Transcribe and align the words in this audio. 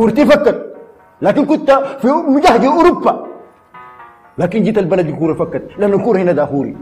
كورتي 0.00 0.26
فكت 0.26 0.74
لكن 1.22 1.46
كنت 1.46 1.70
في 2.00 2.08
مجهد 2.08 2.64
أوروبا. 2.64 3.26
لكن 4.38 4.62
جيت 4.62 4.78
البلد 4.78 5.06
الكوره 5.06 5.34
فكت. 5.34 5.68
لأن 5.78 5.92
الكوره 5.92 6.18
هنا 6.18 6.32
دافوري. 6.32 6.76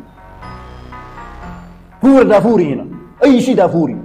كورة 2.01 2.23
دافوري 2.23 2.75
هنا. 2.75 2.87
أي 3.25 3.41
شيء 3.41 3.57
دافوري. 3.57 3.97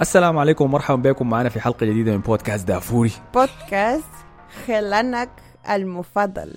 السلام 0.00 0.38
عليكم 0.38 0.64
ومرحبا 0.64 1.10
بكم. 1.10 1.30
معنا 1.30 1.48
في 1.48 1.60
حلقة 1.60 1.86
جديدة 1.86 2.12
من 2.12 2.18
بودكاست 2.18 2.68
دافوري. 2.68 3.12
بودكاست 3.34 4.14
خلانك 4.66 5.30
المفضل. 5.70 6.54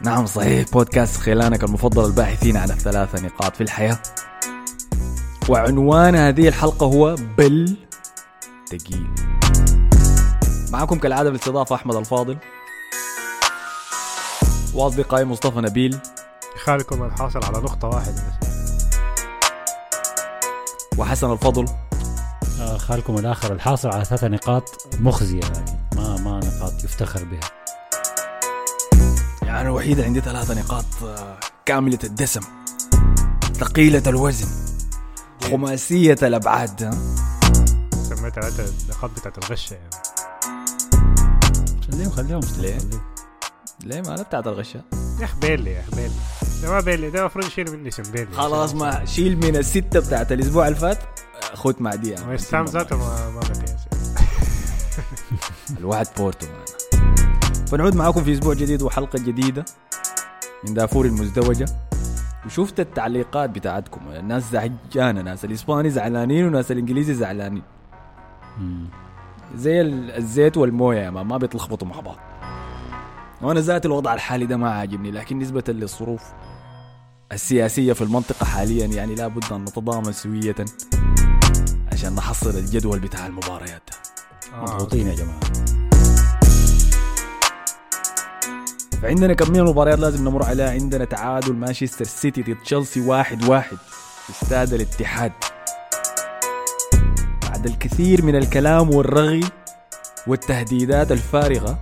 نعم 0.00 0.26
صحيح. 0.26 0.70
بودكاست 0.72 1.20
خلانك 1.20 1.64
المفضل 1.64 2.06
الباحثين 2.06 2.56
عن 2.56 2.70
الثلاثة 2.70 3.26
نقاط 3.26 3.56
في 3.56 3.60
الحياة. 3.60 3.98
وعنوان 5.48 6.16
هذه 6.16 6.48
الحلقة 6.48 6.86
هو 6.86 7.14
بل 7.38 7.76
تقيل. 8.66 9.06
معكم 10.72 10.98
كالعادة 10.98 11.30
بالاستضافة 11.30 11.74
أحمد 11.74 11.94
الفاضل. 11.94 12.38
وأصدقائي 14.74 15.24
مصطفى 15.24 15.60
نبيل. 15.60 15.98
خالكم 16.64 17.04
الحاصل 17.04 17.44
على 17.44 17.58
نقطة 17.58 17.88
واحدة 17.88 18.12
بس. 18.12 18.48
وحسن 20.98 21.32
الفضل. 21.32 21.66
آه، 22.60 22.78
خالكم 22.78 23.18
الآخر 23.18 23.52
الحاصل 23.52 23.88
على 23.88 24.04
ثلاث 24.04 24.24
نقاط 24.24 24.86
مخزية 25.00 25.40
يعني. 25.40 25.80
ما 25.96 26.16
ما 26.16 26.40
نقاط 26.40 26.84
يفتخر 26.84 27.24
بها. 27.24 27.50
يعني 29.42 29.68
الوحيد 29.68 30.00
عندي 30.00 30.20
ثلاثة 30.20 30.60
نقاط 30.60 30.84
آه، 31.02 31.36
كاملة 31.66 31.98
الدسم. 32.04 32.40
ثقيلة 33.54 34.02
الوزن. 34.06 34.67
خماسية 35.50 36.16
الأبعاد 36.22 36.82
ها؟ 36.82 36.90
سميتها 38.02 38.48
أنت 38.48 38.60
النقاط 38.60 39.10
بتاعت 39.10 39.38
الغشة 39.38 39.74
يعني. 39.74 39.90
خليهم 41.92 42.10
خليهم 42.10 42.40
ليه؟ 42.58 42.78
ليه 43.84 44.00
ما 44.00 44.14
أنا 44.14 44.22
بتاعت 44.22 44.46
الغشة 44.46 44.82
يا 45.20 45.24
أخ 45.24 45.36
بيلي 45.36 45.70
يا 45.72 45.80
أخ 45.80 45.94
بيلي. 45.94 46.10
ده 46.62 46.70
ما 46.70 46.80
بيلي 46.80 47.10
ده 47.10 47.20
المفروض 47.20 47.46
يشيل 47.46 47.72
مني 47.72 47.88
اسم 47.88 48.02
بيلي. 48.02 48.32
خلاص 48.32 48.74
ما 48.74 49.04
شيل 49.04 49.36
من 49.36 49.56
الستة 49.56 50.00
بتاعت 50.00 50.32
الأسبوع 50.32 50.68
اللي 50.68 50.78
فات 50.78 50.98
خد 51.54 51.82
مع 51.82 51.94
دي 51.94 52.10
يعني. 52.10 52.34
وسام 52.34 52.64
ذاته 52.64 52.96
ما 52.96 53.30
ما 53.30 53.40
الوعد 55.78 56.06
بورتو 56.16 56.46
معنا. 56.46 56.64
فنعود 57.66 57.96
معاكم 57.96 58.24
في 58.24 58.32
أسبوع 58.32 58.54
جديد 58.54 58.82
وحلقة 58.82 59.18
جديدة 59.18 59.64
من 60.64 60.74
دافور 60.74 61.06
المزدوجة. 61.06 61.66
وشفت 62.46 62.80
التعليقات 62.80 63.50
بتاعتكم. 63.50 64.00
الناس 64.08 64.50
زعجانة 64.52 65.22
ناس 65.22 65.44
الإسباني 65.44 65.90
زعلانين 65.90 66.46
وناس 66.46 66.72
الإنجليزي 66.72 67.14
زعلانين. 67.14 67.62
زي 69.54 69.80
ال- 69.80 70.10
الزيت 70.16 70.56
والموية 70.56 70.98
يا 71.00 71.10
ما 71.10 71.36
بيتلخبطوا 71.36 71.88
مع 71.88 72.00
بعض. 72.00 72.16
وأنا 73.42 73.60
ذات 73.60 73.86
الوضع 73.86 74.14
الحالي 74.14 74.46
ده 74.46 74.56
ما 74.56 74.70
عاجبني 74.70 75.10
لكن 75.10 75.38
نسبة 75.38 75.64
للظروف 75.68 76.22
السياسية 77.32 77.92
في 77.92 78.02
المنطقة 78.02 78.46
حاليا 78.46 78.86
يعني 78.86 79.14
لابد 79.14 79.52
أن 79.52 79.60
نتضامن 79.60 80.12
سويه 80.12 80.54
عشان 81.92 82.14
نحصل 82.14 82.50
الجدول 82.50 82.98
بتاع 82.98 83.26
المباريات. 83.26 83.90
مضغوطين 84.62 85.06
يا 85.06 85.14
جماعة. 85.14 85.40
فعندنا 89.02 89.34
كم 89.34 89.50
من 89.50 89.58
المباريات 89.58 89.98
لازم 89.98 90.24
نمر 90.24 90.44
عليها. 90.44 90.70
عندنا 90.70 91.04
تعادل 91.04 91.52
مانشستر 91.52 92.04
سيتي 92.04 92.42
ضد 92.42 92.56
تشيلسي 92.64 93.00
واحد 93.00 93.48
واحد. 93.48 93.76
في 94.26 94.42
استاد 94.42 94.74
الاتحاد. 94.74 95.32
بعد 97.42 97.66
الكثير 97.66 98.24
من 98.24 98.36
الكلام 98.36 98.94
والرغي 98.94 99.44
والتهديدات 100.26 101.12
الفارغة 101.12 101.78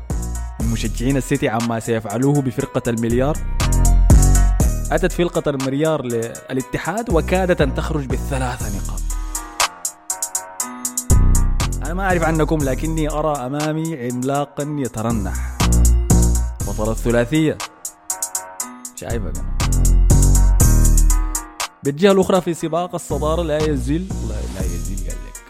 من 0.60 0.66
مشجعين 0.72 1.16
السيتي 1.16 1.48
عما 1.48 1.80
سيفعلوه 1.80 2.42
بفرقة 2.42 2.82
المليار 2.90 3.38
أتت 4.92 5.12
فرقة 5.12 5.50
المليار 5.50 6.02
للاتحاد 6.02 7.10
وكادت 7.10 7.60
أن 7.60 7.74
تخرج 7.74 8.06
بالثلاثة 8.06 8.76
نقاط. 8.76 9.00
أنا 11.84 11.94
ما 11.94 12.02
أعرف 12.02 12.22
عنكم 12.22 12.58
لكني 12.58 13.10
أرى 13.10 13.46
أمامي 13.46 14.08
عملاقا 14.10 14.76
يترنح. 14.78 15.55
بطل 16.78 16.90
الثلاثية. 16.90 17.58
شايفك 18.94 19.32
أنا. 19.38 19.56
بالجهة 21.84 22.12
الأخرى 22.12 22.40
في 22.40 22.54
سباق 22.54 22.94
الصدارة 22.94 23.42
لا 23.42 23.56
يزال 23.56 24.08
لا, 24.28 24.34
لا 24.60 24.66
يزال 24.66 24.96
قال 24.98 25.16
لك. 25.26 25.42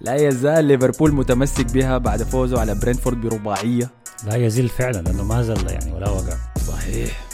لا 0.00 0.14
يزال 0.14 0.64
ليفربول 0.64 1.12
متمسك 1.12 1.72
بها 1.72 1.98
بعد 1.98 2.22
فوزه 2.22 2.60
على 2.60 2.74
برينفورد 2.74 3.20
برباعية. 3.20 3.90
لا 4.26 4.36
يزيل 4.36 4.68
فعلا 4.68 4.98
لأنه 5.02 5.24
ما 5.24 5.42
زل 5.42 5.70
يعني 5.70 5.92
ولا 5.92 6.10
وقع. 6.10 6.36
صحيح. 6.68 7.26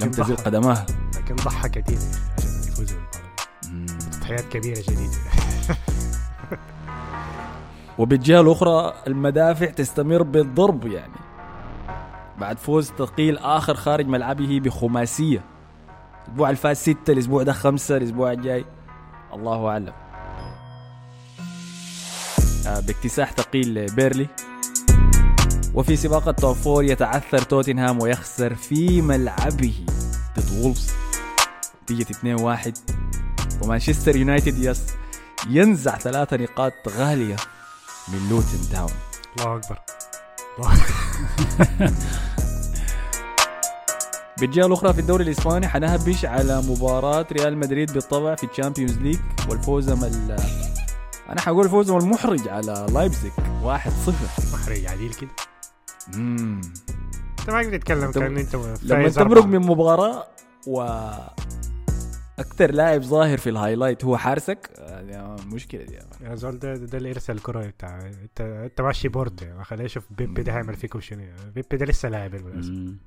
لم 0.00 0.10
تزل 0.10 0.36
قدماه. 0.36 0.86
لكن 1.16 1.36
ضحى 1.36 1.68
كثير 1.68 1.98
عشان 2.38 2.50
يفوزوا 2.68 2.98
تضحيات 4.12 4.44
كبيرة 4.48 4.80
شديدة 4.80 5.12
وبالجهة 7.98 8.40
الأخرى 8.40 8.94
المدافع 9.06 9.66
تستمر 9.66 10.22
بالضرب 10.22 10.86
يعني. 10.86 11.12
بعد 12.38 12.58
فوز 12.58 12.90
ثقيل 12.90 13.38
آخر 13.38 13.74
خارج 13.74 14.06
ملعبه 14.06 14.60
بخماسية. 14.60 15.44
الأسبوع 16.26 16.48
اللي 16.48 16.60
فات 16.60 16.76
ستة 16.76 17.12
الأسبوع 17.12 17.42
ده 17.42 17.52
خمسة 17.52 17.96
الأسبوع 17.96 18.32
الجاي. 18.32 18.64
الله 19.34 19.68
أعلم. 19.68 19.92
آه، 22.66 22.80
باكتساح 22.80 23.32
ثقيل 23.32 23.74
لبيرنلي 23.74 24.28
وفي 25.74 25.96
سباق 25.96 26.28
ال 26.28 26.35
top 26.35 26.56
four 26.56 26.84
يتعثر 26.84 27.38
توتنهام 27.38 28.02
ويخسر 28.02 28.54
في 28.54 29.02
ملعبه 29.02 29.86
ضد 30.38 30.62
وولفز. 30.64 30.92
نتيجة 31.82 32.06
2-1 32.10 32.78
ومانشستر 33.62 34.16
يونايتد 34.16 34.58
يس 34.58 34.82
ينزع 35.50 35.98
ثلاثة 35.98 36.36
نقاط 36.36 36.72
غالية 36.88 37.36
من 38.08 38.28
لوتن 38.30 38.70
تاون. 38.72 38.92
الله 39.38 39.56
أكبر. 39.56 39.78
بالجهة 44.40 44.66
الأخرى 44.66 44.92
في 44.92 45.00
الدوري 45.00 45.24
الإسباني 45.24 45.68
حنهبش 45.68 46.24
على 46.24 46.62
مباراة 46.62 47.26
ريال 47.32 47.58
مدريد 47.58 47.92
بالطبع 47.92 48.34
في 48.34 48.46
ال 48.46 48.51
Champions 48.51 48.98
League 48.98 49.18
والفوز 49.48 49.88
ال 49.88 50.36
أنا 51.28 51.40
حقول 51.40 51.68
فوزهم 51.68 51.98
المحرج 51.98 52.48
على 52.48 52.86
لايبزيج 52.92 53.32
1-0 53.32 53.36
محرج 54.52 54.86
عديل 54.86 55.14
كده 55.14 55.30
مم. 56.14 56.60
أنت 57.40 57.50
ما 57.50 57.52
قاعد 57.52 57.70
تتكلم 57.70 58.10
كأن 58.10 58.38
أنت 58.38 58.56
لما 58.82 59.08
تمرق. 59.08 59.44
من 59.46 59.58
مباراة 59.58 60.26
و 60.66 60.82
أكثر 62.38 62.70
لاعب 62.70 63.02
ظاهر 63.02 63.38
في 63.38 63.50
ال 63.50 63.55
highlight 63.55 64.04
هو 64.04 64.16
حارسك 64.16 64.70
يعني 64.78 65.36
مشكلة 65.46 65.82
دي 65.84 65.98
يا 66.24 66.34
زول 66.34 66.58
ده 66.58 66.74
ده 66.76 66.98
اللي 66.98 67.08
يرسل 67.08 67.34
الكرة 67.34 67.66
بتاع 67.66 67.98
انت 68.06 68.40
انت 68.40 68.80
ماشي 68.80 69.08
بورد 69.08 69.42
يعني 69.42 69.64
خليه 69.64 69.84
يشوف 69.84 70.12
بيبي 70.12 70.42
ده 70.42 70.52
هيعمل 70.52 70.74
فيكم 70.74 71.00
شنو 71.00 71.22
بيبي 71.54 71.76
ده 71.76 71.86
لسه 71.86 72.08
لاعب 72.08 72.30
بالمناسبة 72.30 72.74
مم. 72.74 72.98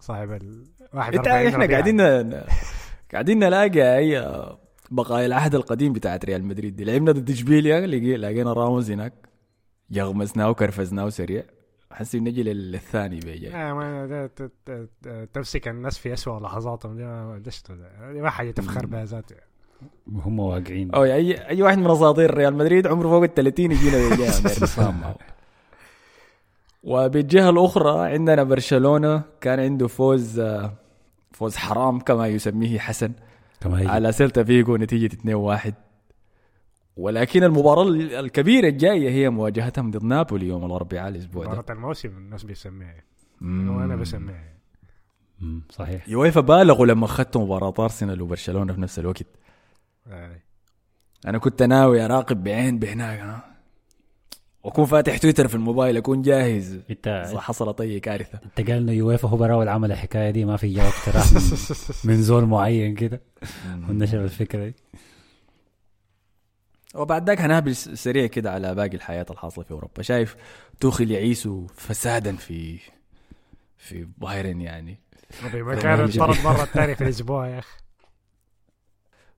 صاحب 0.00 0.32
ال 0.32 0.64
41 0.92 1.46
انت 1.46 1.54
إحنا. 1.54 1.66
قاعدين 1.66 2.00
قاعدين 3.12 3.38
نلاقي 3.38 3.96
أي 3.98 4.20
بقايا 4.90 5.26
العهد 5.26 5.54
القديم 5.54 5.92
بتاعت 5.92 6.24
ريال 6.24 6.44
مدريد 6.44 6.76
دي. 6.76 6.84
لعبنا 6.84 7.12
ضد 7.12 7.30
إشبيليا 7.30 7.86
لقي- 7.86 8.16
لقينا 8.16 8.52
راموس 8.52 8.90
هناك. 8.90 9.12
يغمسناه 9.90 10.50
وكرفزناه 10.50 11.08
سريع 11.08 11.42
حسي 11.92 12.20
نجي 12.20 12.42
للثاني 12.42 13.20
بيجي. 13.20 13.54
آه 13.54 13.72
ما 13.72 14.06
ده 14.06 14.26
ت- 14.26 14.42
ت- 14.66 14.88
ت- 15.02 15.28
تمسك 15.32 15.68
الناس 15.68 15.98
في 15.98 16.12
أسوأ 16.12 16.40
لحظاتهم. 16.40 16.96
دي 16.96 17.04
ما 17.04 17.42
دي 18.12 18.20
ما 18.20 18.30
حاجة 18.30 18.50
تفخر 18.50 18.86
بها 18.86 19.04
ذاته 19.04 19.36
وهم 20.12 20.40
واقعين. 20.40 20.90
أو 20.90 21.04
أي 21.04 21.48
أي 21.48 21.62
واحد 21.62 21.78
من 21.78 21.90
أساطير 21.90 22.34
ريال 22.34 22.54
مدريد 22.54 22.86
عمره 22.86 23.08
فوق 23.08 23.22
ال 23.22 23.34
30 23.34 23.72
يجينا 23.72 23.96
وبالجهة 26.84 27.50
الأخرى 27.50 28.12
عندنا 28.12 28.42
برشلونة 28.42 29.22
كان 29.40 29.60
عنده 29.60 29.86
فوز 29.86 30.42
فوز 31.32 31.56
حرام 31.56 32.00
كما 32.00 32.26
يسميه 32.26 32.78
حسن. 32.78 33.12
كما 33.60 33.80
هي 33.80 33.86
على 33.86 34.12
سيلتا 34.12 34.44
فيجو 34.44 34.76
نتيجة 34.76 35.16
2-1 35.66 35.72
ولكن 36.96 37.44
المباراة 37.44 37.88
الكبيرة 38.20 38.68
الجاية 38.68 39.10
هي 39.10 39.30
مواجهتهم 39.30 39.90
ضد 39.90 40.04
نابولي 40.04 40.46
يوم 40.46 40.64
الأربعاء 40.64 41.08
الأسبوع 41.08 41.44
ده. 41.44 41.50
مباراة 41.50 41.72
الموسم 41.72 42.08
الناس 42.08 42.44
بيسميها. 42.44 43.04
مم. 43.40 43.76
وأنا 43.76 43.96
بسميها. 43.96 44.54
صحيح. 45.70 46.08
يويفا 46.08 46.40
بالغوا 46.40 46.86
لما 46.86 47.04
أخذتوا 47.04 47.44
مباراة 47.44 47.74
أرسنال 47.78 48.22
وبرشلونة 48.22 48.72
في 48.72 48.80
نفس 48.80 48.98
الوقت. 48.98 49.26
آه. 50.06 50.36
أنا 51.26 51.38
كنت 51.38 51.62
ناوي 51.62 52.04
أراقب 52.04 52.44
بعين 52.44 52.78
بهناك 52.78 53.18
ها؟ 53.20 53.54
وأكون 54.64 54.84
فاتح 54.84 55.18
تويتر 55.18 55.48
في 55.48 55.54
الموبايل 55.54 55.96
أكون 55.96 56.22
جاهز. 56.22 56.80
انت 56.90 57.32
حصلت 57.36 57.80
اي 57.80 58.00
كارثة. 58.00 58.38
إنت 58.44 58.70
قال 58.70 58.76
إنه 58.78 58.92
يويفا 58.92 59.28
هو 59.28 59.36
براول 59.36 59.68
عمل 59.68 59.92
الحكاية 59.92 60.30
دي 60.30 60.44
ما 60.44 60.56
في 60.56 60.74
جواب 60.74 60.86
اقتراح 60.86 61.32
من, 61.32 61.40
من 62.14 62.22
زول 62.22 62.46
معين 62.46 62.94
كده. 62.94 63.20
ونشر 63.88 64.24
الفكرة 64.24 64.64
دي. 64.64 64.74
وبعد 66.94 67.26
ذاك 67.26 67.40
هنهبش 67.40 67.76
سريع 67.76 68.26
كده 68.26 68.52
على 68.52 68.74
باقي 68.74 68.96
الحياة 68.96 69.26
الحاصلة 69.30 69.64
في 69.64 69.70
أوروبا. 69.70 70.02
شايف 70.02 70.36
توخل 70.80 71.10
يعيش 71.10 71.48
فسادا 71.74 72.36
في 72.36 72.78
في 73.78 74.08
بايرن 74.18 74.60
يعني. 74.60 75.00
أوباميكانو 75.52 76.00
انطرد 76.00 76.44
مرة 76.44 76.62
الثانية 76.62 76.94
في 76.94 77.04
الأسبوع 77.04 77.48
يا 77.48 77.58
أخي. 77.58 77.83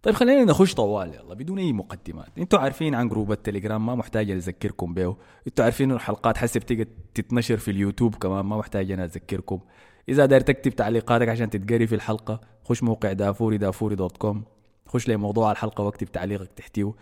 طيب 0.06 0.14
خلينا 0.14 0.44
نخش 0.44 0.74
طوال. 0.74 1.14
يلا 1.14 1.34
بدون 1.34 1.58
أي 1.58 1.72
مقدمات. 1.72 2.26
إنتوا 2.38 2.58
عارفين 2.58 2.94
عن 2.94 3.08
group 3.08 3.32
ال 3.32 3.38
Telegram 3.38 3.86
ما 3.86 3.94
محتاج 3.94 4.30
أذكركم 4.30 4.94
به. 4.94 5.16
إنتوا 5.46 5.64
عارفين 5.64 5.92
الحلقات 5.92 6.36
حسي 6.36 6.60
بتيجي 6.60 6.88
تتنشر 7.14 7.56
في 7.56 7.70
اليوتيوب 7.70 8.14
كمان 8.14 8.44
ما 8.44 8.56
محتاج 8.56 8.90
أنا 8.90 9.04
أذكركم. 9.04 9.60
إذا 10.08 10.26
داير 10.26 10.40
تكتب 10.40 10.70
تعليقاتك 10.70 11.28
عشان 11.28 11.50
تتقري 11.50 11.86
في 11.86 11.94
الحلقة 11.94 12.40
خش 12.64 12.82
موقع 12.82 13.12
دافوري 13.12 13.58
دافوري 13.58 13.96
dot 13.96 14.16
com. 14.16 14.44
خش 14.86 15.08
لي 15.08 15.16
موضوع 15.16 15.52
الحلقة 15.52 15.84
واكتب 15.84 16.06
تعليقك 16.06 16.52
تحتيه. 16.56 16.92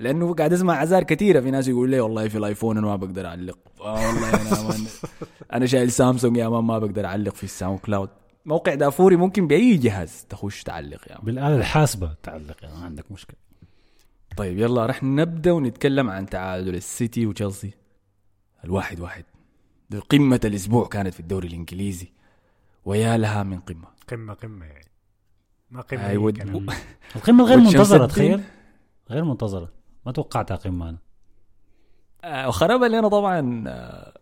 لأنه 0.00 0.34
قاعد 0.34 0.52
أسمع 0.52 0.74
أعذار 0.74 1.02
كثيرة 1.02 1.40
في 1.40 1.50
ناس 1.50 1.68
يقول 1.68 1.90
لي 1.90 2.00
والله 2.00 2.28
في 2.28 2.38
ال 2.38 2.44
iPhone 2.44 2.78
أنا 2.78 2.86
ما 2.86 2.96
بقدر 2.96 3.26
أعلق. 3.26 3.58
آه 3.80 3.92
والله 3.94 4.28
أنا 4.28 4.88
أنا 5.52 5.66
شايل 5.66 5.90
سامسونج 5.90 6.36
يا 6.36 6.48
man 6.48 6.64
ما 6.64 6.78
بقدر 6.78 7.06
أعلق 7.06 7.34
في 7.34 7.44
ال 7.44 7.78
SoundCloud. 7.78 8.08
موقع 8.48 8.74
دافوري 8.74 9.16
ممكن 9.16 9.46
بأي 9.46 9.76
جهاز 9.76 10.26
تخش 10.28 10.62
تعلق 10.62 11.08
يا 11.10 11.14
man. 11.14 11.24
بالآلة 11.24 11.56
الحاسبة 11.56 12.14
تعلق 12.22 12.56
يعني 12.62 12.74
ما 12.76 12.84
عندك 12.84 13.12
مشكلة. 13.12 13.36
طيب 14.36 14.58
يلا 14.58 14.86
رح 14.86 15.02
نبدأ 15.02 15.52
ونتكلم 15.52 16.10
عن 16.10 16.26
تعادل 16.26 16.74
السيتي 16.74 17.26
وتشيلسي. 17.26 17.70
الواحد 18.64 19.00
واحد. 19.00 19.24
دي 19.90 19.98
قمة 19.98 20.40
الأسبوع 20.44 20.86
كانت 20.88 21.14
في 21.14 21.20
الدوري 21.20 21.48
الإنجليزي 21.48 22.12
ويا 22.84 23.16
لها 23.16 23.42
من 23.42 23.60
قمة. 23.60 23.88
قمة 24.08 24.34
قمة 24.34 24.66
يعني. 24.66 24.90
ما 25.70 25.80
قمة 25.80 26.08
أي 26.08 26.16
ود-. 26.16 26.40
القمة 27.16 27.44
الغير 27.44 27.58
والشمس 27.58 27.74
منتظرة. 27.74 28.06
تخيل. 28.06 28.42
غير 29.10 29.24
منتظرة. 29.24 29.72
ما 30.06 30.12
توقعتها 30.12 30.56
قمة 30.56 30.88
أنا. 30.88 30.98
آه، 32.24 32.48
وخربها 32.48 32.88
لنا 32.88 33.08
طبعا 33.08 33.64
آه، 33.68 34.18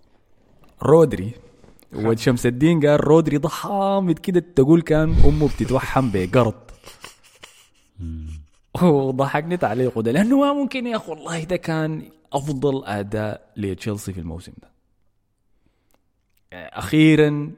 رودري. 0.83 1.33
وشمس 1.95 2.47
الدين 2.47 2.87
قال 2.87 3.05
رودري 3.05 3.37
ضحامد 3.37 4.19
كده 4.19 4.45
تقول 4.57 4.83
كان 4.83 5.17
أمه 5.25 5.49
بتتوحم 5.49 6.11
بقرض. 6.13 6.55
وضحكني 8.83 9.57
تعليقه 9.57 10.03
ده 10.03 10.13
لأنه 10.13 10.41
ما 10.41 10.53
ممكن 10.53 10.87
يا 10.87 10.97
أخي 10.97 11.11
والله 11.11 11.45
ده 11.45 11.57
كان 11.57 12.11
أفضل 12.33 12.85
أداء 12.85 13.53
لتشيلسي 13.57 14.13
في 14.13 14.21
الموسم 14.21 14.53
ده. 14.63 14.71
أخيرا 16.53 17.53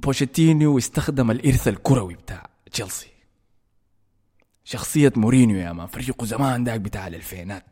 بوشيتينو 0.00 0.78
استخدم 0.78 1.30
الإرث 1.30 1.68
الكروي 1.68 2.14
بتاع 2.14 2.48
تشيلسي. 2.72 3.08
شخصية 4.64 5.12
مورينيو 5.16 5.56
يا 5.56 5.72
man 5.72 5.86
فريقه 5.86 6.26
زمان 6.26 6.64
داك 6.64 6.80
بتاع 6.80 7.06
الألفينات 7.06 7.64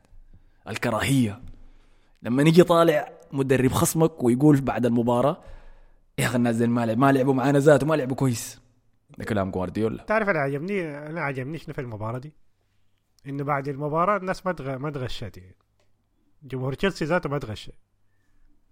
الكراهية. 0.69 1.41
لما 2.23 2.43
نيجي 2.43 2.63
طالع 2.63 3.13
مدرب 3.33 3.73
خصمك 3.73 4.25
ويقول 4.25 4.61
بعد 4.61 4.87
المباراة 4.87 5.41
يا 6.19 6.27
أخي 6.27 6.37
الناس 6.37 6.61
ما 6.61 6.87
لعب 6.87 6.99
ما 6.99 7.13
لعبوا 7.13 7.35
معانا 7.35 7.59
ذاته 7.59 7.87
ما 7.87 7.95
لعبوا 7.95 8.17
كويس. 8.17 8.61
ده 9.19 9.25
كلام 9.25 9.51
جوارديولا. 9.51 10.05
تعرف 10.05 10.29
أنا 10.29 10.39
عجبني 10.39 11.07
أنا 11.07 11.21
عجبني 11.21 11.59
شنو 11.59 11.75
في 11.75 11.81
المباراة 11.81 12.19
دي؟ 12.19 12.33
إنه 13.27 13.45
بعد 13.45 13.69
المباراة 13.69 14.17
الناس 14.17 14.47
ما 14.47 14.53
تغ... 14.53 14.79
ما 14.79 14.91
تغشت 14.91 15.37
يعني. 15.37 15.57
جمهور 16.43 16.75
تشيلسي 16.75 17.05
ذاته 17.05 17.29
ما 17.29 17.39
تغش 17.39 17.71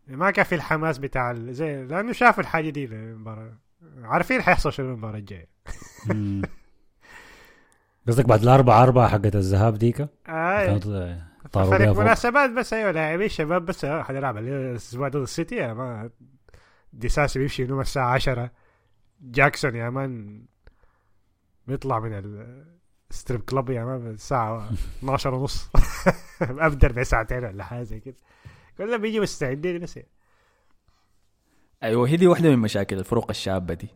ما 0.07 0.31
كان 0.31 0.45
في 0.45 0.55
الحماس 0.55 0.99
بتاع 0.99 1.35
زي 1.35 1.85
لأنه 1.85 2.13
شافوا 2.13 2.43
الحاجة 2.43 2.71
دي 2.71 2.85
المباراه 2.85 3.53
عارفين 4.03 4.43
حيحصل 4.43 4.73
شنو 4.73 4.87
المباراة 4.87 5.19
الجاية. 5.19 5.49
قصدك 8.09 8.27
بعد 8.27 8.43
الأربعة 8.43 8.83
أربعة 8.83 9.09
حقت 9.09 9.37
الذهاب 9.37 9.75
ديكا 9.75 10.09
آه. 10.29 11.21
فريق 11.53 11.99
مناسبات 11.99 12.51
بس 12.51 12.73
أيوه 12.73 12.91
لاعبين 12.91 13.29
شباب 13.29 13.65
بس 13.65 13.85
آه، 13.85 14.03
حنلعب 14.03 14.37
عليه 14.37 14.71
الأسبوع 14.71 15.09
ضد 15.09 15.17
السيتي 15.17 15.55
يا 15.55 15.73
ما 15.73 16.11
ديساسي 16.93 17.39
بيمشي 17.39 17.63
ينوم 17.63 17.81
الساعة 17.81 18.15
10 18.15 18.51
جاكسون 19.21 19.77
يا 19.77 19.91
مان 19.91 20.43
بيطلع 21.67 22.01
من 22.01 22.13
ال 23.11 23.16
strip 23.16 23.41
club 23.41 23.71
يا 23.71 23.85
man 23.85 24.07
الساعة 24.07 24.71
12 24.99 25.35
ونص. 25.35 25.71
ابدر 26.43 26.93
بساعتين 26.93 27.45
ولا 27.45 27.65
حاجة 27.65 27.83
زي 27.83 28.01
كده. 28.01 28.17
كلهم 28.79 29.01
بيجي 29.01 29.21
مستعدين 29.21 29.79
بس 29.79 30.01
أيوة 31.83 32.09
هي 32.09 32.17
دي 32.17 32.27
واحدة 32.27 32.51
من 32.51 32.59
مشاكل 32.59 32.99
الفرق 32.99 33.31
الشابة 33.31 33.75
دي. 33.75 33.89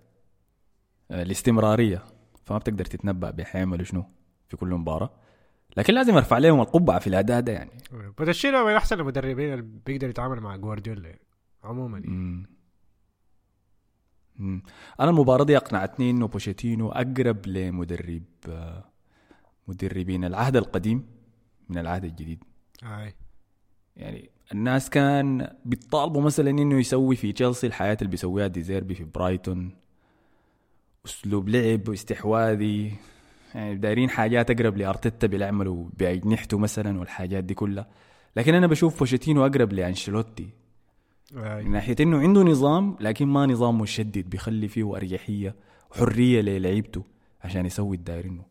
آه، 1.10 1.22
الاستمرارية. 1.22 2.04
فما 2.44 2.58
بتقدر 2.58 2.84
تتنبأ 2.84 3.30
بيحيعملوا 3.30 3.84
شنو 3.84 4.04
في 4.48 4.56
كل 4.56 4.68
مباراة. 4.68 5.10
لكن 5.76 5.94
لازم 5.94 6.16
ارفع 6.16 6.38
لهم 6.38 6.60
القبعة 6.60 6.98
في 6.98 7.06
الأداء 7.06 7.40
ده 7.40 7.52
يعني 7.52 7.70
بوتشيتينو 8.18 8.66
من 8.66 8.72
أحسن 8.72 9.00
المدربين 9.00 9.52
اللي 9.52 9.66
بيقدر 9.86 10.08
يتعامل 10.08 10.40
مع 10.40 10.56
جوارديولا 10.56 11.18
عموما 11.64 11.98
يعني. 11.98 12.10
مم. 12.10 12.46
مم. 14.36 14.62
أنا 15.00 15.10
المباراة 15.10 15.44
دي 15.44 15.56
اقنعتني 15.56 16.10
انه 16.10 16.26
بوشيتينو 16.26 16.92
أقرب 16.92 17.46
لمدرب 17.46 18.22
مدربين 19.68 20.24
العهد 20.24 20.56
القديم 20.56 21.06
من 21.68 21.78
العهد 21.78 22.04
الجديد 22.04 22.44
آي. 22.82 23.14
يعني 23.96 24.30
الناس 24.52 24.90
كان 24.90 25.54
بيطالبوا 25.64 26.22
مثلا 26.22 26.50
إنه 26.50 26.78
يسوي 26.78 27.16
في 27.16 27.32
تشيلسي 27.32 27.66
الحياة 27.66 27.96
اللي 28.00 28.10
بيسويها 28.10 28.46
ديزيربي 28.46 28.94
في 28.94 29.04
برايتون 29.04 29.70
أسلوب 31.06 31.48
لعب 31.48 31.88
واستحواذي 31.88 32.92
يعني 33.54 33.74
دايرين 33.74 34.10
حاجات 34.10 34.50
أقرب 34.50 34.76
لأرتيتا 34.76 35.26
بيعملوا 35.26 35.88
باجنحته 35.98 36.58
مثلا 36.58 36.98
والحاجات 37.00 37.44
دي 37.44 37.54
كلها. 37.54 37.86
لكن 38.36 38.54
أنا 38.54 38.66
بشوف 38.66 38.98
بوشيتينو 38.98 39.46
أقرب 39.46 39.72
لأنشيلوتي. 39.72 40.48
من 41.32 41.70
ناحية 41.70 41.96
إنه 42.00 42.18
عنده 42.18 42.42
نظام 42.42 42.96
لكن 43.00 43.26
ما 43.26 43.46
نظام 43.46 43.78
مشدد 43.78 44.30
بيخلي 44.30 44.68
فيه 44.68 44.96
أريحية 44.96 45.54
وحرية 45.90 46.40
للعيبته 46.40 47.04
عشان 47.44 47.66
يسوي 47.66 47.96
الدايرينه 47.96 48.42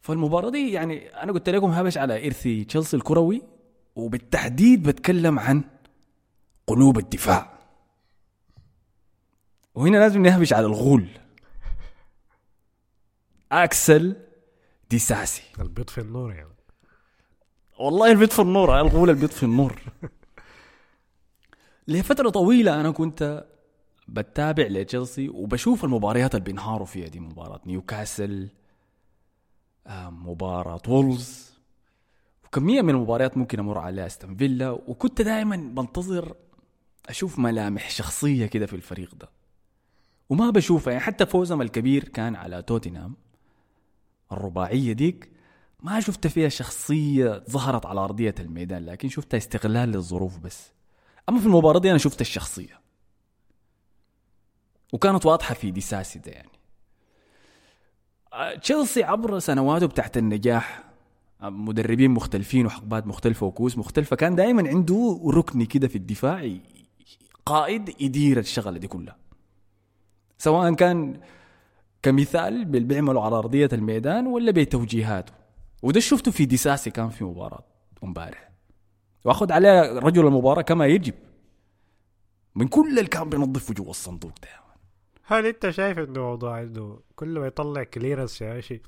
فالمباراة 0.00 0.50
دي 0.50 0.72
يعني 0.72 1.08
أنا 1.08 1.32
قلت 1.32 1.48
لكم 1.48 1.70
هبش 1.70 1.98
على 1.98 2.26
ارث 2.26 2.42
تشيلسي 2.42 2.96
الكروي 2.96 3.42
وبالتحديد 3.96 4.82
بتكلم 4.82 5.38
عن 5.38 5.64
قلوب 6.66 6.98
الدفاع. 6.98 7.58
وهنا 9.74 9.96
لازم 9.96 10.22
نهبش 10.22 10.52
على 10.52 10.66
الغول. 10.66 11.08
أكسل 13.52 14.16
ديساسي. 14.90 15.42
البيض 15.60 15.90
في 15.90 16.00
النور 16.00 16.32
يعني. 16.32 16.48
والله 17.78 18.10
البيض 18.12 18.30
في 18.30 18.42
النور 18.42 18.80
الغول 18.80 19.10
البيض 19.10 19.30
في 19.30 19.42
النور. 19.42 19.82
لفترة 21.88 22.30
طويلة 22.30 22.80
أنا 22.80 22.90
كنت 22.90 23.46
بتابع 24.08 24.64
لتشيلسي 24.64 25.28
وبشوف 25.28 25.84
المباريات 25.84 26.34
اللي 26.34 26.44
بينهاروا 26.44 26.86
فيها 26.86 27.08
دي 27.08 27.20
مباراة 27.20 27.60
نيوكاسل 27.66 28.48
آه، 29.86 30.10
مباراة 30.10 30.82
وولفز. 30.88 31.52
وكمية 32.44 32.82
من 32.82 32.90
المباريات 32.90 33.36
ممكن 33.36 33.58
أمر 33.58 33.78
عليها 33.78 34.06
أستون 34.06 34.36
فيلا. 34.36 34.70
وكنت 34.70 35.22
دائما 35.22 35.56
بنتظر 35.56 36.34
أشوف 37.08 37.38
ملامح 37.38 37.90
شخصية 37.90 38.46
كده 38.46 38.66
في 38.66 38.76
الفريق 38.76 39.14
ده. 39.14 39.28
وما 40.28 40.50
بشوفها 40.50 40.92
يعني 40.92 41.04
حتى 41.04 41.26
فوزهم 41.26 41.62
الكبير 41.62 42.08
كان 42.08 42.34
على 42.34 42.62
توتنهام. 42.62 43.16
الرباعية 44.32 44.92
ديك 44.92 45.30
ما 45.80 46.00
شفت 46.00 46.26
فيها 46.26 46.48
شخصية 46.48 47.44
ظهرت 47.50 47.86
على 47.86 48.00
أرضية 48.00 48.34
الميدان 48.40 48.86
لكن 48.86 49.08
شفتها 49.08 49.38
استغلال 49.38 49.88
للظروف 49.88 50.38
بس. 50.38 50.72
أما 51.28 51.40
في 51.40 51.46
المباراة 51.46 51.80
دي 51.80 51.90
أنا 51.90 51.98
شفت 51.98 52.20
الشخصية. 52.20 52.80
وكانت 54.92 55.26
واضحة 55.26 55.54
في 55.54 55.70
ديساسي 55.70 56.18
ده 56.18 56.32
يعني. 56.32 56.48
آه، 58.32 58.54
تشيلسي 58.54 59.04
عبر 59.04 59.38
سنواته 59.38 59.86
بتاعت 59.86 60.16
النجاح 60.16 60.84
آه، 61.42 61.48
مدربين 61.48 62.10
مختلفين 62.10 62.66
وحقبات 62.66 63.06
مختلفة 63.06 63.46
وكؤوس 63.46 63.78
مختلفة 63.78 64.16
كان 64.16 64.34
دائما 64.34 64.68
عنده 64.68 65.20
ركن 65.26 65.64
كده 65.64 65.88
في 65.88 65.96
الدفاع 65.96 66.50
قائد 67.46 67.94
يدير 68.00 68.38
الشغلة 68.38 68.78
دي 68.78 68.86
كلها. 68.88 69.16
سواء 70.38 70.74
كان 70.74 71.20
كمثال 72.06 72.64
بيعملوا 72.64 73.22
على 73.22 73.36
أرضية 73.36 73.68
الميدان 73.72 74.26
ولا 74.26 74.50
بتوجيهاته 74.52 75.32
وده 75.82 76.00
شفته 76.00 76.30
في 76.30 76.46
ديساسي 76.46 76.90
كان 76.90 77.08
في 77.08 77.24
مباراة 77.24 77.64
امبارح. 78.04 78.50
وأخذ 79.24 79.52
عليه 79.52 79.98
رجل 79.98 80.26
المباراة 80.26 80.62
كما 80.62 80.86
يجب. 80.86 81.14
من 82.54 82.68
كل 82.68 82.98
اللي 82.98 83.08
كان 83.08 83.28
بينظفوا 83.30 83.74
جوا 83.74 83.90
الصندوق 83.90 84.32
ده. 84.42 84.48
هل 85.22 85.46
أنت 85.46 85.70
شايف 85.70 85.98
إنه 85.98 86.20
موضوع 86.20 86.62
إنه 86.62 87.00
كل 87.16 87.38
ما 87.38 87.46
يطلع 87.46 87.82
clearance 87.82 88.42
يا 88.42 88.60
شيء 88.60 88.80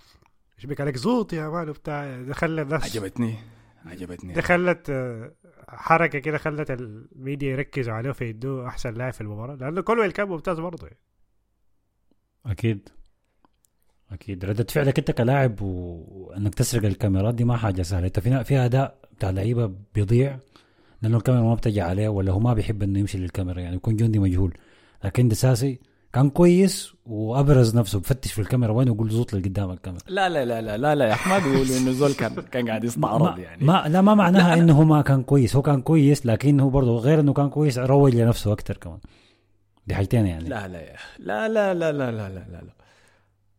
إيش 0.59 0.67
بك 0.67 0.81
عليك؟ 0.81 0.97
زوط 0.97 1.33
يا 1.33 1.49
man 1.49 1.69
وبتاع 1.69 2.23
ده 2.23 2.35
خلى 2.35 2.63
الناس. 2.63 2.97
عجبتني 2.97 3.35
عجبتني. 3.87 4.33
ده 4.33 4.43
خلت 4.43 4.91
آه، 4.91 5.33
حركة 5.69 6.19
كده 6.19 6.39
خلت 6.39 6.71
الميديا 6.71 7.49
يركزوا 7.49 7.95
عليه 7.95 8.13
في 8.13 8.65
أحسن 8.67 8.95
لاعب 8.95 9.13
في 9.13 9.21
المباراة 9.21 9.55
لأنه 9.55 9.81
كله 9.81 10.11
كان 10.11 10.29
ممتاز 10.29 10.61
برضه 10.61 10.87
يعني. 10.87 10.99
أكيد 14.13 14.45
رده 14.45 14.67
فعلك 14.71 14.99
انت 14.99 15.11
كلاعب 15.11 15.63
وانك 15.63 16.55
تسرق 16.55 16.85
الكاميرات 16.85 17.35
دي 17.35 17.45
ما 17.45 17.57
حاجة 17.57 17.83
سهله 17.83 18.07
انت 18.07 18.21
في 18.21 18.45
في 18.45 18.59
اداء 18.59 18.95
بتاع 19.17 19.31
لعيبه 19.31 19.71
بيضيع 19.95 20.39
لأنه 21.03 21.17
الكاميرا 21.17 21.43
ما 21.45 21.55
بتجي 21.55 21.81
عليه 21.81 22.09
ولا 22.09 22.33
هو 22.33 22.39
ما 22.39 22.55
بيحب 22.55 22.83
انه 22.83 22.99
يمشي 22.99 23.19
للكاميرا 23.19 23.61
يعني 23.61 23.77
يكون 23.77 23.97
جندي 23.97 24.19
مجهول 24.19 24.55
لكن 25.05 25.29
دساسي 25.29 25.81
كان 26.13 26.31
كويس 26.31 26.93
وابرز 27.07 27.77
نفسه 27.77 27.99
بفتش 28.01 28.33
في 28.33 28.39
الكاميرا 28.41 28.73
وين 28.73 28.89
يقول 28.89 29.11
زوط 29.11 29.35
لقدام 29.35 29.71
الكاميرا 29.71 30.03
لا 30.09 30.29
لا 30.29 30.45
لا 30.45 30.61
لا 30.63 30.77
لا 30.77 30.95
لا 30.95 31.05
يا 31.09 31.13
احمد 31.13 31.43
ما 31.43 31.55
تقول 31.55 31.77
انه 31.77 31.93
زول 31.93 32.13
كان 32.13 32.35
كان 32.35 32.69
قاعد 32.69 32.85
يستعرض 32.85 33.39
يعني 33.39 33.65
ما 33.65 33.85
لا 33.89 34.01
ما 34.01 34.15
معناها 34.15 34.57
لا 34.57 34.63
انه 34.63 34.79
هو 34.79 34.85
ما 34.85 35.03
كان 35.03 35.23
كويس 35.23 35.57
هو 35.57 35.63
كان 35.63 35.83
كويس 35.83 36.27
لكن 36.27 36.61
هو 36.61 36.71
برضه 36.71 36.99
غير 36.99 37.21
انه 37.21 37.33
كان 37.33 37.51
كويس 37.51 37.79
روج 37.79 38.17
لنفسه 38.17 38.53
أكثر 38.53 38.77
كمان 38.77 38.99
دي 39.87 39.95
حاجتين 39.95 40.27
يعني 40.27 40.49
لا 40.49 40.69
لا 40.69 40.81
يا 40.81 40.95
أخي 40.95 41.23
لا 41.23 41.49
لا 41.49 41.75
لا 41.75 41.93
لا 41.93 42.11
لا 42.11 42.29
لا, 42.29 42.45
لا. 42.53 42.78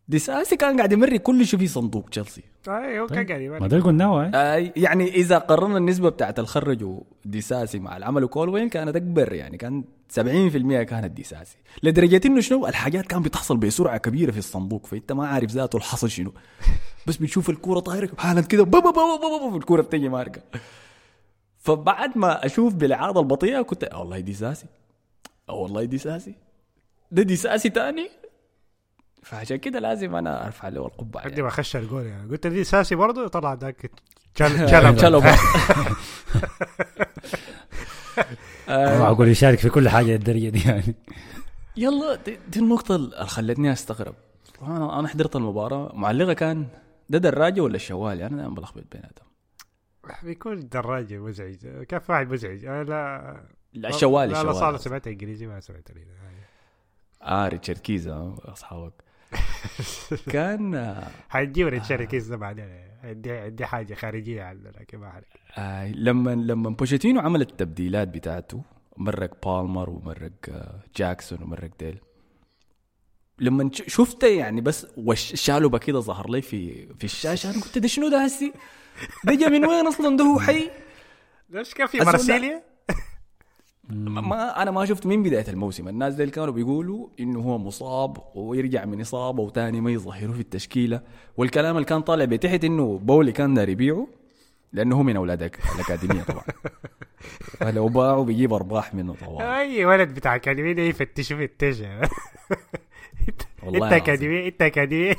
ديساسي 0.10 0.56
كان 0.56 0.78
قاعد 0.78 0.92
يمري 0.92 1.20
كل 1.20 1.46
شيء 1.46 1.60
في 1.60 1.68
صندوق 1.68 2.10
تشيلسي. 2.10 2.44
اي 2.68 3.00
هو 3.00 3.08
كان 3.08 3.28
قاعد 3.28 3.39
ما 3.39 3.46
يبان 3.46 3.70
ده 3.70 3.80
قلناه. 3.80 4.32
آه 4.36 4.72
يعني 4.75 5.08
إذا 5.08 5.38
قررنا 5.38 5.78
النسبة 5.78 6.10
بتاعت 6.10 6.39
الخرجوا 6.39 7.00
ديساسي 7.25 7.80
مع 7.80 7.98
العمل 7.98 8.25
كولوين 8.28 8.70
كانت 8.70 8.96
أكبر 8.96 9.34
يعني 9.34 9.58
كان 9.58 9.84
70% 10.20 10.22
كانت 10.84 11.06
ديساسي. 11.12 11.58
لدرجة 11.84 12.22
إنه 12.25 12.42
شنو؟ 12.42 12.68
الحاجات 12.68 13.06
كان 13.06 13.22
بتحصل 13.22 13.58
بسرعة 13.58 13.98
كبيرة 13.98 14.32
في 14.32 14.38
الصندوق 14.38 14.86
فأنت 14.86 15.12
ما 15.12 15.28
عارف 15.28 15.51
ذاته 15.51 15.78
الحصل 15.78 16.10
شنو. 16.10 16.34
بس 17.08 17.18
بتشوف 17.18 17.50
الكوره 17.50 17.80
طايرة 17.80 18.10
حالا 18.18 18.42
كده 18.42 18.63
بابا 18.63 18.92
بابا 18.92 19.16
بابا 19.16 19.58
الكوره 19.58 19.82
بتجي 19.82 20.10
ماركة. 20.10 20.42
فبعد 21.60 22.18
ما 22.18 22.46
أشوف 22.46 22.74
بالإعادة 22.74 23.20
البطيئة 23.20 23.62
كنت 23.62 23.84
آه 23.84 24.00
والله 24.00 24.20
ديساسي 24.20 24.66
آه 25.50 25.54
والله 25.54 25.84
ديساسي. 25.84 26.36
ده 27.12 27.24
ديساسي 27.24 27.70
تاني؟ 27.70 28.10
فعشان 29.24 29.58
كده 29.58 29.80
لازم 29.80 30.16
أنا 30.16 30.46
أرفع 30.46 30.68
له 30.68 30.86
القبعة 30.86 31.22
يعني. 31.22 31.42
ما 31.42 31.50
خش 31.50 31.76
الجول 31.76 32.06
يعني. 32.06 32.30
قلت 32.30 32.48
دي 32.48 32.64
ساسي 32.64 32.96
برضه 32.96 33.28
طلع 33.28 33.54
ذاك 33.54 33.92
شلب 34.36 35.24
ما 38.68 39.00
معقول 39.00 39.28
يشارك 39.28 39.60
في 39.60 39.70
كل 39.70 39.90
حاجة 39.90 40.06
للدرجه 40.06 40.50
دي 40.50 40.70
يعني. 40.70 40.96
يلا 41.78 42.16
دي, 42.16 42.40
دي 42.48 42.60
النقطة 42.60 42.96
اللي 42.96 43.26
خلتني 43.28 43.72
أستغرب. 43.72 44.16
أنا 44.62 45.00
أنا 45.00 45.08
حضرت 45.08 45.36
المباراة 45.36 45.92
معلقة 45.96 46.34
كان 46.34 46.68
ده 47.10 47.18
دراجة 47.18 47.62
ولا 47.62 47.76
الشوالي 47.76 48.26
أنا 48.28 48.38
دائما 48.38 48.56
بلخبط 48.56 48.84
بيناتهم 48.92 49.30
بيكون 50.24 50.70
دراجة 50.70 51.18
مزعج. 51.18 51.56
كان 51.84 52.00
في 52.00 52.12
واحد 52.12 52.30
مزعج؟ 52.30 52.66
أنا 52.66 52.84
لا 52.84 53.44
لا 53.74 53.90
الشوالي 53.90 54.34
لا 54.34 54.44
لا 54.44 54.54
صار 54.54 54.78
سمعت 54.78 55.08
إنجليزي 55.08 55.48
ما 55.48 55.60
سمعت 55.60 55.88
آه 57.22 57.48
ريتشارد 57.48 57.78
كيز 57.78 58.36
أصحابك. 58.46 58.94
كان 60.34 60.96
حنجيب 61.30 61.68
ريتشارد 61.68 62.08
كيز 62.08 62.28
ده 62.28 62.38
بعدين 62.38 62.70
عندي 63.04 63.66
حاجة 63.66 63.94
خارجية 63.94 64.44
عنه 64.44 64.70
لكن 64.80 64.98
ما 64.98 65.22
آه 65.58 65.88
لما 65.92 66.32
لما 66.36 66.70
بوشيتينو 66.70 67.20
عمل 67.20 67.42
التبديلات 67.42 68.08
بتاعته 68.08 68.64
مرق 68.98 69.48
بالمر 69.48 69.90
ومرق 69.90 70.32
آه 70.50 70.80
جاكسون 70.96 71.44
ومرق 71.44 71.70
ديل 71.80 72.00
لما 73.40 73.70
شفته 73.74 74.28
يعني 74.28 74.62
بس 74.62 74.88
وش 74.98 75.34
شالوبة 75.36 75.78
كده 75.78 76.00
ظهر 76.00 76.30
لي 76.30 76.42
في 76.42 76.88
في 76.94 77.04
الشاشة 77.04 77.50
أنا 77.52 77.62
قلت 77.62 77.78
ده 77.78 77.88
شنو 77.88 78.10
ده 78.10 78.24
هسي؟ 78.26 78.54
ده 79.24 79.36
جا 79.36 79.50
من 79.50 79.66
وين 79.66 79.88
أصلا 79.88 80.18
ده 80.18 80.24
هو 80.24 80.40
حي؟ 80.40 80.70
ليش 81.50 81.74
كان 81.74 81.88
في. 81.88 81.98
مارسيليا؟ 81.98 82.64
ما 83.89 84.62
أنا 84.62 84.72
ما 84.72 84.86
شفت 84.86 85.05
من 85.05 85.24
بداية 85.24 85.46
الموسم. 85.50 85.88
الناس 85.88 86.13
ديل 86.13 86.29
كانوا 86.29 86.53
بيقولوا 86.53 87.08
إنه 87.19 87.39
هو 87.39 87.58
مصاب 87.58 88.17
ويرجع 88.36 88.86
من 88.86 89.01
إصابة 89.01 89.43
وتاني 89.43 89.81
ما 89.81 89.91
يظهروه 89.91 90.34
في 90.34 90.39
التشكيلة. 90.41 91.01
والكلام 91.38 91.75
اللي 91.75 91.86
كان 91.86 92.01
طالع 92.01 92.25
بتحت 92.25 92.63
إنه 92.63 93.00
بولي 93.03 93.31
كان 93.31 93.53
داير 93.53 93.69
يبيعه 93.69 94.08
لأنه 94.74 94.96
هو 94.98 95.03
من 95.03 95.15
أولاد 95.15 95.41
الأكاديمية 95.75 96.24
طبعا. 96.24 96.43
فلو 97.60 97.88
باعوا 97.88 98.24
بيجيب 98.25 98.53
أرباح 98.53 98.93
منه 98.96 99.15
طبعا. 99.22 99.60
أي 99.60 99.86
ولد 99.86 100.10
بتاع 100.13 100.36
أكاديمية 100.36 100.74
ده 100.74 100.81
يفتشوا 100.81 101.38
في 101.38 101.43
التجة. 101.43 102.01
والله 103.63 103.77
إنت 103.77 103.93
العظيم. 103.93 103.93
اكاديمية 103.93 104.48
إنت 104.48 104.62
أكاديمية. 104.62 105.15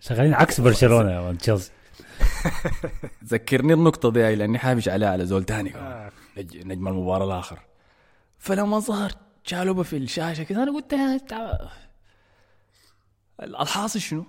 شغالين 0.00 0.34
عكس 0.34 0.60
برشلونة 0.60 1.10
يا 1.10 1.32
تشيلسي 1.32 1.70
ذكرني 3.24 3.72
النقطة 3.72 4.10
دي 4.10 4.34
لأني 4.34 4.58
حابش 4.58 4.88
عليها 4.88 5.08
على 5.10 5.26
زول 5.26 5.44
تاني 5.44 5.70
كمان. 5.70 6.04
نج- 6.06 6.12
نجم 6.40 6.88
المباراة 6.88 7.24
الآخر. 7.26 7.60
فلما 8.38 8.78
ظهر 8.78 9.12
شالوبة 9.44 9.82
في 9.82 9.96
الشاشة 9.96 10.42
كده 10.42 10.62
أنا 10.62 10.72
قلت 10.72 10.94
الحاصل 13.42 14.00
شنو؟ 14.00 14.24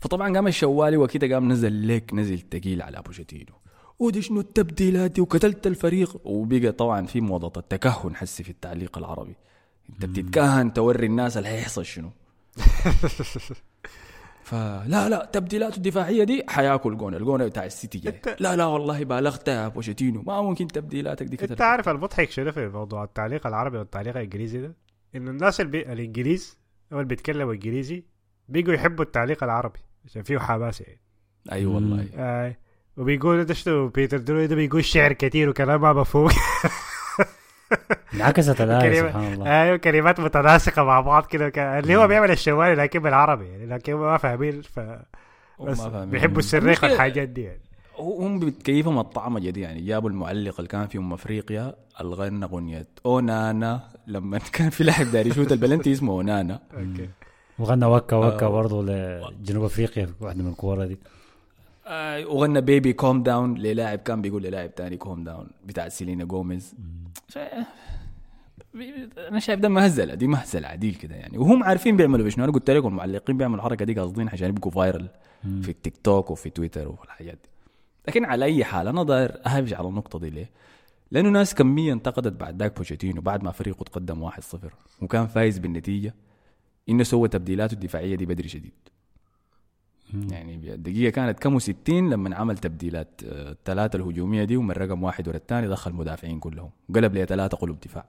فطبعا 0.00 0.34
قام 0.34 0.46
الشوالي 0.46 0.96
وكده 0.96 1.34
قام 1.34 1.52
نزل 1.52 1.72
ليك 1.72 2.14
نزل 2.14 2.40
تقيل 2.40 2.82
على 2.82 3.02
بوشيتينو 3.02 3.54
ودي 3.98 4.22
شنو 4.22 4.40
التبديلات 4.40 5.10
دي 5.10 5.20
وقتلت 5.20 5.66
الفريق. 5.66 6.26
وبقى 6.26 6.72
طبعا 6.72 7.06
في 7.06 7.20
موضة 7.20 7.60
التكهن 7.60 8.16
حسي 8.16 8.42
في 8.44 8.50
التعليق 8.50 8.98
العربي. 8.98 9.36
أنت 9.90 10.04
بتتكهن 10.04 10.72
توري 10.72 11.06
الناس 11.06 11.36
اللي 11.36 11.48
هيحصل 11.48 11.84
شنو؟ 11.84 12.10
فلا 14.48 15.08
لا 15.08 15.30
تبديلاته 15.32 15.76
الدفاعية 15.76 16.24
دي 16.24 16.44
حياكل 16.48 16.96
جون 16.96 17.14
الجون 17.14 17.46
بتاع 17.46 17.64
السيتي 17.64 17.98
جاي. 17.98 18.20
لا 18.40 18.56
لا 18.56 18.64
والله 18.64 19.04
بالغت 19.04 19.48
يا 19.48 19.68
بوشيتينو. 19.68 20.22
ما 20.22 20.42
ممكن 20.42 20.66
تبديلاتك 20.68 21.26
دي 21.26 21.42
انت 21.42 21.52
كده 21.52 21.64
عارف 21.64 21.88
المضحك 21.88 22.30
شنو 22.30 22.52
في 22.52 22.68
موضوع 22.68 23.04
التعليق 23.04 23.46
العربي 23.46 23.78
والتعليق 23.78 24.16
الإنجليزي 24.16 24.60
ده؟ 24.60 24.74
انه 25.14 25.30
الناس 25.30 25.60
البي... 25.60 25.92
الإنجليز 25.92 26.58
أو 26.92 26.96
اللي 26.96 27.08
بيتكلموا 27.08 27.52
إنجليزي 27.52 28.04
بيجوا 28.48 28.74
يحبوا 28.74 29.04
التعليق 29.04 29.44
العربي 29.44 29.78
عشان 30.04 30.22
فيه 30.22 30.38
حماسه 30.38 30.84
يعني. 30.84 31.00
أي 31.52 31.56
أيوة 31.58 31.74
والله. 31.74 32.08
آه. 32.14 32.56
وبيقولوا 32.96 33.42
ده 33.42 33.54
شنو؟ 33.54 33.88
بيتر 33.88 34.18
دروري 34.18 34.46
ده 34.46 34.56
بيقول 34.56 34.84
شعر 34.84 35.12
كتير 35.12 35.48
وكلام 35.48 35.80
ما 35.80 35.92
مفهوم. 35.92 36.28
انعكست 38.14 38.60
الايه 38.60 39.00
سبحان 39.00 39.32
الله. 39.32 39.62
أيوه 39.62 39.76
كلمات 39.76 40.20
متناسقة 40.20 40.84
مع 40.84 41.00
بعض 41.00 41.26
كده. 41.26 41.78
اللي 41.78 41.96
هو 41.96 42.06
بيعمل 42.06 42.30
الشوالي 42.30 42.74
لكن 42.74 42.98
بالعربي 42.98 43.46
يعني. 43.46 43.66
لكن 43.66 43.94
ما 43.94 44.16
فاهمين 44.16 44.62
ف 44.62 44.80
بس. 45.60 45.80
بيحبوا 45.80 46.38
الصريخ 46.38 46.84
والحاجات 46.84 47.28
دي 47.28 47.42
يعني. 47.42 47.60
هم 47.98 48.38
بتكيفهم 48.38 48.98
الطعمة 48.98 49.40
دي 49.40 49.60
يعني. 49.60 49.80
جابوا 49.80 50.10
المعلق 50.10 50.54
اللي 50.58 50.68
كان 50.68 50.86
في 50.86 50.98
أمم 50.98 51.12
أفريقيا 51.12 51.74
الغنى 52.00 52.44
اغنية 52.44 52.86
أونانا 53.06 53.80
لما 54.06 54.38
كان 54.52 54.70
في 54.70 54.84
لاعب 54.84 55.06
داير 55.06 55.26
يشوت 55.26 55.52
البلنتي 55.52 55.92
اسمه 55.92 56.12
أونانا. 56.12 56.60
أوكي. 56.74 57.08
وغنى 57.58 57.86
وكا 57.86 58.16
وكا 58.16 58.46
آه. 58.46 58.50
برضه 58.50 58.82
لجنوب 58.82 59.64
أفريقيا 59.64 60.08
واحدة 60.20 60.42
من 60.42 60.50
الكوره 60.50 60.84
دي 60.84 60.98
آه، 61.90 62.26
وغنى 62.26 62.60
baby 62.60 62.92
calm 62.92 63.22
down 63.22 63.54
للاعب 63.54 63.98
كان 63.98 64.22
بيقول 64.22 64.42
للاعب 64.42 64.74
تاني 64.74 64.96
calm 64.96 65.24
down 65.24 65.50
بتاع 65.64 65.88
سيلينا 65.88 66.24
جوميز 66.24 66.74
ف- 67.28 67.38
أنا 69.28 69.38
شايف 69.40 69.60
ده 69.60 69.68
مهزلة. 69.68 70.14
دي 70.14 70.26
مهزلة 70.26 70.68
عديل 70.68 70.94
كده 70.94 71.14
يعني. 71.16 71.38
وهم 71.38 71.62
عارفين 71.64 71.96
بيعملوا 71.96 72.26
بشنو 72.26 72.44
أنا 72.44 72.52
قلت 72.52 72.70
لكم 72.70 72.88
المعلقين 72.88 73.36
بيعملوا 73.36 73.58
الحركة 73.58 73.84
دي 73.84 73.94
قاصدين 73.94 74.28
عشان 74.28 74.48
يبقوا 74.48 74.70
viral 74.72 75.08
في 75.62 75.68
التيك 75.68 75.96
توك 75.96 76.30
وفي 76.30 76.50
تويتر 76.50 76.88
والحاجات 76.88 77.34
دي. 77.42 77.48
لكن 78.08 78.24
على 78.24 78.44
أي 78.44 78.64
حال 78.64 78.88
أنا 78.88 79.02
داير 79.02 79.40
أهبش 79.46 79.72
على 79.74 79.88
النقطة 79.88 80.18
دي 80.18 80.30
ليه؟ 80.30 80.50
لأنه 81.10 81.28
ناس 81.28 81.54
كمية 81.54 81.92
انتقدت 81.92 82.40
بعد 82.40 82.62
ذاك 82.62 82.76
بوتشيتينو 82.76 83.20
بعد 83.20 83.42
ما 83.44 83.50
فريقه 83.50 83.82
تقدم 83.84 84.30
1-0 84.30 84.34
وكان 85.02 85.26
فايز 85.26 85.58
بالنتيجة. 85.58 86.14
إنه 86.88 87.02
سوى 87.04 87.28
تبديلاته 87.28 87.74
الدفاعية 87.74 88.16
دي 88.16 88.26
بدري 88.26 88.48
شديد. 88.48 88.72
يعني 90.14 90.74
الدقيقة 90.74 91.10
كانت 91.10 91.38
كم 91.38 91.54
وستين 91.54 92.10
لما 92.10 92.36
عمل 92.36 92.58
تبديلات 92.58 93.20
آه، 93.24 93.52
الثلاثة 93.52 93.96
الهجومية 93.96 94.44
دي 94.44 94.56
ومن 94.56 94.70
رقم 94.70 95.02
واحد 95.02 95.28
ورا 95.28 95.36
الثاني 95.36 95.68
دخل 95.68 95.90
المدافعين 95.90 96.40
كلهم. 96.40 96.70
قلب 96.94 97.14
لي 97.14 97.26
ثلاثة 97.26 97.56
قلوب 97.56 97.80
دفاع. 97.80 98.04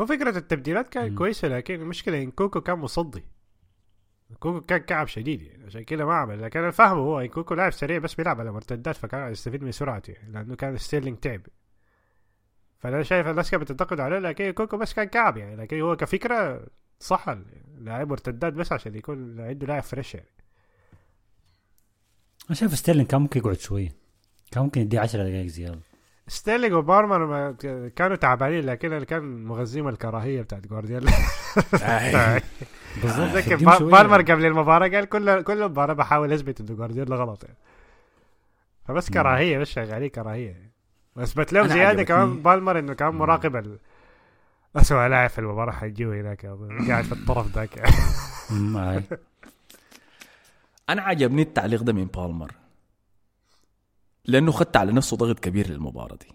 هو 0.00 0.06
فكرة 0.06 0.38
التبديلات 0.38 0.88
كانت 0.88 1.18
كويسة 1.18 1.48
لكن 1.48 1.74
المشكلة 1.74 2.22
إن 2.22 2.30
كوكو 2.30 2.60
كان 2.60 2.78
مصدي. 2.78 3.24
كوكو 4.38 4.60
كان 4.60 4.78
كعب 4.78 5.06
شديد 5.06 5.42
يعني 5.42 5.64
عشان 5.64 5.82
كده 5.82 6.04
ما 6.04 6.14
عمل. 6.14 6.42
لكن 6.42 6.60
أنا 6.60 6.70
فاهمه 6.70 7.00
هو 7.00 7.28
كوكو 7.28 7.54
لاعب 7.54 7.72
سريع 7.72 7.98
بس 7.98 8.14
بيلعب 8.14 8.40
على 8.40 8.52
مرتدات 8.52 8.96
فكان 8.96 9.32
يستفيد 9.32 9.62
من 9.62 9.72
سرعته 9.72 10.10
يعني 10.10 10.32
لأنه 10.32 10.54
كان 10.54 10.76
ستيرلينج 10.76 11.18
تعب. 11.18 11.40
فأنا 12.78 13.02
شايف 13.02 13.26
الناس 13.26 13.50
كانت 13.50 13.62
بتنتقد 13.62 14.00
عليه 14.00 14.18
لكن 14.18 14.50
كوكو 14.50 14.76
بس 14.76 14.94
كان 14.94 15.04
كعب 15.04 15.36
يعني 15.36 15.56
لكن 15.56 15.80
هو 15.80 15.96
كفكرة 15.96 16.66
صح 17.00 17.36
لاعب 17.78 18.08
مرتدات 18.08 18.52
بس 18.52 18.72
عشان 18.72 18.94
يكون 18.94 19.40
عنده 19.40 19.66
لاعب 19.66 19.82
fresh 19.82 20.14
يعني. 20.14 20.39
أنا 22.48 22.54
شايف 22.56 22.78
ستيرلينج 22.78 23.06
كان 23.08 23.20
ممكن 23.20 23.40
يقعد 23.40 23.58
شوية 23.58 23.88
كان 24.52 24.62
ممكن 24.62 24.80
يدي 24.80 24.98
10 24.98 25.22
دقائق 25.22 25.46
زيادة. 25.46 25.78
ستيرلينج 26.28 26.72
وبالمر 26.74 27.52
كانوا 27.96 28.16
تعبانين 28.16 28.64
لكن 28.66 28.92
اللي 28.92 29.06
كان 29.06 29.44
مغذيهم 29.44 29.88
الكراهية 29.88 30.42
بتاعت 30.42 30.66
جوارديولا. 30.66 31.10
بالضبط. 33.02 33.34
لكن 33.34 33.50
تديهم 33.56 33.70
با- 33.70 33.78
شوية. 33.78 33.90
بالمر 34.02 34.22
قبل 34.22 34.46
المباراة 34.46 34.88
قال 34.88 35.04
كل 35.04 35.42
كل 35.42 35.64
مباراة 35.64 35.94
بحاول 35.94 36.32
أثبت 36.32 36.60
إنه 36.60 36.74
جوارديولا 36.74 37.16
غلط. 37.16 37.44
يعني. 37.44 37.56
فبس 38.88 39.10
كراهية 39.10 39.58
بس 39.58 39.68
شغالين 39.70 40.08
كراهية. 40.08 40.70
أثبت 41.18 41.52
لهم 41.52 41.72
عجبتني. 41.72 42.04
كمان. 42.04 42.42
بالمر 42.42 42.78
إنه 42.78 42.94
كان 42.94 43.08
مراقب 43.14 43.56
ال... 43.56 43.78
اسوء 44.76 45.06
لاعب 45.06 45.30
في 45.30 45.38
المباراة 45.38 45.72
حيجيه 45.72 46.06
هناك 46.20 46.46
قاعد 46.88 47.04
في 47.04 47.12
الطرف 47.12 47.54
ذاك. 47.56 47.82
أنا 50.92 51.02
عجبني 51.02 51.42
التعليق 51.42 51.82
ده 51.82 51.92
من 51.92 52.04
بالمر 52.04 52.52
لأنه 54.24 54.52
خدت 54.52 54.76
على 54.76 54.92
نفسه 54.92 55.16
ضغط 55.16 55.38
كبير 55.38 55.70
للمباراة 55.70 56.16
دي. 56.16 56.28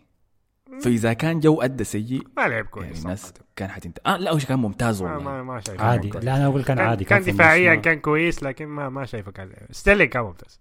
فإذا 0.81 1.13
كان 1.13 1.39
جو 1.39 1.62
أدى 1.62 1.83
سيء 1.83 2.21
ما 2.38 2.41
لعب 2.41 2.51
يعني 2.51 2.63
كويس 2.67 3.01
الناس 3.03 3.21
صراحة. 3.21 3.45
كان 3.55 3.69
حتنت 3.69 4.00
آه 4.05 4.17
لا 4.17 4.31
هو 4.31 4.38
كان 4.38 4.59
ممتاز 4.59 5.01
ما 5.03 5.15
والله. 5.15 5.24
ما 5.31 5.43
ما 5.43 5.62
شايف 5.67 5.81
عادي. 5.81 6.09
كويس. 6.09 6.25
لا 6.25 6.35
أنا 6.35 6.45
أقول 6.45 6.63
كان 6.63 6.79
عادي 6.79 7.03
كان 7.05 7.21
النص 7.21 7.33
دفاعيا 7.33 7.75
ما- 7.75 7.81
كان 7.81 8.00
كويس 8.00 8.43
لكن 8.43 8.65
ما 8.67 8.89
ما 8.89 9.05
شايفه 9.05 9.31
كان 9.31 9.53
ستيرلينج 9.71 10.09
كان 10.09 10.24
ممتاز. 10.24 10.59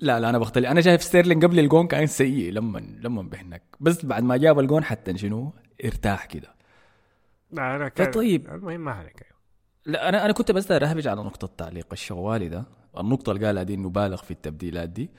لا 0.00 0.20
لا 0.20 0.30
أنا 0.30 0.38
بختلف. 0.38 0.66
أنا 0.66 0.80
شايف 0.80 1.02
ستيرلينج 1.02 1.44
قبل 1.44 1.58
الجون 1.58 1.86
كان 1.86 2.06
سيء 2.06 2.52
لما 2.52 2.78
لما 2.78 3.22
بهنك 3.22 3.62
بس 3.80 4.04
بعد 4.04 4.22
ما 4.22 4.36
جاب 4.36 4.58
الجون 4.58 4.84
حتى 4.84 5.18
شنو؟ 5.18 5.52
ارتاح 5.84 6.24
كده. 6.26 6.54
لا 7.50 7.76
أنا 7.76 7.88
كان 7.88 8.06
فطيب. 8.10 8.46
المهم 8.54 8.80
ما 8.80 8.92
عليك. 8.92 9.22
لا 9.86 10.08
أنا 10.08 10.24
أنا 10.24 10.32
كنت 10.32 10.52
بس 10.52 10.66
داير 10.66 10.84
اهبش 10.90 11.08
على 11.08 11.20
نقطة 11.22 11.50
تعليق 11.58 11.86
الشوالي 11.92 12.48
ده. 12.48 12.64
النقطة 12.98 13.32
اللي 13.32 13.46
قالها 13.46 13.62
دي 13.62 13.74
إنه 13.74 13.88
بالغ 13.90 14.16
في 14.22 14.30
التبديلات 14.30 14.88
دي. 14.88 15.10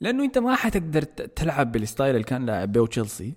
لأنه 0.00 0.24
أنت 0.24 0.38
ما 0.38 0.54
حتقدر 0.54 1.02
تلعب 1.02 1.72
بال 1.72 1.83
style 1.83 2.10
اللي 2.14 2.24
كان 2.26 2.46
لاعب 2.46 2.72
بيه 2.72 2.86
تشيلسي 2.86 3.32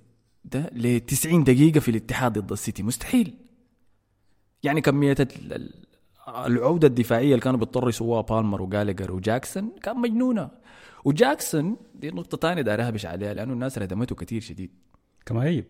ده 0.45 0.69
ل 0.75 0.99
90 0.99 1.43
دقيقة 1.43 1.79
في 1.79 1.91
الاتحاد 1.91 2.39
ضد 2.39 2.51
السيتي. 2.51 2.83
مستحيل. 2.83 3.33
يعني 4.63 4.81
كمية 4.81 5.15
ال- 5.19 5.53
ال- 5.53 5.73
العودة 6.45 6.87
الدفاعية 6.87 7.29
اللي 7.31 7.39
كانوا 7.41 7.59
بيضطروا 7.59 7.89
يسووها 7.89 8.21
بالمر 8.21 8.61
وجالجر 8.61 9.11
وجاكسون 9.11 9.71
كان 9.83 9.97
مجنونة. 9.97 10.49
وجاكسون 11.05 11.77
دي 11.95 12.11
نقطة 12.11 12.37
ثانية 12.37 12.61
داير 12.61 12.87
اهبش 12.87 13.05
عليها 13.05 13.33
لأنه 13.33 13.53
الناس 13.53 13.77
ردمته 13.77 14.15
كثير 14.15 14.41
شديد. 14.41 14.71
كما 15.25 15.45
يجب 15.49 15.65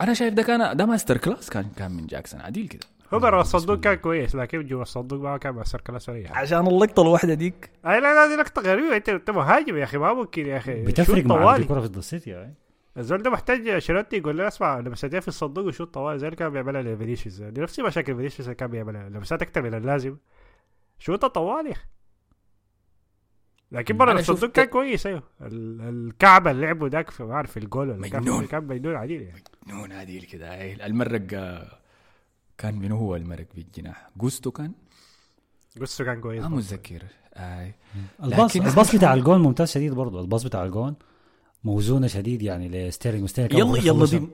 أنا 0.00 0.14
شايف 0.14 0.34
ده 0.34 0.42
كان 0.42 0.76
ده 0.76 0.86
masterclass 0.86 1.50
كان 1.50 1.68
كان 1.76 1.90
من 1.90 2.06
جاكسون 2.06 2.40
عديل 2.40 2.68
كده. 2.68 2.86
هو 3.14 3.18
برا 3.18 3.40
الصندوق 3.40 3.80
كان 3.80 3.94
كويس 3.94 4.34
لكن 4.34 4.66
جوا 4.66 4.82
الصندوق 4.82 5.20
ما 5.20 5.36
كان 5.36 5.54
مؤثر 5.54 5.80
كلاس 5.80 6.08
ولا. 6.08 6.36
عشان 6.36 6.66
اللقطة 6.66 7.02
الواحدة 7.02 7.34
ديك. 7.34 7.70
أي 7.86 8.00
لا 8.00 8.14
لا 8.14 8.26
دي 8.26 8.42
لقطة 8.42 8.62
غريبة. 8.62 8.96
أنت 8.96 9.08
أنت 9.08 9.30
مهاجم 9.30 9.76
يا 9.76 9.84
أخي 9.84 9.98
ما 9.98 10.12
ممكن 10.12 10.46
يا 10.46 10.56
أخي. 10.56 10.82
بتفرق 10.82 11.24
مع 11.24 11.56
الكره 11.56 11.80
في 11.80 11.86
السيتي 11.86 12.30
يعني. 12.30 12.54
الزول 12.96 13.22
ده 13.22 13.30
محتاج 13.30 13.78
شيراتي 13.78 14.16
يقول 14.16 14.38
له 14.38 14.48
اسمع 14.48 14.78
لمساتين 14.78 15.20
في 15.20 15.28
الصندوق 15.28 15.64
وشوط 15.64 15.94
طوال 15.94 16.18
زي 16.18 16.26
اللي 16.26 16.36
كان 16.36 16.50
بيعملها 16.50 16.82
لفينيسيوس. 16.82 17.40
دي 17.40 17.60
نفس 17.60 17.80
مشاكل 17.80 18.16
فينيسيوس 18.16 18.40
اللي 18.40 18.54
كان 18.54 18.70
بيعملها. 18.70 19.08
لمسات 19.08 19.42
أكثر 19.42 19.62
من 19.62 19.74
اللازم. 19.74 20.16
شوط 20.98 21.24
طوال 21.24 21.66
يا 21.66 21.72
أخي. 21.72 21.84
لكن 23.72 23.96
برا 23.96 24.12
أنا 24.12 24.20
الصندوق 24.20 24.50
كان 24.50 24.64
كويس 24.64 25.06
أيوه. 25.06 25.22
ال- 25.42 25.80
الكعبة 26.08 26.50
اللي 26.50 26.66
لعبه 26.66 26.88
ذاك 26.88 27.10
في 27.10 27.22
ما 27.24 27.32
اعرف 27.34 27.56
الجول 27.56 27.90
ولا 27.90 28.08
كان 28.08 28.20
مجنون. 28.22 28.46
كان 28.46 28.64
مجنون 28.64 28.94
عديل 28.96 29.22
يعني. 29.22 29.42
نون 29.68 29.92
عديل 29.92 30.22
كده. 30.22 30.54
هاي 30.54 30.86
المرق 30.86 31.26
آه، 31.32 31.78
كان 32.58 32.78
من 32.78 32.92
هو 32.92 33.16
المرق 33.16 33.46
بالجناح 33.54 34.10
جوستو 34.16 34.50
كان؟ 34.50 34.72
قصه 35.80 36.04
كان 36.04 36.20
كويس 36.20 36.42
ما 36.42 36.48
برضه. 36.48 36.56
متذكر. 36.60 37.02
اي 37.36 37.74
الباص 38.24 38.56
لكن- 38.56 38.66
الباص 38.66 38.96
بتاع 38.96 39.14
الجون 39.18 39.40
ممتاز 39.42 39.70
شديد 39.70 39.92
برضه. 39.94 40.20
الباص 40.20 40.44
بتاع 40.44 40.64
الجون 40.64 40.94
موزونه 41.64 42.06
شديد 42.06 42.42
يعني 42.42 42.68
لستيرلينج 42.88 43.24
وستيرلينج 43.24 43.76
يلا 43.84 43.86
يلا. 43.86 44.06
دي 44.06 44.28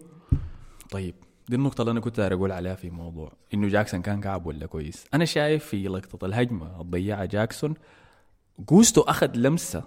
طيب 0.91 1.15
دي 1.49 1.57
النقطة 1.57 1.81
اللي 1.83 1.91
أنا 1.91 2.01
كنت 2.01 2.21
أقول 2.21 2.53
عليها 2.53 2.75
في 2.75 2.91
موضوع 2.91 3.33
إنه 3.55 3.69
جاكسون 3.69 4.03
كان 4.03 4.21
كعب 4.21 4.47
ولا 4.47 4.67
كويس؟ 4.67 5.05
أنا 5.15 5.25
شايف 5.25 5.65
في 5.65 5.89
لقطة 5.89 6.27
الهجمة 6.27 6.81
الضيعة 6.81 7.25
جاكسون 7.25 7.75
جوستو 8.59 9.01
أخذ 9.01 9.31
لمسة. 9.37 9.83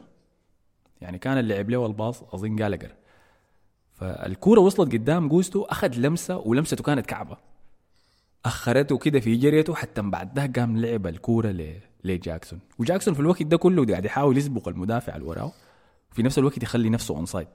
يعني 1.02 1.18
كان 1.20 1.38
اللي 1.38 1.54
لعب 1.56 1.70
له 1.70 1.86
الباص 1.86 2.24
أظن 2.24 2.56
جالجر. 2.56 2.92
فالكورة 3.94 4.60
وصلت 4.60 4.92
قدام 4.94 5.28
جوستو 5.28 5.64
أخذ 5.64 5.94
لمسة 5.96 6.38
ولمسته 6.38 6.84
كانت 6.84 7.06
كعبة. 7.06 7.38
أخرته 8.46 8.98
كده 8.98 9.20
في 9.20 9.36
جريته 9.36 9.76
حتى 9.76 10.02
بعد 10.02 10.34
ده 10.34 10.52
قام 10.62 10.78
لعب 10.78 11.08
الكورة 11.08 11.48
ل- 11.48 11.80
لجاكسون. 12.04 12.60
وجاكسون 12.80 13.14
في 13.14 13.20
الوقت 13.20 13.44
ده 13.44 13.58
كله 13.58 13.86
قاعد 13.86 14.06
يحاول 14.06 14.38
يسبق 14.38 14.68
المدافع 14.68 15.16
اللي 15.16 15.28
وراه 15.28 15.52
وفي 16.12 16.24
نفس 16.24 16.38
الوقت 16.40 16.64
يخلي 16.64 16.90
نفسه 16.90 17.16
onside 17.18 17.48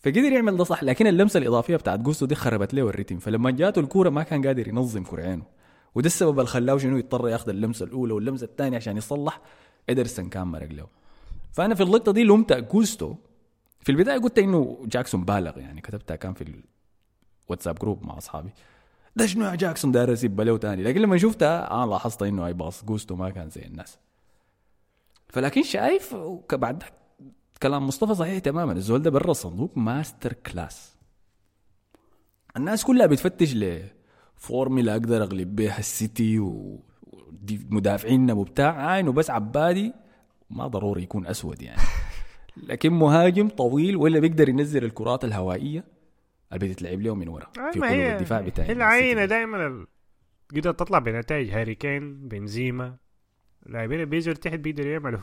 فقدر 0.00 0.18
يعمل 0.32 0.56
ده 0.56 0.64
صح 0.64 0.82
لكن 0.84 1.06
اللمسة 1.06 1.38
الإضافية 1.38 1.76
بتاعت 1.76 2.00
جوستو 2.00 2.26
دي 2.26 2.34
خربت 2.34 2.74
له 2.74 2.82
الريتم. 2.88 3.18
فلما 3.18 3.50
جاته 3.50 3.80
الكورة 3.80 4.10
ما 4.10 4.22
كان 4.22 4.46
قادر 4.46 4.68
ينظم 4.68 5.04
كرعينه 5.04 5.42
وده 5.94 6.06
السبب 6.06 6.38
اللي 6.38 6.46
خلاه 6.50 6.78
شنو 6.78 6.96
يضطر 6.96 7.28
ياخذ 7.28 7.48
اللمسة 7.48 7.84
الأولى 7.84 8.12
واللمسة 8.12 8.44
الثانية 8.44 8.76
عشان 8.76 8.96
يصلح. 8.96 9.40
إدرسن 9.90 10.28
كان 10.28 10.46
مرق 10.46 10.72
له 10.72 10.86
فأنا 11.52 11.74
في 11.74 11.82
اللقطة 11.82 12.12
دي 12.12 12.24
لومت 12.24 12.52
جوستو 12.52 13.14
في 13.80 13.92
البداية 13.92 14.18
قلت 14.18 14.38
إنه 14.38 14.78
جاكسون 14.84 15.24
بالغ 15.24 15.58
يعني 15.58 15.80
كتبتها 15.80 16.16
كان 16.16 16.34
في 16.34 16.62
الواتساب 17.48 17.74
group 17.78 18.06
مع 18.06 18.18
أصحابي. 18.18 18.50
ده 19.16 19.26
شنو 19.26 19.44
يا 19.44 19.54
جاكسون؟ 19.54 19.92
داير 19.92 20.10
يسيب 20.10 20.40
له 20.40 20.56
تاني. 20.58 20.82
لكن 20.82 21.00
لما 21.00 21.18
شفتها 21.18 21.74
أنا 21.74 21.90
لاحظت 21.90 22.22
إنه 22.22 22.46
اي 22.46 22.52
باص 22.52 22.84
جوستو 22.84 23.16
ما 23.16 23.30
كان 23.30 23.50
زي 23.50 23.62
الناس. 23.62 23.98
فلكن 25.28 25.62
شايف 25.62 26.14
بعد 26.52 26.82
كلام 27.62 27.86
مصطفى 27.86 28.14
صحيح 28.14 28.38
تماما 28.38 28.72
الزول 28.72 29.02
ده 29.02 29.10
برا 29.10 29.30
الصندوق 29.30 29.70
masterclass. 29.78 30.92
الناس 32.56 32.84
كلها 32.84 33.06
بتفتش 33.06 33.54
لفورميلا 33.54 34.92
أقدر 34.92 35.22
أغلب 35.22 35.56
بيها 35.56 35.78
السيتي 35.78 36.38
و- 36.38 36.80
مدافعيننا 37.70 38.32
وبتاع 38.32 38.76
عاينه 38.76 39.12
بس 39.12 39.30
عبادي 39.30 39.92
ما 40.50 40.66
ضروري 40.66 41.02
يكون 41.02 41.26
أسود 41.26 41.62
يعني. 41.62 41.80
لكن 42.68 42.92
مهاجم 42.92 43.48
طويل 43.48 43.96
ولا 43.96 44.20
بيقدر 44.20 44.48
ينزل 44.48 44.84
الكرات 44.84 45.24
الهوائية 45.24 45.84
اللي 46.52 46.68
بتتلعب 46.68 47.00
له 47.00 47.14
من 47.14 47.28
ورا. 47.28 47.46
آه، 47.58 47.70
في 47.70 47.80
قلوب 47.80 47.92
الدفاع 47.92 48.40
بتاعي. 48.40 48.68
هي 48.68 48.72
العينة 48.72 49.24
دائما. 49.24 49.86
قدرت 50.50 50.80
تطلع 50.80 50.98
بنتائج. 50.98 51.50
هاري 51.50 51.74
كين 51.74 52.28
بنزيما. 52.28 52.96
اللاعبين 53.66 53.94
اللي 53.94 54.06
بينزلوا 54.06 54.36
تحت 54.36 54.58
بيقدروا 54.58 54.92
يعملوا 54.92 55.20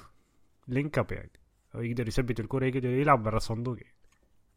link 0.68 0.98
up 0.98 1.12
يعني. 1.12 1.32
أو 1.76 1.82
يقدر 1.82 2.08
يثبت 2.08 2.40
الكرة 2.40 2.66
يقدر 2.66 2.90
يلعب 2.90 3.24
برا 3.24 3.38
الصندوق 3.38 3.78
يعني. 3.82 3.96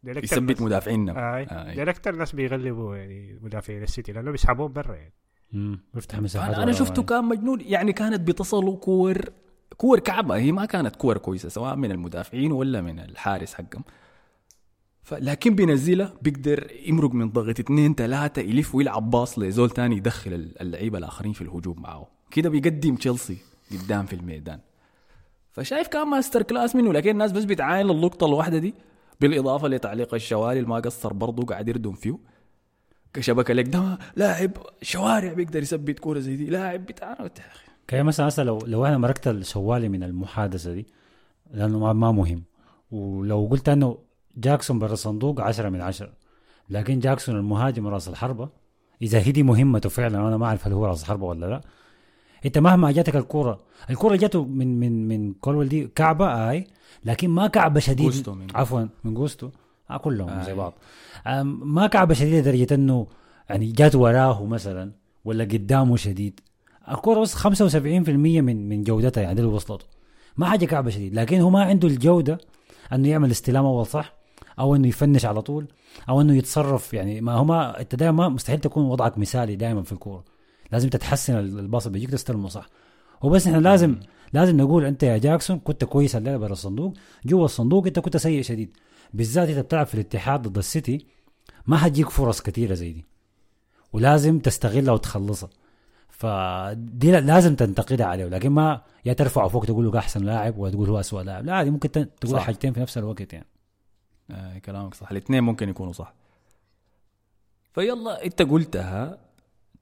يثبت 0.04 0.62
مدافعيننا. 0.62 1.36
آي. 1.36 1.42
آي. 1.42 1.74
ديل 1.74 1.88
أكثر 1.88 2.16
ناس 2.16 2.34
بيغلبوا 2.34 2.96
يعني 2.96 3.38
مدافعين 3.42 3.82
السيتي 3.82 4.12
لأنه 4.12 4.30
بيسحبوهم 4.30 4.72
برا 4.72 4.94
يعني. 4.94 5.12
مم. 5.52 5.80
بيفتح 5.94 6.20
مساحات 6.20 6.54
أنا, 6.54 6.62
أنا 6.62 6.72
شفته 6.72 7.00
يعني. 7.00 7.06
كان 7.06 7.24
مجنون. 7.24 7.60
يعني 7.60 7.92
كانت 7.92 8.20
بتصله 8.20 8.76
كور 8.76 9.24
كور 9.76 9.98
كعبة. 9.98 10.36
هي 10.36 10.52
ما 10.52 10.64
كانت 10.64 10.96
كور 10.96 11.18
كويسة 11.18 11.48
سواء 11.48 11.76
من 11.76 11.90
المدافعين 11.90 12.52
ولا 12.52 12.80
من 12.80 12.98
الحارس 12.98 13.54
حقهم. 13.54 13.84
فلكن 15.02 15.54
بينزلها 15.54 16.14
بيقدر 16.22 16.70
يمرق 16.86 17.10
من 17.14 17.30
ضغط 17.30 17.60
اثنين 17.60 17.94
ثلاثة 17.94 18.42
يلف 18.42 18.74
ويلعب 18.74 19.10
باص 19.10 19.38
لزول 19.38 19.70
تاني 19.70 19.96
يدخل 19.96 20.32
اللعيبة 20.60 20.98
الآخرين 20.98 21.32
في 21.32 21.42
الهجوم 21.42 21.82
معه. 21.82 22.08
كده 22.30 22.50
بيقدم 22.50 22.96
تشيلسي 22.96 23.38
قدام 23.70 24.06
في 24.06 24.16
الميدان. 24.16 24.60
فشايف 25.50 25.88
كان 25.88 26.08
masterclass 26.08 26.76
منه 26.76 26.92
لكن 26.92 27.10
الناس 27.10 27.32
بس 27.32 27.44
بتعاين 27.44 27.90
اللقطة 27.90 28.26
الواحدة 28.26 28.58
دي 28.58 28.74
بالإضافة 29.20 29.68
لتعليق 29.68 30.14
الشوالي 30.14 30.58
اللي 30.58 30.70
ما 30.70 30.76
قصر 30.76 31.12
برضه 31.12 31.42
قاعد 31.42 31.68
يردم 31.68 31.92
فيه. 31.92 32.18
كشبكة 33.14 33.54
لك 33.54 33.68
ده 33.68 33.98
لاعب 34.16 34.50
شوارع 34.82 35.32
بيقدر 35.32 35.62
يثبت 35.62 35.98
كورة 35.98 36.18
زي 36.18 36.36
دي 36.36 36.46
لاعب 36.46 36.86
بتاع 36.86 37.16
يا 37.20 37.30
كان 37.86 38.06
مثلا 38.06 38.28
هسه 38.28 38.42
لو 38.42 38.58
لو 38.66 38.86
أنا 38.86 38.98
مرقت 38.98 39.28
الشوالي 39.28 39.88
من 39.88 40.02
المحادثة 40.02 40.72
دي 40.72 40.86
لأنه 41.54 41.78
ما, 41.78 41.92
ما 41.92 42.12
مهم. 42.12 42.42
ولو 42.90 43.48
قلت 43.50 43.68
أنه 43.68 43.98
جاكسون 44.36 44.78
برا 44.78 44.92
الصندوق 44.92 45.40
10 45.40 45.68
من 45.68 45.80
10 45.80 46.12
لكن 46.70 46.98
جاكسون 46.98 47.36
المهاجم 47.36 47.86
راس 47.86 48.08
الحربة 48.08 48.48
إذا 49.02 49.18
هي 49.18 49.32
دي 49.32 49.42
مهمته 49.42 49.88
فعلا 49.88 50.28
أنا 50.28 50.36
ما 50.36 50.46
أعرف 50.46 50.66
هل 50.66 50.72
هو 50.72 50.86
راس 50.86 51.02
الحربة 51.02 51.26
ولا 51.26 51.46
لا. 51.46 51.60
أنت 52.46 52.58
مهما 52.58 52.92
جاتك 52.92 53.16
الكورة 53.16 53.60
الكورة 53.90 54.16
جاته 54.16 54.44
من 54.44 54.80
من 54.80 55.08
من 55.08 55.32
كولويل 55.34 55.68
دي 55.68 55.86
كعبة 55.86 56.50
آي 56.50 56.66
لكن 57.04 57.30
ما 57.30 57.46
كعبة 57.46 57.80
شديد. 57.80 58.28
عفوا 58.54 58.86
من 59.04 59.14
جوستو. 59.14 59.50
آه 59.90 59.96
كلهم 59.96 60.28
آي. 60.28 60.44
زي 60.44 60.54
بعض. 60.54 60.72
ما 61.44 61.86
كعبه 61.86 62.14
شديده 62.14 62.38
لدرجة 62.38 62.74
إنه 62.74 63.06
يعني 63.50 63.72
جات 63.72 63.94
وراه 63.94 64.44
مثلا 64.44 64.92
ولا 65.24 65.44
قدامه 65.44 65.96
شديد. 65.96 66.40
الكرة 66.88 67.20
بس 67.20 67.34
75% 67.34 67.48
من 67.78 68.68
من 68.68 68.82
جودتها 68.82 69.22
يعني 69.22 69.40
اللي 69.40 69.52
وصلته 69.52 69.86
ما 70.36 70.46
حاجة 70.46 70.64
كعبه 70.64 70.90
شديد 70.90 71.14
لكن 71.14 71.40
هو 71.40 71.50
ما 71.50 71.62
عنده 71.62 71.88
الجودة 71.88 72.38
إنه 72.92 73.08
يعمل 73.08 73.30
استلام 73.30 73.64
أول 73.64 73.86
صح 73.86 74.14
أو 74.58 74.76
إنه 74.76 74.88
يفنش 74.88 75.24
على 75.26 75.42
طول 75.42 75.66
أو 76.08 76.20
إنه 76.20 76.34
يتصرف 76.36 76.94
يعني. 76.94 77.20
ما 77.20 77.32
هو 77.32 77.44
ما 77.44 77.80
أنت 77.80 77.94
دائما 77.94 78.28
مستحيل 78.28 78.60
تكون 78.60 78.84
وضعك 78.84 79.18
مثالي 79.18 79.56
دائما 79.56 79.82
في 79.82 79.92
الكورة. 79.92 80.24
لازم 80.72 80.88
تتحسن 80.88 81.38
الباص 81.38 81.86
اللي 81.86 81.98
بيجيك 81.98 82.10
تستلمه 82.10 82.48
صح. 82.48 82.66
وبس 83.22 83.46
إحنا 83.46 83.58
لازم 83.58 83.96
لازم 84.32 84.56
نقول 84.56 84.84
أنت 84.84 85.02
يا 85.02 85.18
جاكسون 85.18 85.58
كنت 85.58 85.84
كويس 85.84 86.16
الليلة 86.16 86.36
برا 86.36 86.52
الصندوق. 86.52 86.94
جوا 87.26 87.44
الصندوق 87.44 87.86
أنت 87.86 87.98
كنت 87.98 88.16
سيء 88.16 88.42
شديد. 88.42 88.76
بالذات 89.14 89.48
انت 89.48 89.58
بتلعب 89.58 89.86
في 89.86 89.94
الاتحاد 89.94 90.48
ضد 90.48 90.58
السيتي 90.58 91.06
ما 91.66 91.76
حتجيك 91.76 92.08
فرص 92.10 92.40
كثيره 92.42 92.74
زي 92.74 92.92
دي 92.92 93.04
ولازم 93.92 94.38
تستغلها 94.38 94.92
وتخلصها. 94.94 95.50
فدي 96.08 97.10
لا- 97.12 97.20
لازم 97.20 97.54
تنتقدها 97.56 98.06
عليه 98.06 98.24
لكن 98.24 98.48
ما 98.50 98.82
يا 99.04 99.12
ترفعه 99.12 99.48
فوق 99.48 99.64
تقول 99.66 99.84
له 99.84 99.98
أحسن 99.98 100.24
لاعب 100.24 100.58
ولا 100.58 100.72
تقول 100.72 100.88
هو 100.88 101.00
اسوء 101.00 101.22
لاعب. 101.22 101.44
لا 101.46 101.54
عادي 101.54 101.70
ممكن 101.70 101.90
تقول 101.90 102.32
صح. 102.32 102.42
حاجتين 102.46 102.72
في 102.72 102.80
نفس 102.80 102.98
الوقت 102.98 103.32
يعني. 103.32 103.46
آه 104.30 104.58
كلامك 104.58 104.94
صح. 104.94 105.10
الاثنين 105.10 105.42
ممكن 105.42 105.68
يكونوا 105.68 105.92
صح. 105.92 106.14
فيلا 107.72 108.24
انت 108.24 108.42
قلتها 108.42 109.18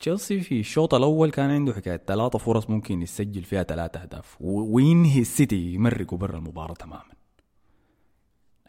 تشيلسي 0.01 0.41
في 0.41 0.61
الشوط 0.61 0.95
الأول 0.95 1.31
كان 1.31 1.51
عنده 1.51 1.73
حكاية 1.75 2.03
ثلاثة 2.07 2.39
فرص 2.39 2.71
ممكن 2.71 3.03
يسجل 3.03 3.43
فيها 3.43 3.63
ثلاثة 3.63 4.03
أهداف 4.03 4.37
وينهي 4.41 5.21
السيتي 5.21 5.75
يمرقوا 5.75 6.19
برا 6.19 6.37
المباراة 6.39 6.75
تماما. 6.75 7.03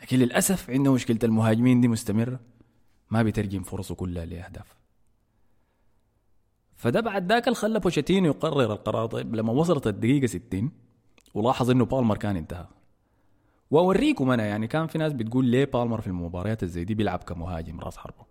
لكن 0.01 0.17
للأسف 0.17 0.69
عنده 0.69 0.93
مشكلة 0.93 1.19
المهاجمين 1.23 1.81
دي 1.81 1.87
مستمرة. 1.87 2.39
ما 3.09 3.23
بيترجم 3.23 3.63
فرصه 3.63 3.95
كلها 3.95 4.25
لأهداف. 4.25 4.75
فده 6.75 6.99
بعد 6.99 7.31
ذاك 7.31 7.47
اللي 7.47 7.55
خلى 7.55 7.79
بوشيتينو 7.79 8.27
يقرر 8.27 8.73
القرار 8.73 9.05
طيب 9.05 9.35
لما 9.35 9.53
وصلت 9.53 9.87
الدقيقة 9.87 10.27
60 10.27 10.71
ولاحظ 11.33 11.69
إنه 11.69 11.85
بالمر 11.85 12.17
كان 12.17 12.37
انتهى. 12.37 12.67
وأوريكم 13.71 14.31
أنا 14.31 14.45
يعني 14.45 14.67
كان 14.67 14.87
في 14.87 14.97
ناس 14.97 15.13
بتقول 15.13 15.45
ليه 15.45 15.65
بالمر 15.65 16.01
في 16.01 16.07
المباريات 16.07 16.63
الزي 16.63 16.83
دي 16.83 16.95
بيلعب 16.95 17.23
كمهاجم 17.23 17.79
راس 17.79 17.97
حربة. 17.97 18.25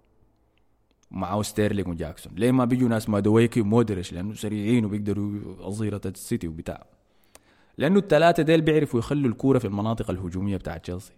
معاه 1.10 1.42
ستيرلينج 1.42 1.88
وجاكسون. 1.88 2.32
ليه 2.34 2.50
ما 2.52 2.64
بيجوا 2.64 2.88
ناس 2.88 3.08
مادويكي 3.08 3.60
ومودريك؟ 3.60 4.12
لأنه 4.12 4.34
سريعين 4.34 4.84
وبيقدروا 4.84 5.40
أظهرة 5.68 6.00
السيتي 6.06 6.48
وبتاع. 6.48 6.86
لأنه 7.78 7.98
الثلاثة 7.98 8.42
ديل 8.42 8.60
بيعرفوا 8.60 8.98
يخلوا 8.98 9.30
الكورة 9.30 9.58
في 9.58 9.64
المناطق 9.64 10.10
الهجومية 10.10 10.56
بتاعت 10.56 10.82
تشيلسي. 10.82 11.12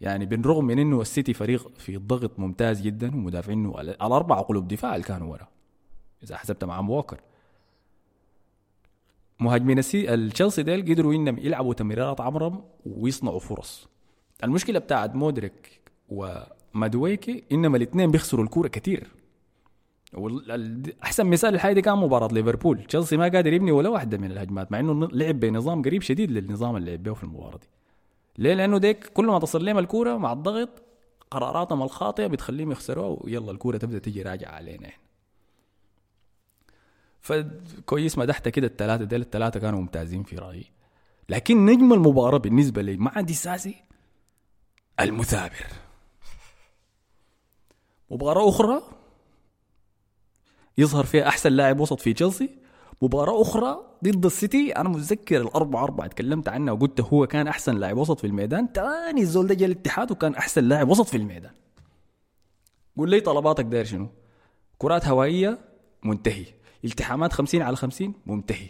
يعني 0.00 0.26
بالرغم 0.26 0.64
من 0.64 0.78
إنه 0.78 1.00
السيتي 1.00 1.32
فريق 1.34 1.78
في 1.78 1.96
ضغط 1.96 2.38
ممتاز 2.38 2.80
جدا 2.80 3.14
ومدافعينه 3.14 3.80
الاربعه 3.80 4.40
قلوب 4.42 4.68
دفاع 4.68 4.94
اللي 4.94 5.06
كانوا 5.06 5.32
ورا 5.32 5.48
إذا 6.22 6.36
حسبت 6.36 6.64
معهم 6.64 6.90
ووكر. 6.90 7.20
مهاجمين 9.40 9.78
السي 9.78 10.14
التشيلسي 10.14 10.62
ديل 10.62 10.82
قدروا 10.82 11.14
إنهم 11.14 11.38
يلعبوا 11.38 11.74
تمريرات 11.74 12.20
عمرهم 12.20 12.64
ويصنعوا 12.86 13.38
فرص. 13.38 13.88
المشكلة 14.44 14.78
بتاعت 14.78 15.14
مودريك 15.14 15.80
ومادويكي 16.08 17.44
إنما 17.52 17.76
الاثنين 17.76 18.10
بيخسروا 18.10 18.44
الكورة 18.44 18.68
ال- 20.54 21.02
أحسن 21.02 21.26
مثال 21.26 21.54
الحاجة 21.54 21.74
دي 21.74 21.82
كان 21.82 21.98
مباراة 21.98 22.28
ليفربول. 22.32 22.84
تشيلسي 22.84 23.16
ما 23.16 23.28
قادر 23.28 23.52
يبني 23.52 23.72
ولا 23.72 23.88
واحدة 23.88 24.18
من 24.18 24.30
الهجمات 24.30 24.72
مع 24.72 24.80
إنه 24.80 25.08
لعب 25.12 25.40
بنظام 25.40 25.82
قريب 25.82 26.02
شديد 26.02 26.30
للنظام 26.30 26.76
اللي 26.76 26.90
لعب 26.90 27.02
به 27.02 27.14
في 27.14 27.24
المباراة 27.24 27.56
دي. 27.58 27.66
ليه؟ 28.38 28.54
لأنه 28.54 28.78
ديك 28.78 29.06
كل 29.06 29.26
ما 29.26 29.38
تصل 29.38 29.64
لهم 29.64 29.78
الكورة 29.78 30.16
مع 30.16 30.32
الضغط 30.32 30.82
قراراتهم 31.30 31.82
الخاطئة 31.82 32.26
بتخليهم 32.26 32.72
يخسروها 32.72 33.18
ويلا 33.20 33.50
الكورة 33.50 33.76
تبدأ 33.78 33.98
تجي 33.98 34.22
راجعة 34.22 34.50
علينا 34.52 34.88
إحنا 34.88 35.06
فكويس 37.20 38.18
مدحت 38.18 38.48
كده 38.48 38.66
الثلاثه 38.66 39.04
ديل 39.04 39.20
الثلاثه 39.20 39.60
كانوا 39.60 39.80
ممتازين 39.80 40.22
في 40.22 40.36
رأيي. 40.36 40.70
لكن 41.28 41.66
نجم 41.66 41.92
المباراة 41.92 42.38
بالنسبة 42.38 42.82
لي 42.82 42.96
مع 42.96 43.20
ديساسي 43.20 43.74
المثابر. 45.00 45.66
مباراة 48.10 48.48
أخرى 48.48 48.82
يظهر 50.78 51.04
فيها 51.04 51.28
أحسن 51.28 51.52
لاعب 51.52 51.80
وسط 51.80 52.00
في 52.00 52.12
تشيلسي. 52.12 52.65
مباراة 53.02 53.42
أخرى 53.42 53.78
ضد 54.04 54.26
السيتي. 54.26 54.72
أنا 54.72 54.88
متذكر 54.88 55.40
الأربعة 55.40 55.84
أربعة 55.84 56.06
تكلمت 56.06 56.48
عنها 56.48 56.72
وقلت 56.72 57.00
هو 57.00 57.26
كان 57.26 57.48
أحسن 57.48 57.76
لاعب 57.76 57.96
وسط 57.96 58.20
في 58.20 58.26
الميدان. 58.26 58.72
تاني 58.72 59.20
الزول 59.20 59.46
ده 59.46 59.54
جا 59.54 59.66
الاتحاد 59.66 60.10
وكان 60.10 60.34
أحسن 60.34 60.64
لاعب 60.64 60.88
وسط 60.88 61.06
في 61.06 61.16
الميدان. 61.16 61.52
قول 62.96 63.10
لي 63.10 63.20
طلباتك 63.20 63.64
داير 63.64 63.84
شنو؟ 63.84 64.08
كرات 64.78 65.08
هوائية 65.08 65.58
منتهي. 66.04 66.44
التحامات 66.84 67.32
50 67.32 67.62
على 67.62 67.76
50 67.76 68.14
منتهي. 68.26 68.68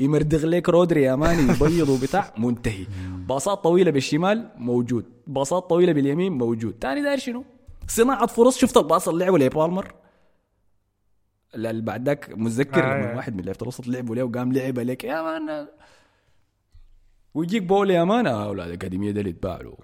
يمردغ 0.00 0.46
لك 0.46 0.68
رودري 0.68 1.02
يا 1.02 1.16
man 1.16 1.52
يبيض 1.52 1.88
وبتاع 1.88 2.34
منتهي. 2.38 2.86
باصات 3.28 3.64
طويلة 3.64 3.90
بالشمال 3.90 4.50
موجود. 4.56 5.04
باصات 5.26 5.62
طويلة 5.70 5.92
باليمين 5.92 6.32
موجود. 6.32 6.72
تاني 6.72 7.02
داير 7.02 7.18
شنو؟ 7.18 7.44
صناعة 7.88 8.26
فرص. 8.26 8.58
شفت 8.58 8.76
الباص 8.76 9.08
اللي 9.08 9.24
لعبه 9.24 9.38
لبالمر؟ 9.38 9.94
اللي 11.54 11.80
بعد 11.82 12.06
ذاك 12.08 12.30
متذكر 12.30 12.84
آه، 12.84 12.96
لما 13.00 13.12
آه. 13.12 13.16
واحد 13.16 13.34
من 13.36 13.42
لعيبة 13.44 13.58
الوسط 13.62 13.86
لعبوا 13.86 14.16
له 14.16 14.22
وقام 14.22 14.52
لعب 14.52 14.78
عليك 14.78 15.04
يا 15.04 15.22
man. 15.22 15.66
ويجيك 17.34 17.62
بول 17.62 17.90
يا 17.90 18.04
man 18.04 18.26
آه، 18.26 18.44
أولاد 18.44 18.66
الأكاديمية 18.68 19.10
ده 19.10 19.20
اللي 19.20 19.30
يتباع 19.30 19.60
له 19.60 19.76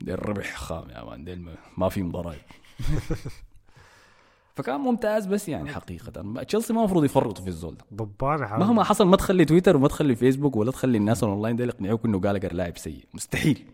ده 0.00 0.14
الربح 0.14 0.56
خام 0.56 0.90
يا 0.90 1.04
man 1.04 1.24
ده 1.24 1.38
ما 1.76 1.88
فيهم 1.88 2.12
ضرائب 2.12 2.40
فكان 4.56 4.80
ممتاز 4.80 5.26
بس 5.26 5.48
يعني 5.48 5.68
حقيقة. 5.74 6.22
ما- 6.22 6.42
تشيلسي 6.42 6.72
ما 6.72 6.80
المفروض 6.80 7.04
يفرطوا 7.04 7.42
في 7.44 7.48
الزول 7.50 7.76
ده. 7.76 7.84
ضبان 7.94 8.40
مهما 8.40 8.84
حصل 8.84 9.06
ما 9.06 9.16
تخلي 9.16 9.44
تويتر 9.44 9.76
وما 9.76 9.88
تخلي 9.88 10.16
فيسبوك 10.16 10.56
ولا 10.56 10.70
تخلي 10.70 10.98
الناس 10.98 11.24
الأونلاين 11.24 11.56
ده 11.56 11.64
يقنعوك 11.64 12.04
إنه 12.04 12.20
جالاجر 12.20 12.52
لاعب 12.52 12.78
سيء. 12.78 13.04
مستحيل. 13.14 13.66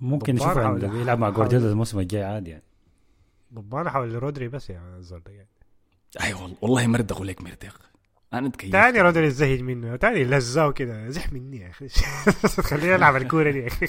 ممكن 0.00 0.34
ضبان 0.34 0.46
نشوف 0.48 0.58
حاول- 0.58 0.84
عنده 0.84 0.98
يلعب 1.00 1.18
مع 1.18 1.30
جوارديولا 1.30 1.70
الموسم 1.70 1.98
الجاي 1.98 2.22
عادي 2.24 2.50
يعني. 2.50 2.62
ضبان 3.54 3.88
حول 3.88 4.22
رودري 4.22 4.48
بس 4.48 4.70
يا 4.70 4.80
الزول 4.98 5.22
ده 5.26 5.32
يعني. 5.32 5.48
اي 6.20 6.34
والله 6.60 6.86
مردغوا 6.86 7.24
لك 7.24 7.40
مردغ 7.42 7.76
أنا 8.32 8.48
اتكيفت 8.48 8.72
تاني 8.72 9.00
رودري 9.00 9.26
الزهج 9.26 9.60
منه. 9.62 9.96
تاني 9.96 10.24
لزاه 10.24 10.70
كده. 10.72 11.08
زح 11.08 11.32
مني 11.32 11.60
يا 11.60 11.68
أخي. 11.70 11.88
خليني 12.70 12.94
ألعب 12.94 13.16
الكورة 13.16 13.50
دي 13.50 13.58
يا 13.58 13.66
أخي. 13.66 13.86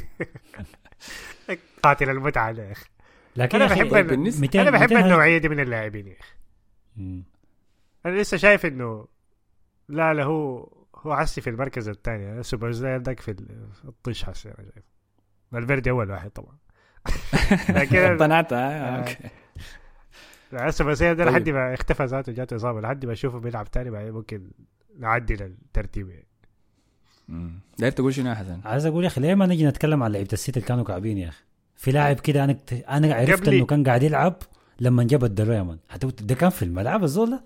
قاتل 1.84 2.10
المتعة 2.10 2.52
ده 2.52 2.64
يا 2.68 2.72
أخي. 2.72 2.86
لكن 3.36 3.62
أنا 3.62 3.66
يا 3.66 3.72
أخي، 3.74 3.82
بحب 3.84 3.92
طيب 3.92 4.12
ال- 4.12 4.32
بالنسبة- 4.32 4.40
200 4.40 4.62
أنا 4.62 4.72
بحب 4.72 4.90
200 4.94 5.06
النوعية 5.06 5.38
دي 5.38 5.50
من 5.50 5.60
اللاعبين 5.60 6.08
يا 6.08 6.16
أخي. 6.20 6.34
أنا 8.06 8.22
لسه 8.22 8.38
شايف 8.38 8.66
إنه 8.66 9.08
لا 9.90 10.14
لا 10.14 10.24
هو 10.24 10.70
هو 10.96 11.16
حسي 11.18 11.42
في 11.42 11.50
المركز 11.50 11.90
الثاني. 11.90 12.44
سوبر 12.44 12.70
ذاك 12.72 13.20
في 13.20 13.32
ال- 13.32 13.68
في 13.74 13.86
الطش 13.86 14.24
حسي 14.24 14.50
أنا 14.50 14.58
شايف. 14.74 14.84
الفيردي 15.56 15.90
اول 15.90 16.12
واحد 16.12 16.30
طبعا. 16.30 16.58
لكن 17.70 17.98
اقتنعتها 17.98 18.98
أوكي. 19.00 19.18
سوبر 20.70 20.94
زي 20.94 21.14
ده 21.14 21.26
طيب. 21.26 21.34
لحد 21.34 21.50
ما 21.50 21.74
اختفى 21.74 22.06
ذاته 22.06 22.32
جاته 22.32 22.56
إصابة. 22.56 22.82
لحد 22.82 23.06
ما 23.06 23.14
أشوفه 23.14 23.40
بيلعب 23.40 23.72
تاني 23.72 23.90
بعدين 23.90 24.12
ممكن 24.12 24.52
نعدل 25.00 25.42
الترتيب 25.42 26.10
يعني. 26.10 26.28
داير 27.80 27.92
تقول 27.92 28.14
شنو 28.14 28.30
يا 28.30 28.36
حسن؟ 28.36 28.60
عايز 28.66 28.86
أقول 28.86 29.04
يا 29.04 29.08
أخي 29.10 29.22
ليه 29.22 29.36
ما 29.36 29.46
نجي 29.46 29.66
نتكلم 29.66 30.04
عن 30.04 30.12
لعيبة 30.12 30.30
السيتي 30.34 30.60
اللي 30.60 30.68
كانوا 30.68 30.84
كعبين 30.84 31.18
يا 31.18 31.30
أخي؟ 31.30 31.44
في 31.76 31.92
لاعب 31.92 32.20
كده 32.20 32.44
أنا 32.44 32.54
كت... 32.54 32.74
أنا 32.74 33.16
عرفت. 33.16 33.48
إنه 33.48 33.66
كان 33.66 33.84
قاعد 33.84 34.04
يلعب 34.04 34.36
لما 34.80 35.04
جاب 35.04 35.24
الدرع 35.24 35.56
يا 35.56 35.64
man 35.64 35.80
حتى 35.90 36.08
ده 36.08 36.36
كان 36.36 36.50
في 36.50 36.66
الملعب 36.66 37.04
الزول 37.04 37.30
ده؟ 37.30 37.44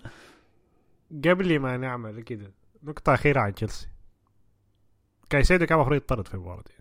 قبل 1.30 1.58
ما 1.58 1.76
نعمل 1.76 2.22
كده. 2.22 2.52
نقطة 2.82 3.14
أخيرة 3.14 3.40
عن 3.40 3.54
تشيلسي. 3.54 3.88
كايسيدو 5.30 5.66
كان 5.66 5.78
المفروض 5.78 5.96
يطرد 5.96 6.28
في 6.28 6.34
المباراة 6.34 6.62
دي. 6.62 6.72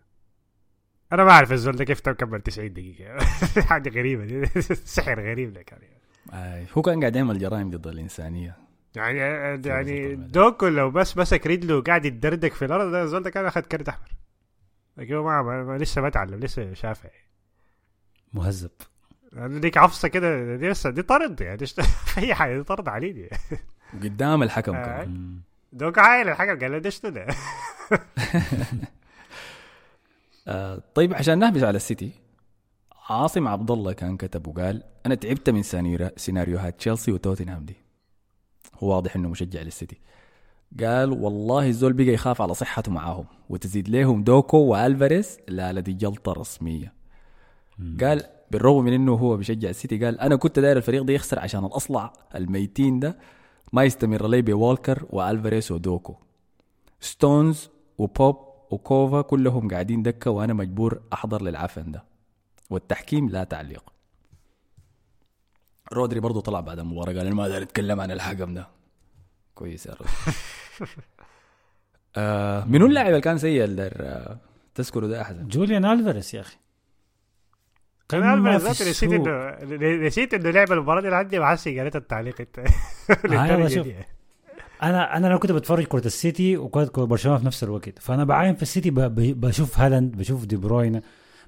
أنا 1.14 1.24
ما 1.24 1.32
أعرف 1.32 1.52
الزول 1.52 1.76
ده 1.76 1.84
كيف 1.86 2.10
كمل 2.10 2.42
90 2.42 2.74
دقيقة. 2.74 3.18
حاجة 3.70 3.90
غريبة 3.90 4.26
دي. 4.26 4.62
سحر 4.96 5.20
غريب 5.32 5.54
ده 5.54 5.62
كان 5.62 5.80
يعني. 5.82 5.97
آه. 6.34 6.66
هو 6.78 6.82
كان 6.82 7.00
قاعد 7.00 7.16
يعمل 7.16 7.40
جرائم 7.40 7.70
ضد 7.70 7.88
الإنسانية 7.88 8.58
يعني 8.96 9.54
وسط 9.54 9.66
يعني 9.66 10.08
الملعب. 10.08 10.32
دوكو 10.32 10.68
لو 10.68 10.92
بس 10.92 11.18
مسك 11.18 11.48
رجله 11.48 11.78
وقاعد 11.78 12.06
يتدردك 12.06 12.54
في 12.54 12.66
الأرض 12.66 12.92
ده 12.92 13.04
الزول 13.04 13.24
ده 13.24 13.30
كان 13.30 13.46
أخذ 13.46 13.62
كرت 13.62 13.90
أحمر 13.90 14.12
لكن 14.98 15.16
ما, 15.16 15.42
ما, 15.42 15.78
لسه 15.78 16.02
ما 16.02 16.10
تعلم 16.10 16.40
لسه 16.40 16.74
شافع 16.74 17.10
مهذب 18.34 18.72
يعني 19.34 19.60
ديك 19.60 19.78
عفصة 19.78 20.08
كده 20.08 20.56
دي 20.56 20.70
لسه 20.70 20.90
دي 20.90 21.02
طرد 21.02 21.42
يعني 21.42 21.58
دي 21.58 21.66
أي 22.18 22.34
حاجة 22.40 22.58
دي 22.58 22.64
طرد 22.64 22.88
عليه 22.88 23.12
دي 23.12 23.30
وقدام 23.94 24.44
الحكم 24.44 24.76
آه. 24.76 24.86
كمان 24.86 25.10
مم. 25.10 25.42
دوكو 25.74 26.00
عايل 26.00 26.30
الحكم 26.30 26.60
قال 26.60 26.72
له 26.72 26.78
ده 26.78 26.90
شنو 26.90 27.12
ده 27.12 27.28
آه 30.48 30.82
طيب 30.96 31.14
عشان 31.14 31.40
نهبش 31.40 31.64
على 31.64 31.76
السيتي 31.76 32.12
عاصم 33.10 33.48
عبد 33.48 33.72
الله 33.72 33.94
كان 33.94 34.18
كتب 34.18 34.48
وقال 34.48 34.84
أنا 35.06 35.16
تعبت 35.16 35.50
من 35.50 35.64
سيناريو- 35.64 36.12
سيناريوهات 36.18 36.78
تشيلسي 36.80 37.12
وتوتنهام 37.12 37.66
دي. 37.66 37.76
هو 38.80 38.96
واضح 38.96 39.16
إنه 39.16 39.30
مشجع 39.30 39.62
للسيتي. 39.62 39.98
قال 40.80 41.12
والله 41.12 41.68
الزول 41.68 41.94
بقى 41.94 42.06
يخاف 42.08 42.42
على 42.42 42.54
صحته 42.54 42.92
معاهم 42.92 43.26
وتزيد 43.50 43.90
لهم 43.90 44.24
دوكو 44.24 44.58
وآلفاريز 44.58 45.38
لا 45.48 45.74
لا 45.74 45.80
دي 45.82 45.94
جلطة 45.94 46.32
رسمية. 46.34 46.94
قال 48.02 48.24
بالرغم 48.52 48.84
من 48.84 48.94
إنه 48.94 49.14
هو 49.14 49.38
بيشجع 49.38 49.70
السيتي 49.70 50.06
قال 50.06 50.20
أنا 50.20 50.36
كنت 50.36 50.60
داير 50.60 50.78
الفريق 50.78 51.04
ده 51.04 51.14
يخسر 51.14 51.40
عشان 51.40 51.66
الأصلع 51.66 52.14
الميتين 52.36 53.00
ده 53.00 53.18
ما 53.74 53.84
يستمر 53.84 54.28
لي 54.28 54.42
بوالكر 54.42 55.06
وآلفاريز 55.10 55.72
ودوكو. 55.72 56.16
ستونز 57.00 57.70
وبوب 57.98 58.38
وكوفا 58.72 59.22
كلهم 59.22 59.68
قاعدين 59.68 60.04
دكة 60.04 60.32
وأنا 60.32 60.54
مجبور 60.54 61.02
أحضر 61.14 61.42
للعفن 61.42 61.92
ده. 61.92 62.04
والتحكيم 62.70 63.30
لا 63.30 63.44
تعليق 63.44 63.84
رودري 65.94 66.20
برضو 66.20 66.40
طلع 66.40 66.60
بعد 66.60 66.80
المباراة 66.80 67.14
قال 67.14 67.20
أنا 67.20 67.36
ما 67.36 67.44
أقدر 67.44 67.62
أتكلم 67.62 68.02
عن 68.02 68.12
الحكم 68.12 68.54
ده 68.54 68.68
كويس 69.56 69.86
يا 69.86 69.92
رودري 69.94 70.12
آه 72.18 72.66
منو 72.66 72.86
اللاعب 72.86 73.08
اللي 73.08 73.22
كان 73.22 73.38
سيء 73.38 73.64
اللي 73.64 73.92
آه 73.96 74.38
تذكره 74.76 75.08
ده 75.08 75.22
احسن 75.22 75.48
جوليان 75.48 75.86
الفاريز 75.86 76.36
يا 76.36 76.42
أخي 76.42 76.58
قمة 78.10 78.34
الفاريز 78.56 78.90
نسيت. 78.90 79.12
إنه 79.14 80.08
نسيت 80.08 80.34
إنه 80.34 80.50
لعب 80.50 80.72
المباراة 80.72 81.02
دي 81.02 81.10
لحد 81.10 81.36
ما 81.36 81.46
حسي 81.52 81.80
قالت 81.80 81.96
التعليق 81.96 82.42
انت. 82.42 82.60
دي. 83.84 83.96
أنا 84.84 85.18
أنا 85.18 85.28
لو 85.28 85.40
كنت 85.40 85.52
بتفرج 85.52 85.84
كورة 85.86 86.06
السيتي 86.06 86.58
وكورة 86.58 87.06
برشلونة 87.06 87.38
في 87.40 87.46
نفس 87.46 87.64
الوقت 87.64 88.00
فأنا 88.00 88.24
بعاين 88.24 88.56
في 88.56 88.62
السيتي 88.62 88.90
ب- 88.92 89.00
ب- 89.00 89.42
بشوف 89.42 89.80
هالاند 89.80 90.18
بشوف 90.18 90.46
دي 90.46 90.56
بروين 90.56 91.02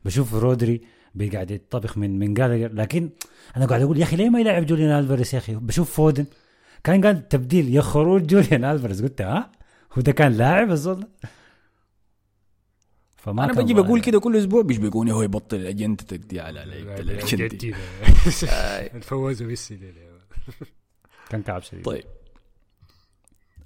بشوف 0.05 0.33
رودري 0.33 0.81
بيقعد 1.15 1.51
يطبخ 1.51 1.97
من 1.97 2.19
من 2.19 2.33
جالجر 2.33 2.73
لكن 2.73 3.09
أنا 3.57 3.65
قاعد 3.65 3.81
أقول 3.81 3.97
يا 3.97 4.03
أخي 4.03 4.15
ليه 4.15 4.29
ما 4.29 4.39
يلعب 4.39 4.65
جوليان 4.65 4.99
ألفاريز 4.99 5.35
يا 5.35 5.39
أخي؟ 5.39 5.55
بشوف 5.55 5.91
فودن. 5.91 6.25
كان 6.83 7.05
قال 7.05 7.29
تبديل 7.29 7.75
يا 7.75 7.81
خروج 7.81 8.25
جوليان 8.25 8.63
ألفاريز. 8.63 9.01
قلت 9.01 9.21
ها؟ 9.21 9.51
هو 9.93 10.01
ده 10.01 10.11
كان 10.11 10.31
لاعب 10.31 10.71
الزول؟ 10.71 11.07
فما 13.17 13.45
أنا 13.45 13.53
بجي. 13.53 13.73
بقول 13.73 14.01
كده 14.01 14.19
كل 14.19 14.35
أسبوع 14.35 14.61
بيشبكوني 14.61 15.11
هو 15.11 15.21
يبطل 15.21 15.65
اجندتك 15.65 16.19
دي 16.19 16.39
على 16.39 16.63
الارجنتين. 16.63 17.75
الفوز 18.93 19.43
ميسي 19.43 19.93
كان 21.29 21.41
كعب 21.41 21.61
شديد. 21.61 21.85
طيب. 21.85 22.03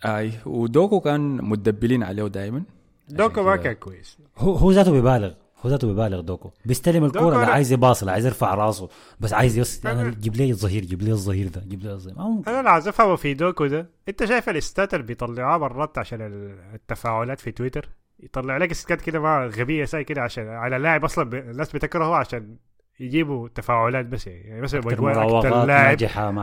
آي. 0.06 0.32
ودوكو 0.46 1.00
كان 1.00 1.22
مدبلين 1.22 2.04
عليه 2.04 2.28
دائما 2.28 2.64
دوكو 3.10 3.44
ما 3.44 3.56
كان 3.56 3.74
كويس. 3.74 4.18
هو 4.38 4.54
هو 4.54 4.72
ذاته 4.72 4.92
بيبالغ 4.92 5.34
هو 5.66 5.70
ذاته 5.70 5.88
بيبالغ 5.88 6.22
دوكو. 6.22 6.52
بيستلم 6.66 7.06
الكورة 7.06 7.42
لا 7.46 7.52
عايز 7.52 7.72
يباصل 7.72 8.10
عايز 8.10 8.26
يرفع 8.26 8.54
راسه 8.56 8.90
بس 9.20 9.34
عايز 9.34 9.58
يص 9.58 9.82
أنا- 9.82 9.86
أنا 9.86 10.10
جيب 10.10 10.36
لي 10.36 10.50
الظهير 10.52 10.86
جيب 10.86 11.02
لي 11.02 11.12
الظهير 11.12 11.48
ده 11.48 11.62
جيب 11.68 11.82
لي 11.84 11.92
الظهير. 11.94 12.18
أنا 12.48 12.60
اللي 12.60 12.70
عايز 12.70 12.88
أفهمه 12.88 13.16
في 13.16 13.34
دوكو 13.34 13.68
ده 13.68 13.90
أنت 14.10 14.26
شايف 14.26 14.50
الاستات 14.50 14.94
اللي 14.94 15.06
بيطلعوها 15.06 15.58
مرات 15.58 15.98
عشان 15.98 16.22
ال- 16.22 16.58
التفاعلات 16.74 17.40
في 17.40 17.52
تويتر؟ 17.52 17.90
يطلع 18.20 18.58
لك 18.58 18.72
استات 18.72 19.02
كده 19.02 19.20
ما 19.20 19.52
غبية 19.58 19.86
زي 19.86 20.04
كده 20.04 20.22
عشان 20.22 20.48
على 20.48 20.78
لاعب 20.78 21.04
أصلا 21.04 21.30
ب... 21.30 21.34
الناس 21.36 21.72
بتكرهه 21.76 22.16
عشان 22.16 22.56
يجيبوا 23.00 23.48
تفاعلات 23.56 24.06
بس 24.06 24.28
يعني, 24.28 24.40
يعني 24.42 24.62
مثلا 24.62 24.82
مراوغات 25.16 25.46
لاعب 25.68 25.98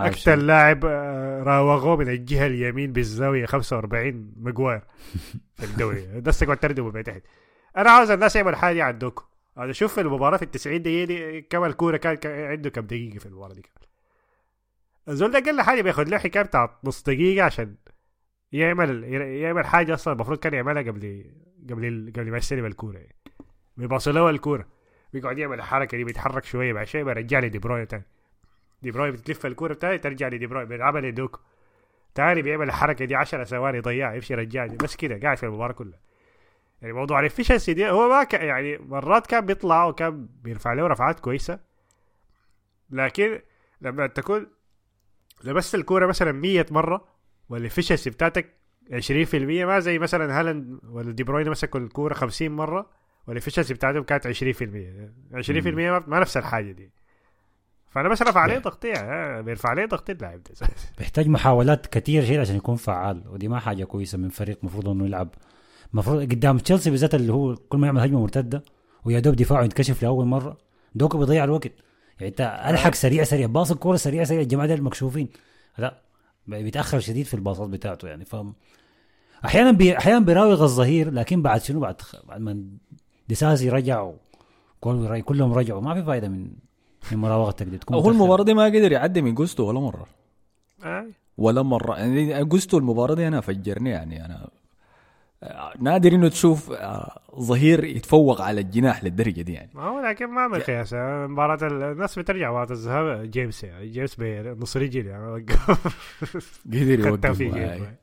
أكتر 0.06 0.34
لاعب 0.34 0.84
آه، 0.84 1.42
راوغوه 1.42 1.96
من 1.96 2.08
الجهة 2.08 2.46
اليمين 2.46 2.92
بالزاوية 2.92 3.46
45 3.46 4.32
ماجواير 4.36 4.80
في 5.54 5.64
الدوري. 5.64 6.04
الناس 6.04 6.38
تقعد 6.38 6.56
تردم 6.56 6.92
من 6.94 7.02
تحت 7.04 7.22
أنا 7.76 7.90
عاوز 7.90 8.10
الناس 8.10 8.36
يعمل 8.36 8.56
حاجة 8.56 8.90
الدوكو 8.90 9.24
أنا 9.58 9.72
شوف 9.72 9.98
المباراة 9.98 10.36
في 10.36 10.42
ال 10.42 10.50
90 10.50 10.82
دقيقة 10.82 11.06
دي 11.06 11.40
كم 11.40 11.64
الكورة 11.64 11.96
كان 11.96 12.18
عنده 12.50 12.70
كم 12.70 12.80
دقيقة 12.82 13.18
في 13.18 13.26
المباراة 13.26 13.54
دي 13.54 13.62
الزول 15.08 15.30
ده 15.30 15.38
أقل 15.38 15.60
حاجة 15.62 15.82
بياخد 15.82 16.08
له 16.08 16.18
حكايه 16.18 16.42
بتاعت 16.42 16.70
نص 16.84 17.02
دقيقة 17.02 17.44
عشان 17.44 17.74
يعمل 18.52 19.04
يعمل 19.14 19.66
حاجة 19.66 19.94
أصلا 19.94 20.14
المفروض 20.14 20.38
كان 20.38 20.54
يعملها 20.54 20.82
قبل 20.82 21.24
قبل 21.70 22.12
قبل 22.16 22.30
ما 22.30 22.36
يستلم 22.38 22.66
الكورة 22.66 22.98
يعني. 22.98 23.16
بيباصي 23.76 24.12
له 24.12 24.30
الكورة. 24.30 24.66
بيقعد 25.12 25.38
يعمل 25.38 25.58
الحركة 25.58 25.96
دي 25.96 26.04
بيتحرك 26.04 26.44
شوية 26.44 26.72
بعد 26.72 26.86
شوية 26.86 27.02
بيرجع 27.02 27.38
لي 27.38 27.48
دي 27.48 27.58
بروين 27.58 27.88
تاني. 27.88 28.04
دي 28.82 28.90
بروين 28.90 29.12
بتلف 29.12 29.46
الكورة 29.46 29.74
بتاعي 29.74 29.98
ترجع 29.98 30.28
لي 30.28 30.38
دي 30.38 30.46
بروين 30.46 30.68
بيلعبها 30.68 31.00
لدوكو. 31.00 31.38
تاني 32.14 32.42
بيعمل 32.42 32.66
الحركة 32.66 33.04
دي 33.04 33.14
10 33.14 33.44
ثواني 33.44 33.78
يضيعها 33.78 34.14
يمشي 34.14 34.32
يرجعني 34.32 34.76
بس 34.76 34.96
كده 34.96 35.18
قاعد 35.20 35.36
في 35.36 35.46
المباراة 35.46 35.72
كلها. 35.72 36.00
يعني 36.82 36.94
موضوع 36.94 37.20
ال 37.20 37.25
efficiency 37.25 37.74
دي 37.74 37.90
هو 37.90 38.08
ما 38.08 38.24
كان 38.24 38.46
يعني 38.46 38.78
مرات 38.78 39.26
كان 39.26 39.46
بيطلع 39.46 39.84
وكان 39.84 40.28
بيرفع 40.42 40.72
له 40.72 40.86
رفعات 40.86 41.20
كويسة. 41.20 41.58
لكن 42.90 43.40
لما 43.80 44.06
تكون 44.06 44.46
لمست 45.44 45.74
الكورة 45.74 46.06
مثلا 46.06 46.32
100 46.32 46.66
مرة 46.70 47.04
وال 47.48 47.58
efficiency 47.58 48.10
بتاعتك 48.10 48.54
20% 48.90 49.34
ما 49.34 49.80
زي 49.80 49.98
مثلا 49.98 50.40
هالاند 50.40 50.80
ولا 50.84 51.12
دي 51.12 51.24
بروين 51.24 51.50
مسكوا 51.50 51.80
الكوره 51.80 52.14
50 52.14 52.48
مرة 52.50 52.90
وال 53.26 53.34
efficiency 53.34 53.74
بتاعتهم 53.74 54.02
كانت 54.02 54.26
20% 54.26 54.30
20% 54.30 55.66
ما 55.66 56.04
ما 56.06 56.20
نفس 56.20 56.36
الحاجة 56.36 56.72
دي. 56.72 56.90
فأنا 57.90 58.08
بس 58.08 58.22
رفع 58.22 58.40
عليه 58.40 58.58
تقطيع 58.58 59.40
بيرفع 59.40 59.68
عليه 59.68 59.86
تقطيع 59.86 60.14
اللاعب 60.14 60.42
ده. 60.42 60.68
بيحتاج 60.98 61.28
محاولات 61.28 61.86
كثير 61.86 62.24
شيء 62.24 62.40
عشان 62.40 62.56
يكون 62.56 62.76
فعال 62.76 63.28
ودي 63.28 63.48
ما 63.48 63.58
حاجة 63.58 63.84
كويسة 63.84 64.18
من 64.18 64.28
فريق 64.28 64.58
المفروض 64.60 64.88
إنه 64.88 65.06
يلعب. 65.06 65.28
المفروض 65.92 66.20
قدام 66.22 66.58
تشيلسي 66.58 66.90
بالذات 66.90 67.14
اللي 67.14 67.32
هو 67.32 67.54
كل 67.56 67.78
ما 67.78 67.86
يعمل 67.86 68.00
هجمة 68.00 68.20
مرتدة 68.20 68.64
ويا 69.04 69.20
دوب 69.20 69.34
دفاعه 69.36 69.62
ينكشف 69.62 70.02
لأول 70.02 70.26
مرة. 70.26 70.56
دوكو 70.94 71.18
بيضيع 71.18 71.44
الوقت. 71.44 71.66
يعني 72.20 72.28
انت 72.30 72.40
ألحق 72.66 72.94
سريع 72.94 73.24
سريع 73.24 73.46
باص 73.46 73.70
الكورة 73.70 73.96
سريع 73.96 74.24
سريع 74.24 74.40
الجماعة 74.40 74.68
دول 74.68 74.82
مكشوفين 74.82 75.28
لا 75.78 76.02
بيتأخر 76.46 77.00
شديد 77.00 77.26
في 77.26 77.34
الباصات 77.34 77.68
بتاعته 77.68 78.08
يعني. 78.08 78.24
ف 78.24 78.36
أحيانا 79.44 79.70
بي... 79.70 79.98
أحيانا 79.98 80.18
بيراوغ 80.24 80.62
الظهير 80.62 81.10
لكن 81.10 81.42
بعد 81.42 81.62
شنو؟ 81.62 81.80
بعد 81.80 81.96
بعد 82.28 82.40
ما 82.40 82.64
ديساسي 83.28 83.68
رجع 83.68 84.10
وكل- 84.80 85.20
كلهم 85.20 85.52
رجعوا. 85.52 85.80
ما 85.80 85.94
في 85.94 86.02
فايدة 86.04 86.28
من 86.28 86.50
من 87.12 87.18
مراوغتك 87.18 87.66
دي 87.66 87.78
تكون 87.78 87.96
هو. 87.96 88.10
المباراة 88.10 88.44
دي 88.44 88.54
ما 88.54 88.64
قدر 88.64 88.92
يعدي 88.92 89.22
من 89.22 89.34
جوستو 89.34 89.64
ولا 89.68 89.80
مرة. 89.80 90.06
آه. 90.84 91.06
ولا 91.38 91.62
مرة. 91.62 91.96
يعني 91.96 92.44
جوستو 92.44 92.78
المباراة 92.78 93.14
دي 93.14 93.28
أنا 93.28 93.40
فجرني 93.40 93.90
يعني 93.90 94.24
أنا 94.24 94.34
آه، 94.44 94.50
نادر 95.78 96.12
انه 96.12 96.28
تشوف 96.28 96.70
آه، 96.72 97.20
ظهير 97.38 97.84
يتفوق 97.84 98.40
على 98.40 98.60
الجناح 98.60 99.04
للدرجة 99.04 99.42
دي 99.42 99.52
يعني. 99.52 99.70
ما 99.74 99.82
هو 99.82 100.00
لكن 100.00 100.26
ما 100.26 100.48
من 100.48 100.58
قياس 100.60 100.94
مباراة 101.28 101.66
ال- 101.66 101.82
الناس 101.82 102.18
بترجع 102.18 102.50
مباراة 102.50 102.70
الذهاب 102.72 103.30
جيمس 103.30 103.64
يعني 103.64 103.88
جيمس 103.88 104.14
بنص 104.18 104.76
رجل 104.76 105.06
يعني. 105.06 105.26
وقف 105.26 105.86
قدر 106.66 107.42
يوقف. 107.42 107.94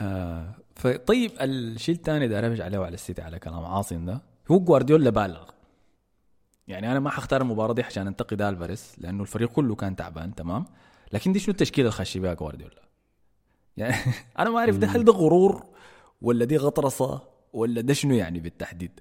آه 0.00 0.54
فطيب 0.76 1.30
الشيء 1.40 1.94
الثاني 1.94 2.28
ده 2.28 2.38
أرجع 2.38 2.64
عليه 2.64 2.78
على 2.78 2.94
السيتي 2.94 3.22
على 3.22 3.38
كلام 3.38 3.64
عاصم 3.64 4.04
ده 4.04 4.20
هو 4.50 4.60
جوارديولا 4.60 5.10
بالغ. 5.10 5.44
يعني 6.68 6.90
أنا 6.92 7.00
ما 7.00 7.10
حختار 7.10 7.40
المباراة 7.42 7.72
دي 7.74 7.82
عشان 7.82 8.06
أنتقد 8.06 8.42
ألفاريز 8.42 8.94
لأنه 8.98 9.22
الفريق 9.22 9.48
كله 9.48 9.74
كان 9.74 9.96
تعبان 9.96 10.34
تمام؟ 10.34 10.64
لكن 11.12 11.32
دي 11.32 11.38
شنو 11.38 11.52
التشكيلة 11.52 11.88
اللي 11.88 12.20
بها 12.20 12.34
جوارديولا؟ 12.34 12.82
يعني 13.76 13.94
أنا 14.38 14.50
ما 14.50 14.58
أعرف 14.58 14.76
ده 14.76 14.86
هل 14.86 15.04
ده 15.04 15.12
غرور 15.12 15.62
ولا 16.22 16.44
دي 16.44 16.56
غطرسة 16.56 17.20
ولا 17.52 17.80
ده 17.80 17.94
شنو 17.94 18.14
يعني 18.14 18.40
بالتحديد؟ 18.40 19.00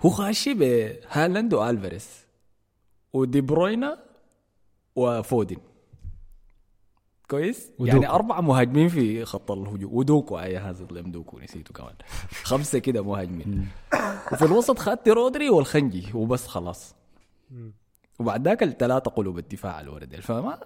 هو 0.00 0.10
خاشي 0.10 0.54
بهالاند 0.54 1.54
والفاريز 1.54 2.08
ودي 3.12 3.40
بروينا 3.40 3.98
وفودن 4.96 5.56
كويس؟ 7.30 7.70
ودوكو. 7.78 7.86
يعني 7.96 8.08
أربع 8.08 8.40
مهاجمين 8.40 8.88
في 8.88 9.24
خط 9.24 9.50
الهجوم. 9.50 9.94
ودوكو 9.94 10.38
أي 10.38 10.56
هذا 10.56 10.84
اللي 10.84 11.02
دوكو 11.02 11.38
نسيته 11.38 11.74
كمان. 11.74 11.94
خمسة 12.50 12.78
كده 12.78 13.02
مهاجمين. 13.04 13.68
وفي 14.32 14.44
الوسط 14.44 14.78
خدت 14.78 15.08
رودري 15.08 15.50
والخنجي 15.50 16.06
وبس 16.14 16.46
خلاص. 16.46 16.94
وبعد 18.18 18.48
ذاك 18.48 18.62
الثلاثة 18.62 19.10
قلوب 19.10 19.38
الدفاع 19.38 19.72
على 19.72 19.84
الورد 19.84 20.20
فما 20.20 20.58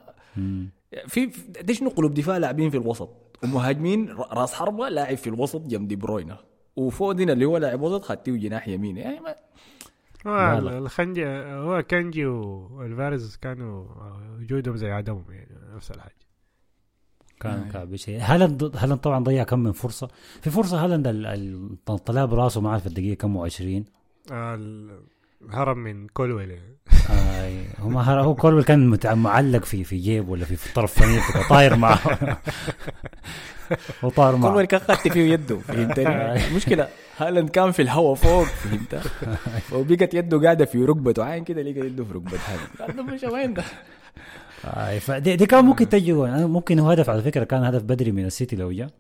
في- 1.09 1.27
ده 1.63 1.73
شنو 1.75 1.91
قلوب 1.91 2.15
دفاع 2.15 2.37
لاعبين 2.37 2.71
في 2.71 2.77
الوسط؟ 2.77 3.09
ومهاجمين 3.45 4.09
راس 4.13 4.55
حربة 4.55 4.89
لاعب 4.89 5.17
في 5.17 5.27
الوسط 5.27 5.61
جنب 5.61 5.89
دي 5.89 5.97
بروين 5.97 6.39
وفودين 6.77 7.31
اللي 7.31 7.45
هو 7.45 7.57
لاعب 7.57 7.81
وسط 7.81 8.05
خدتيه 8.05 8.33
جناح 8.33 8.69
يمين 8.69 8.97
يعني 8.97 9.21
ما. 9.21 10.59
أكانجي 10.59 11.27
هو 11.27 11.83
أكانجي 11.83 12.27
وألفاريز 12.27 13.37
كانوا 13.37 13.87
وجودهم 14.41 14.77
زي 14.77 14.91
عدمهم 14.91 15.25
يعني 15.31 15.51
نفس 15.75 15.91
الحاجة. 15.91 16.13
كان 17.41 17.69
كان 17.69 17.85
بشيء. 17.91 18.19
هالاند 18.23 18.77
هالاند 18.77 19.01
طبعا 19.01 19.25
ضيع 19.25 19.45
كم 19.45 19.59
من 19.59 19.73
فرصة. 19.73 20.09
في 20.41 20.51
فرصة 20.51 20.85
هالاند 20.85 21.07
ال- 21.07 21.27
ال- 21.27 21.85
طلع 22.05 22.25
براسه 22.25 22.61
ما 22.61 22.71
عارف 22.71 22.87
الدقيقة 22.87 23.15
كم 23.19 23.49
و20 23.49 23.83
آه، 24.33 24.59
الهرم 25.43 25.79
من 25.79 26.07
كولويل. 26.09 26.51
يعني. 26.51 26.77
آه 27.11 27.63
هو 27.81 27.89
ما 27.89 28.01
هر- 28.01 28.21
هو 28.21 28.35
كولويل 28.35 28.65
كان 28.65 28.91
متع- 28.97 29.15
معلق 29.15 29.65
في 29.65 29.85
في 29.85 29.97
جيب 29.99 30.29
ولا 30.29 30.45
في, 30.45 30.57
في 30.57 30.73
طرف 30.75 30.93
فنيته 31.03 31.49
طاير 31.49 31.77
معه. 31.77 31.99
هو 34.05 34.11
كل 34.11 34.23
معه. 34.39 34.65
كان 34.65 34.81
خدت 34.81 35.09
فيه 35.09 35.33
يده 35.33 35.59
فهمتني 35.59 36.47
المشكلة 36.47 36.89
هالاند 37.19 37.49
كان 37.51 37.71
في 37.71 37.83
الهواء 37.83 38.15
فوق 38.15 38.45
فهمت 38.45 39.03
وبقت 39.73 40.15
يده 40.15 40.41
قاعدة 40.43 40.65
في 40.65 40.85
ركبته. 40.85 41.25
عين 41.25 41.45
كده 41.45 41.63
لقى 41.63 41.81
يده 41.87 42.05
في 42.05 42.13
ركبه 42.13 42.39
هالاند 42.81 43.01
مش 43.11 43.23
وين 43.23 43.55
ده؟ 43.55 43.65
آه 44.65 44.99
فدي 44.99 45.37
دي 45.37 45.47
كان 45.47 45.65
ممكن 45.65 45.89
تجي 45.89 46.13
ممكن 46.13 46.79
هو 46.79 46.91
هدف 46.91 47.11
على 47.11 47.23
فكرة 47.23 47.45
كان 47.45 47.65
هدف 47.65 47.83
بدري 47.83 48.13
من 48.13 48.25
السيتي 48.25 48.57
لو 48.57 48.73
جاء. 48.73 48.91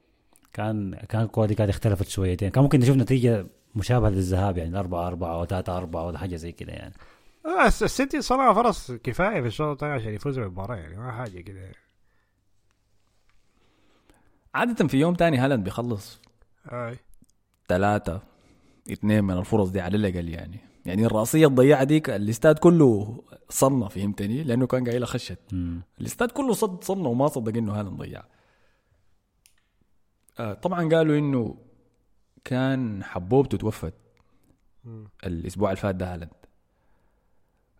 كان 0.53 0.94
كان 1.09 1.22
الكوره 1.22 1.46
دي 1.46 1.55
كانت 1.55 1.70
اختلفت 1.70 2.09
شويتين. 2.09 2.49
كان 2.51 2.62
ممكن 2.62 2.81
نشوف 2.81 2.96
نتيجة 2.96 3.46
مشابهة 3.77 4.09
للذهاب 4.11 4.59
يعني 4.59 4.79
4 4.79 5.07
4 5.09 5.35
أو 5.35 5.45
3 5.45 5.77
4 5.77 6.07
ولا 6.07 6.19
حاجة 6.19 6.37
زي 6.37 6.53
كده 6.53 6.73
يعني. 6.73 6.95
آه، 7.47 7.67
الس- 7.67 7.83
السيتي 7.83 8.23
صنع 8.23 8.55
فرص 8.55 8.93
كفاية 8.93 9.41
في 9.41 9.47
الشوط 9.47 9.69
الثاني 9.73 9.93
عشان 9.93 10.15
يفوز 10.15 10.39
بالمباراة 10.39 10.77
يعني 10.77 10.97
ما 10.97 11.12
حاجة 11.12 11.41
كده. 11.41 11.73
عادة 14.55 14.87
في 14.89 14.97
يوم 14.97 15.15
تاني 15.15 15.39
هالاند 15.39 15.65
بيخلص 15.65 16.21
آه. 16.73 16.97
ثلاثة 17.69 18.21
اثنين 18.93 19.25
من 19.25 19.39
الفرص 19.39 19.69
دي 19.69 19.81
على 19.81 19.97
الأقل 19.97 20.29
يعني. 20.29 20.59
يعني 20.87 21.07
الرأسية 21.07 21.47
الضيعة 21.47 21.85
ديك 21.85 22.11
الاستاد 22.11 22.59
كله 22.59 23.23
صنة 23.49 23.89
فهمتني؟ 23.89 24.43
لأنه 24.43 24.67
كان 24.67 24.85
قايل 24.89 25.07
خشت. 25.07 25.39
الاستاد 26.01 26.31
كله 26.31 26.53
صد 26.53 26.85
صنة 26.85 27.09
وما 27.09 27.29
صدق 27.29 27.57
إنه 27.57 27.73
هالاند 27.81 27.99
ضيع. 27.99 28.23
آه 30.39 30.55
طبعا 30.55 30.89
قالوا 30.89 31.19
إنه 31.19 31.57
كان 32.47 33.05
حبوبته 33.05 33.59
توفت. 33.59 33.95
الأسبوع 35.27 35.71
اللي 35.71 35.81
فات 35.81 35.95
ده 35.95 36.15
هالاند 36.15 36.31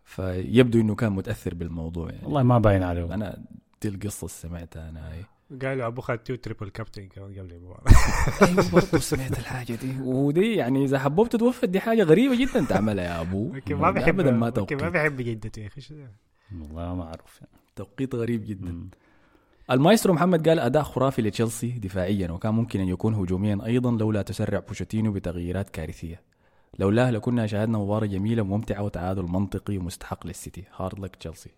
فيبدو 0.05 0.81
إنه 0.81 0.94
كان 0.94 1.12
متأثر 1.12 1.55
بالموضوع 1.55 2.11
يعني. 2.11 2.24
والله 2.24 2.42
ما 2.42 2.59
باين 2.59 2.83
عليه. 2.83 3.14
أنا 3.14 3.44
دي 3.83 3.88
القصة 3.88 4.18
اللي 4.24 4.29
سمعتها 4.29 4.88
أنا. 4.88 5.12
هاي 5.12 5.24
قالوا 5.62 5.87
أبو 5.87 6.00
خدتو 6.00 6.18
triple 6.18 6.68
captain 6.68 7.09
كمان 7.09 7.35
قبل 7.38 7.52
المباراه 7.52 7.85
أيوه 8.42 8.70
برضه 8.70 8.98
سمعت 8.98 9.38
الحاجة 9.38 9.74
دي. 9.74 10.00
ودي 10.00 10.55
يعني 10.55 10.85
إذا 10.85 10.98
حبوب 10.98 11.29
تتوفى 11.29 11.66
دي 11.66 11.81
حاجة 11.81 12.02
غريبة 12.02 12.37
جدا 12.37 12.64
تعملها 12.64 13.05
يا 13.05 13.20
أبو. 13.20 13.44
يمكن 13.55 13.76
ما 13.76 13.88
ابدا 13.88 14.12
ما 14.12 14.22
يمكن 14.22 14.35
ما 14.35 14.50
توقيت 14.50 14.85
بيحب 14.85 15.16
جدته 15.16 15.61
يا 15.61 15.66
أخي؟ 15.66 16.07
والله 16.52 16.94
ما 16.94 17.02
أعرف 17.02 17.40
يعني. 17.40 17.62
توقيت 17.76 18.14
غريب 18.14 18.44
جدا. 18.46 18.88
المايسترو 19.70 20.14
محمد 20.14 20.48
قال 20.48 20.59
أداء 20.59 20.83
خرافي 20.83 21.22
لتشيلسي 21.22 21.68
دفاعيا 21.68 22.31
وكان 22.31 22.55
ممكن 22.55 22.81
أن 22.81 22.88
يكون 22.88 23.14
هجوميا 23.14 23.59
أيضا 23.66 23.90
لولا 23.90 24.22
تسرع 24.22 24.59
بوتشيتينو 24.59 25.12
بتغييرات 25.12 25.70
كارثية. 25.70 26.20
لولاه 26.79 27.11
لكنا 27.11 27.46
شاهدنا 27.46 27.79
مباراة 27.79 28.07
جميلة 28.07 28.42
وممتعة 28.42 28.83
وتعادل 28.83 29.22
منطقي 29.22 29.79
ومستحق 29.79 30.26
للسيتي. 30.26 30.64
hard 30.76 30.98
luck 30.98 31.16
تشيلسي. 31.16 31.50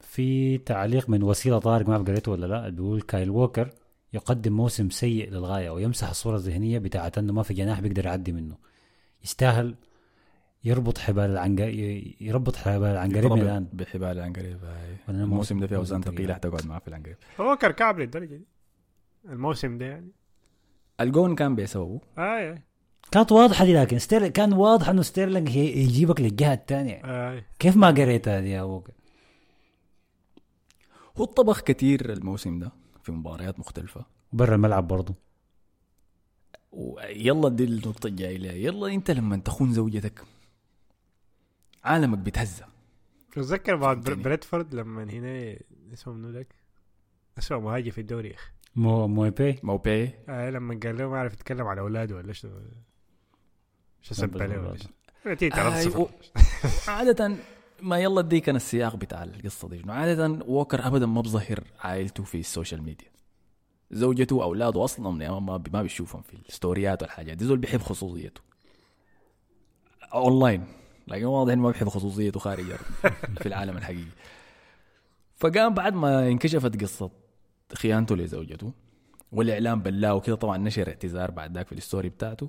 في 0.00 0.58
تعليق 0.58 1.10
من 1.10 1.22
وسيلة 1.22 1.58
طارق 1.58 1.88
ما 1.88 1.98
قريته 1.98 2.32
ولا 2.32 2.46
لا 2.46 2.68
بيقول 2.68 3.02
كايل 3.02 3.30
ووكر 3.30 3.70
يقدم 4.12 4.52
موسم 4.52 4.90
سيء 4.90 5.30
للغاية 5.30 5.70
ويمسح 5.70 6.08
الصورة 6.08 6.36
الذهنية 6.36 6.78
بتاعت 6.78 7.18
أنه 7.18 7.32
ما 7.32 7.42
في 7.42 7.54
جناح 7.54 7.80
بيقدر 7.80 8.06
يعدي 8.06 8.32
منه. 8.32 8.56
يستاهل 9.24 9.74
يربط 10.66 10.98
حبال 10.98 11.30
العنق 11.30 11.60
يربط 12.20 12.56
حبال 12.56 12.88
العنقريب 12.88 13.32
من 13.32 13.40
الآن. 13.40 13.68
بحبال 13.72 14.18
العنقريب. 14.18 14.64
هاي. 14.64 14.96
الموسم 15.08 15.60
ده 15.60 15.66
فيه 15.66 15.76
أوزان 15.76 16.02
ثقيله 16.02 16.34
حتقعد 16.34 16.66
معاه 16.66 16.78
في 16.78 16.88
العنقريب. 16.88 17.16
هو 17.40 17.56
كان 17.56 17.73
كعب 17.73 17.98
للدرجة 17.98 18.36
دي. 18.36 18.46
الموسم 19.28 19.78
ده 19.78 19.86
يعني. 19.86 20.10
الجون 21.00 21.34
كان 21.34 21.56
بسببه. 21.56 22.00
اي 22.18 22.62
كانت 23.12 23.32
واضحة 23.32 23.64
دي 23.64 23.74
لكن 23.74 23.98
ستير 23.98 24.28
كان 24.28 24.52
واضح 24.52 24.88
إنه 24.88 25.02
ستيرلينج 25.02 25.56
يجيبك 25.56 26.20
للجهة 26.20 26.54
الثانية 26.54 27.00
اي 27.04 27.44
كيف 27.58 27.76
ما 27.76 27.86
قريتها 27.86 28.40
دي 28.40 28.50
يا 28.50 28.62
ووكر 28.62 28.92
هو 31.16 31.24
طبخ 31.24 31.60
كتير 31.60 32.12
الموسم 32.12 32.58
ده 32.58 32.72
في 33.02 33.12
مباريات 33.12 33.58
مختلفة. 33.58 34.04
برا 34.32 34.54
الملعب 34.54 34.88
برضه 34.88 35.14
ويلا 36.72 37.48
دي 37.48 37.64
النقطة 37.64 38.06
الجاية. 38.06 38.66
يلا 38.66 38.86
أنت 38.86 39.10
لما 39.10 39.36
تخون 39.36 39.72
زوجتك. 39.72 40.24
عالمك 41.86 42.18
بيتهزى 42.18 42.64
تتذكر 43.32 43.76
بعد. 43.76 44.10
برينتفورد 44.10 44.74
لما 44.74 45.02
هنا 45.04 45.56
اسمه 45.92 46.12
منو 46.14 46.30
ذاك؟ 46.30 46.54
اسمه 47.38 47.58
مهاجم 47.60 47.90
في 47.90 48.00
الدوري 48.00 48.28
يا 48.28 48.34
أخي. 48.34 48.50
مو 48.76 49.06
موبي 49.08 49.58
موبي 49.62 50.10
آه 50.28 50.50
لما 50.50 50.80
قال 50.82 50.98
له 50.98 51.08
ما 51.08 51.18
عرف 51.18 51.32
يتكلم 51.32 51.66
على 51.66 51.80
أولاده 51.80 52.16
ولا 52.16 52.32
شو 52.32 52.48
شو 54.02 54.14
سب 54.14 54.42
عليه 54.42 54.58
ولا 54.58 54.76
آه، 55.26 55.34
3-0. 55.34 55.96
و- 55.96 56.08
عادة 56.88 57.36
ما 57.82 57.98
يلا 57.98 58.20
دي 58.22 58.40
كان 58.40 58.56
السياق 58.56 58.96
بتاع 58.96 59.22
القصة 59.24 59.68
دي 59.68 59.82
عادة 59.88 60.38
ووكر 60.46 60.86
أبدا 60.86 61.06
ما 61.06 61.20
بظهر 61.20 61.64
عائلته 61.80 62.24
في 62.24 62.38
ال 62.40 62.46
social 62.46 62.82
media. 62.82 63.08
زوجته 63.90 64.36
وأولاده 64.36 64.84
أصلا 64.84 65.22
يعني 65.22 65.40
ما 65.40 65.62
ما 65.72 65.82
بيشوفهم 65.82 66.22
في 66.22 66.34
الستوريات 66.34 67.02
والحاجات 67.02 67.36
دي. 67.36 67.44
زول 67.44 67.58
بيحب 67.58 67.80
خصوصيته. 67.80 68.40
أونلاين. 70.14 70.64
لكن 71.08 71.24
واضح 71.24 71.52
إنه 71.52 71.62
ما 71.62 71.70
بيحب 71.70 71.88
خصوصيته 71.88 72.40
خارج 72.40 72.64
في 73.40 73.46
العالم 73.46 73.76
الحقيقي. 73.76 74.10
فقام 75.36 75.74
بعد 75.74 75.94
ما 75.94 76.28
انكشفت 76.28 76.82
قصة 76.82 77.10
خيانته 77.74 78.16
لزوجته 78.16 78.72
والإعلام 79.32 79.80
بلاه 79.82 80.14
وكده 80.14 80.36
طبعا 80.36 80.56
نشر 80.58 80.88
اعتذار 80.88 81.30
بعد 81.30 81.54
ذاك 81.56 81.66
في 81.66 81.72
ال 81.72 81.78
story 81.78 82.08
بتاعته. 82.08 82.48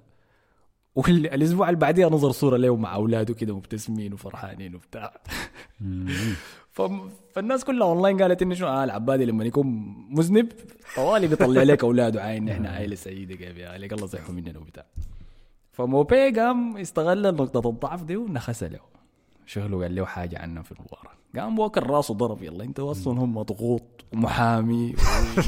والاسبوع 0.95 1.69
اللي 1.69 1.79
بعديها 1.79 2.09
نزل 2.09 2.31
صورة 2.31 2.57
له 2.57 2.75
مع 2.75 2.95
أولاده 2.95 3.33
كده 3.33 3.55
مبتسمين 3.55 4.13
وفرحانين 4.13 4.75
وبتاع. 4.75 5.21
فالناس 7.33 7.63
كلها 7.63 7.87
اونلاين 7.87 8.21
قالت 8.21 8.41
إنه 8.41 8.55
شنو؟ 8.55 8.67
آه 8.67 8.83
العبادي 8.83 9.25
لما 9.25 9.45
يكون 9.45 9.67
مذنب 10.09 10.51
طوالي 10.95 11.27
بيطلع 11.27 11.63
لك 11.63 11.83
أولاده 11.83 12.23
عاين 12.23 12.49
إحنا 12.49 12.69
عائله 12.69 12.95
سعيدة 12.95 13.35
كيف 13.35 13.57
يا 13.57 13.69
عليك؟ 13.69 13.93
الله 13.93 14.05
يصحوا 14.05 14.33
مننا 14.33 14.59
وبتاع. 14.59 14.85
فموبي 15.77 16.29
قام 16.29 16.77
استغل 16.77 17.35
نقطة 17.35 17.69
الضعف 17.69 18.03
دي 18.03 18.17
ونخس 18.17 18.63
له. 18.63 18.79
شغله 19.45 19.81
قال 19.81 19.95
له 19.95 20.05
حاجة 20.05 20.39
عنه 20.39 20.61
في 20.61 20.71
المباراة. 20.71 21.17
قام 21.35 21.59
وكر 21.59 21.87
راسه 21.87 22.13
ضرب 22.13 22.43
يلا 22.43 22.63
انت 22.63 22.79
أصلا 22.79 23.19
هم 23.19 23.41
ضغوط 23.41 24.05
ومحامي 24.13 24.95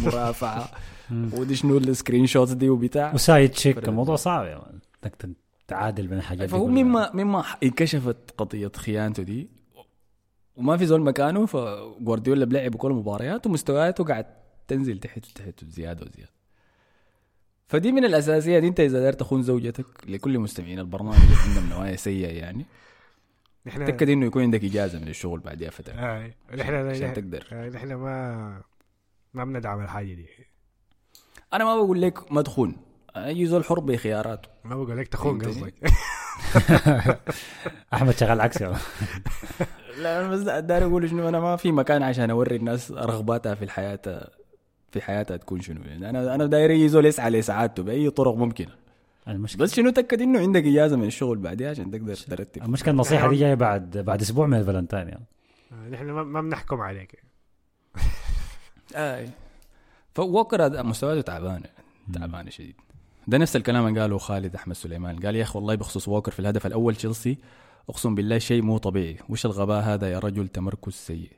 ومرافعة. 0.01 0.69
ودي 1.37 1.55
شنو 1.55 1.77
ال 1.77 2.25
screenshots 2.25 2.51
دي 2.51 2.69
وبتاع؟ 2.69 3.13
و 3.13 3.21
side 3.21 3.49
chick 3.49 3.87
الموضوع 3.87 4.15
صعب 4.15 4.45
يا 4.45 4.57
man 4.57 4.79
انك 5.03 5.29
تعادل 5.67 6.07
بين 6.07 6.17
الحاجات 6.17 6.49
فهو. 6.49 6.67
مما 6.67 7.11
مما 7.13 7.45
انكشفت 7.63 8.31
قضية 8.37 8.71
خيانته 8.75 9.23
دي. 9.23 9.49
وما 10.55 10.77
في 10.77 10.85
زول 10.85 11.01
مكانه 11.01 11.45
فجوارديولا 11.45 12.45
بلعب 12.45 12.75
كل 12.75 12.91
المباريات 12.91 13.47
ومستوياته 13.47 14.03
قاعد 14.03 14.25
تنزل 14.67 14.99
تحت 14.99 15.25
تحت 15.25 15.65
زياده 15.65 16.05
وزيادة. 16.05 16.38
فدي 17.69 17.91
من 17.91 18.05
الاساسيات 18.05 18.63
أنت 18.63 18.79
إذا 18.79 18.99
داير 18.99 19.13
تخون 19.13 19.43
زوجتك 19.43 19.85
لكل 20.07 20.39
مستمعين 20.39 20.79
البرنامج 20.79 21.15
اللي 21.17 21.35
عندهم 21.47 21.69
نوايا 21.79 21.95
سيئة 21.95 22.37
يعني 22.39 22.65
نحن 23.65 23.85
تاكد 23.85 24.09
إنه 24.09 24.25
يكون 24.25 24.41
عندك 24.43 24.63
إجازة 24.63 24.99
من 24.99 25.07
الشغل 25.07 25.39
بعدها 25.39 25.69
فترة. 25.69 25.93
آه، 25.93 26.31
نحن 26.55 26.73
عشان 26.73 27.03
نحن- 27.03 27.13
تقدر. 27.13 27.47
آه، 27.51 27.69
نحن 27.69 27.93
ما 27.93 28.61
ما 29.33 29.45
بندعم 29.45 29.81
الحاجة 29.81 30.13
دي. 30.13 30.27
أنا 31.53 31.63
ما 31.63 31.75
بقول 31.75 32.01
لك 32.01 32.31
ما 32.31 32.41
تخون. 32.41 32.77
أي 33.15 33.45
زول 33.45 33.63
حر 33.65 33.79
بخياراته. 33.79 34.49
ما 34.63 34.75
بقول 34.75 34.97
لك 34.97 35.07
تخون؟ 35.07 35.41
قصدك. 35.41 35.73
أحمد 37.93 38.13
شغال 38.17 38.41
عكسي. 38.41 38.73
لا 39.97 40.19
أنا 40.19 40.27
بس 40.29 40.39
داير 40.39 40.85
أقول 40.85 41.09
شنو 41.09 41.29
أنا 41.29 41.39
ما 41.39 41.55
في 41.55 41.71
مكان 41.71 42.03
عشان 42.03 42.29
أوري 42.29 42.55
الناس 42.55 42.91
رغباتها 42.91 43.55
في 43.55 43.65
الحياة. 43.65 44.29
في 44.91 45.01
حياتها 45.01 45.37
تكون 45.37 45.61
شنو. 45.61 45.81
يعني 45.85 46.09
أنا 46.09 46.35
أنا 46.35 46.45
داير 46.45 46.71
اي 46.71 46.89
زول 46.89 47.05
يسعى 47.05 47.29
لسعادته 47.29 47.83
بأي 47.83 48.09
طرق 48.09 48.35
ممكنة. 48.35 48.79
المشكلة 49.27 49.63
بس 49.63 49.75
شنو 49.75 49.89
تأكد 49.89 50.21
إنه 50.21 50.39
عندك 50.39 50.63
إجازة 50.63 50.97
من 50.97 51.03
الشغل 51.03 51.37
بعدها 51.37 51.69
عشان 51.69 51.91
تقدر 51.91 52.15
ترتب؟ 52.15 52.63
المشكلة 52.63 52.91
النصيحة 52.91 53.29
دي 53.29 53.35
جاية 53.35 53.53
بعد 53.53 53.97
بعد 53.97 54.21
أسبوع 54.21 54.47
من 54.47 54.57
الفالنتاين 54.57 55.07
يعني. 55.07 55.25
آه، 55.71 55.89
نحن 55.89 56.05
ما 56.05 56.23
ما 56.23 56.41
بنحكم 56.41 56.81
عليك. 56.81 57.23
اي 58.95 59.29
ووكر 60.15 60.65
هذا 60.65 60.81
مستوياته 60.81 61.21
تعبانه 61.21 61.69
تعبانه 62.13 62.49
شديد. 62.49 62.75
ده 63.27 63.37
نفس 63.37 63.55
الكلام 63.55 63.87
اللي 63.87 64.01
قاله 64.01 64.17
خالد 64.17 64.55
أحمد 64.55 64.75
سليمان. 64.75 65.19
قال 65.19 65.35
يا 65.35 65.43
أخي 65.43 65.59
والله 65.59 65.75
بخصوص 65.75 66.07
ووكر 66.07 66.31
في 66.31 66.39
الهدف 66.39 66.65
الأول 66.65 66.95
تشيلسي 66.95 67.37
أقسم 67.89 68.15
بالله 68.15 68.37
شيء 68.37 68.61
مو 68.61 68.77
طبيعي. 68.77 69.17
وش 69.29 69.45
الغباء 69.45 69.83
هذا 69.83 70.11
يا 70.11 70.19
رجل 70.19 70.47
تمركز 70.47 70.93
سيء؟ 70.93 71.31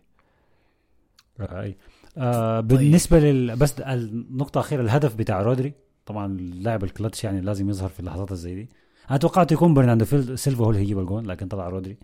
أي. 1.40 1.76
آه 2.18 2.60
بالنسبة 2.60 3.20
لل 3.20 3.56
بس 3.56 3.80
النقطة 3.80 4.58
الأخيرة 4.60 4.82
الهدف 4.82 5.16
بتاع 5.16 5.42
رودري 5.42 5.74
طبعا 6.06 6.26
اللاعب 6.26 6.84
الكلتش 6.84 7.24
يعني 7.24 7.42
لازم 7.42 7.70
يظهر 7.70 7.90
في 7.90 8.00
اللحظات 8.00 8.32
الزي 8.32 8.56
دي. 8.56 8.70
أنا 9.10 9.18
توقعت 9.18 9.52
يكون 9.52 9.74
برناردو 9.74 10.36
سيلفا 10.36 10.66
هو 10.66 10.70
اللي 10.70 10.82
هيجيب 10.82 11.00
الجون 11.00 11.26
لكن 11.26 11.48
طلع 11.48 11.70
رودري. 11.70 11.98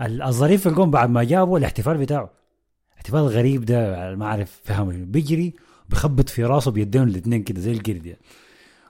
ال- 0.00 0.22
الظريف 0.22 0.60
في 0.62 0.68
الجون 0.68 0.90
بعد 0.90 1.10
ما 1.10 1.24
جابه 1.24 1.56
الاحتفال 1.56 1.96
بتاعه. 1.98 2.30
احتفال 2.96 3.20
غريب 3.20 3.64
ده 3.64 4.14
ما 4.14 4.26
أعرف 4.26 4.60
فهمه. 4.64 4.92
بيجري 5.04 5.54
بيخبط 5.88 6.28
في 6.28 6.44
راسه 6.44 6.70
بيديهم 6.70 7.08
الاثنين 7.08 7.42
كده 7.42 7.60
زي 7.60 7.72
القرد 7.72 8.06
يعني 8.06 8.20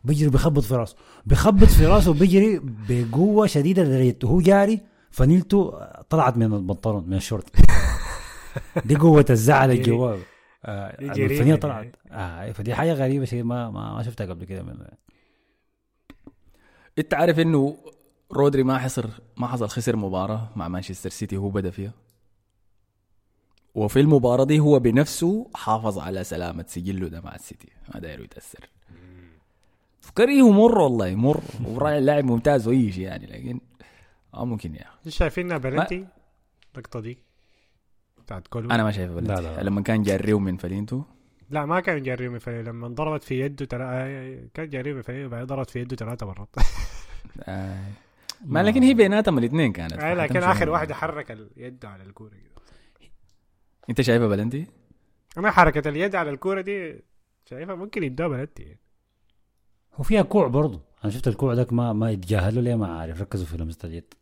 بيجري 0.04 0.30
بيخبط 0.30 0.62
في 0.62 0.74
راسه. 0.74 0.96
بيخبط 1.26 1.68
في 1.68 1.86
راسه 1.86 2.10
وبيجري 2.10 2.60
بقوة 2.88 3.46
شديدة 3.46 3.82
لدرجة 3.82 4.16
هو 4.24 4.40
جاري 4.40 4.80
فنيلته 5.10 5.72
طلعت 6.10 6.36
من 6.36 6.54
البنطلون 6.54 7.04
من 7.06 7.14
الشورت. 7.16 7.44
دي 8.84 8.96
قوة 8.96 9.24
الزعل 9.30 9.70
يجري. 9.70 9.82
الجواب. 9.82 10.20
آه 10.64 10.96
جريمة 11.00 11.32
الفنية 11.32 11.54
دي. 11.54 11.60
طلعت. 11.60 11.94
آه 12.10 12.52
فدي 12.52 12.74
حاجة 12.74 12.92
غريبة 12.92 13.24
شيء 13.24 13.42
ما 13.42 13.70
ما, 13.70 13.94
ما 13.94 14.02
شفتها 14.02 14.26
قبل 14.26 14.44
كده 14.44 14.62
من 14.62 14.86
انت 16.98 17.14
عارف 17.14 17.40
انه 17.40 17.76
رودري 18.32 18.62
ما 18.62 18.78
حصر 18.78 19.06
ما 19.36 19.46
حصل 19.46 19.68
خسر 19.68 19.96
مباراة 19.96 20.48
مع 20.56 20.68
مانشستر 20.68 21.10
سيتي 21.10 21.36
هو 21.36 21.48
بدا 21.48 21.70
فيها. 21.70 21.92
وفي 23.74 24.00
المباراة 24.00 24.44
دي 24.44 24.60
هو 24.60 24.78
بنفسه 24.78 25.50
حافظ 25.54 25.98
على 25.98 26.24
سلامة 26.24 26.64
سجله 26.68 27.08
ده 27.08 27.20
مع 27.20 27.34
السيتي. 27.34 27.68
ما 27.94 28.00
داير 28.00 28.20
يتأثر. 28.20 28.68
كريه 30.14 30.50
مر 30.50 30.78
والله 30.78 31.14
مر. 31.14 31.40
ولاعب 31.64 32.24
ممتاز 32.24 32.68
واي 32.68 32.92
شيء 32.92 33.04
يعني 33.04 33.26
لكن 33.26 33.60
آه 34.34 34.44
ممكن 34.44 34.74
يا 34.74 34.84
أخي 35.00 35.10
شايفينها 35.10 35.58
بلنتي 35.58 36.06
اللقطه 36.74 37.00
دي. 37.00 37.18
بتاعت 38.26 38.46
كولو 38.48 38.70
أنا 38.70 38.82
ما 38.84 38.90
شايفه 38.92 39.14
لا، 39.14 39.20
بلنتي 39.20 39.42
لا. 39.42 39.62
لما 39.62 39.80
كان 39.82 40.02
جاريو 40.02 40.38
من 40.38 40.56
فلينتو 40.56 41.02
لا 41.50 41.66
ما 41.66 41.80
كان 41.80 42.02
جاري 42.02 42.28
من 42.28 42.38
فريق 42.38 42.60
لما 42.60 42.88
ضربت 42.88 43.24
في 43.24 43.40
يده 43.40 43.64
ترى 43.64 43.84
آه، 43.84 44.44
كان 44.54 44.68
جاري 44.68 44.94
من 44.94 45.02
فريق 45.02 45.26
بعدين 45.28 45.46
ضربت 45.46 45.70
في 45.70 45.80
يده 45.80 45.96
ثلاثة 45.96 46.26
مرات. 46.26 46.48
آه. 47.42 47.84
ما 48.44 48.62
لكن 48.62 48.82
هي 48.82 48.94
بيناتهم 48.94 49.38
الاثنين 49.38 49.72
كانت. 49.72 49.92
آه، 49.92 50.14
لكن 50.14 50.36
آخر 50.42 50.68
هم. 50.68 50.72
واحدة 50.72 50.94
حرك 50.94 51.30
اليد 51.30 51.84
على 51.84 52.02
الكورة 52.02 52.30
كده 52.30 52.50
أنت 53.90 54.00
شايفه 54.00 54.28
بلنتي؟ 54.28 54.66
أنا 55.38 55.50
حركه 55.50 55.88
اليد 55.88 56.14
على 56.14 56.30
الكورة 56.30 56.60
دي 56.60 57.02
شايفها 57.50 57.74
ممكن 57.74 58.02
يدوها 58.02 58.28
بلنتي 58.28 58.76
هو 59.94 60.02
فيها 60.04 60.22
كوع 60.22 60.46
برضه 60.48 60.80
أنا 61.04 61.12
شفت 61.12 61.28
الكوع 61.28 61.52
ذاك 61.52 61.72
ما 61.72 61.92
ما 61.92 62.10
يتجاهلوا 62.10 62.62
ليه 62.62 62.74
ما 62.74 62.98
عارف. 63.00 63.20
ركزوا 63.20 63.46
في 63.46 63.56
لمسة 63.56 63.88
اليد. 63.88 64.14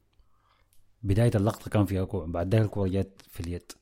بداية 1.03 1.31
اللقطة 1.35 1.71
كان 1.71 1.85
فيها 1.85 2.05
كوع 2.05 2.27
بعد 2.27 2.55
ذاك 2.55 2.65
الكوع 2.65 2.87
جت 2.87 3.23
في 3.29 3.41
اليد. 3.41 3.73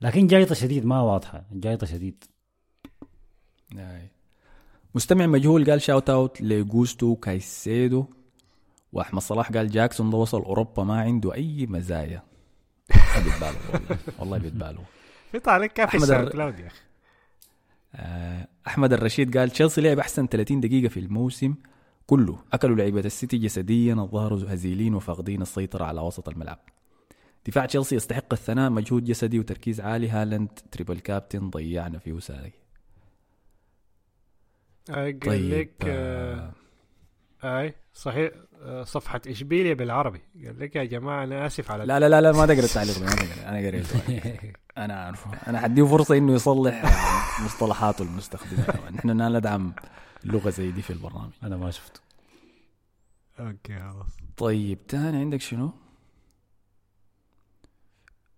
لكن 0.00 0.26
جايطة 0.26 0.54
شديد 0.54 0.84
ما 0.86 1.00
واضحة. 1.00 1.44
جايطة 1.52 1.86
شديد. 1.86 2.24
آي. 3.78 4.08
مستمع 4.94 5.26
مجهول 5.26 5.70
قال 5.70 5.82
shout 5.82 6.10
out 6.10 6.40
لجوستو 6.42 7.16
كايسيدو. 7.16 8.06
وأحمد 8.92 9.22
صلاح 9.22 9.52
قال 9.52 9.70
جاكسون 9.70 10.10
ده 10.10 10.16
وصل 10.16 10.42
أوروبا 10.42 10.84
ما 10.84 11.00
عنده 11.00 11.34
أي 11.34 11.66
مزايا. 11.66 12.22
بيتبالغ 13.24 13.56
والله 13.72 13.96
والله 14.18 14.38
بيتبالغ 14.38 14.80
في 15.32 15.38
طالع 15.38 15.66
كيف 15.66 15.84
أحمد 15.84 16.02
ال 16.02 16.04
SoundCloud 16.04 16.22
الر- 16.22 16.32
كلاود 16.32 16.58
يا 16.58 16.66
أخي. 16.66 16.80
آه، 17.94 18.48
أحمد 18.66 18.92
الرشيد 18.92 19.38
قال 19.38 19.50
تشيلسي 19.50 19.80
لعب 19.80 19.98
أحسن 19.98 20.26
30 20.26 20.60
دقيقة 20.60 20.88
في 20.88 21.00
الموسم 21.00 21.54
كله. 22.06 22.38
أكلوا 22.52 22.76
لعيبة 22.76 23.00
السيتي 23.00 23.38
جسديا 23.38 23.94
الظهر 23.94 24.34
هزيلين 24.34 24.94
وفاقدين 24.94 25.42
السيطرة 25.42 25.84
على 25.84 26.00
وسط 26.00 26.28
الملعب. 26.28 26.58
دفاع 27.46 27.66
تشيلسي 27.66 27.96
يستحق 27.96 28.32
الثناء 28.32 28.70
مجهود 28.70 29.04
جسدي 29.04 29.38
وتركيز 29.38 29.80
عالي. 29.80 30.08
هالاند 30.08 30.48
triple 30.72 30.98
captain 31.00 31.50
ضيعنا 31.50 31.98
فيه 31.98 32.18
ساي 32.18 32.52
آه، 34.90 34.94
قال 34.94 35.20
طيب 35.20 35.52
لك 35.54 35.72
آه، 35.86 36.52
آه، 37.44 37.60
أي 37.60 37.74
صحيح 37.94 38.30
آه، 38.62 38.82
صفحة 38.82 39.20
اشبيليا 39.26 39.74
بالعربي. 39.74 40.20
قال 40.46 40.60
لك 40.60 40.76
يا 40.76 40.84
جماعة 40.84 41.24
أنا 41.24 41.46
آسف 41.46 41.70
على 41.70 41.84
لا 41.84 42.00
لا 42.00 42.08
لا 42.08 42.20
لا 42.20 42.32
ما 42.32 42.46
تقرأ 42.46 42.64
التعليق 42.64 42.98
ما 42.98 43.06
تقرأ 43.06 43.48
أنا 43.48 43.66
قريته 43.66 44.00
أنا 44.84 44.94
عارفه 44.94 45.30
أنا 45.48 45.60
حديه 45.60 45.86
فرصة 45.86 46.16
إنه 46.16 46.32
يصلح 46.32 46.84
مصطلحاته 47.44 48.02
المستخدمة. 48.02 48.90
نحن 48.90 49.10
لا 49.10 49.38
ندعم 49.38 49.74
لغة 50.24 50.50
زي 50.50 50.70
دي 50.70 50.82
في 50.82 50.92
البرنامج. 50.92 51.32
أنا 51.42 51.56
ما 51.56 51.70
شفته. 51.70 52.00
أوكي 53.40 53.78
خلاص. 53.78 54.16
طيب 54.36 54.86
تاني 54.86 55.16
عندك 55.16 55.40
شنو؟ 55.40 55.72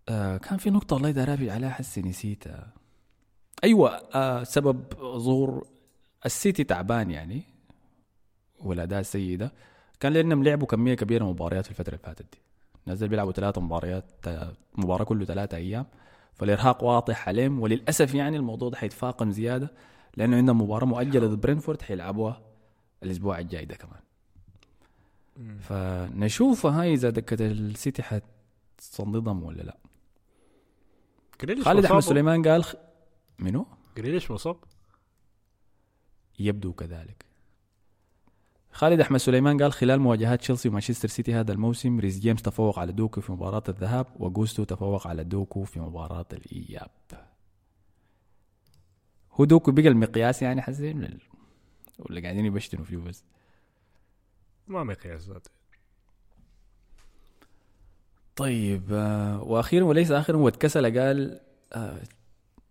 آه 0.09 0.36
كان 0.36 0.59
في 0.59 0.70
نقطة 0.70 0.94
والله 0.94 1.11
داير 1.11 1.28
أرابي 1.28 1.50
عليها 1.50 1.70
حسي 1.70 2.02
نسيتها 2.02 2.72
أيوة 3.64 3.90
آه 4.14 4.44
سبب 4.44 4.84
ظهور 5.16 5.66
السيتي 6.26 6.64
تعبان 6.64 7.11
يعني 7.11 7.42
والأداء 8.61 9.00
السيء 9.00 9.36
ده 9.38 9.52
كان 10.00 10.12
لأنهم 10.12 10.44
لعبوا 10.44 10.66
كمية 10.66 10.94
كبيرة 10.94 11.22
من 11.24 11.28
المباريات 11.30 11.64
في 11.64 11.70
الفترة 11.70 11.94
اللي 11.94 12.04
فاتت 12.04 12.26
دي. 12.32 12.38
نزل 12.86 13.09
بيلعبوا 13.09 13.32
ثلاثة 13.32 13.61
مباريات 13.61 14.04
آه، 14.26 14.52
مباراة 14.76 15.04
كله 15.04 15.24
ثلاثة 15.24 15.56
أيام. 15.56 15.86
فالإرهاق 16.34 16.84
واضح 16.84 17.28
عليهم 17.28 17.61
وللأسف 17.61 18.14
يعني 18.14 18.36
الموضوع 18.36 18.68
ده 18.68 18.76
حيتفاقم 18.76 19.30
زيادة 19.30 19.70
لأنه 20.16 20.36
عندهم 20.36 20.61
مباراة 20.61 20.86
مؤجلة 20.86 21.26
ضد 21.26 21.40
برينتفورد 21.40 21.82
حيلعبوها 21.82 22.40
الأسبوع 23.02 23.38
الجاي 23.38 23.64
ده 23.64 23.76
كمان. 23.76 24.00
فنشوف 25.61 26.66
هاي 26.66 26.94
إذا 26.94 27.11
دكة 27.11 27.46
السيتي 27.46 28.02
حتصندهم 28.02 29.42
ولا 29.42 29.62
لأ. 29.62 29.76
جريليش 31.43 31.64
خالد 31.64 31.84
أحمد؟ 31.84 32.01
سليمان 32.01 32.49
قال 32.49 32.64
خ... 32.64 32.74
منو؟ 33.39 33.66
جريليش 33.97 34.30
مصاب. 34.30 34.57
يبدو 36.39 36.72
كذلك. 36.72 37.24
خالد 38.72 39.01
أحمد 39.01 39.18
سليمان 39.20 39.62
قال 39.62 39.72
خلال 39.72 40.01
مواجهات 40.01 40.41
تشيلسي 40.41 40.68
ومانشستر 40.68 41.09
سيتي 41.09 41.34
هذا 41.34 41.53
الموسم 41.53 42.01
ريس 42.01 42.18
جيمس 42.18 42.43
تفوق 42.43 42.78
على 42.78 42.93
دوكو 42.93 43.20
في 43.20 43.32
مباراة 43.32 43.62
الذهاب 43.68 44.07
وجوستو 44.16 44.64
تفوق 44.64 45.07
على 45.07 45.24
دوكو 45.24 45.64
في 45.64 45.80
مباراة 45.80 46.26
الإياب. 46.32 46.91
هو 49.32 49.45
دوكو 49.45 49.72
بقى 49.72 49.89
المقياس 49.89 50.43
يعني 50.43 50.62
حسين 50.62 50.99
ولا- 50.99 51.18
ولا 51.99 52.20
قاعدين 52.20 52.45
يبشتنوا 52.45 52.84
فيه 52.84 52.97
بس 52.97 53.24
ما 54.66 54.84
مقياس 54.84 55.28
ذاته. 55.28 55.51
طيب 58.39 58.82
آه، 58.93 59.43
وأخيرا 59.43 59.84
وليس 59.84 60.11
اخرا 60.11 60.36
واتكسل 60.36 60.99
قال 60.99 61.41
آه، 61.72 62.03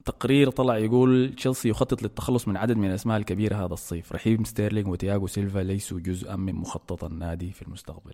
تقرير 0.06 0.50
طلع 0.50 0.78
يقول 0.78 1.34
تشيلسي 1.38 1.70
يخطط 1.70 2.04
للتخلص 2.04 2.48
من 2.48 2.58
عدد 2.58 2.78
من 2.78 2.90
الأسماء 2.90 3.18
الكبيرة 3.18 3.66
هذا 3.66 3.74
الصيف. 3.74 4.12
رحيم 4.12 4.44
ستيرلينج 4.44 4.88
وتياغو 4.88 5.28
سيلفا 5.28 5.60
ليسوا 5.60 6.00
جزءا 6.00 6.36
من 6.36 6.56
مخطط 6.56 7.04
النادي 7.04 7.52
في 7.52 7.62
المستقبل. 7.62 8.14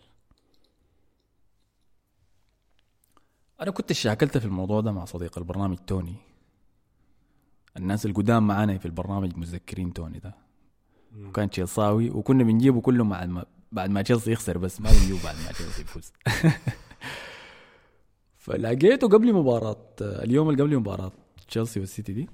أنا 3.62 3.72
كنت 3.72 3.93
شاكلت 3.93 4.38
في 4.38 4.45
الموضوع 4.45 4.82
ده 4.82 4.91
مع 4.91 5.06
صديق 5.06 5.38
البرنامج 5.38 5.78
توني. 5.78 6.16
الناس 7.78 8.06
القدام 8.06 8.47
معانا 8.47 8.78
في 8.78 8.86
البرنامج 8.86 9.38
متذكرين 9.38 9.93
توني 9.93 10.20
ده. 10.20 10.36
وكان 11.18 11.49
تشيلساوي 11.49 12.10
وكنا 12.10 12.43
بنجيبه 12.43 12.82
كله 12.82 13.04
مع 13.04 13.24
الم... 13.24 13.43
بعد 13.72 13.89
ما 13.89 14.01
تشيلسي 14.01 14.32
يخسر 14.32 14.58
بس 14.58 14.82
ما 14.82 14.89
بنجيبه 14.89 15.24
بعد 15.24 15.36
ما 15.36 15.51
تشيلسي 15.51 15.82
يفوز. 15.82 16.12
فلقيته 18.43 19.07
قبل 19.07 19.33
مباراة 19.33 19.85
اليوم 20.01 20.49
اللي 20.49 20.63
قبل 20.63 20.77
مباراة 20.77 21.11
تشيلسي 21.47 21.79
والسيتي 21.79 22.13
دي. 22.13 22.29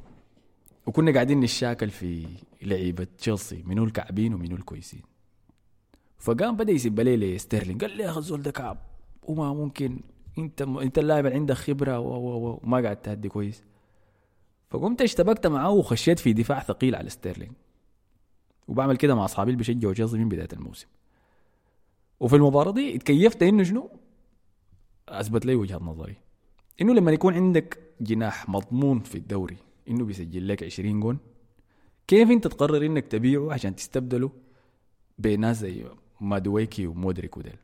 وكنا 0.86 1.14
قاعدين 1.14 1.40
نشاكل 1.40 1.90
في 1.90 2.28
لعيبة 2.62 3.08
تشيلسي 3.18 3.64
منو 3.66 3.84
الكعبين 3.84 4.34
ومنو 4.34 4.56
الكويسين. 4.56 5.02
فقام 6.20 6.56
بدأ 6.56 6.72
يسب 6.72 7.00
لي 7.00 7.36
لستيرلينج 7.36 7.82
قال 7.84 7.98
لي 7.98 8.04
يا 8.04 8.18
الزول 8.18 8.42
ده 8.42 8.52
كعب 8.52 8.78
وما 9.24 9.54
ممكن 9.54 10.00
انت 10.38 10.62
انت 10.62 10.98
اللاعب 10.98 11.28
عندك 11.28 11.56
خبرة 11.56 12.00
و 12.00 12.08
و 12.08 12.48
و 12.48 12.60
وما 12.64 12.82
قاعد 12.82 13.02
تهدي 13.02 13.30
كويس. 13.30 13.64
فقمت 14.70 15.02
اشتبكت 15.02 15.48
معاه 15.48 15.72
وخشيت 15.72 16.20
في 16.20 16.34
دفاع 16.34 16.60
ثقيل 16.60 16.96
على 16.96 17.10
ستيرلينج. 17.10 17.52
وبعمل 18.68 18.98
كده 18.98 19.16
مع 19.16 19.26
أصحابي 19.26 19.52
اللي 19.52 19.58
بيشجعوا 19.58 19.94
تشيلسي 19.94 20.18
من 20.18 20.30
بداية 20.30 20.50
الموسم. 20.54 20.88
وفي 22.20 22.36
المباراة 22.36 22.72
دي 22.72 22.96
اتكيفت 22.96 23.44
إنه 23.44 23.64
شنو؟ 23.64 23.90
أثبت 25.10 25.46
لي 25.46 25.56
وجهة 25.56 25.78
نظري. 25.78 26.16
إنه 26.82 26.94
لما 26.94 27.12
يكون 27.12 27.34
عندك 27.34 27.80
جناح 28.02 28.50
مضمون 28.50 29.00
في 29.00 29.16
الدوري 29.16 29.58
إنه 29.90 30.06
بيسجل 30.06 30.48
لك 30.48 30.64
20 30.64 31.00
جون 31.00 31.18
كيف 32.08 32.32
أنت 32.32 32.48
تقرر 32.48 32.86
إنك 32.86 33.06
تبيعه 33.08 33.54
عشان 33.54 33.76
تستبدله 33.76 34.32
بناس 35.18 35.60
زي 35.60 35.86
مادويكي 36.22 36.88
ومودريك 36.88 37.38
وديل؟ 37.38 37.58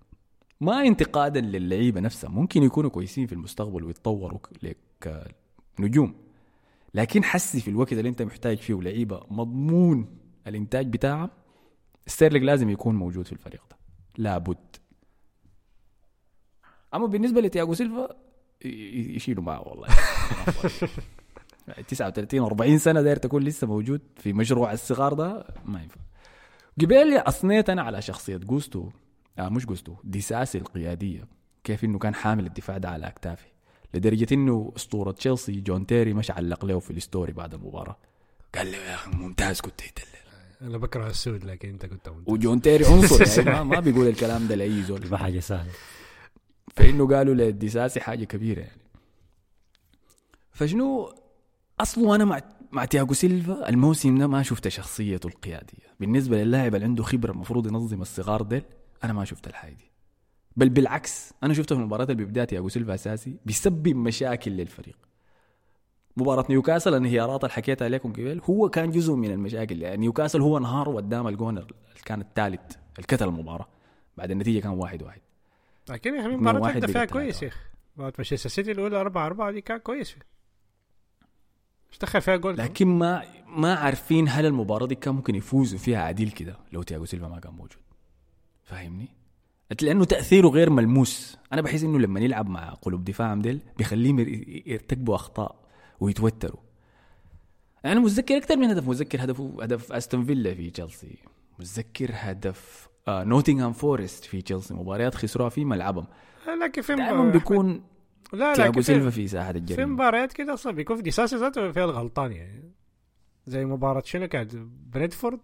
ما 0.61 0.81
انتقادا 0.81 1.41
للعيبة 1.41 2.01
نفسها. 2.01 2.29
ممكن 2.29 2.63
يكونوا 2.63 2.89
كويسين 2.89 3.27
في 3.27 3.33
المستقبل 3.33 3.83
ويتطوروا 3.83 4.39
نجوم 5.79 6.13
لكن 6.93 7.23
حسي 7.23 7.61
في 7.61 7.67
الوقت 7.67 7.93
اللي 7.93 8.09
أنت 8.09 8.21
محتاج 8.21 8.57
فيه 8.57 8.81
لعيبه 8.81 9.23
مضمون 9.29 10.17
الإنتاج 10.47 10.87
بتاعها 10.87 11.29
ستيرلينج 12.07 12.45
لازم 12.45 12.69
يكون 12.69 12.95
موجود 12.95 13.25
في 13.25 13.33
الفريق 13.33 13.63
ده. 13.69 13.77
لابد. 14.17 14.75
أما 16.95 17.05
بالنسبة 17.05 17.41
لتياغو 17.41 17.73
سيلفا 17.73 18.09
يشيلوا 19.15 19.43
معه 19.43 19.67
والله. 19.67 19.87
39 21.87 22.39
40 22.39 22.77
سنة 22.77 23.01
داير 23.01 23.15
تكون 23.17 23.43
لسه 23.43 23.67
موجود 23.67 24.01
في 24.17 24.33
مشروع 24.33 24.73
الصغار 24.73 25.13
ده 25.13 25.47
ما 25.65 25.81
ينفع. 25.81 26.01
قبل 26.81 27.17
أثنيت 27.17 27.69
أنا 27.69 27.81
على 27.81 28.01
شخصية 28.01 28.37
جوستو. 28.37 28.89
آه 29.39 29.49
مش 29.49 29.65
جوستو 29.65 29.95
ديساسي 30.03 30.57
القيادية. 30.57 31.27
كيف 31.63 31.83
إنه 31.83 31.99
كان 31.99 32.15
حامل 32.15 32.45
الدفاع 32.45 32.77
ده 32.77 32.89
على 32.89 33.07
اكتافه 33.07 33.45
لدرجة 33.93 34.27
إنه 34.31 34.73
أسطورة 34.75 35.11
تشيلسي 35.11 35.51
جون 35.51 35.85
تيري 35.85 36.13
مشى 36.13 36.31
علق 36.31 36.65
له 36.65 36.79
في 36.79 36.91
ال 36.91 36.98
story 36.98 37.33
بعد 37.33 37.53
المباراة. 37.53 37.97
قال 38.55 38.71
له 38.71 38.77
يا 38.77 38.93
أخي 38.93 39.11
ممتاز 39.11 39.61
كنت 39.61 39.81
يتل 39.83 40.03
أنا 40.61 40.77
بكره 40.77 41.07
السود 41.07 41.43
لكن 41.43 41.69
أنت 41.69 41.85
كنت 41.85 42.09
ممتاز. 42.09 42.33
وجون 42.33 42.61
تيري 42.61 42.85
عنصر 42.85 43.25
يعني 43.47 43.57
ما, 43.59 43.63
ما 43.63 43.79
بيقول 43.79 44.07
الكلام 44.07 44.47
ده 44.47 44.55
لأي 44.55 44.83
زول. 44.83 45.09
ما 45.11 45.17
حاجة 45.17 45.39
سهلة. 45.39 45.71
فإنه 46.75 47.07
قالوا 47.07 47.33
للديساسي 47.33 47.99
حاجة 47.99 48.23
كبيرة 48.23 48.59
يعني. 48.59 48.81
فشنو 50.51 51.13
اصله 51.79 52.15
أنا 52.15 52.25
مع 52.25 52.41
مع 52.71 52.85
تياغو 52.85 53.13
سيلفا 53.13 53.69
الموسم 53.69 54.17
ده 54.17 54.27
ما 54.27 54.43
شفت 54.43 54.67
شخصيته 54.67 55.27
القيادية. 55.27 55.95
بالنسبة 55.99 56.43
للاعب 56.43 56.75
اللي 56.75 56.85
عنده 56.85 57.03
خبرة 57.03 57.31
المفروض 57.31 57.67
ينظم 57.67 58.01
الصغار 58.01 58.41
ديل 58.41 58.63
أنا 59.03 59.13
ما 59.13 59.25
شفت 59.25 59.47
الحاجة 59.47 59.73
دي. 59.73 59.91
بل 60.57 60.69
بالعكس 60.69 61.33
أنا 61.43 61.53
شفته 61.53 61.75
في 61.75 61.81
المباراة 61.81 62.03
اللي 62.03 62.15
بيبدا 62.15 62.45
تياغو 62.45 62.69
سيلفا 62.69 62.93
أساسي 62.93 63.37
بيسبب 63.45 63.95
مشاكل 63.95 64.51
للفريق. 64.51 64.97
مباراة 66.17 66.45
نيوكاسل 66.49 66.89
الانهيارات 66.89 67.43
اللي 67.43 67.53
حكيتها 67.53 67.89
لكم 67.89 68.13
قبل 68.13 68.41
هو 68.49 68.69
كان 68.69 68.91
جزء 68.91 69.13
من 69.13 69.31
المشاكل. 69.31 69.81
يعني 69.81 69.97
نيوكاسل 69.97 70.41
هو 70.41 70.57
انهار 70.57 70.95
قدام 70.95 71.27
الجون 71.27 71.57
اللي 71.57 71.73
كان 72.05 72.21
الثالث 72.21 72.75
الكتل 72.99 73.27
المباراة. 73.27 73.67
بعد 74.17 74.31
النتيجة 74.31 74.59
كان 74.59 74.71
واحد 74.71 75.03
واحد. 75.03 75.21
لكن 75.89 76.15
يا 76.15 76.19
أخي 76.21 76.35
واحد 76.59 76.75
أنت 76.83 76.91
فيها 76.91 77.05
كويس. 77.05 77.43
يا 77.43 77.47
أخي. 77.47 77.59
مباراة 77.95 78.13
مانشستر 78.17 78.49
سيتي 78.49 78.71
الأولى 78.71 78.97
4 79.01 79.25
4 79.25 79.51
دي 79.51 79.61
كان 79.61 79.77
كويس 79.77 80.11
فيها 80.11 80.23
إيش 81.91 81.97
دخل 81.99 82.21
فيها 82.21 82.35
جول 82.35 82.57
لكن 82.57 82.87
ما 82.87 83.23
ما 83.47 83.75
عارفين 83.75 84.29
هل 84.29 84.45
المباراة 84.45 84.85
دي 84.87 84.95
كان 84.95 85.15
ممكن 85.15 85.35
يفوزوا 85.35 85.79
فيها 85.79 86.03
عديل 86.03 86.31
كده 86.31 86.57
لو 86.71 86.83
تياغو 86.83 87.05
سيلفا 87.05 87.27
ما 87.27 87.39
كان 87.39 87.53
موجود. 87.53 87.81
فاهمني؟ 88.63 89.07
لأنه 89.81 90.05
تأثيره 90.05 90.47
غير 90.47 90.69
ملموس. 90.69 91.37
أنا 91.53 91.61
بحس 91.61 91.83
إنه 91.83 91.99
لما 91.99 92.19
يلعب 92.19 92.49
مع 92.49 92.69
قلوب 92.73 93.03
دفاعهم 93.03 93.41
ديل 93.41 93.59
بيخليهم 93.77 94.19
ير- 94.19 94.67
يرتكبوا 94.67 95.15
أخطاء 95.15 95.55
ويتوتروا. 95.99 96.59
أنا 97.85 97.99
متذكر 97.99 98.37
أكثر 98.37 98.57
من 98.57 98.65
هدف. 98.69 98.87
متذكر 98.87 99.23
هدفه 99.23 99.57
هدف 99.61 99.91
أستون 99.91 100.25
فيلا 100.25 100.53
في 100.53 100.69
تشيلسي. 100.69 101.17
متذكر 101.59 102.09
هدف 102.13 102.89
نوتنغهام 103.09 103.73
فورست 103.73 104.25
في 104.25 104.41
تشيلسي 104.41 104.73
مباريات 104.73 105.15
خسروها 105.15 105.49
في 105.49 105.65
ملعبهم. 105.65 106.07
لكن 106.63 106.81
في 106.81 106.95
دائما 106.95 107.31
بيكون 107.31 107.83
لا 108.33 108.53
تياغو 108.53 108.71
لكن 108.71 108.81
سيلفا 108.81 109.09
في, 109.09 109.15
في 109.15 109.27
ساحه 109.27 109.51
في 109.51 109.57
الجريمه 109.57 109.93
مباريات 109.93 110.33
كده 110.33 110.53
أصلا؟ 110.53 110.71
بيكون 110.73 110.95
في 110.97 111.01
ديساسي 111.01 111.35
ذاته 111.35 111.71
فيها 111.71 111.85
الغلطان 111.85 112.31
يعني. 112.31 112.71
زي 113.45 113.65
مباراة 113.65 114.03
شنو 114.05 114.27
كانت؟ 114.27 114.55
بريدفورد؟ 114.93 115.39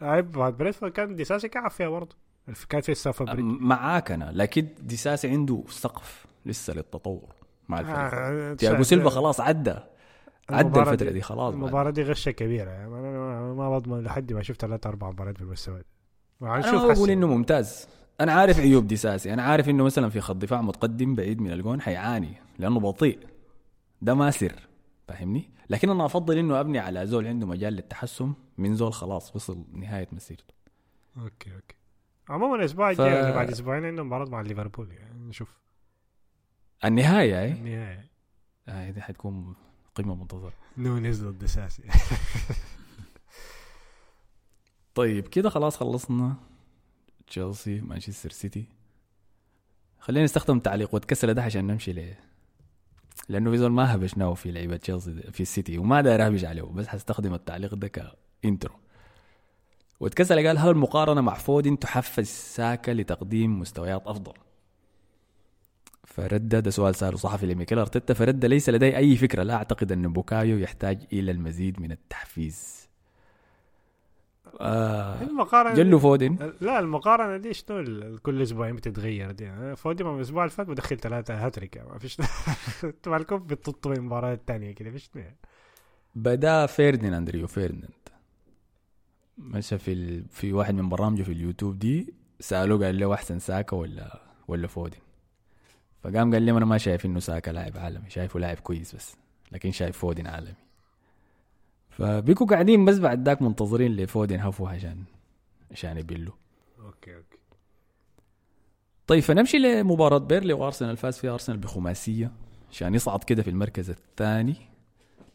عيب 0.00 0.32
بعد 0.32 0.56
بريدفورد 0.56 0.92
كان 0.92 1.16
ديساسي 1.16 1.48
كعب 1.48 1.70
فيها 1.70 1.88
برضه. 1.88 2.16
كانت 2.68 2.84
في 2.84 2.92
السافا 2.92 3.24
بريد 3.24 3.44
معاك 3.44 4.10
أنا 4.10 4.30
لكن 4.34 4.68
ديساسي 4.80 5.28
عنده 5.28 5.64
سقف 5.68 6.26
لسه 6.46 6.74
للتطور 6.74 7.34
مع 7.68 7.80
الفريق. 7.80 7.98
آه، 7.98 8.54
تياجو 8.54 8.82
سيلفا 8.82 9.10
خلاص 9.10 9.40
عدى. 9.40 9.74
عدى 10.50 10.80
الفترة 10.80 11.10
دي 11.10 11.20
خلاص 11.20 11.54
بعد. 11.54 11.62
المباراة 11.62 11.90
دي 11.90 12.02
غشة 12.02 12.30
كبيرة 12.30 12.70
يعني. 12.70 12.86
أنا 12.94 13.52
ما- 13.54 13.78
بضمن 13.78 14.00
لحد 14.04 14.32
ما 14.32 14.42
شفت 14.42 14.60
ثلاث 14.60 14.86
أربع 14.86 15.10
مباريات 15.10 15.36
في 15.36 15.42
المستوى 15.42 15.82
أنا 16.42 16.72
ما 16.72 16.92
بقول. 16.92 17.10
إنه 17.10 17.26
ممتاز. 17.26 17.88
أنا 18.20 18.32
عارف 18.32 18.58
عيوب 18.60 18.86
ديساسي 18.86 19.32
أنا 19.34 19.42
عارف 19.42 19.68
إنه 19.68 19.84
مثلا 19.84 20.08
في 20.10 20.20
خط 20.20 20.36
دفاع 20.36 20.62
متقدم 20.62 21.14
بعيد 21.14 21.40
من 21.40 21.50
الجون 21.52 21.80
حيعاني 21.80 22.34
لأنه 22.58 22.80
بطيء. 22.80 23.18
ده 24.02 24.14
ما 24.14 24.30
سر 24.30 24.68
فاهمني؟ 25.08 25.50
لكن 25.70 25.90
أنا 25.90 26.04
أفضل 26.06 26.38
إنه 26.38 26.60
أبني 26.60 26.78
على 26.78 27.06
زول 27.06 27.26
عنده 27.26 27.46
مجال 27.46 27.72
للتحسن 27.72 28.32
من 28.58 28.74
زول 28.74 28.92
خلاص 28.92 29.36
وصل 29.36 29.64
نهاية 29.72 30.08
مسيرته. 30.12 30.54
أوكي 31.16 31.54
أوكي. 31.54 31.74
عموما 32.28 32.56
الأسبوع 32.56 32.94
ف- 32.94 33.00
الجاي 33.00 33.22
ولا 33.22 33.34
بعد 33.34 33.50
أسبوعين 33.50 33.84
عندهم 33.84 34.06
مباراة 34.06 34.28
مع 34.28 34.40
ليفربول 34.40 34.92
يعني 34.92 35.28
نشوف. 35.28 35.58
النهاية 36.84 37.40
اي 37.42 37.52
النهاية. 37.52 38.08
آه 38.68 38.90
دي 38.90 39.02
حتكون 39.02 39.54
قمة 39.94 40.14
منتظرة. 40.14 40.52
نونيز 40.78 41.24
ضد 41.24 41.42
ديساسي 41.44 41.82
طيب 44.98 45.28
كده 45.28 45.50
خلاص 45.50 45.76
خلصنا 45.76 46.34
تشيلسي 47.26 47.80
مانشستر 47.80 48.30
سيتي. 48.30 48.64
خلينا 49.98 50.24
نستخدم 50.24 50.58
تعليق 50.58 50.94
واتكسر 50.94 51.32
ده 51.32 51.42
عشان 51.42 51.66
نمشي 51.66 51.92
ليه 51.92 52.20
لأنه 53.28 53.50
في 53.50 53.58
زول 53.58 53.70
ما 53.70 53.94
هبشناه 53.94 54.34
في 54.34 54.52
لعيبة 54.52 54.76
تشيلسي 54.76 55.12
في 55.32 55.40
السيتي 55.40 55.78
وما 55.78 56.00
داير 56.00 56.26
اهبش 56.26 56.44
عليه 56.44 56.62
بس 56.62 56.86
حستخدم 56.86 57.34
التعليق 57.34 57.74
ده 57.74 57.88
ك 57.88 58.00
intro. 58.00 58.74
واتكسر 60.00 60.46
قال 60.46 60.58
هل 60.58 60.68
المقارنة 60.68 61.20
مع 61.20 61.34
فودن 61.34 61.78
تحفز 61.78 62.26
ساكا 62.26 62.90
لتقديم 62.90 63.60
مستويات 63.60 64.02
أفضل؟ 64.06 64.34
فرد 66.04 66.48
ده 66.48 66.70
سؤال 66.70 66.94
ساله 66.94 67.16
صحفي 67.16 67.46
لميكيل 67.46 67.78
أرتيتا. 67.78 68.14
فرد 68.14 68.44
ليس 68.44 68.68
لدي 68.68 68.96
أي 68.96 69.16
فكرة. 69.16 69.42
لا 69.42 69.54
أعتقد 69.54 69.92
أن 69.92 70.12
بوكايو 70.12 70.58
يحتاج 70.58 71.06
إلى 71.12 71.30
المزيد 71.30 71.80
من 71.80 71.92
التحفيز. 71.92 72.77
آه. 74.60 75.22
المقارنة 75.22 75.74
جلو 75.74 75.98
فودن؟ 75.98 76.52
لا 76.60 76.78
المقارنة 76.78 77.36
دي 77.36 77.54
شنو 77.54 78.18
كل 78.18 78.42
أسبوعين 78.42 78.76
بتتغير 78.76 79.30
دي؟ 79.30 79.76
فودن 79.76 80.04
من 80.04 80.16
الأسبوع 80.16 80.44
اللي 80.44 80.54
فات 80.54 80.66
بدخل 80.66 80.96
ثلاثة 80.96 81.46
هاتريك. 81.46 81.78
ما 81.78 81.98
فيش 81.98 82.20
أنتوا 82.84 83.12
مالكم 83.12 83.36
بتطوا 83.38 83.90
من 83.90 83.96
المباراة 83.96 84.32
الثانية 84.34 84.72
كده 84.72 84.90
فيش 84.90 85.10
بدا 86.14 86.66
فيرديناند 86.66 87.30
ريو 87.30 87.46
فيرديناند. 87.46 87.92
مشى 89.38 89.78
في 89.78 89.92
ال... 89.92 90.24
في 90.30 90.52
واحد 90.52 90.74
من 90.74 90.88
برامجه 90.88 91.22
في 91.22 91.32
اليوتيوب 91.32 91.78
دي 91.78 92.14
سألوه 92.40 92.84
قال 92.86 92.98
له 92.98 93.14
أحسن 93.14 93.38
ساكا 93.38 93.76
ولا 93.76 94.20
ولا 94.48 94.66
فودن؟ 94.66 94.98
فقام 96.02 96.32
قال 96.32 96.42
لي 96.42 96.50
أنا 96.50 96.64
ما 96.64 96.78
شايف 96.78 97.06
إنه 97.06 97.20
ساكا 97.20 97.50
لاعب 97.50 97.78
عالمي 97.78 98.10
شايفه 98.10 98.40
لاعب 98.40 98.56
كويس 98.58 98.94
بس 98.94 99.16
لكن 99.52 99.70
شايف 99.70 99.98
فودن 99.98 100.26
عالمي. 100.26 100.67
فبيكوا 101.98 102.46
قاعدين 102.46 102.84
بس 102.84 102.98
بعد 102.98 103.28
ذاك 103.28 103.42
منتظرين 103.42 103.96
لفودن 103.96 104.40
هفوه 104.40 104.70
عشان 104.70 105.04
عشان 105.70 105.98
يبلوا. 105.98 106.34
أوكي 106.80 107.16
أوكي. 107.16 107.38
طيب 109.06 109.22
فنمشي 109.22 109.58
لمباراة 109.58 110.18
بيرنلي 110.18 110.52
وأرسنال 110.52 110.96
فاز 110.96 111.18
فيها 111.18 111.32
أرسنال 111.32 111.58
بخماسية 111.58 112.32
عشان 112.70 112.94
يصعد 112.94 113.24
كده 113.24 113.42
في 113.42 113.50
المركز 113.50 113.90
الثاني. 113.90 114.56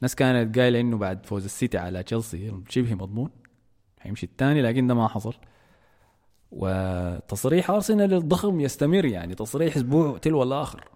ناس 0.01 0.15
كانت 0.15 0.59
قايلة 0.59 0.79
إنه 0.79 0.97
بعد 0.97 1.25
فوز 1.25 1.45
السيتي 1.45 1.77
على 1.77 2.03
تشيلسي 2.03 2.53
شبه 2.69 2.95
مضمون 2.95 3.29
حيمشي 3.99 4.25
الثاني 4.25 4.61
لكن 4.61 4.87
ده 4.87 4.93
ما 4.93 5.07
حصل. 5.07 5.33
وتصريح 6.51 7.69
أرسنال 7.69 8.13
الضخم 8.13 8.59
يستمر 8.59 9.05
يعني 9.05 9.35
تصريح 9.35 9.75
أسبوع 9.75 10.17
تلو 10.17 10.43
الآخر. 10.43 10.92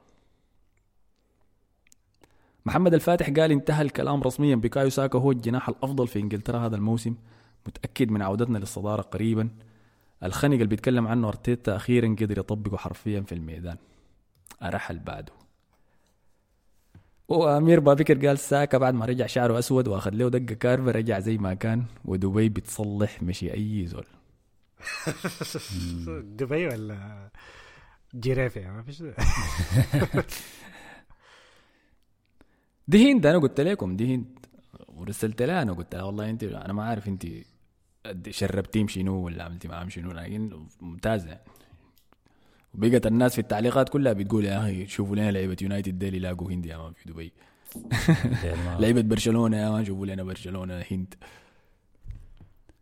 محمد 2.68 2.94
الفاتح 2.94 3.30
قال 3.30 3.52
انتهى 3.52 3.82
الكلام 3.82 4.24
رسميا 4.24 4.56
بكايو 4.56 4.90
ساكا 4.90 5.20
هو 5.20 5.32
الجناح 5.32 5.70
الأفضل 5.70 6.08
في 6.08 6.20
إنجلترا 6.20 6.66
هذا 6.66 6.76
الموسم. 6.76 7.16
متأكد 7.68 8.12
من 8.12 8.22
عودتنا 8.22 8.58
للصدارة 8.58 9.02
قريبا. 9.02 9.50
الخنق 10.24 10.54
اللي 10.54 10.66
بيتكلم 10.66 11.08
عنه 11.08 11.28
أرتيتا 11.28 11.76
أخيرا 11.76 12.08
قدر 12.08 12.40
يطبقه 12.40 12.78
حرفيا 12.78 13.22
في 13.22 13.36
الميدان. 13.36 13.78
أرحل 14.64 15.00
بعده. 15.00 15.34
وأمير 17.28 17.80
بابكر 17.80 18.28
قال 18.28 18.38
ساكا 18.38 18.78
بعد 18.78 18.94
ما 18.94 19.06
رجع 19.06 19.26
شعره 19.26 19.60
أسود 19.60 19.88
وأخذ 19.88 20.12
له 20.12 20.30
دقة 20.30 20.56
كارفة 20.56 20.92
رجع 20.92 21.20
زي 21.20 21.38
ما 21.38 21.54
كان 21.54 21.86
ودبي 22.06 22.50
بتصلح 22.50 23.24
مشي 23.24 23.54
أي 23.54 23.86
زول. 23.86 24.06
دبي 26.38 26.68
ولا 26.68 27.30
جيريفي 28.16 28.60
ما 28.60 28.84
فيش. 28.84 29.04
دي 32.88 33.12
هند 33.12 33.26
أنا 33.26 33.38
قلت 33.38 33.62
لكم 33.62 33.96
دي 33.96 34.16
هند 34.16 34.26
ورسلت 34.88 35.42
لها 35.42 35.62
أنا 35.62 35.74
قلت 35.74 35.96
لها 35.96 36.04
والله 36.04 36.30
أنت 36.30 36.44
أنا 36.44 36.74
ما 36.74 36.84
عارف 36.84 37.08
أنت 37.08 37.26
قد 38.06 38.30
شربتيهم 38.30 38.88
شنو 38.88 39.26
ولا 39.26 39.44
عملتي 39.44 39.68
معاهم 39.68 39.90
شنو 39.90 40.12
لكن 40.12 40.66
ممتازة. 40.82 41.28
يعني 41.30 41.42
وبقت 42.74 43.08
الناس 43.08 43.34
في 43.36 43.40
التعليقات 43.42 43.90
كلها 43.90 44.14
بتقول 44.14 44.46
يا 44.46 44.60
أخي 44.60 44.88
شوفوا 44.88 45.16
لنا 45.16 45.32
لعيبة 45.32 45.58
يونايتد 45.62 46.00
ديل 46.00 46.16
يلاقوا 46.16 46.52
هند 46.52 46.66
يا 46.66 46.78
man 46.78 46.94
في 46.94 47.10
دبي. 47.10 47.34
ما- 48.66 48.78
لعيبة 48.82 49.02
برشلونة 49.02 49.58
يا 49.58 49.70
man 49.70 49.86
شوفوا 49.86 50.06
لنا 50.06 50.24
برشلونة 50.24 50.84
هند 50.92 51.14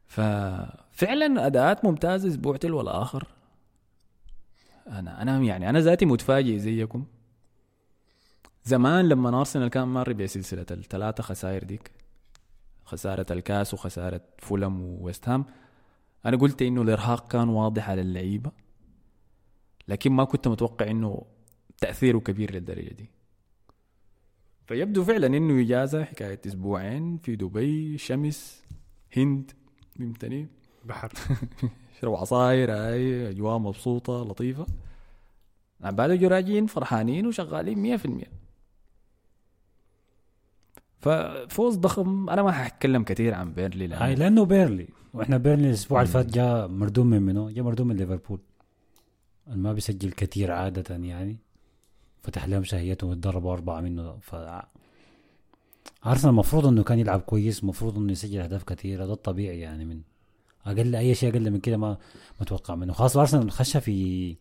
ففعلا 0.08 1.45
أداءات 1.47 1.86
ممتازة 1.86 2.28
أسبوع 2.30 2.58
تلو 2.58 2.82
الآخر 2.82 3.28
أنا 4.88 5.22
أنا 5.22 5.38
يعني 5.39 5.70
أنا 5.70 5.80
ذاتي 5.80 6.06
متفاجئ 6.06 6.58
زيكم. 6.58 7.06
زمان 8.68 9.09
لما 9.09 9.39
ارسنال 9.39 9.68
كان 9.68 9.88
مر 9.88 10.13
بسلسلة 10.13 10.66
الثلاثة 10.72 11.24
خسائر 11.24 11.63
ديك 11.63 11.91
خسارة 12.86 13.26
الكاس 13.32 13.74
وخسارة 13.74 14.22
فولم 14.39 14.82
وويست 14.82 15.30
هام. 15.30 15.45
أنا 16.26 16.38
قلت 16.38 16.61
إنه 16.61 16.82
الإرهاق 16.82 17.28
كان 17.28 17.49
واضح 17.49 17.89
على 17.89 18.01
اللعيبة 18.01 18.51
لكن 19.88 20.11
ما 20.11 20.24
كنت 20.24 20.47
متوقع 20.47 20.91
إنه 20.91 21.26
تأثيره 21.78 22.20
كبير 22.20 22.53
للدرجة 22.53 22.93
دي. 22.93 23.09
فيبدو 24.68 25.03
فعلا 25.03 25.28
إنه 25.28 25.61
إجازة 25.61 26.03
حكاية 26.03 26.41
أسبوعين 26.47 27.18
في 27.18 27.36
دبي 27.36 27.97
شمس 27.97 28.63
هند 29.18 29.51
فهمتني؟ 29.99 30.47
بحر. 30.86 31.11
شربوا 32.01 32.18
عصاير 32.18 32.72
هاي 32.72 33.30
أجواء 33.30 33.57
مبسوطة 33.57 34.24
لطيفة. 34.24 34.66
بعد 35.80 36.24
راجعين 36.24 36.66
فرحانين 36.66 37.28
وشغالين 37.28 37.97
100% 37.97 38.45
ففوز 41.06 41.76
ضخم. 41.76 42.30
أنا 42.30 42.43
ما 42.43 42.51
حأتكلم 42.51 43.03
كثير 43.03 43.34
عن 43.34 43.53
بيرنلي 43.54 43.88
لأنه 43.88 44.06
هاي 44.06 44.16
لأنه 44.16 44.45
بيرنلي. 44.46 44.88
وإحنا 45.14 45.38
بيرنلي 45.38 45.68
الأسبوع 45.68 46.01
اللي 46.01 46.12
فات 46.12 46.26
جاء 46.26 46.68
مردوم 46.68 47.08
من 47.08 47.22
منو؟ 47.22 47.49
جاء 47.49 47.64
مردوم 47.66 47.88
من 47.88 47.95
ليفربول. 47.95 48.39
ما 49.47 49.74
بيسجل 49.74 50.12
كثير 50.12 50.51
عادة 50.51 50.95
يعني. 50.95 51.38
فتح 52.24 52.47
لهم 52.47 52.64
شهيتهم 52.64 53.10
وتدربوا 53.10 53.53
أربعة 53.53 53.82
منه. 53.82 54.18
ف 54.22 54.36
أرسنال 56.06 56.30
المفروض 56.30 56.66
إنه 56.66 56.84
كان 56.84 56.99
يلعب 56.99 57.22
كويس 57.22 57.64
المفروض 57.64 57.97
إنه 57.97 58.12
يسجل 58.12 58.39
أهداف 58.39 58.64
كثيرة. 58.64 59.06
ده 59.06 59.14
الطبيعي 59.14 59.60
يعني 59.60 59.86
من 59.86 60.01
أقل 60.66 60.95
أي 60.95 61.16
شيء 61.16 61.30
أقل 61.30 61.51
من 61.51 61.60
كده 61.60 61.78
ما 61.78 61.97
متوقع 62.41 62.76
منه. 62.76 62.93
خاصة 62.93 63.22
أرسنال 63.22 63.51
خش 63.51 63.78
في 63.78 64.36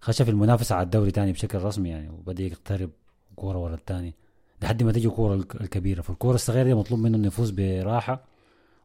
خش 0.00 0.22
في 0.22 0.30
المنافسة 0.30 0.74
على 0.74 0.84
الدوري 0.84 1.10
تاني 1.10 1.32
بشكل 1.32 1.58
رسمي 1.58 1.88
يعني 1.88 2.10
وبدأ 2.10 2.42
يقترب 2.42 2.90
كورة 3.36 3.58
ورا 3.58 3.74
الثاني 3.74 4.14
لحد 4.64 4.82
ما 4.82 4.92
تيجي 4.92 5.08
الكورة 5.08 5.34
الك- 5.34 5.60
الكبيرة. 5.60 6.02
فالكورة 6.02 6.34
الصغيرة 6.34 6.64
دي 6.64 6.74
مطلوب 6.74 7.00
منه 7.00 7.16
إنه 7.16 7.26
يفوز 7.26 7.50
براحة 7.50 8.24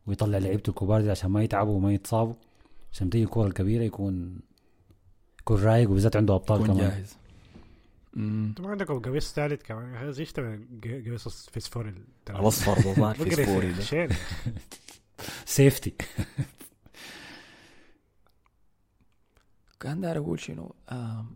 ويطلع 0.08 0.38
لعيبته 0.38 0.70
الكبار 0.70 1.02
دي 1.02 1.12
عشان 1.12 1.30
ما 1.32 1.44
يتعبوا 1.44 1.76
وما 1.76 1.94
يتصابوا. 1.94 2.34
عشان 2.94 3.10
تيجي 3.10 3.24
الكورة 3.24 3.48
الكبيرة 3.48 3.84
يكون 3.84 4.40
يكون 5.42 5.64
رايق 5.64 5.90
وبالذات 5.90 6.16
عنده 6.16 6.36
أبطال 6.36 6.62
يكون 6.62 6.76
كمان. 6.76 6.90
جاهز. 6.90 7.16
ما 8.60 8.70
عندكم 8.70 9.00
قميص 9.00 9.34
ثالث 9.34 9.62
كمان. 9.64 10.12
زي 10.12 10.22
يشتغل 10.24 10.66
قميص 10.84 11.50
فسفوري 11.50 11.94
الأصفر 12.30 12.82
ده. 14.08 14.16
سيفتي 15.46 15.94
كان 19.80 20.02
داير 20.02 20.18
أقول 20.18 20.40
شنو؟ 20.40 20.76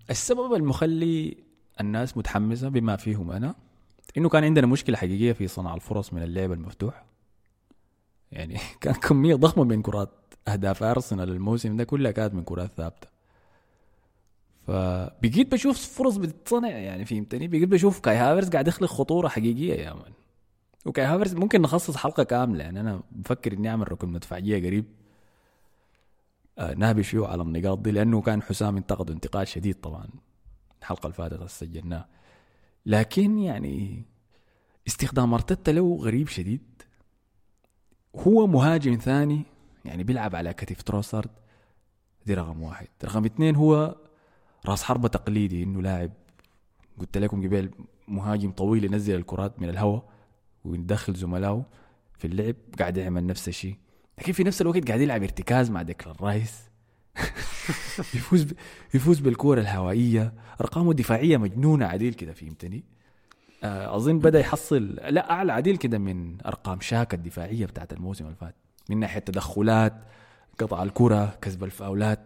السبب 0.10 0.54
المخلي 0.54 1.38
الناس 1.82 2.18
متحمسة 2.18 2.70
بما 2.70 2.96
فيهم 2.96 3.32
أنا 3.32 3.56
إنه 4.18 4.30
كان 4.30 4.44
عندنا 4.44 4.68
مشكلة 4.68 4.98
حقيقية 4.98 5.34
في 5.34 5.48
صنع 5.48 5.76
الفرص 5.76 6.14
من 6.14 6.24
اللعب 6.24 6.52
المفتوح. 6.52 7.06
يعني 8.32 8.58
كان 8.82 8.94
كمية 8.94 9.36
ضخمة 9.36 9.64
من 9.64 9.82
كرات 9.82 10.10
أهداف 10.48 10.84
أرسنال 10.84 11.30
الموسم 11.30 11.78
ده 11.78 11.84
كلها 11.84 12.12
كانت 12.12 12.34
من 12.34 12.44
كرات 12.44 12.72
ثابتة. 12.72 13.08
فبقيت 14.68 15.52
بشوف 15.52 15.78
فرص 15.98 16.18
بتتصنع 16.18 16.70
يعني 16.70 17.06
فهمتني؟ 17.06 17.48
بقيت 17.48 17.68
بشوف 17.70 18.00
كاي 18.00 18.16
هافرز 18.16 18.50
قاعد 18.50 18.68
يخلق 18.68 18.90
خطورة 18.90 19.28
حقيقية 19.28 19.74
يا 19.74 19.94
man. 19.94 20.14
وكاي 20.86 21.06
هافرز 21.06 21.34
ممكن 21.36 21.62
نخصص 21.62 21.96
حلقة 21.98 22.24
كاملة. 22.24 22.64
يعني 22.64 22.80
أنا 22.80 23.02
بفكر 23.12 23.54
إني 23.54 23.70
أعمل 23.70 23.92
ركن 23.92 24.10
مدفعية 24.10 24.66
قريب. 24.68 24.86
آه 26.58 26.74
نهبش 26.74 27.10
فيه 27.10 27.26
على 27.28 27.42
النقاط 27.42 27.80
دي 27.80 27.92
لأنه 27.92 28.22
كان 28.22 28.42
حسام 28.42 28.78
انتقده 28.78 29.14
انتقاد 29.14 29.48
شديد 29.48 29.76
طبعا. 29.82 30.08
الحلقة 30.82 31.04
اللي 31.04 31.14
فاتت 31.14 31.50
سجلناها. 31.50 32.08
لكن 32.86 33.40
يعني 33.40 34.06
استخدام 34.88 35.34
ارتيتا 35.34 35.72
له 35.72 35.98
غريب 36.02 36.28
شديد. 36.28 36.82
هو 38.16 38.48
مهاجم 38.48 38.96
ثاني 38.96 39.44
يعني 39.86 40.04
بيلعب 40.04 40.36
على 40.36 40.54
كتف 40.54 40.82
تروسارد 40.82 41.30
دي 42.26 42.34
رقم 42.34 42.62
واحد. 42.62 42.88
رقم 43.04 43.26
اثنين 43.26 43.56
هو 43.56 43.96
راس 44.66 44.84
حربة 44.84 45.08
تقليدي 45.08 45.64
إنه 45.64 45.82
لاعب 45.82 46.12
قلت 47.00 47.18
لكم 47.18 47.48
قبل 47.48 47.72
مهاجم 48.08 48.52
طويل 48.52 48.84
ينزل 48.84 49.16
الكرات 49.16 49.62
من 49.62 49.70
الهواء 49.70 50.10
ويدخل 50.66 51.14
زملائه 51.14 51.66
في 52.18 52.28
اللعب 52.28 52.56
قاعد 52.80 52.98
يعمل 52.98 53.28
نفس 53.28 53.48
الشيء. 53.48 53.76
لكن 54.18 54.34
في 54.34 54.44
نفس 54.44 54.62
الوقت 54.62 54.88
قاعد 54.88 55.02
يلعب 55.02 55.24
ارتكاز 55.24 55.70
مع 55.70 55.82
ديكلان 55.82 56.16
رايس. 56.22 56.73
يفوز 58.16 58.44
ب... 58.44 58.52
يفوز 58.94 59.20
بالكرة 59.20 59.62
الهوائية 59.62 60.34
أرقامه 60.62 60.92
الدفاعية 60.92 61.38
مجنونة 61.38 61.86
عديل 61.86 62.14
كده 62.14 62.34
فهمتني 62.34 62.84
آه، 63.64 63.96
أظن 63.96 64.20
بدأ 64.20 64.40
يحصل 64.40 64.84
لا 65.10 65.32
أعلى 65.32 65.54
عديل 65.54 65.78
كده 65.78 65.98
من 65.98 66.42
أرقام 66.46 66.80
شاكا 66.82 67.18
الدفاعية 67.18 67.66
بتاعت 67.66 67.94
الموسم 67.94 68.26
اللي 68.26 68.36
فات 68.36 68.56
من 68.90 69.00
ناحية 69.00 69.20
تدخلات 69.20 69.94
قطع 70.60 70.84
الكرة 70.84 71.38
كسب 71.42 71.64
الفاولات. 71.64 72.20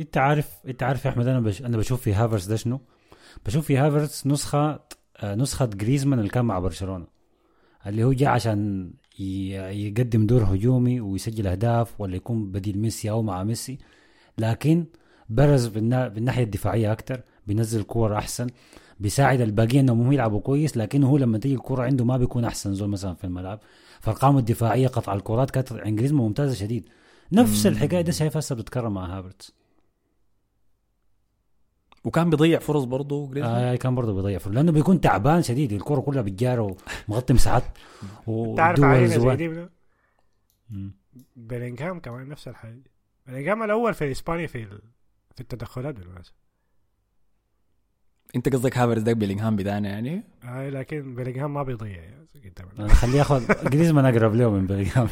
أنت 0.00 0.16
عارف 0.18 0.52
أنت 0.68 0.82
عارف 0.82 1.04
يا 1.04 1.10
أحمد 1.10 1.26
أنا 1.26 1.40
بش... 1.40 1.62
أنا 1.62 1.76
بشوف 1.76 2.00
في 2.00 2.14
هافرز 2.14 2.46
ده 2.46 2.56
شنو؟ 2.56 2.80
بشوف 3.46 3.66
في 3.66 3.76
هافرز 3.78 4.22
نسخة 4.26 4.80
آه، 5.16 5.34
نسخة 5.34 5.66
جريزمان 5.66 6.18
اللي 6.18 6.30
كان 6.30 6.44
مع 6.44 6.58
برشلونة 6.58 7.06
اللي 7.86 8.04
هو 8.04 8.12
جاء 8.12 8.30
عشان. 8.30 8.90
يقدم 9.18 10.26
دور 10.26 10.44
هجومي 10.44 11.00
ويسجل 11.00 11.46
أهداف 11.46 12.00
ولا 12.00 12.16
يكون 12.16 12.52
بديل 12.52 12.78
ميسي 12.78 13.10
أو 13.10 13.22
مع 13.22 13.44
ميسي. 13.44 13.78
لكن 14.38 14.84
برز 15.28 15.66
بالنا... 15.66 16.08
بالناحيه 16.08 16.42
الدفاعية 16.44 16.92
أكتر 16.92 17.20
بينزل 17.46 17.82
كور 17.82 18.18
أحسن 18.18 18.46
بيساعد 19.00 19.40
الباقيين 19.40 19.80
إنهم 19.80 20.00
هم 20.00 20.12
يلعبوا 20.12 20.40
كويس 20.40 20.76
لكن 20.76 21.04
هو 21.04 21.16
لما 21.16 21.38
تيجي 21.38 21.54
الكره 21.54 21.82
عنده 21.82 22.04
ما 22.04 22.16
بيكون 22.16 22.44
أحسن 22.44 22.74
زول 22.74 22.88
مثلا 22.88 23.14
في 23.14 23.24
الملعب. 23.24 23.60
فارقامه 24.00 24.38
الدفاعية 24.38 24.88
قطع 24.88 25.14
الكرات 25.14 25.50
كانت 25.50 25.72
عند 25.72 25.98
جريزمان 25.98 26.22
ممتازة 26.22 26.54
شديد. 26.54 26.88
نفس 27.32 27.66
الحكاية 27.66 28.00
دي 28.00 28.12
شايف 28.12 28.36
هسه 28.36 28.54
بتتكرر 28.54 28.88
مع 28.88 29.18
هافرتز 29.18 29.54
وكان 32.04 32.30
بيضيع 32.30 32.58
فرص 32.58 32.84
برضه 32.84 33.30
جريزمان. 33.30 33.54
آه 33.54 33.76
كان 33.76 33.94
برضه 33.94 34.14
بيضيع 34.14 34.38
فرص. 34.38 34.54
لأنه 34.54 34.72
بيكون 34.72 35.00
تعبان 35.00 35.42
شديد 35.42 35.72
الكرة 35.72 36.00
كلها 36.00 36.22
بتجارة 36.22 36.76
ومغطي 37.08 37.32
مساحات 37.34 37.62
أنت 38.28 38.60
عارف 38.60 38.78
ودول 38.78 38.90
علينا؟ 39.30 39.68
بيلينغهام 41.36 42.00
كمان 42.00 42.28
نفس 42.28 42.48
الحاجة. 42.48 42.82
بيلينغهام 43.26 43.62
الأول 43.62 43.94
في 43.94 44.10
إسبانيا 44.10 44.46
في 44.46 44.62
ال- 44.62 44.82
في 45.34 45.40
التدخلات 45.40 45.94
بالمناسبه 45.94 46.34
أنت 48.36 48.48
قصدك 48.48 48.78
هافرز 48.78 49.02
ده 49.02 49.12
بيلينغهام 49.12 49.56
بدانا 49.56 49.88
يعني؟ 49.88 50.22
آه 50.44 50.68
لكن 50.68 51.14
بيلينغهام 51.14 51.54
ما 51.54 51.62
بيضيع 51.62 52.02
يعني 52.02 52.88
خليه 52.88 53.18
ياخذ 53.18 53.46
جريزمان 53.72 54.04
أقرب 54.06 54.34
له 54.34 54.50
من 54.50 54.66
بيلينغهام 54.66 55.08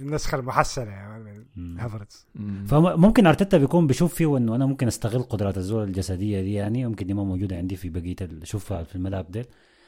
النسخة 0.00 0.36
المحسنة 0.38 0.90
يعني 0.90 1.46
من 1.56 1.80
هافرتز 1.80 2.26
مم. 2.34 2.66
فممكن 2.68 3.26
أرتيتا 3.26 3.58
بيكون 3.58 3.86
بيشوف 3.86 4.14
فيه 4.14 4.36
إنه 4.36 4.54
أنا 4.56 4.66
ممكن 4.66 4.86
أستغل 4.86 5.22
قدرات 5.22 5.56
الزول 5.58 5.84
الجسدية 5.84 6.40
دي 6.40 6.54
يعني 6.54 6.80
يمكن 6.80 7.06
دي 7.06 7.14
ما 7.14 7.24
موجودة 7.24 7.56
عندي 7.56 7.76
في 7.76 7.88
بقية 7.88 8.16
ال- 8.20 8.42
اشوفها 8.42 8.82
في 8.82 8.94
الملعب 8.96 9.30
ديل. 9.30 9.44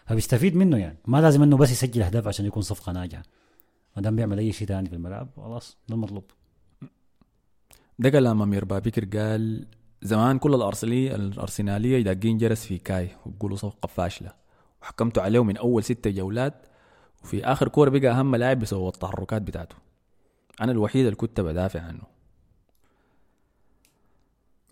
فبيستفيد 0.07 0.57
منه 0.57 0.77
يعني. 0.77 0.99
ما 1.07 1.21
لازم 1.21 1.43
إنه 1.43 1.57
بس 1.57 1.71
يسجل 1.71 2.03
أهداف 2.03 2.27
عشان 2.29 2.47
يكون 2.47 2.63
صفقة 2.63 2.93
ناجحة. 2.93 3.23
ما 3.97 4.03
دام 4.03 4.17
بيعمل 4.17 4.39
أي 4.39 4.53
شيء 4.53 4.69
ثاني 4.69 4.89
في 4.89 4.95
الملعب 4.95 5.29
خلاص 5.37 5.77
ده 5.89 5.95
المطلوب. 5.95 6.25
ده 7.99 8.11
كلام 8.11 8.43
امير 8.43 8.65
بابكر 8.65 9.05
قال 9.19 9.67
زمان 10.03 10.39
كل 10.39 10.55
الارسناليه 10.55 11.15
الأرسنالية 11.15 11.97
يدقين 11.97 12.39
جرس 12.39 12.65
في 12.67 12.79
كاي 12.79 13.09
وبيقولوا 13.27 13.57
صفقة 13.57 13.87
فاشلة. 13.87 14.33
وحكمتوا 14.83 15.23
عليه 15.23 15.45
من 15.45 15.57
أول 15.57 15.85
ستة 15.85 16.11
جولات 16.11 16.67
وفي 17.25 17.45
آخر 17.45 17.69
كورة 17.69 17.91
بقى 17.91 18.11
أهم 18.11 18.37
لاعب 18.37 18.59
بسبب 18.59 18.87
التحركات 18.89 19.43
بتاعته. 19.43 19.77
أنا 20.61 20.73
الوحيد 20.73 21.05
اللي 21.05 21.17
كنت 21.17 21.41
بدافع 21.41 21.81
عنه. 21.81 22.03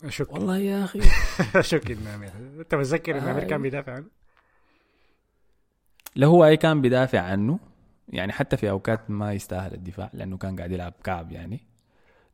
أشك. 0.03 0.33
والله 0.33 0.57
يا 0.57 0.83
أخي. 0.83 0.99
أشك 1.59 1.91
ان 1.91 2.07
امير 2.07 2.31
أنت 2.59 2.75
متذكر 2.75 3.17
إن 3.17 3.23
أمير 3.23 3.43
آه. 3.43 3.47
كان 3.47 3.61
بيدافع 3.61 3.93
عنه؟ 3.93 4.05
لا 6.15 6.27
هو 6.27 6.45
أي 6.45 6.57
كان 6.57 6.81
بيدافع 6.81 7.19
عنه. 7.19 7.59
يعني 8.09 8.31
حتى 8.31 8.57
في 8.57 8.69
أوقات 8.69 9.09
ما 9.09 9.33
يستاهل 9.33 9.73
الدفاع 9.73 10.09
لأنه 10.13 10.37
كان 10.37 10.55
قاعد 10.55 10.71
يلعب 10.71 10.93
كعب 11.03 11.31
يعني. 11.31 11.65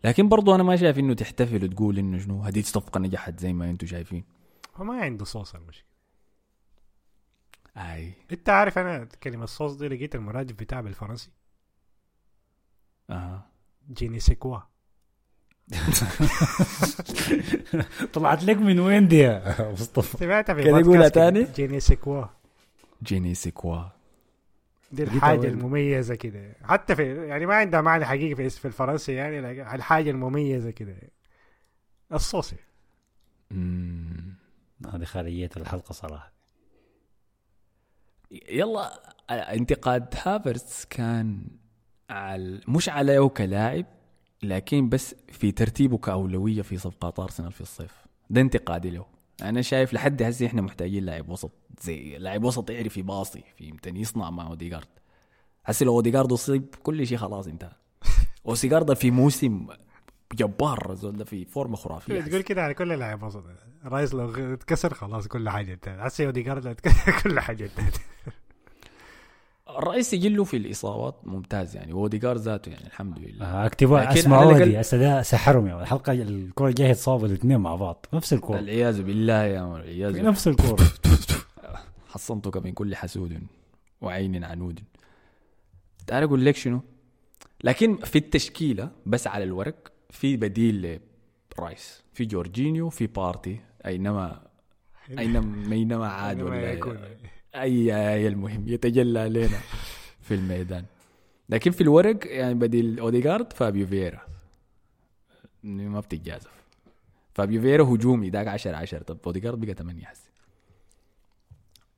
لكن 0.04 0.30
برضو 0.30 0.56
أنا 0.56 0.64
ما 0.64 0.76
شايف 0.76 1.00
إنه 1.00 1.14
تحتفل 1.14 1.64
وتقول 1.64 1.98
إنه 1.98 2.18
شنو 2.18 2.42
هذه 2.42 2.62
صفقة 2.62 3.00
نجحت 3.00 3.40
زي 3.40 3.54
ما 3.54 3.70
أنتم 3.70 3.88
شايفين. 3.88 4.24
هو 4.76 4.84
ما 4.84 5.02
عنده 5.02 5.26
صوص 5.26 5.56
المشكلة. 5.56 5.86
أي. 7.78 8.14
أنت 8.32 8.50
عارف 8.50 8.78
أنا 8.78 9.06
كلمة 9.24 9.46
صوص 9.46 9.76
دي 9.76 9.88
لقيت 9.88 10.16
المرادف 10.16 10.56
بتاعها 10.56 10.82
بالفرنسي. 10.82 11.32
أها. 13.10 13.46
جيني 13.92 14.20
سيكوا. 14.20 14.58
طلعت 18.14 18.44
لك 18.44 18.58
من 18.58 18.80
وين 18.80 19.08
دي 19.08 19.18
يا 19.18 19.72
مصطفى؟ 19.72 20.18
سمعتها 20.18 20.54
في 20.54 20.64
كده 20.64 20.72
بودكاست 20.72 20.88
يقولها 20.88 21.10
تاني؟ 21.10 21.44
je 21.44 21.62
ne 21.62 21.80
sais 21.80 22.00
quoi. 22.00 22.26
je 23.04 23.20
ne 23.20 23.36
sais 23.36 23.57
quoi. 23.57 23.84
دي 24.92 25.04
الحاجة؟ 25.04 25.48
المميزة 25.48 26.16
كده. 26.16 26.56
حتى 26.64 26.96
في 26.96 27.28
يعني 27.28 27.46
ما 27.46 27.56
عندها 27.56 27.82
معنى 27.82 28.06
حقيقي 28.06 28.36
في 28.36 28.50
في 28.50 28.66
الفرنسي 28.66 29.14
يعني 29.14 29.40
الحاجة 29.76 30.12
المميزة 30.12 30.72
كده. 30.72 30.96
الصوصي. 32.14 32.56
هذه 34.94 35.04
خارجيه 35.04 35.50
الحلقة 35.58 35.94
صراحة. 35.94 36.34
يلا 38.50 39.16
انتقاد 39.30 40.14
هافرتس 40.24 40.86
كان 40.86 41.48
على 42.10 42.62
مش 42.68 42.90
عليه 42.90 43.28
كلاعب 43.28 43.86
لكن 44.44 44.90
بس 44.90 45.16
في 45.32 45.52
ترتيبه 45.52 45.98
كأولوية 45.98 46.62
في 46.62 46.78
صفقات 46.78 47.20
أرسنال 47.20 47.52
في 47.52 47.62
الصيف. 47.62 47.94
ده 48.30 48.42
انتقادي 48.42 48.90
له. 48.90 49.06
أنا 49.42 49.62
شايف 49.62 49.94
لحد 49.94 50.24
هسه 50.24 50.46
إحنا 50.46 50.62
محتاجين 50.62 51.06
لاعب 51.06 51.30
وسط 51.30 51.52
زي 51.82 52.18
لاعب 52.18 52.44
وسط 52.44 52.70
يعرف 52.70 52.98
يباصي 52.98 53.44
فهمتني؟ 53.60 54.02
يصنع 54.02 54.30
مع 54.30 54.48
أوديجارد 54.48 54.88
هسه 55.66 55.86
لو 55.86 55.96
أوديجارد 55.96 56.32
أصيب 56.32 56.76
كل 56.84 57.08
شيء 57.08 57.18
خلاص 57.18 57.48
انتهى. 57.48 57.72
أوديجارد 58.48 58.94
في 58.94 59.12
موسم 59.12 59.68
جبار 60.34 60.92
الزول 60.92 61.18
ده 61.18 61.26
في 61.26 61.46
فورمة 61.46 61.76
خرافية. 61.76 62.22
تقول 62.22 62.42
كده 62.42 62.64
على 62.64 62.74
كل 62.74 62.90
لاعب 63.00 63.24
وسط. 63.24 63.44
الرايس 63.86 64.14
لو 64.14 64.54
اتكسر 64.54 64.94
خلاص 64.94 65.28
كل 65.28 65.50
حاجة 65.50 65.74
انتهت. 65.74 66.00
هسه 66.00 66.26
اوديجارد 66.26 66.66
لو 66.66 66.72
اتكسر 66.72 67.12
كل 67.24 67.40
حاجة 67.40 67.64
انتهت. 67.64 67.98
الرايس 69.70 70.12
سجله 70.12 70.44
في 70.44 70.58
الإصابات 70.58 71.16
ممتاز 71.24 71.76
يعني 71.76 71.94
وأوديجارد 71.94 72.40
ذاته 72.40 72.70
يعني 72.70 72.88
الحمد 72.88 73.20
لله. 73.20 73.46
آه، 73.46 73.66
اكتبوا 73.66 74.00
لكن 74.00 74.10
اسمعوا 74.10 74.54
على 74.54 74.60
الأقل- 74.66 74.68
دي 74.68 74.82
هسه 74.82 74.98
ده 74.98 75.22
سحرهم 75.22 75.68
يعني 75.68 75.82
الحلقة 75.82 76.12
الكره 76.14 76.68
الجاية 76.68 76.90
يتصابوا 76.90 77.28
الاثنين 77.28 77.58
مع 77.60 77.76
بعض 77.76 78.06
نفس 78.14 78.34
الكورة. 78.34 78.56
والعياذ 78.58 79.02
بالله 79.04 79.44
يا 79.44 79.62
والعياذ 79.62 80.14
بالله. 80.14 80.30
نفس 80.30 80.48
الكورة. 80.48 80.84
حصنتك 82.14 82.58
من 82.58 82.72
كل 82.72 82.96
حسود 82.96 83.40
وعين 84.02 84.44
عنود. 84.44 84.80
تعال 86.08 86.24
أقول 86.24 86.46
لك 86.46 86.56
شنو؟ 86.56 86.82
لكن 87.64 87.98
في 87.98 88.18
التشكيلة 88.18 88.90
بس 89.06 89.28
على 89.28 89.44
الورق 89.44 89.92
في 90.10 90.38
بديل 90.38 91.00
لرايس 91.60 92.04
في 92.14 92.26
جورجينيو 92.26 92.90
في 92.90 93.08
بارتي 93.08 93.60
أينما 93.86 94.42
أينما 95.20 95.72
أينما 95.74 96.08
عاد 96.08 96.42
ولا 96.42 96.72
يكون. 96.74 96.98
أي 97.62 97.96
اي 98.14 98.28
المهم؟ 98.28 98.68
يتجلى 98.68 99.20
علينا. 99.20 99.60
في 100.26 100.34
الميدان. 100.34 100.86
لكن 101.50 101.72
في 101.72 101.82
الورق 101.82 102.18
يعني 102.28 102.54
بديل 102.54 103.00
اوديجارد 103.00 103.54
فابيو 103.54 103.88
فييرا 103.88 104.22
ما 105.64 106.00
بتتجازف. 106.00 106.56
فابيو 107.34 107.62
فييرا 107.62 107.84
هجومي 107.84 108.30
داك 108.30 108.48
10 108.48 108.76
10 108.76 109.00
طب 109.04 109.18
اوديجارد 109.26 109.60
بقى 109.60 109.74
8 109.74 110.06
حسي 110.06 110.30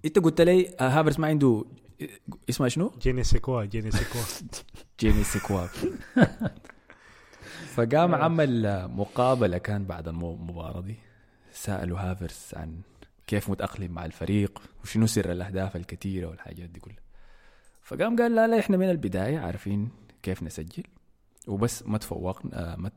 إنت 0.05 0.19
قلت 0.19 0.41
لي 0.41 0.75
آه، 0.79 0.87
هافرز 0.99 1.19
ما 1.19 1.27
عنده 1.27 1.65
اسمها 2.49 2.69
شنو؟ 2.69 2.91
جيني 3.01 3.23
سيكوا 3.23 3.63
جيني 3.65 3.91
سيكوا. 3.91 4.21
جيني 4.99 5.23
سيكواب 5.23 5.69
فقام 7.75 8.15
عمل 8.15 8.87
مقابلة 8.87 9.57
كان 9.57 9.83
بعد 9.85 10.07
المباراة 10.07 10.81
دي. 10.81 10.95
سألوا 11.53 11.99
هافرز 11.99 12.39
عن 12.53 12.81
كيف 13.27 13.49
متأقلم 13.49 13.91
مع 13.91 14.05
الفريق 14.05 14.61
وشنو 14.83 15.07
سر 15.07 15.31
الأهداف 15.31 15.75
الكثيرة 15.75 16.27
والحاجات 16.27 16.69
دي 16.69 16.79
كلها. 16.79 16.97
فقام 17.81 18.15
قال 18.15 18.35
لا 18.35 18.47
لا 18.47 18.59
إحنا 18.59 18.77
من 18.77 18.89
البداية 18.89 19.39
عارفين 19.39 19.89
كيف 20.23 20.43
نسجل. 20.43 20.83
وبس 21.47 21.83
ما 21.83 21.97
تفوقنا 21.97 22.73
آه، 22.73 22.75
ما 22.75 22.91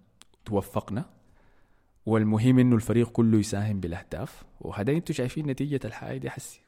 توفقنا. 0.45 1.05
والمهم 2.07 2.59
إنه 2.59 2.77
الفريق 2.77 3.09
كله 3.09 3.39
يساهم 3.39 3.81
بالأهداف. 3.81 4.43
وهذا 4.61 4.93
أنتوا 4.93 5.15
شايفين 5.15 5.47
نتيجة 5.47 5.81
الحاجة 5.85 6.19
دي 6.19 6.31
حسي. 6.31 6.61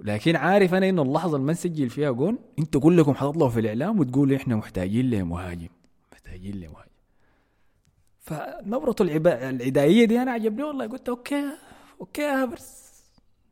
لكن 0.00 0.36
عارف 0.36 0.74
أنا 0.74 0.88
إنه 0.88 1.02
اللحظة 1.02 1.36
اللي 1.36 1.46
ما 1.46 1.52
نسجل 1.52 1.90
فيها 1.90 2.10
جون 2.10 2.38
أنتوا 2.58 2.80
كلكم 2.80 3.14
حتطلعوا 3.14 3.50
في 3.50 3.60
الإعلام 3.60 4.00
وتقولوا 4.00 4.36
إحنا 4.36 4.56
محتاجين 4.56 5.10
لمهاجم 5.10 5.68
محتاجين 6.12 6.54
لمهاجم 6.54 6.88
فنبرة 8.20 8.96
العبا... 9.00 9.50
العدائية 9.50 10.04
دي 10.04 10.22
أنا 10.22 10.30
عجبني 10.30 10.62
والله 10.62 10.86
قلت 10.86 11.08
okay. 11.08 11.44
okay 12.00 12.22
يا 12.22 12.42
هافرز 12.42 12.66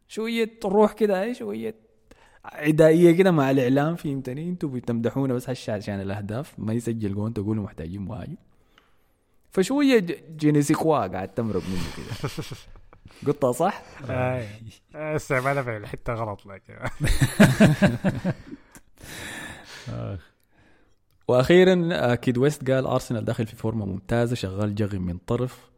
شوية 0.08 0.50
روح 0.64 0.92
كده 0.92 1.22
اي 1.22 1.34
شوية 1.34 1.74
عدائية 2.44 3.12
كده 3.12 3.30
مع 3.30 3.50
الإعلام 3.50 3.96
فهمتني؟ 3.96 4.48
أنتوا 4.48 4.68
بتمدحونا 4.68 5.34
بس 5.34 5.50
هش 5.50 5.70
عشان 5.70 6.00
الأهداف 6.00 6.54
ما 6.58 6.72
يسجل 6.72 7.14
جون 7.14 7.34
تقولوا 7.34 7.64
محتاجين 7.64 8.00
مهاجم 8.02 8.36
فشوية 9.50 9.98
j- 9.98 10.18
je 10.36 10.48
ne 10.48 10.59
sais 10.59 10.83
quoi 10.83 11.06
قاعد 11.06 11.28
تمرق 11.34 11.62
منه 11.68 11.84
كده. 11.96 12.30
قلتها 13.26 13.52
صح؟ 13.52 13.82
آه، 14.10 14.46
استعمالها 15.16 15.62
في 15.62 15.76
الحتة 15.76 16.14
غلط 16.14 16.46
لكن 16.46 16.74
وأخيرا 21.28 21.88
آه، 21.92 22.14
كيد 22.14 22.38
ويست 22.38 22.70
قال 22.70 22.86
أرسنال 22.86 23.24
داخل 23.24 23.46
في 23.46 23.56
فورمة 23.56 23.86
ممتازة 23.86 24.34
شغال 24.34 24.74
جغم 24.74 25.02
من 25.02 25.18
طرف. 25.18 25.70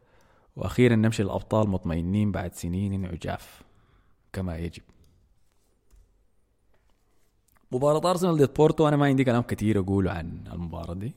وأخيرا 0.55 0.95
نمشي 0.95 1.23
الابطال 1.23 1.69
مطمئنين 1.69 2.31
بعد 2.31 2.53
سنين 2.53 3.05
عجاف 3.05 3.61
كما 4.33 4.57
يجب. 4.57 4.83
مباراة 7.71 8.09
أرسنال 8.09 8.37
ضد 8.37 8.53
بورتو 8.53 8.87
أنا 8.87 8.97
ما 8.97 9.05
عندي 9.05 9.23
كلام 9.23 9.41
كثير 9.41 9.79
أقوله 9.79 10.11
عن 10.11 10.47
المباراة 10.53 10.93
دي 10.93 11.15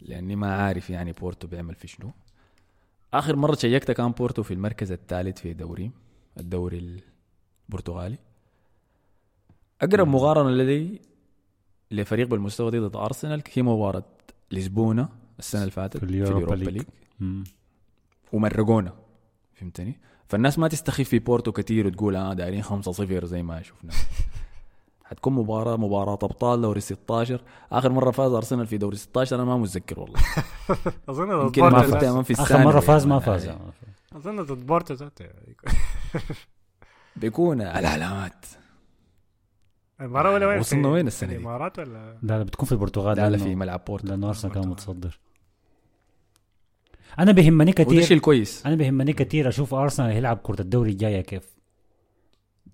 لأني 0.00 0.36
ما 0.36 0.54
عارف 0.54 0.90
يعني 0.90 1.12
بورتو 1.12 1.46
بيعمل 1.46 1.74
في 1.74 1.88
شنو. 1.88 2.10
آخر 3.14 3.36
مرة 3.36 3.54
شيكت 3.54 3.90
كان 3.90 4.10
بورتو 4.10 4.42
في 4.42 4.54
المركز 4.54 4.92
الثالث 4.92 5.38
في 5.38 5.52
دوري 5.52 5.90
الدوري 6.38 7.00
البرتغالي. 7.68 8.18
أقرب 9.82 10.08
مقارنة 10.08 10.50
لدي 10.50 11.00
لفريق 11.90 12.28
بالمستوى 12.28 12.70
دي 12.70 12.78
ضد 12.78 12.96
أرسنال 12.96 13.42
هي 13.52 13.62
مباراة 13.62 14.04
لشبونه 14.50 15.08
السنة 15.38 15.60
اللي 15.60 15.72
فاتت 15.72 15.96
في 15.96 16.04
اليوروبا 16.04 16.54
ليج. 16.54 16.82
ومرقونا. 18.32 18.92
فهمتني؟ 19.54 20.00
فالناس 20.28 20.58
ما 20.58 20.68
تستخف 20.68 21.08
في 21.08 21.18
بورتو 21.18 21.52
كتير 21.52 21.86
وتقول 21.86 22.16
آه 22.16 22.32
دايرين 22.34 22.62
5-0 22.64 23.24
زي 23.24 23.42
ما 23.42 23.62
شفنا. 23.62 23.92
حتكون 25.04 25.32
مباراة 25.32 25.76
مباراة 25.76 26.12
أبطال 26.22 26.60
دوري 26.60 26.80
16 26.80 27.40
آخر 27.72 27.92
مرة 27.92 28.10
فاز 28.10 28.32
أرسنال 28.32 28.66
في 28.66 28.78
دوري 28.78 28.96
16 28.96 29.36
أنا 29.36 29.44
ما 29.44 29.56
متذكر 29.56 30.00
والله. 30.00 30.20
أظن 31.08 31.28
ضد 31.38 31.44
يمكن 31.44 31.62
ما 31.62 31.82
ذات- 31.86 32.04
امام 32.04 32.22
في 32.22 32.32
آخر 32.32 32.42
الثاني 32.42 32.64
مرة 32.64 32.80
فاز 32.80 33.06
ما 33.06 33.18
فاز. 33.26 33.50
أظن 34.16 34.42
ضد 34.42 34.66
بورتو 34.66 35.08
بيكون 37.16 37.60
العلامات 37.60 38.46
المباراة 40.00 40.32
ولا 40.34 40.46
وين؟ 40.46 40.58
وصلنا 40.58 40.88
وين 40.88 41.06
السنة 41.06 41.28
دي؟ 41.28 41.36
الإمارات 41.36 41.78
ولا؟ 41.78 42.18
لا 42.22 42.38
لا 42.38 42.42
بتكون 42.42 42.66
في 42.66 42.72
البرتغال 42.72 43.16
لا 43.16 43.30
لا 43.30 43.36
لأنه- 43.38 43.42
في 43.42 43.54
ملعب 43.54 43.84
بورتو. 43.86 44.06
لأنه 44.08 44.28
أرسنال 44.28 44.54
كان. 44.54 44.68
متصدر. 44.68 45.18
أنا 47.18 47.32
بيهمني 47.32 47.70
وده 47.70 47.84
كثير 47.84 48.16
الكويس 48.16 48.66
أنا 48.66 48.74
بيهمني 48.74 49.12
كثير 49.12 49.48
أشوف 49.48 49.74
أرسنال 49.74 50.16
يلعب 50.16 50.36
كرة 50.42 50.60
الدوري 50.60 50.90
الجاية 50.90 51.20
كيف. 51.20 51.56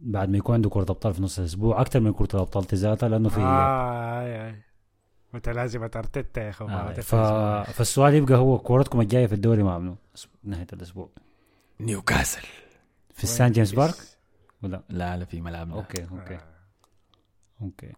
بعد 0.00 0.28
ما 0.28 0.38
يكون 0.38 0.54
عنده 0.54 0.70
كرة 0.70 0.82
أبطال 0.82 1.14
في 1.14 1.22
نص 1.22 1.38
الأسبوع 1.38 1.80
أكثر 1.80 2.00
من 2.00 2.12
كرة 2.12 2.28
الأبطال 2.34 2.64
ذاتها 2.74 3.08
لأنه 3.08 3.28
في 3.28 3.40
آه 3.40 4.20
آي 4.20 4.48
آي 4.48 4.54
متلازمة 5.32 5.90
أرتيتا 5.96 6.42
يا 6.42 6.50
أخي 6.50 6.64
آه 6.64 6.92
ف... 6.92 7.14
فالسؤال 7.72 8.14
يبقى 8.14 8.34
هو 8.38 8.58
كورتكم 8.58 9.00
الجاية 9.00 9.26
في 9.26 9.34
الدوري 9.34 9.62
مع 9.62 9.78
منو؟ 9.78 9.96
نهاية 10.44 10.66
الأسبوع. 10.72 11.08
نيوكاسل. 11.80 12.46
في 13.14 13.24
السان 13.24 13.52
جيمس؟ 13.52 13.74
بارك؟ 13.74 13.94
ولا؟ 14.62 14.82
لا 14.88 15.16
لا 15.16 15.24
في 15.24 15.40
ملعبنا. 15.40 15.74
أوكي 15.74 16.06
أوكي. 16.12 16.38
أوكي. 17.62 17.92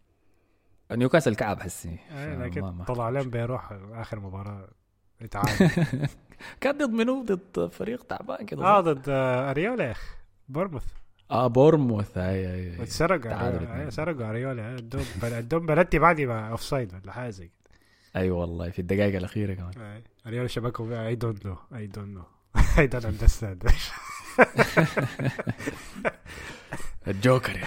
نيوكاسل 0.93 1.35
كعب 1.35 1.61
حسي. 1.61 1.99
آه، 2.11 2.37
لكن 2.47 2.85
طلع 2.85 3.09
لهم 3.09 3.31
بيروح 3.31 3.73
آخر 3.93 4.21
مباراة. 4.21 4.69
يتعادل 5.21 5.71
كان 6.61 6.79
ضد 6.79 6.91
منو؟ 6.91 7.23
ضد 7.25 7.69
فريق 7.73 8.03
تعبان 8.03 8.47
كده. 8.47 8.65
آه؟ 8.65 8.81
ضد 8.81 9.03
اريولا 9.09 9.85
يا 9.85 9.91
أخي 9.91 10.09
بورموث. 10.49 10.85
آه 11.31 11.47
بورموث. 11.47 12.19
أي 12.19 12.55
أي. 12.55 12.83
اثنين. 12.83 12.83
آه، 13.27 13.89
سرقوا 13.89 14.31
أريولا. 14.31 14.75
ادوم 14.75 15.05
ادوم 15.23 15.67
بلدي 15.67 15.99
بعدي 15.99 16.27
مع 16.27 16.51
اوف 16.51 16.63
سايد 16.63 16.95
ولا 16.95 17.13
حاجة 17.13 17.31
زي 17.31 17.45
كده. 17.45 17.59
أي 18.17 18.31
والله 18.31 18.71
في 18.71 18.79
الدقائق 18.79 19.17
الأخيرة 19.17 19.55
كمان. 19.55 20.03
أريولا 20.27 20.49
شبكوا 20.49 21.07
I 21.07 21.15
don't 21.15 21.47
know 21.47 21.57
I 21.75 21.87
don't 21.87 22.09
know 22.17 22.23
I 22.79 22.87
don't 22.87 23.05
understand 23.05 23.71
الجوكر 27.09 27.57
يا 27.57 27.67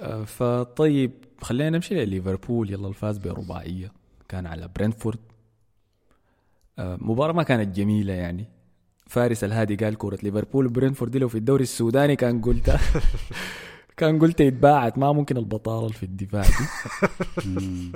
آه، 0.00 0.24
فطيب 0.24 1.12
خلينا 1.42 1.70
نمشي 1.70 1.94
لليفربول. 1.94 2.70
يلا 2.70 2.88
الفاز 2.88 3.18
برباعية. 3.18 3.92
كان 4.28 4.46
على 4.46 4.68
برنتفورد 4.76 5.18
مباراة 6.78 7.32
ما 7.32 7.42
كانت 7.42 7.76
جميلة 7.76 8.12
يعني 8.12 8.48
فارس 9.06 9.44
الهادي 9.44 9.76
قال 9.76 9.94
كورة 9.94 10.18
ليفربول 10.22 10.66
وبرنتفورد 10.66 11.10
دي 11.10 11.18
لو 11.18 11.28
في 11.28 11.38
الدوري 11.38 11.62
السوداني 11.62 12.16
كان 12.16 12.42
قلتها 12.42 12.80
كان 13.96 14.18
قلت 14.18 14.40
يتباعت 14.40 14.98
ما 14.98 15.12
ممكن 15.12 15.36
البطالة 15.36 15.88
في 15.88 16.02
الدفاع 16.02 16.42
دي. 16.42 16.66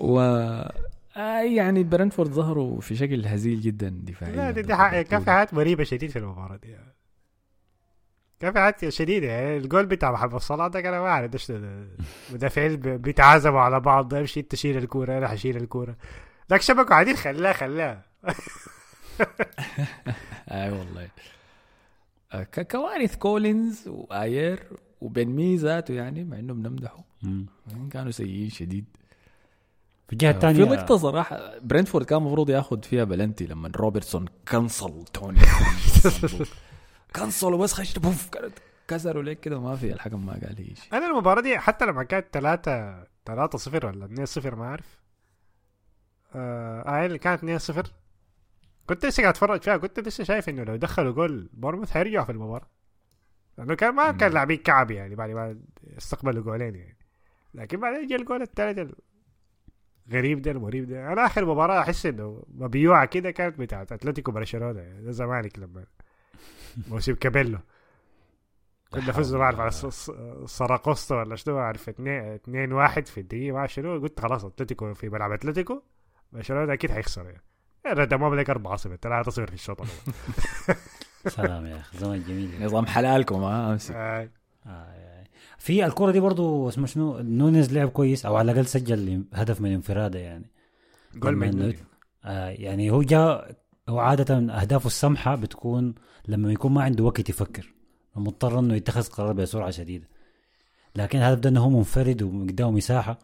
و 0.00 0.20
آه 1.16 1.40
يعني 1.40 1.84
برنتفورد 1.84 2.30
ظهروا 2.30 2.80
في 2.80 2.96
شكل 2.96 3.26
هزيل 3.26 3.60
جدا 3.60 3.88
دفاعيا 4.04 4.36
لا 4.36 4.50
دي, 4.50 4.62
دي. 4.62 4.68
كان 5.04 5.20
في 5.24 5.30
حاجات 5.30 5.54
مريبة 5.54 5.84
شديد 5.84 6.10
في 6.10 6.18
المباراة 6.18 6.56
دي 6.56 6.76
كان 8.40 8.52
في 8.52 8.58
حاجات 8.58 8.88
شديدة 8.88 9.26
يعني 9.26 9.56
الجول 9.56 9.86
بتاع 9.86 10.12
محمد 10.12 10.40
صلاح 10.40 10.66
ده 10.66 10.80
كان 10.80 10.92
ما 10.92 11.06
أعرف 11.06 11.52
مدافعين 12.32 12.76
بيتعازموا 12.76 13.60
على 13.60 13.80
بعض 13.80 14.14
امشي 14.14 14.40
انت 14.40 14.54
شيل 14.54 14.76
الكورة 14.76 15.18
أنا 15.18 15.28
حشيل 15.28 15.56
الكورة 15.56 15.96
لك 16.52 16.60
شبكوا 16.62 16.94
عادين 16.94 17.16
خلاه 17.16 17.52
خلاه 17.52 18.02
أي 20.50 20.70
والله. 20.70 21.08
ك- 22.34 22.68
كوارث 22.72 23.16
كولينز 23.16 23.88
واير 23.88 24.62
وبن 25.00 25.26
مي 25.28 25.56
ذاته 25.56 25.94
يعني 25.94 26.24
مع 26.24 26.38
انه 26.38 26.54
بنمدحه. 26.54 27.04
كانوا 27.90 28.10
سيئين 28.10 28.50
شديد. 28.50 28.84
في 30.06 30.12
الجهه 30.12 30.30
في 30.32 30.36
الثانية 30.36 30.64
لقطه 30.64 30.96
صراحة 30.96 31.58
برنتفورد 31.62 32.06
كان 32.06 32.18
المفروض 32.18 32.50
ياخذ 32.50 32.82
فيها 32.82 33.04
بلنتي 33.04 33.46
لما 33.46 33.70
روبرتسون 33.76 34.24
كنصل 34.48 35.04
توني. 35.04 35.38
كنصل 37.16 37.52
وبس 37.54 37.72
خش 37.72 37.98
بوف 37.98 38.28
كسروا 38.88 39.22
ليك 39.22 39.40
كده؟ 39.40 39.60
ما 39.60 39.76
في 39.76 39.92
الحكم 39.92 40.26
ما 40.26 40.32
قال 40.32 40.58
اي 40.58 40.74
شيء. 40.74 40.92
أنا 40.98 41.06
المباراة 41.06 41.40
دي 41.42 41.58
حتى 41.58 41.84
لما 41.86 42.02
كانت 42.02 42.26
3 42.32 43.04
3 43.26 43.58
0 43.58 43.86
ولا 43.86 44.04
2 44.04 44.26
0 44.26 44.54
ما 44.54 44.64
أعرف. 44.64 45.01
آه 46.34 46.80
آه، 47.02 47.06
اللي 47.06 47.18
كانت 47.18 47.38
2 47.38 47.58
0 47.58 47.92
كنت 48.86 49.06
لسه 49.06 49.20
قاعد 49.20 49.34
أتفرج 49.34 49.62
فيها 49.62 49.76
كنت 49.76 50.00
لسه 50.00 50.24
شايف 50.24 50.48
إنه 50.48 50.62
لو 50.64 50.76
دخلوا 50.76 51.12
جول 51.12 51.50
بورنموث 51.52 51.90
حيرجعوا 51.90 52.24
في 52.24 52.32
المباراة. 52.32 52.68
لأنه 53.58 53.74
كان 53.74 53.94
ما 53.94 54.12
كان. 54.12 54.32
لاعبين 54.32 54.56
كعب 54.58 54.90
يعني 54.90 55.14
بعد 55.14 55.30
ما 55.30 55.58
استقبلوا 55.98 56.42
جولين 56.44 56.74
يعني. 56.74 56.96
لكن 57.54 57.80
بعدين 57.80 58.06
جاء 58.06 58.20
الجول 58.20 58.42
الثالث 58.42 58.94
الغريب 60.08 60.42
ده 60.42 60.50
المريب 60.50 60.88
ده. 60.88 61.12
أنا 61.12 61.26
آخر 61.26 61.44
مباراة 61.44 61.80
أحس 61.80 62.06
إنه 62.06 62.42
مبيوعه 62.54 63.04
كده 63.04 63.30
كانت 63.30 63.58
بتاعت 63.58 63.92
أتلتيكو 63.92 64.32
برشلونة 64.32 64.80
يعني 64.80 65.04
ده 65.04 65.10
زمانك 65.10 65.58
لما 65.58 65.84
موسم 66.88 67.14
كابيلو. 67.14 67.58
كنا 68.90 69.12
فزنا 69.12 69.38
ما 69.38 69.44
اعرف 69.44 69.60
على 69.60 69.70
سراقوستا 70.46 71.14
ولا 71.14 71.36
شنو 71.36 71.58
اعرف 71.58 71.88
2 71.88 72.34
2 72.34 72.72
1 72.72 73.06
في 73.06 73.20
الدقيقة 73.20 73.54
ما 73.54 73.66
شنو. 73.66 74.00
قلت 74.00 74.20
خلاص 74.20 74.44
أتلتيكو 74.44 74.94
في 74.94 75.08
ملعب 75.08 75.32
أتلتيكو. 75.32 75.82
برشلونه 76.32 76.72
أكيد 76.72 76.90
حيخسر 76.90 77.24
يعني. 77.24 77.42
ردموا 77.86 78.36
لك 78.36 78.50
4 78.50 78.76
0 78.76 78.96
3 78.96 79.30
0 79.30 79.46
في 79.46 79.54
الشوط 79.54 79.80
الأول. 79.80 80.78
سلام 81.36 81.66
يا 81.66 81.76
أخي 81.76 81.98
زمن 81.98 82.22
جميل. 82.22 82.64
نظام 82.64 82.86
حلالكم 82.86 83.42
ها 83.42 83.72
أمسك. 83.72 83.94
آه، 83.94 84.28
آه. 84.66 85.24
في 85.58 85.86
الكرة 85.86 86.10
دي 86.10 86.20
برضو 86.20 86.68
اسمه 86.68 86.86
شنو؟ 86.86 87.18
نونيز 87.18 87.72
لعب 87.72 87.88
كويس 87.88 88.26
أو 88.26 88.36
على 88.36 88.52
الأقل 88.52 88.66
سجل 88.66 89.24
هدف 89.32 89.60
من 89.60 89.72
انفرادة 89.72 90.18
يعني. 90.18 90.50
جول 91.14 91.36
مجنون 91.36 91.72
إنه- 91.72 91.76
آه 92.24 92.48
يعني 92.48 92.90
هو 92.90 93.02
جاء 93.02 93.56
هو 93.88 93.98
عادة 93.98 94.34
أهدافه 94.60 94.86
السمحة 94.86 95.34
بتكون 95.34 95.94
لما 96.28 96.52
يكون 96.52 96.72
ما 96.72 96.82
عنده 96.82 97.04
وقت 97.04 97.28
يفكر 97.28 97.74
مضطر 98.16 98.58
إنه 98.58 98.74
يتخذ 98.74 99.08
قرار 99.08 99.32
بسرعة 99.32 99.70
شديدة. 99.70 100.08
لكن 100.96 101.18
الهدف 101.18 101.38
ده 101.40 101.48
إنه 101.50 101.60
هو 101.64 101.70
منفرد 101.70 102.22
وقدامه 102.22 102.70
مساحة 102.70 103.18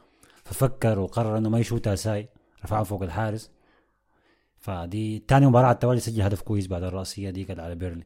ففكر 0.44 0.98
وقرر 0.98 1.38
إنه 1.38 1.48
ما 1.48 1.58
يشوتها 1.58 1.94
ساي 1.94 2.28
رفعها 2.64 2.82
فوق 2.82 3.02
الحارس. 3.02 3.50
فدي 4.58 5.18
تاني 5.18 5.46
مباراة 5.46 5.66
على 5.66 5.74
التوالي 5.74 6.00
سجل 6.00 6.22
هدف 6.22 6.42
كويس 6.42 6.66
بعد 6.66 6.82
الرأسية 6.82 7.30
دي 7.30 7.44
كانت 7.44 7.60
على 7.60 7.74
بيرلي. 7.74 8.04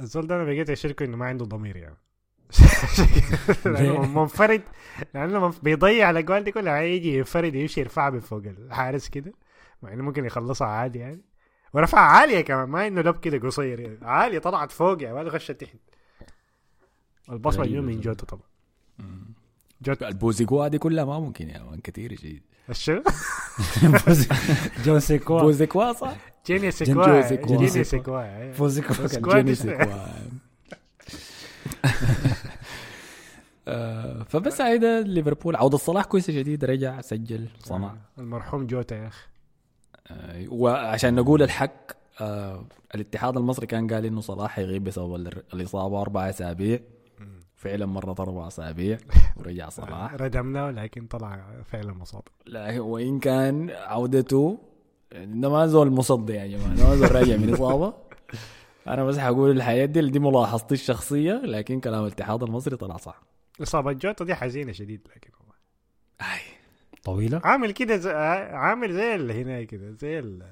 الزول 0.00 0.26
ده 0.26 0.36
أنا 0.36 0.44
بقيت 0.44 0.70
اشركه 0.70 1.04
إنه 1.04 1.16
ما 1.16 1.26
عنده 1.26 1.44
ضمير 1.44 1.76
يعني. 1.76 1.96
منفرد 4.16 4.62
لأنه 5.14 5.52
بيضيع 5.62 6.10
الأجوال 6.10 6.44
دي 6.44 6.52
كلها. 6.52 6.80
يجي 6.80 7.16
ينفرد 7.16 7.54
يمشي 7.54 7.80
يرفعها 7.80 8.10
من 8.10 8.20
فوق 8.20 8.42
الحارس 8.46 9.08
كده 9.08 9.32
مع 9.82 9.92
إنه 9.92 10.02
ممكن 10.02 10.24
يخلصها 10.24 10.66
عادي 10.68 10.98
يعني. 10.98 11.20
ورفع 11.74 12.00
عالية 12.00 12.40
كمان 12.40 12.68
ما 12.68 12.86
إنه 12.86 13.00
لب 13.00 13.20
كده 13.20 13.38
قصير 13.48 13.80
يعني. 13.80 13.98
عالية 14.02 14.38
طلعت 14.38 14.70
فوق 14.72 15.02
يعني 15.02 15.14
ما 15.14 15.30
خشت 15.30 15.52
تحت 15.52 15.76
البصمة 17.30 17.62
غريبة 17.62 17.76
يوم 17.76 17.84
من. 17.84 18.00
جوته 18.00 18.26
طبعا. 18.26 18.46
جوت 19.84 20.02
البوزيكوا 20.02 20.68
دي 20.68 20.78
كلها 20.78 21.04
ما 21.04 21.18
ممكن 21.20 21.50
يا 21.50 21.62
مان 21.62 21.80
كثير 21.80 22.16
شديد 22.16 22.42
الشو؟ 22.70 23.02
جون 24.84 25.00
سيكوا. 25.00 25.40
بوزيكوا 25.42 25.92
صح؟ 25.92 26.16
جيني 26.46 26.70
سيكوا. 26.70 27.20
جيني 27.46 27.84
سيكوا. 27.84 28.52
فوزيكوا 28.52 29.06
سكوا 29.06 29.34
جيني 29.34 29.54
سيكوا. 29.54 29.84
آه، 33.68 34.22
فبس 34.22 34.60
هيدا 34.60 35.00
ليفربول. 35.00 35.56
عودة 35.56 35.78
صلاح 35.78 36.04
كويسة 36.04 36.32
جديد 36.32 36.64
رجع 36.64 37.00
سجل 37.00 37.48
صنع. 37.64 37.94
المرحوم 38.18 38.66
جوتا 38.66 38.96
يا 38.96 39.06
أخي. 39.06 39.26
آه، 40.10 40.44
وعشان 40.48 41.14
نقول 41.14 41.42
الحق 41.42 41.72
آه، 42.20 42.64
الاتحاد 42.94 43.36
المصري 43.36 43.66
كان 43.66 43.92
قال 43.94 44.06
إنه 44.06 44.20
صلاح 44.20 44.58
يغيب 44.58 44.84
بسبب 44.84 45.14
ال- 45.14 45.42
الإصابة 45.54 46.00
أربع 46.00 46.28
أسابيع. 46.28 46.80
فعلا 47.62 47.86
مرت 47.86 48.20
أربع 48.20 48.46
اسابيع 48.48 48.98
ورجع 49.36 49.68
صلاح 49.68 50.14
ردمناه 50.14 50.70
لكن 50.70 51.06
طلع 51.06 51.44
فعلا 51.64 51.92
مصاب. 51.94 52.22
لا 52.46 52.80
وإن 52.80 53.18
كان 53.18 53.70
عودته 53.70 54.58
ده 55.12 55.48
ما 55.50 55.66
زول 55.66 55.90
مصدي 55.90 56.32
يا 56.32 56.46
جماعة 56.46 56.74
ده 56.74 56.88
ما 56.88 56.96
زول 56.96 57.12
راجع 57.14 57.36
من 57.36 57.52
إصابة. 57.52 57.94
أنا 58.88 59.04
بس 59.04 59.18
حقول 59.18 59.50
الحياة 59.50 59.84
دي 59.84 60.10
دي 60.10 60.18
ملاحظتي 60.18 60.74
الشخصية 60.74 61.32
لكن 61.44 61.80
كلام 61.80 62.02
الاتحاد 62.02 62.42
المصري 62.42 62.76
طلع 62.76 62.96
صح. 62.96 63.22
إصابة 63.62 63.92
جوتا 63.92 64.24
دي 64.24 64.34
حزينة 64.34 64.72
شديد 64.72 65.08
لكن 65.16 65.30
والله. 65.40 65.54
أي. 66.34 66.40
طويلة؟ 67.04 67.40
عامل 67.44 67.70
كده 67.70 67.96
زي 67.96 68.12
عامل 68.52 68.92
زي 68.92 69.14
اللي 69.14 69.42
هنا 69.42 69.62
كده 69.64 69.90
زي 69.90 70.18
ال 70.18 70.42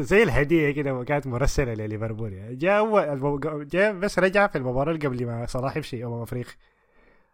زي 0.00 0.22
الهدية 0.22 0.70
كده 0.70 1.04
كانت 1.04 1.26
مرسلة 1.26 1.74
لليفربول 1.74 2.32
يعني. 2.32 2.56
جاء 2.56 2.78
أول 2.78 3.66
جاء 3.68 3.92
بس 3.92 4.18
رجع 4.18 4.46
في 4.46 4.58
المباراة 4.58 4.92
اللي 4.94 5.06
قبل 5.06 5.26
ما 5.26 5.46
صلاح 5.46 5.76
يمشي 5.76 6.04
امم 6.04 6.22
افريقيا 6.22 6.54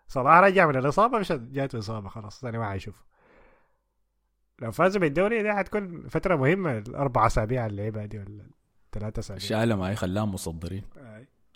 صلاح 0.09 0.38
رجع 0.38 0.66
من 0.66 0.76
الإصابة 0.76 1.18
مش 1.18 1.32
جاته 1.32 1.78
إصابة 1.78 2.09
خلاص 2.09 2.44
أنا 2.44 2.59
ما 2.59 2.70
حيشوف 2.70 3.02
لو 4.62 4.70
فازوا 4.72 5.00
بالدوري 5.00 5.42
دي 5.42 5.52
حتكون 5.52 6.09
فترة 6.09 6.36
مهمة 6.36 6.78
الأربع 6.78 7.26
أسابيع 7.26 7.66
اللي 7.66 7.82
لعبها 7.82 8.06
دي 8.06 8.18
ولا 8.18 8.46
ثلاثة 8.92 9.20
أسابيع. 9.20 9.36
الشعله 9.36 9.76
معي 9.76 9.96
خلاهم 9.96 10.34
مصدرين. 10.34 10.82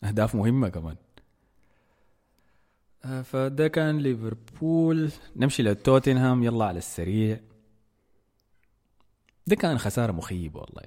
أهداف 0.04 0.34
مهمة 0.34 0.68
كمان. 0.68 0.96
آه، 3.04 3.22
فده 3.22 3.68
كان 3.68 3.98
ليفربول. 3.98 5.10
نمشي 5.36 5.62
لتوتنهام 5.62 6.42
يلا 6.42 6.64
على 6.64 6.78
السريع. 6.78 7.40
ده 9.46 9.56
كان 9.56 9.78
خسارة 9.78 10.12
مخيبة 10.12 10.60
والله. 10.60 10.82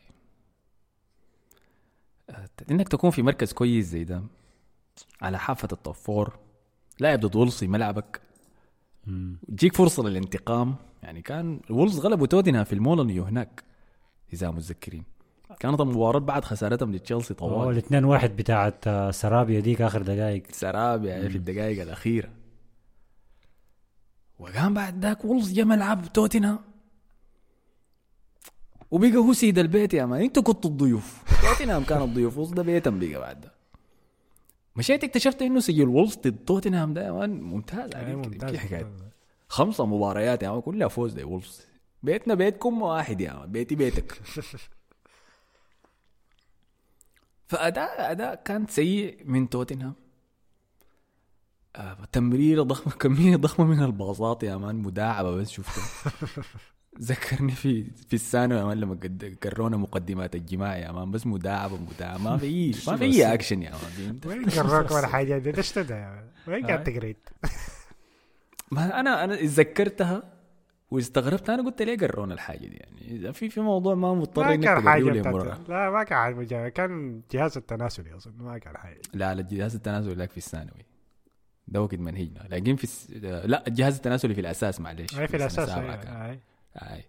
إنك 2.71 2.87
تكون 2.87 3.09
في 3.09 3.21
مركز 3.21 3.53
كويس 3.53 3.85
زي 3.85 4.03
ده 4.03 4.23
على 5.21 5.39
حافة 5.39 5.67
ال 5.71 5.77
top 5.77 5.95
four 5.95 6.39
لاعب 6.99 7.19
ضد 7.19 7.35
وولفز 7.35 7.58
في 7.58 7.67
ملعبك. 7.67 8.21
مم. 9.07 9.39
تجيك 9.47 9.75
فرصة 9.75 10.03
للانتقام. 10.03 10.75
يعني 11.03 11.21
كان 11.21 11.59
الوولفز 11.69 11.99
غلبوا 11.99 12.27
توتنهام 12.27 12.63
في 12.63 12.73
المولينيو 12.73 13.23
هناك 13.23 13.63
إذا 14.33 14.51
متذكرين. 14.51 15.03
كانت 15.59 15.81
المباراة 15.81 16.19
بعد 16.19 16.45
خسارتهم 16.45 16.95
لتشيلسي 16.95 17.33
طوال. 17.33 17.71
الاثنين 17.71 18.05
واحد 18.05 18.35
بتاعت 18.35 18.87
آه، 18.87 19.11
سرابيا 19.11 19.59
ديك 19.59 19.81
آخر 19.81 20.01
دقائق 20.01 20.51
سراب 20.51 21.05
يعني 21.05 21.29
في 21.29 21.35
الدقائق 21.37 21.81
الأخيرة. 21.81 22.29
وقام 24.39 24.73
بعد 24.73 25.05
ذاك 25.05 25.25
وولز 25.25 25.53
جا 25.53 25.63
ملعب 25.63 26.13
توتنهام. 26.13 26.59
وبقى 28.91 29.15
هو 29.15 29.33
سيد 29.33 29.59
البيت 29.59 29.93
يا 29.93 30.05
man 30.05 30.21
أنتوا 30.21 30.43
كنتوا 30.43 30.69
الضيوف. 30.71 31.23
توتنهام 31.41 31.83
كان 31.83 32.01
الضيوف 32.01 32.37
وولز 32.37 32.51
ده 32.53 32.63
بيتم 32.63 32.99
بقى 32.99 33.19
بعد. 33.19 33.41
ده 33.41 33.51
مشيت 34.75 35.03
اكتشفت 35.03 35.41
إنه 35.41 35.59
سجل 35.59 35.87
وولز 35.87 36.15
ضد 36.15 36.35
توتنهام 36.45 36.93
ده 36.93 37.05
يا 37.05 37.11
man. 37.11 37.41
ممتاز. 37.41 37.91
آي، 37.95 38.05
عليك 38.05 38.15
ممتاز. 38.15 38.55
حكاية. 38.55 38.91
خمسة 39.49 39.85
مباريات 39.85 40.43
يا 40.43 40.51
man. 40.51 40.61
كلها 40.61 40.87
فوز 40.87 41.17
لوولز 41.19 41.61
بيتنا 42.03 42.33
بيتكم 42.33 42.81
واحد 42.81 43.21
يا 43.21 43.33
man. 43.33 43.51
بيتي 43.51 43.75
بيتك. 43.75 44.21
فأداء 47.47 48.11
أداء 48.11 48.35
كان 48.35 48.67
سيء 48.67 49.17
من 49.25 49.49
توتنهام. 49.49 49.93
آه 51.75 51.97
تمريرة 52.11 52.63
ضخمة 52.63 52.93
كمية 52.93 53.35
ضخمة 53.35 53.65
من 53.65 53.83
الباصات 53.83 54.43
يا 54.43 54.57
مان. 54.57 54.75
مداعبة 54.75 55.31
بس 55.35 55.49
شفتها. 55.49 56.11
ذكرني 57.01 57.51
في 57.51 57.83
في 58.07 58.13
الثانوي 58.13 58.59
يا 58.59 58.63
مان 58.65 58.79
لما 58.79 58.93
قد- 58.93 59.37
قرونا 59.43 59.77
مقدمات 59.77 60.35
الجماع 60.35 60.77
يا 60.77 60.91
مان. 60.91 61.11
بس 61.11 61.27
مداعبة 61.27 61.77
مداعبة 61.77 62.23
ما 62.23 62.37
في 62.37 62.75
ما 62.87 62.95
في 62.97 63.03
أي 63.05 63.25
أكشن 63.33 63.61
يا 63.61 63.71
مان؟ 63.71 64.19
وين 64.25 64.49
قراك 64.49 64.91
ولا 64.91 65.07
حاجة؟ 65.07 65.37
دي 65.37 65.57
إيش 65.57 65.79
ده 65.79 65.95
يا 65.97 66.09
مان؟ 66.09 66.23
وين 66.47 66.65
قاعد 66.65 66.83
تقريت؟ 66.83 67.29
ما 68.71 68.99
أنا 68.99 69.23
أنا 69.23 69.33
اتذكرتها 69.33 70.23
واستغربت 70.91 71.49
أنا 71.49 71.63
قلت 71.63 71.81
ليه 71.81 71.97
قرونا 71.97 72.33
الحاجة 72.33 72.59
دي 72.67 72.75
يعني؟ 72.75 73.01
إذا 73.15 73.31
في 73.31 73.49
في 73.49 73.61
موضوع 73.61 73.95
ما 73.95 74.13
مضطر 74.13 74.43
ما 74.43 74.53
إنك 74.53 74.63
كان 74.63 74.89
حاجة 74.89 75.03
تقريه 75.03 75.21
بتاعت- 75.21 75.33
لمرة 75.35 75.59
لا 75.69 75.89
ما 75.89 76.03
كان 76.03 76.17
حاجة 76.17 76.33
مجا- 76.35 76.69
كان 76.69 77.21
جهاز 77.31 77.57
التناسلي 77.57 78.17
أصلا 78.17 78.33
ما 78.39 78.57
كان 78.57 78.77
حاجة. 78.77 79.01
لا 79.13 79.35
لا 79.35 79.41
الجهاز 79.41 79.75
التناسلي 79.75 80.13
لك 80.15 80.31
في 80.31 80.37
الثانوي. 80.37 80.85
ده 81.67 81.81
وقت 81.81 81.95
منهجنا. 81.95 82.47
لكن 82.49 82.75
في 82.75 82.83
الس... 82.83 83.11
لا 83.45 83.67
الجهاز 83.67 83.95
التناسلي 83.95 84.33
في 84.33 84.41
الأساس 84.41 84.79
معلش 84.81 85.15
في 85.15 85.35
الأساس 85.35 85.69
هاي. 86.77 87.03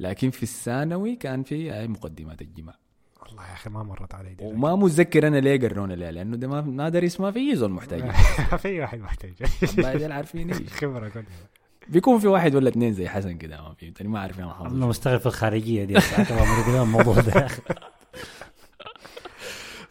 لكن 0.00 0.30
في 0.30 0.42
الثانوي 0.42 1.16
كان 1.16 1.42
في 1.42 1.70
هاي 1.70 1.88
مقدمات 1.88 2.42
الجماع. 2.42 2.74
والله 3.22 3.48
يا 3.48 3.52
أخي 3.52 3.70
ما 3.70 3.82
مرت 3.82 4.14
علي 4.14 4.34
دي. 4.34 4.44
وما 4.44 4.76
متذكر 4.76 5.26
أنا 5.26 5.36
ليه 5.36 5.60
قرونا 5.60 5.94
ليه 5.94 6.10
لأنه 6.10 6.36
ده 6.36 6.48
ما 6.48 6.60
ما 6.60 6.88
درس 6.88 7.20
ما 7.20 7.30
في 7.30 7.38
أي 7.38 7.56
زول 7.56 7.70
محتاج. 7.70 8.10
في 8.62 8.80
واحد 8.80 8.98
محتاج. 8.98 9.32
ديل 9.96 10.12
عارفين 10.12 10.52
إيش. 10.52 10.68
خبرة 10.80 11.08
كلها 11.08 11.24
بيكون 11.88 12.18
في 12.18 12.28
واحد 12.28 12.54
ولا 12.54 12.68
اثنين 12.68 12.92
زي 12.92 13.08
حسن 13.08 13.38
كده 13.38 13.62
ما 13.62 13.74
فهمتني 13.74 14.08
ما 14.08 14.20
عارفين 14.20 14.44
أنا 14.44 14.52
الحظ 14.52 14.74
مستغرب 14.74 15.20
في 15.20 15.26
الخارجية 15.26 15.84
دي 15.84 15.98
الموضوع 16.82 17.20
ده. 17.20 17.40
يا. 17.40 17.48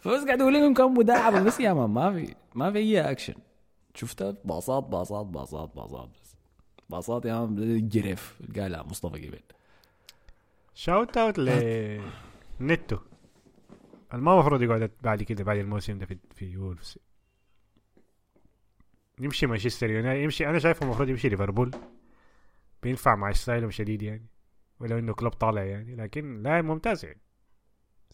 فبس 0.00 0.24
قاعد 0.24 0.40
أقول 0.40 0.52
لهم 0.54 0.74
كم 0.74 0.94
مداعبه 0.94 1.42
بس 1.42 1.60
يا 1.60 1.72
man 1.72 1.90
ما 1.90 2.12
في 2.12 2.34
ما 2.54 2.72
في 2.72 2.78
أي 2.78 3.10
اكشن 3.10 3.34
شفتها؟ 3.94 4.34
باصات 4.44 4.84
باصات 4.84 5.26
باصات 5.26 5.70
باصات. 5.76 6.08
باصات 6.90 7.24
يا 7.24 7.40
man 7.40 7.58
اللي 7.58 8.16
قالها 8.56 8.82
مصطفى 8.82 9.26
قبل 9.26 9.40
shout 10.74 11.16
out 11.16 11.38
لنتو 12.60 12.98
ما 14.12 14.34
المفروض 14.34 14.62
يقعد 14.62 14.90
بعد 15.02 15.22
كده 15.22 15.44
بعد 15.44 15.58
الموسم 15.58 15.98
ده 15.98 16.06
في 16.06 16.18
في 16.34 16.56
وولفز. 16.56 16.98
يمشي 19.20 19.46
مانشستر 19.46 19.90
يونايتد 19.90 20.22
يمشي 20.22 20.46
أنا 20.48 20.58
شايفه 20.58 20.84
المفروض 20.84 21.08
يمشي 21.08 21.28
ليفربول. 21.28 21.70
بينفع 22.82 23.14
مع 23.14 23.32
style 23.32 23.59
هم 23.59 23.70
شديد 23.70 24.02
يعني 24.02 24.26
ولو 24.80 24.98
إنه 24.98 25.14
كلوب 25.14 25.32
طالع 25.32 25.62
يعني 25.62 25.94
لكن 25.96 26.42
لاعب 26.42 26.64
ممتاز 26.64 27.04
يعني. 27.04 27.20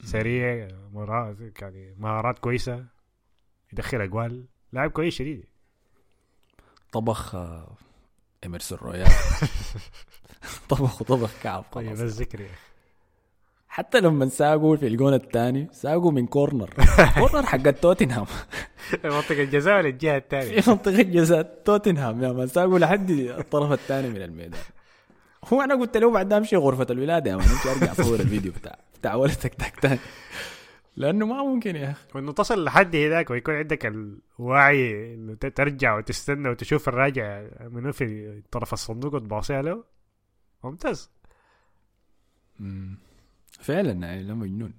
سريع 0.05 0.69
مهارات 0.93 1.63
يعني 1.63 1.95
مهارات 1.99 2.39
كويسة 2.39 2.87
يدخل 3.73 4.01
أقوال. 4.01 4.45
لاعب 4.73 4.91
كويس 4.91 5.15
شديد. 5.15 5.45
طبخ 6.93 7.35
آه، 7.35 7.77
اميرسون 8.47 8.79
رويال. 8.83 9.09
طبخ 10.69 11.01
وطبخ 11.03 11.31
كعب 11.43 11.65
طيب 11.73 11.89
خلاص 11.89 12.01
الذكر 12.01 12.41
يا 12.41 12.47
أخي. 12.47 12.55
حتى 13.69 14.01
لما 14.01 14.29
ساقوا 14.29 14.77
في 14.77 14.87
الجون 14.87 15.15
الثاني 15.15 15.69
ساقوا 15.73 16.13
من 16.13 16.27
corner. 16.27 16.71
corner 17.19 17.47
حق 17.47 17.71
توتنهام. 17.71 18.27
منطقة 19.05 19.43
الجزاء 19.43 19.77
ولا 19.79 19.89
الجهة 19.89 20.17
الثانية؟ 20.17 20.61
في 20.61 20.71
منطقة 20.71 21.03
جزاء 21.03 21.63
توتنهام 21.65 22.23
يا 22.23 22.33
man 22.33 22.47
ساقوا 22.47 22.79
لحد 22.79 23.11
الطرف 23.11 23.73
الثاني 23.73 24.09
من 24.09 24.23
الميدان. 24.23 24.61
هو 25.53 25.61
أنا 25.63 25.75
قلت 25.75 25.97
له 25.97 26.11
بعد 26.11 26.33
امشي 26.33 26.57
غرفة 26.57 26.87
الولادة 26.91 27.31
يا 27.31 27.37
مان 27.37 27.49
امشي 27.49 27.71
أرجع 27.71 27.93
أصور 27.93 28.21
الفيديو 28.21 28.53
بتاع 28.53 28.79
بتاع 29.01 29.15
ولدك 29.15 29.55
تاك 29.55 29.81
تاني 29.81 29.99
لأنه 30.97 31.27
ما 31.27 31.43
ممكن 31.43 31.77
يا 31.77 31.91
أخي. 31.91 32.07
وإنه 32.15 32.33
تصل 32.33 32.65
لحد 32.65 32.97
هناك 32.97 33.31
ويكون 33.31 33.55
عندك 33.55 33.87
الوعي 33.87 35.15
إنه 35.15 35.35
ترجع 35.35 35.97
وتستنى 35.97 36.49
وتشوف 36.49 36.89
الراجع 36.89 37.47
منو 37.61 37.93
في 37.93 38.43
طرف 38.51 38.73
الصندوق 38.73 39.15
وتباصيها 39.15 39.63
له 39.63 39.85
ممتاز. 40.65 41.11
مم. 42.61 42.99
فعلا 43.61 43.93
يعني 43.93 44.23
لا 44.23 44.35
مجنون. 44.35 44.75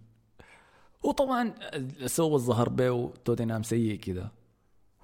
وطبعا 1.04 1.54
السوق 1.74 2.34
الظهر 2.34 2.70
به 2.70 3.14
توتنهام 3.26 3.64
سيء 3.64 4.00
كده. 4.00 4.32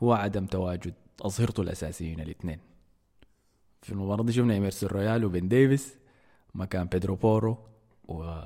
هو 0.04 0.14
عدم 0.14 0.46
تواجد 0.46 0.94
أظهرته 1.22 1.62
الأساسيين 1.62 2.20
الاثنين. 2.20 2.60
في 3.82 3.92
المباراة 3.92 4.24
دي 4.24 4.32
شفنا 4.32 4.54
ايمرسون 4.54 4.90
رويال 4.90 5.26
وبن 5.26 5.48
ديفيس 5.48 5.98
مكان 6.56 6.88
بيدرو 6.88 7.16
بورو 7.16 7.58
و... 8.04 8.40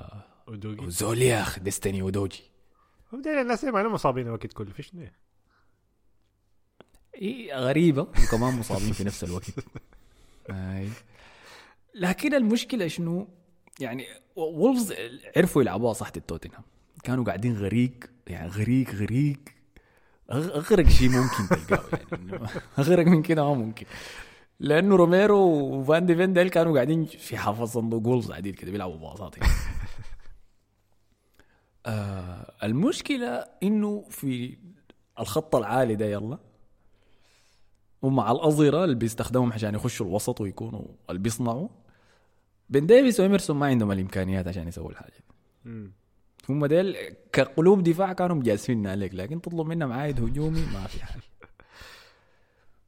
ودوجي. 0.46 0.86
وزولياخ 0.86 1.58
ديستني 1.58 2.02
ودوجي. 2.02 2.42
وبدأ 3.12 3.40
الناس 3.40 3.64
ما 3.64 3.78
لهم 3.78 3.92
مصابين 3.92 4.26
الوقت 4.26 4.52
كله 4.52 4.72
فيش 4.72 4.92
إيه 7.14 7.54
غريبة 7.54 8.02
وكمان 8.02 8.58
مصابين 8.58 8.92
في 8.92 9.04
نفس 9.04 9.24
الوقت. 9.24 9.44
أي. 10.50 10.88
لكن 11.94 12.34
المشكلة 12.34 12.88
شنو؟ 12.88 13.28
يعني 13.80 14.06
وولفز 14.36 14.94
عرفوا 15.36 15.62
يلعبوها 15.62 15.92
صح 15.92 16.08
توتنهام. 16.08 16.62
كانوا 17.04 17.24
قاعدين 17.24 17.56
غريق 17.56 17.92
يعني 18.26 18.48
غريق 18.48 18.94
غريق. 18.94 19.38
أغرق 20.32 20.88
شيء 20.88 21.08
ممكن 21.08 21.48
تلقاه 21.48 21.98
يعني 22.12 22.48
أغرق 22.78 23.06
من 23.06 23.22
كده 23.22 23.44
ما 23.44 23.54
ممكن. 23.54 23.86
لأنه 24.60 24.96
روميرو 24.96 25.38
وفان 25.48 26.06
دي 26.06 26.16
فين 26.16 26.32
ديل 26.32 26.48
كانوا 26.48 26.74
قاعدين 26.74 27.04
في 27.04 27.36
حافظ 27.36 27.70
صندوق 27.72 28.06
وولفز 28.06 28.30
قاعدين 28.30 28.52
كده 28.54 28.72
بيلعبوا 28.72 28.96
باصات 28.96 29.36
يعني. 29.38 29.52
آه 31.86 32.52
المشكلة 32.62 33.44
إنه 33.62 34.04
في 34.10 34.56
الخط 35.20 35.56
العالي 35.56 35.96
ده 35.96 36.06
يلا 36.06 36.38
ومع 38.02 38.30
الأظهرة 38.30 38.84
اللي 38.84 38.94
بيستخدمهم 38.94 39.52
عشان 39.52 39.74
يخشوا 39.74 40.06
الوسط 40.06 40.40
ويكونوا 40.40 40.84
اللي 41.10 41.20
بيصنعوا. 41.20 41.68
بن 42.70 42.86
ديفيس 42.86 43.20
وإميرسون 43.20 43.56
ما 43.56 43.66
عندهم 43.66 43.92
الإمكانيات 43.92 44.48
عشان 44.48 44.68
يسووا 44.68 44.90
الحاجة 44.90 45.12
دي. 45.12 45.34
هم 46.48 46.66
ديل 46.66 46.96
كقلوب 47.32 47.82
دفاع 47.82 48.12
كانوا 48.12 48.36
مجازفين 48.36 48.86
عليك 48.86 49.14
لكن 49.14 49.40
تطلب 49.40 49.66
منهم 49.66 49.92
عائد 49.92 50.20
هجومي 50.20 50.60
ما 50.60 50.86
في 50.86 51.04
حاجة. 51.04 51.22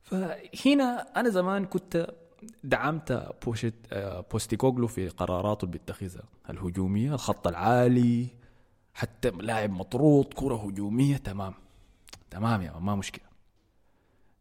فهنا 0.09 1.07
أنا 1.16 1.28
زمان 1.28 1.64
كنت 1.64 2.14
دعمت 2.64 3.34
بوست 3.45 3.75
آه، 3.93 4.24
بوستيكوغلو 4.32 4.86
في 4.86 5.09
قراراته 5.09 5.64
اللي 5.64 5.78
بيتخذها 5.78 6.22
الهجومية 6.51 7.14
الخط 7.14 7.47
العالي. 7.47 8.39
حتى 8.95 9.30
لاعب 9.30 9.70
مطرود 9.70 10.34
كرة 10.34 10.57
هجومية 10.66 11.16
تمام. 11.16 11.55
تمام 12.30 12.62
يا 12.62 12.72
ما 12.80 12.95
مشكلة. 12.95 13.24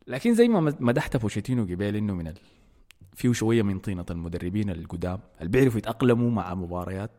لكن 0.07 0.33
زي 0.33 0.47
ما 0.47 0.75
مدحت 0.79 1.17
بوتشيتينو 1.17 1.63
قبل 1.63 1.95
إنه 1.95 2.13
من 2.13 2.27
ال... 2.27 2.37
فيه 3.15 3.33
شوية 3.33 3.61
من 3.61 3.79
طينة 3.79 4.05
المدربين 4.09 4.69
القدام 4.69 5.19
اللي 5.39 5.49
بيعرفوا 5.49 5.77
يتأقلموا 5.77 6.31
مع 6.31 6.53
مباريات. 6.53 7.11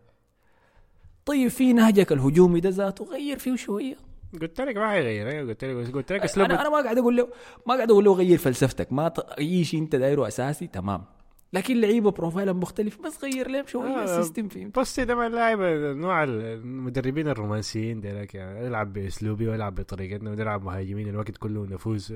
طيب 1.27 1.49
في 1.49 1.73
نهجك 1.73 2.13
الهجومي 2.13 2.61
ده 2.61 2.69
ذاته 2.71 3.05
غير 3.05 3.39
فيه 3.39 3.57
شوية؟ 3.57 3.97
قلت 4.41 4.61
لك 4.61 4.77
ما 4.77 4.89
حيغير 4.89 5.29
أيوة، 5.29 5.49
قلت 5.49 5.65
لك 5.65 5.95
قلت 5.95 6.13
لك 6.13 6.21
أسلوب 6.21 6.51
أنا 6.51 6.61
أنا 6.61 6.69
ما 6.71 6.83
قاعد 6.83 6.99
أقول 6.99 7.17
له 7.17 7.29
ما 7.67 7.75
قاعد 7.75 7.91
أقول 7.91 8.05
له 8.05 8.13
غير 8.13 8.39
فلسفتك 8.39 8.93
ما 8.93 9.09
ت... 9.09 9.19
أي 9.19 9.65
شيء 9.65 9.81
أنت 9.81 9.97
دايره 9.97 10.29
أساسي 10.29 10.67
تمام. 10.67 11.05
لكن 11.53 11.81
لعيبه 11.81 12.11
profile 12.11 12.55
مختلف 12.55 12.99
بس 13.01 13.25
غير 13.25 13.49
لهم 13.49 13.67
شوية 13.67 13.91
آه، 13.91 14.05
ال 14.05 14.11
system 14.11 14.49
فيه 14.49 14.71
بس 14.77 15.01
ده 15.01 15.15
ما 15.15 15.27
اللاعب 15.27 15.61
نوع 15.97 16.25
المدربين 16.25 17.29
الرومانسيين 17.29 18.01
ديلك 18.01 18.35
يعني 18.35 18.69
العب 18.69 18.93
بأسلوبي 18.93 19.49
والعب 19.49 19.75
بطريقتنا 19.75 20.31
ونلعب 20.31 20.65
مهاجمين 20.65 21.09
الوقت 21.09 21.37
كله 21.37 21.67
نفوز. 21.71 22.15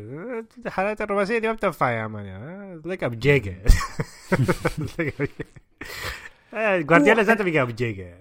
الحالات 0.66 1.01
الرومانسية 1.01 1.39
دي 1.39 1.47
ما 1.47 1.53
بتنفع 1.53 1.91
يا 1.91 2.07
man 2.07 2.24
يعني. 2.24 2.82
لك 2.85 3.05
أب 3.05 3.18
جيقة 3.18 3.57
آه، 6.55 6.80
جوارديولا 6.80 7.22
ذاته 7.28 7.45
بقى 7.45 7.62
اب 7.62 7.76
جيجا 7.76 8.18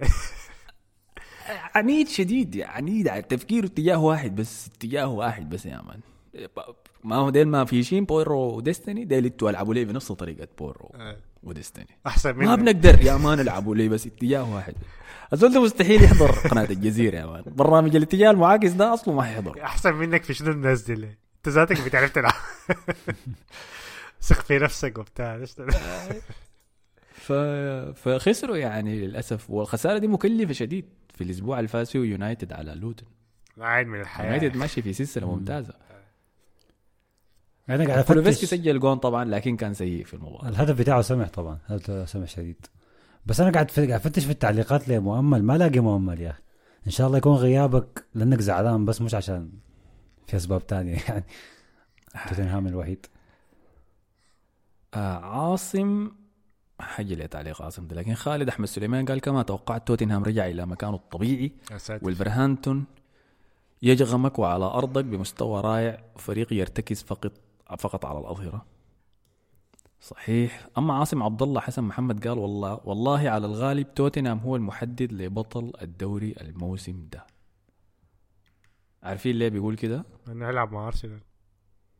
عنيد 1.75 2.07
شديد 2.07 2.61
عنيد 2.61 3.21
تفكيره 3.23 3.65
اتجاه 3.65 4.03
واحد 4.03 4.35
بس 4.35 4.67
اتجاه 4.67 5.07
واحد 5.07 5.49
بس 5.49 5.65
يا 5.65 5.81
مان. 5.81 5.99
ما 7.03 7.15
هو 7.15 7.29
ديل 7.29 7.47
ما 7.47 7.65
في 7.65 7.83
شيء 7.83 8.03
بويرو 8.03 8.55
وديستني 8.55 9.05
ديل 9.05 9.25
أنتوا 9.25 9.49
العبوا 9.49 9.73
ليه 9.73 9.85
بنفس 9.85 10.11
طريقة 10.11 10.47
بويرو 10.57 10.91
وديستني. 11.43 11.87
أحسن 12.07 12.31
ما 12.31 12.55
من 12.55 12.63
بنقدر 12.63 13.01
يا 13.01 13.17
مان 13.17 13.37
نلعبوا 13.37 13.75
ليه 13.75 13.89
بس 13.89 14.07
اتجاه 14.07 14.53
واحد. 14.55 14.73
الزول 15.33 15.53
ده 15.53 15.61
مستحيل 15.63 16.03
يحضر 16.03 16.31
قناة 16.31 16.69
الجزيرة 16.69 17.17
يا 17.17 17.25
مان. 17.25 17.43
برنامج 17.47 17.95
الاتجاه 17.95 18.31
المعاكس 18.31 18.71
ده 18.71 18.93
أصله 18.93 19.13
ما 19.13 19.23
حيحضر. 19.23 19.63
أحسن 19.63 19.93
منك 19.93 20.23
في 20.23 20.33
شنو 20.33 20.51
الناس 20.51 20.81
دي 20.81 20.93
أنت 20.93 21.49
ذاتك 21.49 21.81
بتعرف 21.81 22.11
تلعب. 22.11 22.33
ثق 24.21 24.41
في 24.41 24.59
نفسك 24.59 24.97
وبتاع؟ 24.97 25.45
ف... 27.11 27.33
فخسروا 27.95 28.57
يعني 28.57 28.99
للأسف. 28.99 29.49
والخسارة 29.49 29.97
دي 29.97 30.07
مكلفة 30.07 30.53
شديد 30.53 30.85
في 31.15 31.23
الأسبوع 31.23 31.59
اللي 31.59 31.67
فات 31.67 31.87
فيه 31.87 31.99
يونايتد 31.99 32.53
على 32.53 32.75
لوتن. 32.75 33.05
عين 33.59 33.87
من 33.87 34.01
الحياة. 34.01 34.33
يونايتد 34.33 34.57
ماشي 34.57 34.81
في 34.81 34.93
سلسلة 34.93 35.35
ممتازة. 35.35 35.73
أنا 37.69 37.85
قاعد 37.87 38.17
أفتش. 38.17 38.45
سجل 38.45 38.79
جون 38.79 38.97
طبعا 38.97 39.25
لكن 39.25 39.57
كان 39.57 39.73
سيء 39.73 40.03
في 40.05 40.13
المباراة. 40.13 40.49
الهدف 40.49 40.79
بتاعه 40.79 41.01
سمح 41.01 41.29
طبعا 41.29 41.57
هدف 41.67 42.09
سمح 42.09 42.27
شديد. 42.27 42.65
بس 43.25 43.41
أنا 43.41 43.51
قاعد 43.51 43.71
قاعد 43.71 43.91
أفتش 43.91 44.25
في 44.25 44.31
التعليقات 44.31 44.87
لمؤمل. 44.89 45.43
ما 45.43 45.57
لاقي 45.57 45.79
مؤمل 45.79 46.21
يا 46.21 46.29
أخي. 46.29 46.41
إن 46.87 46.91
شاء 46.91 47.07
الله 47.07 47.17
يكون 47.17 47.35
غيابك 47.35 48.05
لأنك 48.15 48.41
زعلان 48.41 48.85
بس 48.85 49.01
مش 49.01 49.15
عشان 49.15 49.49
في 50.27 50.37
أسباب 50.37 50.67
تانية 50.67 50.97
يعني. 51.09 51.23
توتنهام 52.29 52.67
الوحيد. 52.67 53.05
آه 54.93 55.17
عاصم 55.17 56.11
حاجة 56.79 57.13
لي 57.13 57.27
تعليق 57.27 57.61
عاصم 57.61 57.87
ده 57.87 57.95
لكن 57.95 58.13
خالد 58.13 58.47
أحمد 58.47 58.67
سليمان 58.67 59.05
قال 59.05 59.21
كما 59.21 59.43
توقعت 59.43 59.87
توتنهام 59.87 60.23
رجع 60.23 60.45
إلى 60.47 60.65
مكانه 60.65 60.95
الطبيعي. 60.95 61.51
يا 61.71 61.77
ساتر. 61.77 62.05
والبرهانتون 62.05 62.85
يجغمك 63.81 64.39
وعلى 64.39 64.65
أرضك 64.65 65.05
بمستوى 65.05 65.61
رائع. 65.61 66.03
فريق 66.17 66.53
يرتكز 66.53 67.03
فقط 67.03 67.31
فقط 67.77 68.05
على 68.05 68.19
الأظهرة. 68.19 68.65
صحيح. 69.99 70.67
أما 70.77 70.93
عاصم 70.93 71.23
عبد 71.23 71.41
الله 71.41 71.61
حسن 71.61 71.83
محمد 71.83 72.27
قال 72.27 72.37
والله 72.37 72.79
والله 72.85 73.29
على 73.29 73.45
الغالب 73.45 73.93
توتنهام 73.93 74.37
هو 74.39 74.55
المحدد 74.55 75.13
لبطل 75.13 75.73
الدوري 75.81 76.35
الموسم 76.41 77.07
ده. 77.11 77.27
عارفين 79.03 79.35
ليه 79.35 79.49
بيقول 79.49 79.75
كده؟ 79.75 80.05
إنه 80.27 80.47
يلعب 80.47 80.71
مع 80.71 80.87
أرسنال 80.87 81.19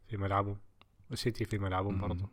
في 0.08 0.18
ملعبهم 0.18 0.58
وسيتي 1.12 1.46
في 1.46 1.58
ملعبهم 1.58 2.02
برضه. 2.02 2.30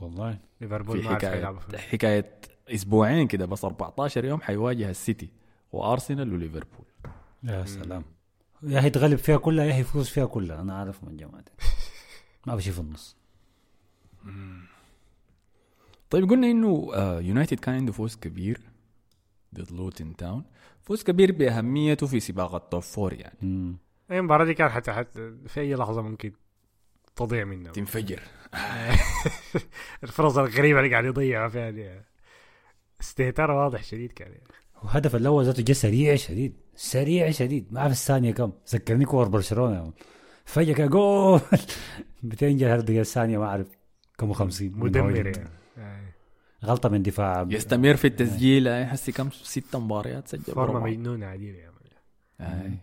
والله. 0.00 0.38
ليفربول 0.60 1.02
في 1.02 1.08
ما 1.08 1.14
عارف 1.14 1.76
حكاية 1.76 2.40
أسبوعين 2.68 3.26
كده 3.26 3.46
بس 3.46 3.64
14 3.64 4.24
يوم 4.24 4.40
حيواجه 4.40 4.90
السيتي 4.90 5.30
وأرسنال 5.72 6.32
وليفربول. 6.32 6.86
يا 7.42 7.64
سلام. 7.64 8.04
يا 8.62 8.80
هي 8.80 8.86
يتغلب 8.86 9.18
فيها 9.18 9.36
كلها 9.36 9.64
يا 9.64 9.74
هي 9.74 9.80
يفوز 9.80 10.08
فيها 10.08 10.26
كلها. 10.26 10.60
أنا 10.60 10.78
عارف 10.78 11.04
من 11.04 11.16
جماعة 11.16 11.44
ما 12.46 12.56
في 12.56 12.62
شيء 12.62 12.72
في 12.72 12.78
النص. 12.80 13.16
طيب 16.10 16.30
قلنا 16.30 16.50
إنه 16.50 16.90
آه، 16.94 17.20
يونايتد 17.20 17.60
كان 17.60 17.74
عنده 17.74 17.92
فوز 17.92 18.16
كبير 18.16 18.60
ضد 19.54 19.72
لوتن 19.72 20.16
تاون 20.16 20.44
فوز 20.82 21.02
كبير 21.02 21.32
بأهميته 21.32 22.06
في 22.06 22.20
سباق 22.20 22.54
ال 22.54 22.61
top 22.61 22.82
four 22.82 23.12
يعني. 23.12 23.76
المباراه 24.10 24.44
دي 24.44 24.54
كان 24.54 24.68
حتى, 24.68 24.92
حتى 24.92 25.34
في 25.46 25.60
أي 25.60 25.74
لحظة 25.74 26.02
ممكن 26.02 26.32
تضيع 27.16 27.44
منه. 27.44 27.70
تنفجر. 27.70 28.22
الفرص 30.04 30.38
الغريبة 30.38 30.78
اللي 30.80 30.90
قاعد 30.90 31.04
يضيعها 31.04 31.48
فيها 31.48 31.70
دي. 31.70 32.00
استهتار 33.00 33.50
واضح 33.50 33.84
شديد 33.84 34.12
كان 34.12 34.32
يعني. 34.32 34.44
وهدف 34.82 35.16
الأول 35.16 35.44
ذاته 35.44 35.62
جه 35.62 35.72
سريع 35.72 36.16
شديد 36.16 36.56
سريع 36.76 37.30
شديد 37.30 37.72
ما 37.72 37.80
أعرف 37.80 37.92
الثانية 37.92 38.32
كم. 38.32 38.52
ذكرني 38.68 39.04
كور 39.04 39.28
برشلونة. 39.28 39.92
فجاه 40.44 40.74
كده 40.74 40.86
قول 40.86 41.40
200 42.22 42.48
جهه 42.48 42.74
الدقيقه 42.76 43.00
الثانية 43.00 43.38
ما 43.38 43.44
أعرف 43.46 43.66
كم 44.18 44.32
50 44.32 44.72
مدمر 44.76 45.16
يعني. 45.26 45.48
غلطة 46.64 46.88
من 46.88 47.02
دفاع 47.02 47.46
يستمر 47.50 47.96
في 47.96 48.06
التسجيل 48.06 48.68
آه، 48.68 48.84
حسي 48.84 49.12
كم 49.12 49.30
ست 49.30 49.76
مباريات 49.76 50.28
سجل 50.28 50.42
فورمة 50.42 50.72
بربع. 50.72 50.86
مجنونة 50.86 51.26
عديده 51.26 51.58
يا 51.58 51.72
مان. 52.40 52.76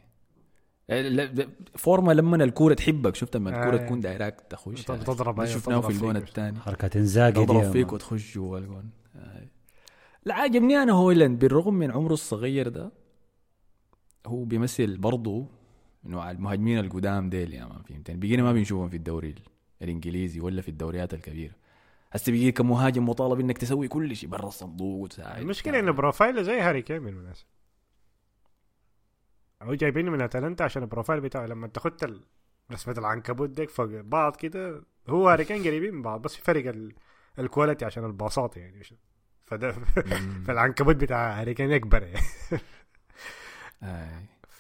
فورما 1.76 2.12
لما 2.12 2.44
الكورة 2.44 2.74
تحبك 2.74 3.16
شفت 3.16 3.36
لما 3.38 3.50
الكورة 3.50 3.80
آي. 3.82 3.86
تكون 3.86 4.00
دايراك 4.00 4.42
تخش 4.50 4.86
تض- 4.86 5.04
تضرب 5.04 5.46
شفناه 5.46 5.82
في 5.82 5.90
الجون. 5.90 6.18
الثاني 6.18 6.60
حركات 6.60 6.96
انزاجي 6.98 7.46
تضرب 7.46 7.72
فيك. 7.72 7.94
وتخش 7.94 8.34
جوا 8.36 8.58
الجون. 8.58 8.90
لا 10.26 10.34
عاجبني 10.36 10.78
أنا 10.84 10.92
هويلاند 10.94 11.40
بالرغم 11.40 11.74
من 11.74 11.92
عمره 11.92 12.14
الصغير 12.14 12.68
ده 12.68 12.92
هو 14.28 14.44
بيمثل 14.44 14.98
برضه 14.98 15.46
نوع 16.04 16.32
المهاجمين 16.32 16.80
القدام 16.80 17.30
ديل 17.30 17.54
يا 17.54 17.66
مان 17.66 17.82
فهمتني؟ 17.84 18.16
بقينا 18.18 18.44
ما 18.44 18.54
بنشوفهم 18.54 18.90
في 18.90 18.96
الدوري 18.98 19.30
ال- 19.30 19.42
الإنجليزي 19.82 20.40
ولا 20.40 20.62
في 20.62 20.70
الدوريات 20.70 21.14
الكبيرة. 21.14 21.54
هسه 22.12 22.32
بيجي 22.32 22.52
كمهاجم 22.52 23.10
مطالب 23.10 23.40
إنك 23.40 23.58
تسوي 23.58 23.88
كل 23.88 24.16
شيء 24.16 24.30
برا 24.30 24.48
الصندوق 24.48 24.98
وتساعد. 25.02 25.42
المشكلة 25.42 25.80
إنه 25.80 25.92
profile 25.92 26.35
ه 26.36 26.42
زي 26.42 26.60
هاري 26.60 26.82
كين 26.82 27.04
بالمناسبه 27.04 27.48
هو 29.62 29.74
جايبينه 29.74 30.12
من 30.12 30.22
أتلانتا 30.22 30.64
عشان 30.64 30.82
ال 30.84 30.88
profile 30.89 31.22
بتاعه. 31.22 31.46
لما 31.46 31.66
أنت 31.66 31.80
خدت 31.80 32.04
ال- 32.04 32.24
رسمه 32.72 32.96
العنكبوت 32.98 33.50
ديك 33.50 33.70
فوق 33.70 33.86
بعض 34.02 34.36
كده 34.36 34.84
هو 35.10 35.30
هاري 35.30 35.46
كين 35.46 35.64
قريبين 35.64 35.94
من 35.96 36.02
بعض 36.02 36.22
بس 36.22 36.36
في 36.36 36.42
فرق 36.42 36.68
ال- 36.70 36.94
ال 37.40 37.45
quality 37.46 37.86
عشان 37.86 38.06
الباصات 38.06 38.58
يعني. 38.58 38.78
مش- 38.80 38.94
فده. 39.46 39.72
فالعنكبوت 40.48 40.96
بتاع 40.96 41.40
هاري 41.42 41.54
كين 41.54 41.72
يكبر 41.72 42.04
يعني. 42.04 42.26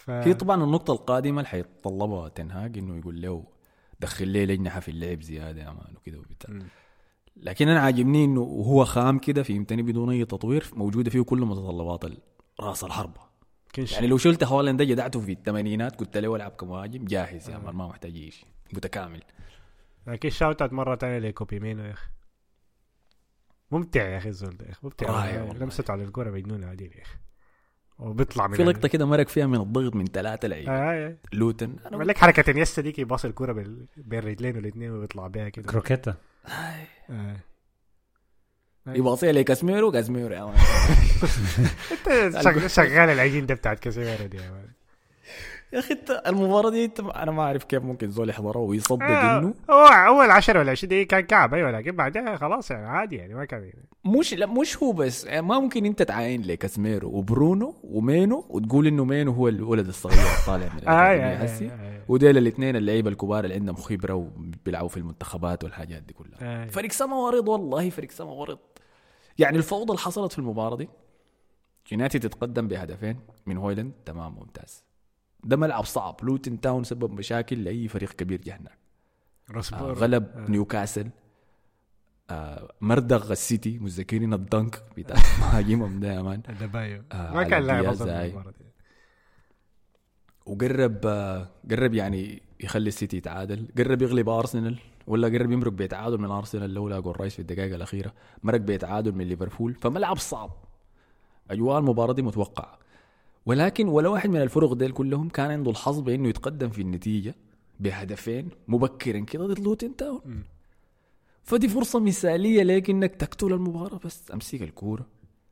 ف... 0.09 0.27
هي 0.27 0.33
طبعا 0.33 0.63
النقطة 0.63 0.93
القادمة 0.93 1.39
اللي 1.39 1.49
حيتطلبها 1.49 2.29
تنهاج 2.29 2.77
إنه 2.77 2.97
يقول 2.97 3.21
له 3.21 3.43
دخل 3.99 4.27
لي 4.27 4.45
لجنحة 4.45 4.79
في 4.79 4.91
اللعب 4.91 5.21
زيادة 5.21 5.61
يا 5.61 5.71
man 5.71 5.95
وكده 5.95 6.19
وبتاع. 6.19 6.59
لكن 7.37 7.67
أنا 7.67 7.79
عاجبني 7.79 8.25
إنه 8.25 8.41
هو 8.41 8.85
خام 8.85 9.19
كده 9.19 9.43
فهمتني 9.43 9.81
بدون 9.81 10.09
أي 10.09 10.25
تطوير 10.25 10.65
موجودة 10.73 11.09
فيه 11.09 11.21
كل 11.21 11.39
متطلبات 11.39 12.05
راس 12.59 12.83
الحربة. 12.83 13.29
يعني 13.91 14.07
لو 14.07 14.17
شلت 14.17 14.43
هولاند 14.43 14.79
ده 14.79 14.85
جدعته 14.85 15.19
في 15.19 15.31
الثمانينات 15.31 15.99
قلت 15.99 16.17
له 16.17 16.35
العب 16.35 16.51
كمهاجم 16.51 17.05
جاهز 17.05 17.49
يا 17.49 17.57
مان 17.57 17.75
ما 17.75 17.87
محتاج 17.87 18.15
أي 18.15 18.31
شيء 18.31 18.47
متكامل. 18.73 19.23
لكن 20.07 20.29
shout 20.29 20.61
out 20.61 20.73
مرة 20.73 20.95
ثانية 20.95 21.19
لكوبي 21.19 21.59
مينو 21.59 21.83
يا 21.83 21.91
أخي. 21.91 22.09
ممتع 23.71 24.09
يا 24.09 24.17
أخي 24.17 24.29
الزول 24.29 24.57
ده 24.57 24.65
يا 24.65 24.71
أخي 24.71 24.79
ممتع. 24.83 25.41
لمسته 25.53 25.91
على 25.91 26.03
الكورة 26.03 26.31
مجنونه 26.31 26.67
عديل 26.67 26.91
يا 26.97 27.01
أخي. 27.01 27.17
وبيطلع 27.99 28.47
من 28.47 28.55
في 28.55 28.63
لقطة 28.63 28.87
كده 28.87 29.05
مرق 29.05 29.27
فيها 29.27 29.47
من 29.47 29.61
الضغط 29.61 29.95
من 29.95 30.05
ثلاثة 30.05 30.47
لعيبة 30.47 30.71
آه 30.71 31.07
آه. 31.07 31.15
لوتن 31.33 31.75
عمل 31.93 32.07
لك 32.07 32.17
حركه 32.17 32.51
انيستا 32.51 32.81
ديك 32.81 32.99
يباص 32.99 33.25
الكوره 33.25 33.53
بال- 33.53 33.85
بين 33.97 34.19
رجلين 34.19 34.57
الاثنين 34.57 34.91
ويطلع 34.91 35.27
بيها 35.27 35.49
كده 35.49 35.71
croqueta 35.71 36.15
آه. 37.09 37.35
يباصيها 38.87 39.31
لكاسميرو 39.31 39.91
كاسميرو 39.91 40.35
يا 40.35 40.43
man. 40.45 40.57
شغال 42.67 43.09
العجين 43.09 43.45
ده 43.45 43.53
بتاعت 43.55 43.79
كاسيميرو 43.79 44.25
دي 44.25 44.37
يا 44.37 44.51
man. 44.51 44.67
يا 45.73 45.79
أخي 45.79 45.93
أنت 45.93 46.21
المباراة 46.27 46.69
دي 46.69 46.91
أنا 46.99 47.31
ما 47.31 47.43
أعرف 47.43 47.63
كيف 47.63 47.83
ممكن 47.83 48.09
زول 48.11 48.29
يحضرها 48.29 48.61
ويصدق 48.61 49.03
آه، 49.03 49.39
إنه. 49.39 49.53
هو 49.69 49.85
أول 49.85 50.31
10 50.31 50.59
ولا 50.59 50.71
20 50.71 50.89
دقيقة 50.89 51.07
كان 51.07 51.19
كعب 51.21 51.53
أيوه 51.53 51.71
لكن 51.71 51.91
بعدها 51.91 52.37
خلاص 52.37 52.71
يعني 52.71 52.87
عادي 52.87 53.15
يعني 53.15 53.33
ما 53.33 53.45
كان 53.45 53.71
مش 54.05 54.33
لا 54.33 54.45
مش 54.45 54.77
هو 54.83 54.91
بس 54.91 55.25
يعني 55.25 55.41
ما 55.41 55.59
ممكن 55.59 55.85
أنت 55.85 56.01
تعاين 56.01 56.41
لكاسميرو 56.41 57.09
وبرونو 57.09 57.75
ومينو 57.83 58.45
وتقول 58.49 58.87
إنه 58.87 59.05
مينو 59.05 59.31
هو 59.31 59.47
الولد 59.47 59.87
الصغير 59.87 60.39
الطالع 60.39 60.73
من 60.73 60.81
آه، 60.87 60.93
آه. 60.93 62.01
وديل 62.07 62.37
الاثنين 62.37 62.75
اللعيبة 62.75 63.09
الكبار 63.09 63.43
اللي 63.43 63.55
عندهم 63.55 63.75
خبرة 63.75 64.13
وبيلعبوا 64.13 64.89
في 64.89 64.97
المنتخبات 64.97 65.63
والحاجات 65.63 66.03
دي 66.03 66.13
كلها. 66.13 66.37
آه. 66.41 66.67
فريق 66.67 66.91
سما 66.91 67.15
ورد 67.15 67.47
والله 67.47 67.89
فريق 67.89 68.11
سما 68.11 68.31
ورد 68.31 68.59
يعني 69.39 69.57
الفوضى 69.57 69.91
اللي 69.91 70.01
حصلت 70.01 70.31
في 70.31 70.39
المباراة 70.39 70.77
دي 70.77 70.89
يونايتد 71.91 72.19
تتقدم 72.19 72.67
بهدفين 72.67 73.19
من 73.45 73.57
هويلاند 73.57 73.93
تمام 74.05 74.35
ممتاز. 74.35 74.88
ده 75.43 75.57
ملعب 75.57 75.85
صعب. 75.85 76.15
لوتن 76.23 76.61
تاون 76.61 76.83
سبب 76.83 77.11
مشاكل 77.11 77.63
لأي 77.63 77.87
فريق 77.87 78.11
كبير 78.13 78.41
جه 78.41 78.55
هناك 78.55 78.77
آه 79.73 79.93
غلب 79.93 80.49
نيوكاسل. 80.49 81.09
آه 82.29 82.71
مردغ 82.81 83.31
السيتي 83.31 83.79
متذكرين 83.79 84.33
ال 84.33 84.43
dunk 84.43 84.83
بتاع 84.97 85.17
مهاجمهم 85.39 85.99
ده 85.99 86.13
يا 86.13 86.21
man. 86.21 86.41
آه، 87.11 87.33
ما 87.33 87.43
كان 87.43 87.63
لاعب 87.63 87.83
دي. 88.27 88.33
وقرب 90.45 90.97
آه، 91.05 91.47
قرب 91.71 91.93
يعني 91.93 92.41
يخلي 92.59 92.87
السيتي 92.87 93.17
يتعادل. 93.17 93.67
قرب 93.77 94.01
يغلب 94.01 94.29
أرسنال 94.29 94.79
ولا 95.07 95.27
قرب 95.27 95.51
يمرق 95.51 95.71
بيتعادل 95.71 96.17
من 96.17 96.31
أرسنال 96.31 96.73
لولا 96.73 96.99
جول 96.99 97.19
رايس 97.19 97.33
في 97.33 97.39
الدقائق 97.41 97.75
الأخيرة. 97.75 98.13
مرق 98.43 98.59
بيتعادل 98.59 99.11
من 99.15 99.25
ليفربول. 99.27 99.73
فملعب 99.73 100.17
صعب. 100.17 100.51
أجواء 101.51 101.79
المباراة 101.79 102.13
دي 102.13 102.21
متوقعة. 102.21 102.78
ولكن 103.49 103.87
ولا 103.87 104.09
واحد 104.09 104.29
من 104.29 104.41
الفرق 104.41 104.73
ديل 104.73 104.91
كلهم 104.91 105.29
كان 105.29 105.51
عنده 105.51 105.71
الحظ 105.71 105.99
بإنه 105.99 106.29
يتقدم 106.29 106.69
في 106.69 106.81
النتيجة 106.81 107.35
بهدفين 107.79 108.49
مبكرا 108.67 109.19
كده 109.19 109.47
ضد 109.47 109.59
لوتن 109.59 109.95
تاون. 109.95 110.43
فدي 111.43 111.69
فرصة 111.69 111.99
مثالية 111.99 112.63
لك 112.63 112.89
إنك 112.89 113.15
تقتل 113.15 113.53
المباراة 113.53 113.99
بس. 114.05 114.31
أمسك 114.33 114.61
الكورة 114.61 115.05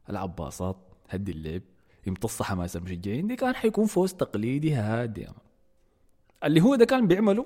ألعب 0.10 0.36
باصات 0.36 0.78
هدي 1.10 1.32
اللعب. 1.32 1.62
يمتص 2.08 2.42
حماس 2.42 2.76
المشجعين. 2.76 3.28
دي 3.28 3.36
كان 3.36 3.56
حيكون 3.56 3.86
فوز 3.86 4.14
تقليدي 4.14 4.74
هادي. 4.74 5.28
اللي 6.44 6.62
هو 6.62 6.76
ده 6.76 6.86
كان 6.86 7.08
بيعمله 7.08 7.46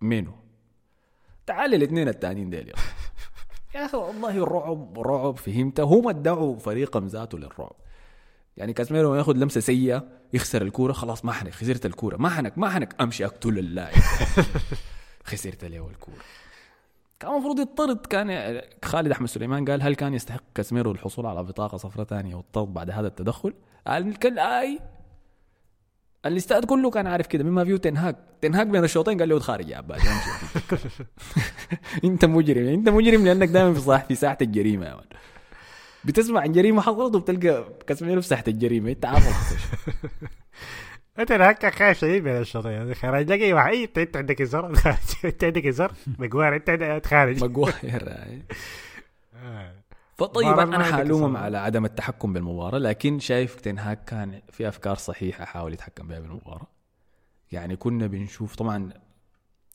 مينو 0.00 0.32
تعال 1.46 1.74
الاثنين 1.74 2.08
التانيين 2.08 2.50
ديل 2.50 2.68
يا 3.74 3.84
أخي 3.84 3.96
والله 3.96 4.30
الرعب 4.30 5.00
رعب 5.00 5.36
فهمت 5.36 5.80
هم 5.80 6.08
ادعوا 6.08 6.58
فريقهم 6.58 7.06
ذاته 7.06 7.38
للرعب. 7.38 7.87
يعني 8.58 8.72
كاسميرو 8.72 9.14
ياخذ 9.14 9.32
لمسة 9.36 9.60
سيئة 9.60 10.04
يخسر 10.32 10.62
الكورة 10.62 10.92
خلاص 10.92 11.24
ما 11.24 11.32
حنك 11.32 11.54
خسرت 11.54 11.86
الكورة. 11.86 12.16
ما 12.16 12.28
حنك 12.28 12.58
ما 12.58 12.70
حنك. 12.70 12.94
أمشي 13.00 13.24
أقتل 13.24 13.58
اللاعب. 13.58 13.94
خسرت 15.30 15.64
له 15.64 15.88
الكورة. 15.88 16.16
كان 17.20 17.30
المفروض 17.32 17.60
يطرد. 17.60 18.06
كان 18.06 18.60
خالد 18.84 19.10
أحمد 19.10 19.28
سليمان 19.28 19.64
قال 19.64 19.82
هل 19.82 19.94
كان 19.94 20.14
يستحق 20.14 20.42
كاسميرو 20.54 20.92
الحصول 20.92 21.26
على 21.26 21.42
بطاقة 21.42 21.76
صفراء 21.76 22.06
ثانية 22.06 22.34
والطرد 22.34 22.74
بعد 22.74 22.90
هذا 22.90 23.06
التدخل؟ 23.06 23.54
قال 23.86 24.16
كان 24.16 24.38
آي. 24.38 24.80
الاستاد 26.26 26.64
كله 26.64 26.90
كان 26.90 27.06
عارف 27.06 27.26
كده 27.26 27.44
مما 27.44 27.64
فيه 27.64 27.76
تنهاك 27.76 28.16
تنهاك 28.40 28.66
بين 28.66 28.84
الشوطين 28.84 29.18
قال 29.18 29.28
له 29.28 29.38
خارج 29.38 29.68
يا 29.68 29.76
عباد 29.76 30.00
امشي. 30.00 31.04
أنت 32.04 32.24
مجرم 32.24 32.66
أنت 32.66 32.88
مجرم 32.88 33.24
لأنك 33.24 33.48
دائما 33.48 33.74
في 33.74 33.80
صح 33.80 34.04
في 34.04 34.14
ساحة 34.14 34.38
الجريمة 34.42 34.86
يا 34.86 34.94
مان 34.94 35.04
بتسمع 36.08 36.40
عن 36.40 36.52
جريمة 36.52 36.82
حصلت 36.82 37.14
وبتلقى 37.14 37.64
كاسميرو 37.86 38.20
في 38.20 38.26
ساحه 38.26 38.44
الجريمة. 38.48 38.90
إنت 38.90 39.04
عارف 39.04 39.26
أنت 41.18 41.32
هكا 41.32 41.70
خايف 41.70 41.98
شديد 41.98 42.24
من 42.24 42.30
الشوطين 42.30 42.70
يعني 42.72 42.94
خرج 42.94 43.32
لك 43.32 43.40
اي 43.40 43.52
واحد. 43.52 43.72
إيه، 43.72 43.90
أنت 43.96 44.16
عندك 44.16 44.40
ازر 44.40 44.66
أنت 45.24 45.44
عندك 45.44 45.66
ازر 45.66 45.92
مقوار 46.18 46.56
أنت 46.56 47.06
خارج. 47.06 47.44
مقواير 47.44 48.08
آه. 49.34 49.72
فطيب 50.18 50.58
أنا 50.58 50.84
حألومهم. 50.84 51.36
على 51.36 51.58
عدم 51.58 51.84
التحكم 51.84 52.32
بالمباراة 52.32 52.78
لكن 52.78 53.18
شايف 53.18 53.54
تنهاك 53.60 54.04
كان 54.04 54.40
في 54.50 54.68
أفكار 54.68 54.94
صحيحة 54.96 55.44
حاول 55.44 55.72
يتحكم 55.72 56.08
بها 56.08 56.20
بالمباراة. 56.20 56.66
يعني 57.52 57.76
كنا 57.76 58.06
بنشوف 58.06 58.54
طبعا 58.56 58.90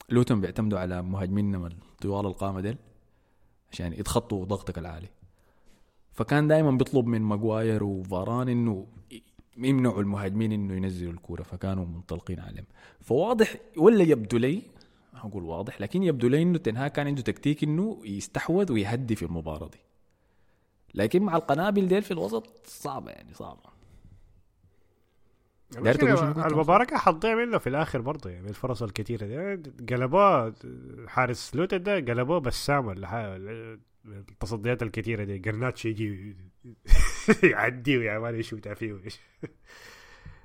لوتون 0.09 0.41
بيعتمدوا 0.41 0.79
على 0.79 1.01
مهاجميننا 1.01 1.57
من 1.57 1.69
طوال 2.01 2.25
القامة 2.25 2.61
ديل 2.61 2.77
عشان 3.71 3.93
يتخطوا 3.93 4.45
ضغطك 4.45 4.77
العالي. 4.77 5.07
فكان 6.13 6.47
دائما 6.47 6.71
بيطلب 6.71 7.05
من 7.05 7.21
ماجواير 7.21 7.83
وفاران 7.83 8.49
إنه 8.49 8.87
يمنعوا 9.57 10.01
المهاجمين 10.01 10.51
إنه 10.51 10.73
ينزلوا 10.73 11.13
الكورة 11.13 11.43
فكانوا 11.43 11.85
منطلقين 11.85 12.39
عليهم. 12.39 12.65
فواضح 13.01 13.55
ولا 13.77 14.03
يبدو 14.03 14.37
لي 14.37 14.61
أقول 15.15 15.43
واضح 15.43 15.81
لكن 15.81 16.03
يبدو 16.03 16.27
لي 16.27 16.41
إنه 16.41 16.57
تنهاك 16.57 16.91
كان 16.91 17.07
عنده 17.07 17.21
تكتيك 17.21 17.63
إنه 17.63 18.01
يستحوذ 18.05 18.71
ويهدي 18.71 19.15
في 19.15 19.25
المباراة 19.25 19.67
دي. 19.67 19.79
لكن 20.93 21.23
مع 21.23 21.35
القنابل 21.35 21.87
ديل 21.87 22.01
في 22.01 22.11
الوسط 22.11 22.67
صعبة 22.67 23.11
يعني 23.11 23.33
صعبة. 23.33 23.73
كنت 25.97 26.45
المباراة 26.51 26.85
كان 26.85 26.97
حتضيع 26.97 27.35
منه 27.35 27.57
في 27.57 27.67
الآخر 27.69 28.01
برضه 28.01 28.29
يعني 28.29 28.49
الفرص 28.49 28.83
الكثيرة 28.83 29.55
دي. 29.55 29.71
قلبوه 29.95 30.53
حارس 31.07 31.55
لوتن 31.55 31.83
ده 31.83 31.95
قلبوه 31.95 32.39
بسام 32.39 32.85
ولا 32.87 33.79
التصديات 34.05 34.83
الكثيرة 34.83 35.23
دي. 35.23 35.39
قرناتش 35.39 35.85
يجي 35.85 36.35
يعدي 37.51 37.97
ويا 37.97 38.19
مان 38.23 38.35
يشوت 38.39 38.67
فيه 38.67 38.99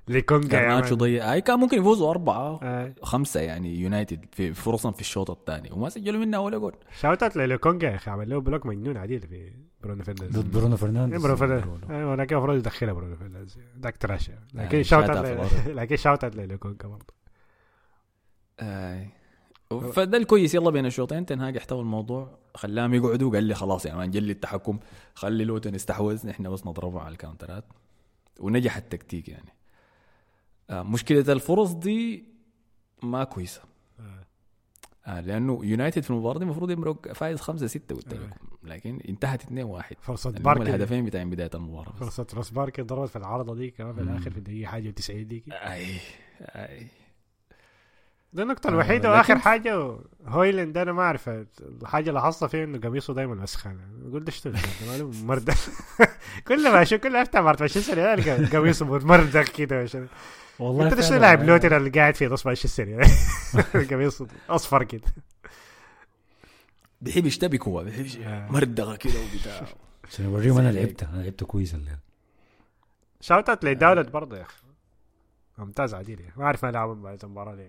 ليكونجا 0.09 0.59
يا 0.61 0.63
جرناتشو. 0.69 0.95
ضيع 0.95 1.33
أي 1.33 1.41
كان 1.41 1.59
ممكن 1.59 1.79
يفوزوا 1.79 2.11
أربعة 2.11 2.61
آه. 2.63 2.95
خمسة 3.03 3.41
يعني 3.41 3.81
يونايتد 3.81 4.25
في 4.33 4.55
فرصا 4.55 4.91
في 4.91 5.01
الشوط 5.01 5.31
الثاني. 5.31 5.71
وما 5.73 5.89
سجلوا 5.89 6.21
منها 6.21 6.39
ولا 6.39 6.59
جول. 6.59 6.75
شاوتات 7.01 7.37
لليكونجا 7.37 7.91
يا 7.91 7.95
أخي 7.95 8.11
عمل 8.11 8.31
له 8.31 8.41
بلوك 8.41 8.67
مجنون 8.67 8.97
عديل 8.97 9.21
في 9.21 9.53
برونو 9.83 10.03
فرنانديز. 10.05 10.39
ضد 10.41 10.51
برونو 10.53 10.77
فرنانديز. 10.77 11.23
برونو 11.23 11.37
فرنانديز. 11.37 11.91
أيوه 11.91 12.15
لكن 12.15 12.37
المفروض 12.37 12.57
يدخلها 12.59 12.93
برونو 12.93 13.17
فرنانديز. 13.17 13.59
ذاك 13.81 13.97
تراش 13.97 14.31
لكن 14.55 14.79
آه، 14.79 14.83
شاوتات 14.83 15.17
شاتها 15.17 15.23
في 15.23 15.29
ل- 15.31 15.33
الأرض. 15.35 15.69
لكن 15.81 15.97
شاوتات 15.97 16.37
لليكونجا 16.37 16.89
برضه. 16.89 17.15
آي. 18.61 19.09
فده 19.71 20.19
الكويس. 20.19 20.55
يلا 20.55 20.71
بين 20.71 20.87
الشوطين 20.87 21.27
تنهاج 21.27 21.57
احتوى 21.57 21.81
الموضوع. 21.81 22.39
خلاهم 22.55 22.95
يقعدوا 22.95 23.33
قال 23.33 23.45
لي 23.45 23.55
خلاص 23.55 23.87
يا 23.87 23.95
man 23.95 24.11
جلي 24.11 24.33
التحكم. 24.33 24.79
خلي 25.15 25.45
لوتن 25.45 25.75
يستحوذ. 25.75 26.27
نحن 26.27 26.51
بس 26.51 26.67
نضربه 26.67 27.01
على 27.01 27.13
ال 27.13 27.18
counter 27.18 27.54
ات. 27.54 27.65
ونجح 28.41 28.77
التكتيك 28.77 29.29
يعني. 29.29 29.55
آه 30.71 30.83
مشكلة 30.83 31.33
الفرص 31.33 31.73
دي 31.73 32.25
ما 33.03 33.25
كويسة. 33.25 33.63
آه. 35.07 35.21
لأنه 35.21 35.61
يونايتد 35.65 36.03
في 36.03 36.11
المباراة 36.11 36.39
دي 36.39 36.45
المفروض 36.45 36.71
يمرق 36.71 37.13
فايز 37.13 37.41
خمسة 37.41 37.67
ستة 37.67 37.95
قلت 37.95 38.15
لكم 38.15 38.31
لكن 38.63 39.01
انتهت 39.09 39.43
2 39.43 39.65
1 39.65 39.97
فرصة 40.01 40.31
اللي 40.31 40.41
هم 40.41 40.45
باركي. 40.45 40.63
الهدفين 40.63 41.05
بتاعين 41.05 41.31
بداية 41.31 41.51
المباراة 41.55 41.93
بس. 41.93 41.99
فرصة 41.99 42.27
راس 42.35 42.51
باركي 42.51 42.83
ضربت 42.83 43.09
في 43.09 43.17
العارضة 43.17 43.55
دي 43.55 43.71
كمان 43.71 43.95
في 43.95 44.01
الآخر 44.01 44.31
في 44.31 44.39
الدقيقة 44.39 44.69
حاجة 44.69 44.91
90 44.91 45.29
دي 45.29 45.45
أي 45.51 45.87
أي. 46.41 46.87
دي 48.33 48.43
النقطة 48.43 48.67
آه، 48.67 48.71
الوحيدة 48.71 49.09
لكن- 49.09 49.17
وآخر 49.19 49.39
حاجة 49.39 49.97
هويلاند 50.27 50.79
أنا 50.79 50.93
ما 50.93 51.03
أعرف 51.03 51.29
الحاجة 51.83 52.09
اللي 52.09 52.21
حصل 52.23 52.49
فيه 52.49 52.65
إنه 52.65 52.79
قميصه 52.79 53.15
دايما 53.15 53.43
وسخان 53.43 53.79
قلت 54.13 54.23
ده 54.27 54.33
شنو 54.33 54.53
ده؟ 54.53 54.59
ماله 54.87 55.11
مردة 55.25 55.55
كل 56.49 56.73
ما 56.73 56.83
أشوف 56.83 57.01
كل 57.01 57.13
ما 57.13 57.23
أفتح 57.23 57.41
مانشستر 57.41 58.13
ألقى 58.15 58.45
قميصه 58.45 58.87
مردك 58.87 59.45
كده. 59.49 59.89
والله 60.59 60.85
انت 60.89 60.95
فعلاً. 61.01 61.19
لاعب 61.21 61.43
لوتن 61.43 61.73
اللي 61.77 61.91
قاعد 61.91 62.15
في 62.15 62.27
نص 62.27 62.47
مانشستر 62.47 63.03
قميصه 63.91 64.27
أصفر 64.51 64.83
كده. 64.85 65.03
بيحب 67.01 67.27
يشتبك 67.27 67.69
هو 67.69 67.85
بيحب 67.85 68.23
آه. 68.23 68.49
مردغه 68.53 68.97
كده 68.97 69.13
وبتاع. 69.35 69.67
عشان 70.09 70.25
اوريهم 70.27 70.59
أنا 70.59 70.73
زي 70.73 70.79
لعبت 70.81 71.03
أنا 71.03 71.23
لعبت 71.23 71.45
كويس 71.45 71.75
الليل. 71.75 71.97
shout 73.21 73.49
out 73.49 73.65
لدالوت 73.65 74.11
برضه 74.11 74.37
يا 74.37 74.43
أخي. 74.43 74.63
ممتاز 75.59 75.95
عديل. 75.95 76.23
ما 76.37 76.45
أعرف 76.45 76.65
ما 76.65 76.71
لعبهم 76.71 77.03
بعد 77.03 77.25
المباراة 77.25 77.55
دي 77.55 77.69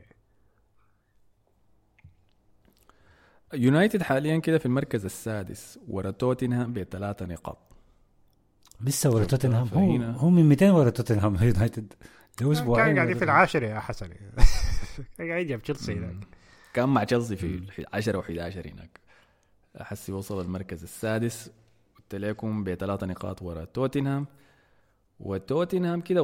يونايتد 3.53 4.01
حاليا 4.03 4.37
كده 4.39 4.57
في 4.57 4.65
المركز 4.65 5.05
السادس 5.05 5.79
ورا 5.87 6.11
توتنهام 6.11 6.73
بثلاثة 6.73 7.25
نقاط. 7.25 7.57
لسه 8.81 9.09
ورا 9.09 9.25
توتنهام. 9.25 9.67
هو, 9.73 10.01
هو 10.19 10.29
من 10.29 10.49
200 10.49 10.71
ورا 10.71 10.89
توتنهام 10.89 11.35
يونايتد. 11.41 11.93
له 12.41 12.51
أسبوعين 12.51 12.85
كان 12.85 12.95
قاعدين 12.95 12.99
ورا 12.99 13.13
في 13.13 13.19
توتنهام. 13.19 13.35
العاشر 13.35 13.63
يا 13.63 13.79
حسن. 13.79 14.09
كان 15.17 15.27
قاعد 15.29 15.41
يجيب 15.41 15.61
تشيلسي 15.61 15.93
هناك. 15.93 16.27
كان 16.73 16.89
مع 16.89 17.03
تشيلسي 17.03 17.35
في 17.35 17.85
10 17.93 18.21
و11 18.21 18.67
هناك. 18.67 18.99
حسي 19.79 20.11
وصل 20.11 20.41
المركز 20.41 20.83
السادس 20.83 21.51
قلت 21.97 22.15
لكم 22.15 22.63
بثلاثة 22.63 23.07
نقاط 23.07 23.41
ورا 23.41 23.65
توتنهام. 23.65 24.27
وتوتنهام 25.19 26.01
كده 26.01 26.23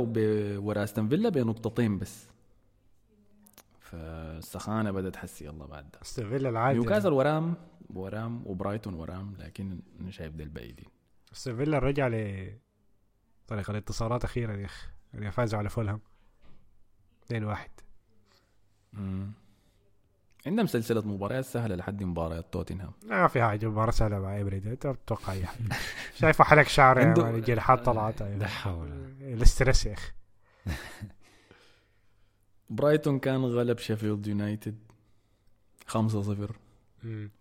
ورا 0.60 0.84
أستون 0.84 1.10
فيلا 1.10 1.30
بنقطتين 1.30 1.99
بس. 1.99 2.27
فالسخانة 3.96 4.92
بدأت 4.92 5.16
حسي 5.16 5.46
يلا 5.46 5.66
بعد 5.66 5.92
ده. 5.92 6.00
استون 6.02 6.30
فيلا 6.30 6.50
العادي 6.50 6.80
نيوكاسل 6.80 7.14
ورام 7.14 7.54
ورام 7.90 8.44
وبرايتون 8.48 8.94
ورام 8.94 9.36
لكن 9.40 9.80
أنا 10.02 10.12
شايف 10.12 10.34
ده 10.36 10.44
البعيدين 10.44 10.86
استون 11.34 11.56
فيلا 11.58 11.80
رجع 11.80 12.08
ل 12.08 12.50
طريقة 13.48 13.72
الانتصارات 13.72 14.24
أخيرا 14.24 14.54
يا 14.58 14.66
أخي 14.66 14.88
يعني 15.14 15.32
فازوا 15.32 15.60
على 15.60 15.70
فولهام. 15.70 16.00
2 17.26 17.44
1 17.44 17.70
مم. 18.94 19.32
عندهم 20.48 20.66
سلسلة 20.66 21.02
مباريات 21.08 21.46
سهلة 21.46 21.76
لحد 21.76 22.04
مباريات 22.04 22.54
توتنهام. 22.54 22.92
ما 23.04 23.28
في 23.28 23.42
حاجة 23.44 23.66
مباراة 23.68 23.92
سهلة 23.92 24.20
مع 24.20 24.42
إبريد 24.42 24.68
أنت 24.68 24.88
بتتوقع 24.88 25.34
أي 25.34 25.46
حاجة 25.46 25.60
شايفه 26.20 26.44
حلق 26.44 26.68
شعر 26.68 27.06
مان 27.06 27.36
الجريحات 27.36 27.86
طلعت 27.86 28.22
لا 28.22 28.48
حول. 28.48 28.88
الاسترس 29.22 29.86
يا 29.86 29.94
أخي. 29.94 30.12
برايتون 32.70 33.20
كان 33.20 33.46
غلب 33.46 33.78
شيفيلد 33.80 34.28
يونايتد 34.28 34.78
5-0 35.90 35.98
مم. 37.04 37.32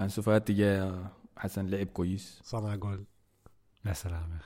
أنسو 0.00 0.22
فاتي 0.22 0.52
جاء 0.52 1.12
حسن 1.36 1.66
لعب 1.66 1.86
كويس 1.86 2.40
صنع 2.44 2.74
جول 2.74 3.04
يا 3.86 3.92
سلام 3.92 4.30
يا 4.30 4.36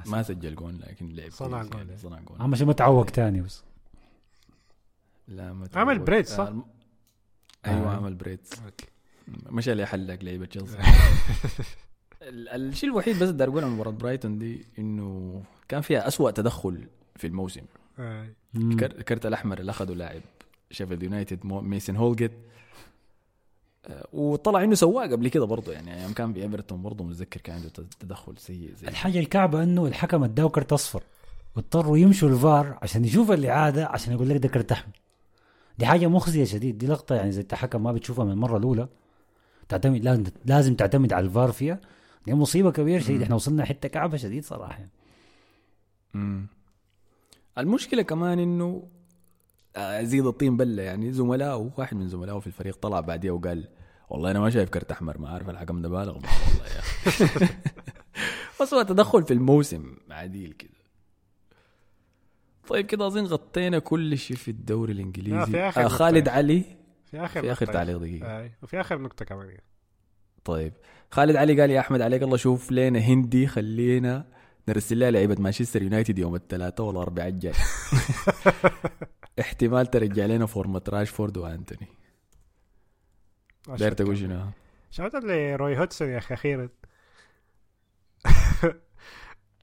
أخي 0.00 0.10
ما 0.10 0.22
سجل 0.22 0.54
جون 0.54 0.76
لكن 0.78 1.08
لعب 1.08 1.30
صنع 1.30 1.58
كويس 1.62 1.72
جول. 1.72 1.80
يعني 1.86 1.96
صنع 1.98 2.20
جول 2.20 2.38
اهم 2.40 2.54
شيء 2.54 2.66
ما 2.66 2.72
تعوق 2.72 3.04
تاني 3.06 3.40
بس 3.40 3.62
لا 5.28 5.52
ما 5.52 5.68
عمل. 5.74 5.98
braid، 5.98 6.26
صح؟ 6.26 6.40
آه، 6.40 6.48
الم- 6.48 6.64
أيوه 7.66 7.92
آه. 7.92 7.96
عمل 7.96 8.14
braid 8.14 8.40
okay. 8.64 8.86
مشى 9.28 9.72
اللي 9.72 9.86
حلق 9.86 10.22
لعيبة 10.22 10.46
تشيلسي 10.46 10.78
ال- 12.22 12.48
الشيء 12.48 12.90
الوحيد 12.90 13.18
بس 13.22 13.28
بدي 13.30 13.44
أقول 13.44 13.64
عن 13.64 13.70
مباراة 13.70 13.90
برايتون 13.90 14.38
دي 14.38 14.66
إنه 14.78 15.42
كان 15.68 15.80
فيها 15.80 16.08
أسوأ 16.08 16.30
تدخل 16.30 16.86
في 17.16 17.26
الموسم 17.26 17.60
آه. 17.60 17.83
الكرت 18.56 19.26
الأحمر 19.26 19.58
اللي 19.58 19.70
أخذه 19.70 19.92
لاعب 19.92 20.20
شيفيلد 20.70 21.02
يونايتد 21.02 21.46
مو- 21.46 21.60
ميسن 21.60 21.96
هولجيت. 21.96 22.32
آه، 23.86 24.06
وطلع 24.12 24.62
إنه 24.64 24.74
سواق 24.74 25.10
قبل 25.10 25.28
كده 25.28 25.44
برضه 25.44 25.72
يعني 25.72 25.94
أيام 25.94 26.12
كان 26.12 26.32
في 26.32 26.42
إيفرتون 26.42 26.82
برضه 26.82 27.04
متذكر 27.04 27.40
كان 27.40 27.56
عنده 27.56 27.68
تد- 27.68 27.94
تدخل 28.00 28.38
سيء 28.38 28.72
زي 28.74 28.88
الحاجة 28.88 29.18
الكعبة 29.18 29.62
إنه 29.62 29.86
الحكم 29.86 30.24
اداه 30.24 30.48
كرت 30.48 30.72
أصفر 30.72 31.02
واضطروا 31.56 31.98
يمشوا 31.98 32.28
الفار 32.28 32.78
عشان 32.82 33.04
يشوف 33.04 33.30
الإعادة 33.30 33.86
عشان 33.86 34.12
يقول 34.12 34.28
لك 34.28 34.36
ده 34.36 34.48
كرت 34.48 34.72
أحمر. 34.72 34.92
دي 35.78 35.86
حاجة 35.86 36.06
مخزية 36.06 36.44
شديد 36.44 36.78
دي 36.78 36.86
لقطة 36.86 37.14
يعني 37.14 37.32
زي 37.32 37.40
انت 37.40 37.54
حكم 37.54 37.82
ما 37.82 37.92
بتشوفها 37.92 38.24
من 38.24 38.30
المره 38.32 38.56
الأولى. 38.56 38.88
تعتمد 39.68 40.04
لازم 40.04 40.24
لازم 40.44 40.74
تعتمد 40.74 41.12
على 41.12 41.26
الفار 41.26 41.52
فيها. 41.52 41.80
دي 42.26 42.34
مصيبة 42.34 42.70
كبيرة 42.72 43.00
شديد. 43.00 43.22
إحنا 43.22 43.34
وصلنا 43.34 43.64
حتة 43.64 43.88
كعبة 43.88 44.16
شديد 44.16 44.44
صراحة 44.44 44.78
يعني. 44.78 44.90
المشكلة 47.58 48.02
كمان 48.02 48.38
إنه 48.38 48.88
آه، 49.76 50.02
زيد 50.02 50.26
الطين 50.26 50.56
بلة 50.56 50.82
يعني 50.82 51.12
زملائه 51.12 51.70
واحد 51.78 51.96
من 51.96 52.08
زملائه 52.08 52.38
في 52.38 52.46
الفريق 52.46 52.76
طلع 52.76 53.00
بعديها 53.00 53.32
وقال 53.32 53.68
والله 54.10 54.30
أنا 54.30 54.40
ما 54.40 54.50
شايف 54.50 54.70
كرت 54.70 54.90
أحمر 54.90 55.18
ما 55.18 55.28
عارف 55.28 55.50
الحكم 55.50 55.82
ده 55.82 55.88
بالغ 55.88 56.14
والله 56.14 56.66
يا 56.74 56.78
أخي 56.78 57.46
بس 58.60 58.74
هو 58.74 58.82
تدخل 58.82 59.22
في 59.22 59.32
الموسم 59.32 59.96
عديل 60.10 60.52
كده 60.52 60.70
طيب 62.68 62.86
كده 62.86 63.06
أظن 63.06 63.24
غطينا 63.24 63.78
كل 63.78 64.18
شيء 64.18 64.36
في 64.36 64.50
الدوري 64.50 64.92
آه، 64.92 64.94
الإنجليزي 64.96 65.46
في 65.52 65.60
آخر 65.60 65.80
آه 65.80 65.84
نقطة. 65.84 65.96
خالد 65.96 66.28
علي 66.28 66.64
في 67.10 67.24
آخر 67.24 67.40
في 67.40 67.52
آخر. 67.52 67.66
تعليق 67.66 67.96
دقيقة 67.96 68.26
آه. 68.26 68.50
وفي 68.62 68.80
آخر 68.80 68.98
نقطة 68.98 69.24
كمان 69.24 69.48
يعني. 69.48 69.64
طيب 70.44 70.72
خالد 71.10 71.36
علي 71.36 71.60
قال 71.60 71.70
يا 71.70 71.80
أحمد 71.80 72.00
عليك 72.00 72.22
الله 72.22 72.36
شوف 72.36 72.72
لنا 72.72 72.98
هندي 72.98 73.46
خلينا 73.46 74.26
نرسل 74.68 74.98
لها 74.98 75.10
لعيبة 75.10 75.36
مانشستر 75.38 75.82
يونايتد 75.82 76.18
يوم 76.18 76.34
الثلاثاء 76.34 76.86
والأربعاء 76.86 77.28
الجاي. 77.28 77.52
احتمال 79.40 79.86
ترجع 79.86 80.26
لنا 80.26 80.46
فورمة 80.46 80.82
راشفورد 80.88 81.36
وأنتوني. 81.36 81.88
داير 83.68 83.92
تقول 83.92 84.18
شنو؟ 84.18 84.46
شوت 84.90 85.14
لروي 85.14 85.78
هودسون 85.78 86.08
يا 86.08 86.18
أخي 86.18 86.34
أخيرا. 86.34 86.68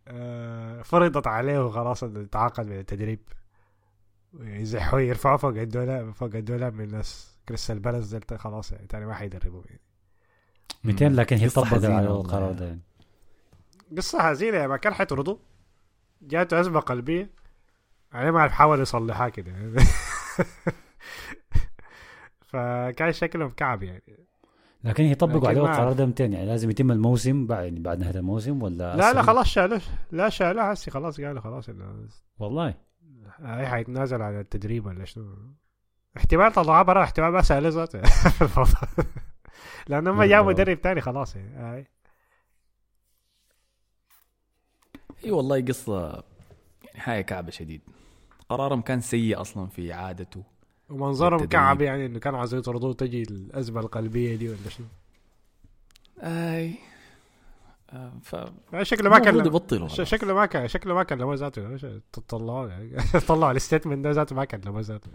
آه، 0.08 0.82
فرضت 0.82 1.28
عليه 1.28 1.70
خلاص 1.70 2.04
إنه 2.04 2.20
يتعاقد 2.20 2.66
من 2.66 2.80
التدريب. 2.80 3.20
يزحوا 4.40 5.00
يرفعوا 5.00 5.38
فوق 5.38 5.58
الدولار 5.58 6.12
فوق 6.12 6.36
الدولار 6.36 6.72
من 6.72 6.84
الناس 6.84 7.38
كريستال 7.48 7.80
بالاس 7.80 8.16
خلاص 8.36 8.72
يعني 8.72 8.88
تاني 8.88 9.06
ما 9.06 9.14
حيدربوا 9.14 9.64
يعني. 9.66 9.82
200 10.84 11.08
لكن 11.08 11.38
هي 11.38 11.50
طبقت 11.50 11.68
حزينة 11.68 11.96
على. 11.96 12.08
القرار 12.08 12.52
ده 12.52 12.66
يعني. 12.66 12.82
قصة 13.98 14.22
حزينة 14.22 14.58
يا 14.58 14.68
ما 14.68 14.78
كان 14.78 14.94
حيطردوا 14.94 15.38
جاته 16.22 16.60
أزمة 16.60 16.80
قلبية 16.80 17.30
عليه 18.14 18.32
ما 18.32 18.42
عرف 18.42 18.52
حاول 18.52 18.82
يصلحها 18.82 19.30
كده. 19.30 19.54
فكان 22.52 23.12
شكلهم 23.12 23.50
كعب 23.50 23.84
يعني. 23.84 24.04
لكن 24.84 25.04
هي 25.04 25.16
طبقوا 25.16 25.40
لكن 25.40 25.48
عليه 25.48 25.62
القرار. 25.62 25.94
ده 25.94 26.06
200 26.06 26.24
يعني. 26.24 26.46
لازم 26.46 26.70
يتم 26.70 26.92
الموسم 26.92 27.48
بعد 27.48 27.74
بعد 27.74 28.00
نهاية 28.00 28.16
الموسم 28.16 28.64
ولا 28.64 28.96
لا 28.98 29.14
لا؟ 29.14 29.22
خلاص 29.22 29.48
شالوه. 29.48 29.82
لا 30.12 30.30
شالوه. 30.30 30.72
هسي 30.72 30.92
خلاص 30.92 31.22
قالوا 31.22 31.42
خلاص 31.42 31.70
والله. 32.40 32.74
هاي 33.40 33.68
حيتنازل 33.68 34.22
عن 34.22 34.40
التدريب 34.40 34.86
ولا 34.86 35.06
شنو. 35.06 35.36
احتمال 36.18 36.54
طلعها 36.54 36.84
برا 36.84 37.04
احتمال 37.04 37.32
بس 37.32 37.52
ذات 37.52 37.96
لأنه 39.88 40.12
ما 40.12 40.26
جاب 40.26 40.46
بالضبط. 40.46 40.62
مدرب 40.62 40.82
تاني 40.82 41.02
خلاص 41.02 41.36
يعني 41.36 41.56
هاي 41.56 41.88
إي 45.26 45.32
والله 45.32 45.62
قصة 45.62 46.24
يعني 46.84 47.00
حاجة 47.00 47.22
كعبة 47.22 47.52
شديد. 47.52 47.82
قرارهم 48.50 48.82
كان 48.82 49.02
سيء 49.02 49.42
أصلا 49.42 49.68
في 49.68 49.94
حد 49.94 50.10
ذاته 50.10 50.44
ومنظرهم. 50.90 51.46
كعب 51.46 51.82
يعني 51.82 52.06
إنه 52.06 52.20
كانوا 52.20 52.40
عايزين 52.40 52.60
يطردوه 52.60 52.94
تجي 52.94 53.22
الأزمة 53.24 53.80
القلبية 53.80 54.36
دي 54.36 54.50
ولا 54.50 54.70
شنو؟ 54.70 54.86
أي 56.24 56.76
آه، 57.94 58.12
ف 58.24 58.36
شكله 58.82 59.10
ما 59.10 59.20
كان 59.20 59.36
يبطلوا. 59.36 59.88
شكله 59.88 60.34
ما 60.34 60.46
كان 60.46 60.68
شكله 60.68 60.94
ما 60.94 61.04
كان 61.04 61.20
له 61.20 61.34
ذاته. 61.34 61.62
يعني؟ 61.62 62.90
طلعوا 63.28 63.52
ال 63.52 63.57
statement 63.57 64.04
ده 64.04 64.12
ذاته 64.12 64.36
ما 64.36 64.46
كان 64.46 64.62
له 64.62 64.80
ذاته. 64.80 65.10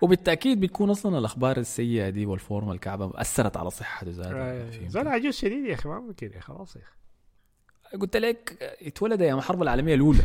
وبالتأكيد 0.00 0.60
بتكون 0.60 0.90
أصلا 0.90 1.18
الأخبار 1.18 1.56
السيئة 1.56 2.08
دي 2.08 2.26
والفورمة 2.26 2.72
الكعبة 2.72 3.10
أثرت 3.14 3.56
على 3.56 3.70
صحته 3.70 4.12
فهمت؟ 4.12 4.90
زول 4.90 5.08
عجوز 5.08 5.34
شديد 5.34 5.64
يا 5.64 5.74
أخي 5.74 5.88
ما 5.88 6.00
ممكن. 6.00 6.30
خلاص 6.40 6.76
يا 6.76 6.82
أخي. 6.82 6.97
قلت 8.00 8.16
لك 8.16 8.62
اتولد 8.82 9.22
أيام 9.22 9.38
الحرب 9.38 9.62
العالمية 9.62 9.94
الأولى. 9.94 10.22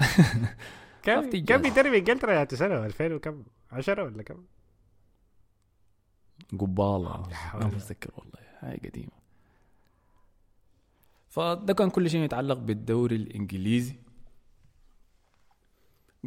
كم. 1.02 1.30
كم 1.30 1.56
بيدرب 1.56 1.92
إنجلترا 1.94 2.32
يا 2.32 2.46
سنه 2.50 2.86
2000 2.86 3.14
وكم؟ 3.14 3.42
10 3.72 4.02
ولا 4.02 4.22
كم؟ 4.22 4.44
قبالة. 6.58 7.28
ما 7.54 7.66
متذكر 7.66 8.10
والله. 8.16 8.40
هاي 8.60 8.76
قديمة. 8.76 9.22
فده 11.28 11.74
كان 11.74 11.90
كل 11.90 12.10
شيء 12.10 12.20
يتعلق 12.20 12.58
بالدوري 12.58 13.16
الإنجليزي. 13.16 13.96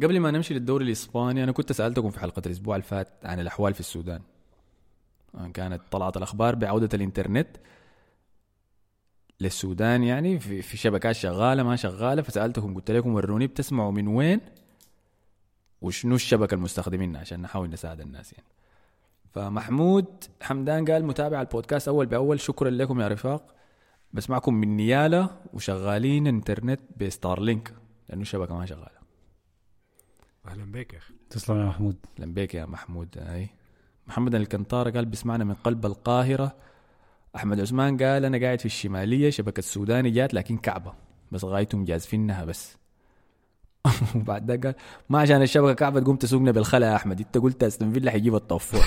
قبل 0.02 0.20
ما 0.20 0.30
نمشي 0.30 0.54
للدوري 0.54 0.84
الإسباني 0.84 1.44
أنا 1.44 1.52
كنت 1.52 1.72
سألتكم 1.72 2.10
في 2.10 2.20
حلقة 2.20 2.42
الأسبوع 2.46 2.76
اللي 2.76 2.86
فات 2.86 3.08
عن 3.24 3.40
الأحوال 3.40 3.74
في 3.74 3.80
السودان. 3.80 4.22
كانت 5.54 5.82
طلعت 5.90 6.16
الأخبار 6.16 6.54
بعودة 6.54 6.88
الإنترنت. 6.94 7.56
للسودان 9.40 10.02
يعني 10.02 10.38
في, 10.38 10.62
في 10.62 10.76
شبكات 10.76 11.14
شغالة 11.14 11.62
ما 11.62 11.76
شغالة 11.76 12.22
فسالتكم 12.22 12.74
قلت 12.74 12.90
لكم 12.90 13.14
وروني 13.14 13.46
بتسمعوا 13.46 13.92
من 13.92 14.08
وين؟ 14.08 14.40
وشنو 15.80 16.14
الشبكة 16.14 16.54
المستخدمينها 16.54 17.20
عشان 17.20 17.42
نحاول 17.42 17.70
نساعد 17.70 18.00
الناس 18.00 18.32
يعني. 18.32 18.46
فمحمود 19.34 20.24
حمدان 20.42 20.84
قال 20.84 21.04
متابع 21.04 21.40
البودكاست 21.40 21.88
أول 21.88 22.06
بأول 22.06 22.40
شكرا 22.40 22.70
لكم 22.70 23.00
يا 23.00 23.08
رفاق. 23.08 23.54
بسمعكم 24.12 24.54
من 24.54 24.76
نيالا 24.76 25.30
وشغالين 25.52 26.26
انترنت 26.26 26.80
بستارلينك 26.96 27.74
لأنه 28.08 28.22
الشبكة 28.22 28.58
ما 28.58 28.66
شغالة. 28.66 28.96
أهلا 30.46 30.72
بك 30.72 30.92
يا 30.92 30.98
أخي. 30.98 31.14
تسلم 31.30 31.60
يا 31.60 31.64
محمود. 31.64 31.96
لبيك 32.18 32.54
يا 32.54 32.66
محمود 32.66 33.18
أي. 33.18 33.48
محمد 34.06 34.34
الكنطارة 34.34 34.90
قال 34.90 35.04
بيسمعنا 35.04 35.44
من 35.44 35.54
قلب 35.54 35.86
القاهرة 35.86 36.56
أحمد 37.36 37.60
عثمان 37.60 37.96
قال 37.96 38.24
أنا 38.24 38.38
قاعد 38.38 38.60
في 38.60 38.66
الشمالية 38.66 39.30
شبكة 39.30 39.58
السوداني 39.58 40.10
جات 40.10 40.34
لكن 40.34 40.58
كعبة 40.58 40.92
بس 41.32 41.44
غايتهم 41.44 41.84
جازفينها 41.84 42.44
بس. 42.44 42.76
وبعد 44.16 44.46
ده 44.46 44.56
قال 44.56 44.74
ما 45.08 45.20
عشان 45.20 45.42
الشبكة 45.42 45.72
كعبة 45.72 46.00
تقوم 46.00 46.16
تسوقنا 46.16 46.50
بالخلا 46.50 46.86
يا 46.90 46.96
أحمد 46.96 47.20
أنت 47.20 47.38
قلت 47.38 47.64
أستون 47.64 47.92
فيلا 47.92 48.10
حيجيب 48.10 48.34
ال 48.34 48.40
top 48.40 48.60
four 48.60 48.84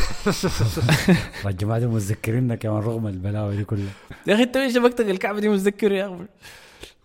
الجماعه 1.51 1.80
دي 1.80 1.88
متذكريننا 1.88 2.55
كمان 2.55 2.77
رغم 2.77 3.07
البلاوي 3.07 3.57
دي 3.57 3.63
كلها. 3.63 3.91
يا 4.27 4.34
أخي 4.35 4.43
أنت 4.43 4.57
وين 4.57 4.71
شبكتك 4.71 5.09
الكعبة 5.09 5.39
دي 5.39 5.49
متذكر 5.49 5.91
يا 5.91 6.15
أخي. 6.15 6.26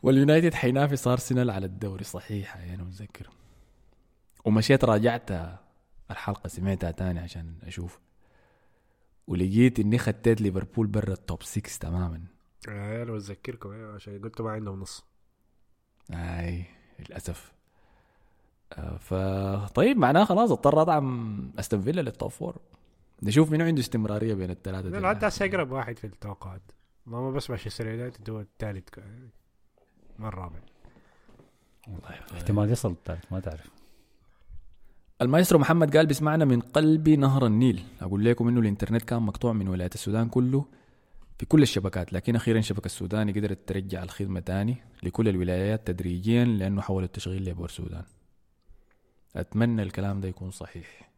واليونايتد 0.03 0.55
حينافس 0.55 1.07
أرسنال 1.07 1.51
على 1.51 1.67
الدوري 1.67 2.05
صحيح 2.05 2.57
أنا 2.57 2.83
متذكر. 2.83 3.31
ومشيت 4.45 4.85
راجعت 4.85 5.31
الحلقة 6.11 6.49
سمعتها 6.49 6.91
تاني 6.91 7.21
عشان 7.21 7.55
أشوف. 7.67 7.99
ولقيت 9.27 9.81
إني 9.81 9.99
خطيت 9.99 10.41
ليفربول 10.41 10.87
برا 10.87 11.13
ال 11.13 11.20
top 11.20 11.43
6 11.43 11.79
تماما. 11.81 12.21
آه، 12.69 13.03
أنا 13.03 13.13
بتذكركم 13.13 13.71
أيوة، 13.71 13.95
عشان 13.95 14.21
قلتوا 14.23 14.45
ما 14.45 14.53
عندهم 14.53 14.81
نص. 14.81 15.05
أي 16.13 16.65
للأسف. 16.99 17.53
آه، 18.73 18.97
فطيب 18.97 19.97
معناه 19.97 20.25
خلاص 20.25 20.51
اضطر 20.51 20.83
أدعم 20.83 21.51
أستون 21.59 21.83
فيلا 21.83 22.01
لل 22.01 22.13
top 22.13 22.31
four 22.31 22.57
نشوف 23.23 23.51
منو 23.53 23.65
عنده 23.65 23.81
استمرارية 23.81 24.35
بين 24.35 24.51
الثلاثة 24.51 24.89
لا. 24.89 25.09
حتى 25.09 25.45
أقرب 25.45 25.71
واحد 25.73 25.99
في 25.99 26.07
التوقعات. 26.07 26.63
ما 27.07 27.21
ما 27.21 27.31
بس 27.31 27.51
مانشستر 27.51 27.87
يونايتد 27.87 28.31
هو 28.31 28.41
الثالث 28.41 28.89
ك- 28.89 29.03
ما 30.19 30.29
الرابع 30.29 30.59
احتمال 32.35 32.71
يصل 32.71 32.91
الثالث 32.91 33.33
ما 33.33 33.41
تعرف. 33.41 33.67
المايسترو 35.23 35.59
محمد 35.59 35.97
قال 35.97 36.07
بيسمعنا 36.07 36.45
من 36.45 36.61
قلب 36.61 37.09
نهر 37.09 37.47
النيل. 37.47 37.85
أقول 38.01 38.25
لكم 38.25 38.49
إنه 38.49 38.61
الإنترنت 38.61 39.03
كان 39.03 39.23
مقطوع 39.23 39.53
من 39.53 39.69
ولاية 39.69 39.91
السودان 39.95 40.29
كله 40.29 40.65
في 41.39 41.47
كل 41.47 41.63
الشبكات 41.63 42.13
لكن 42.13 42.37
أخيرا 42.37 42.59
الشبكة 42.59 42.87
السوداني 42.87 43.33
قدرت 43.33 43.69
ترجع 43.69 44.03
الخدمة 44.03 44.41
تاني 44.41 44.77
لكل 45.03 45.29
الولايات 45.29 45.87
تدريجيا 45.87 46.45
لأنه 46.45 46.83
حولوا 46.83 47.07
التشغيل 47.07 47.45
لبور 47.45 47.65
السودان. 47.65 48.03
أتمنى 49.37 49.83
الكلام 49.83 50.21
ده 50.21 50.29
يكون 50.29 50.51
صحيح. 50.51 51.11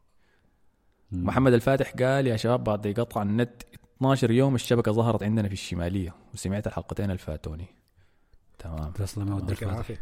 مم. 1.12 1.24
محمد 1.27 1.52
الفاتح 1.52 1.90
قال 1.90 2.27
يا 2.27 2.36
شباب 2.36 2.64
بعد 2.64 2.86
قطع 2.86 3.23
النت 3.23 3.62
12 3.97 4.31
يوم 4.31 4.55
الشبكة 4.55 4.93
ظهرت 4.93 5.23
عندنا 5.23 5.48
في 5.48 5.55
الشمالية 5.55 6.14
وسمعت 6.35 6.66
الحلقتين 6.66 7.10
الفاتوني. 7.10 7.66
تمام. 8.59 8.93
تسلم 8.93 9.28
يا 9.28 9.35
ود 9.35 9.40
يعطيك 9.43 9.62
الفاتح. 9.62 10.01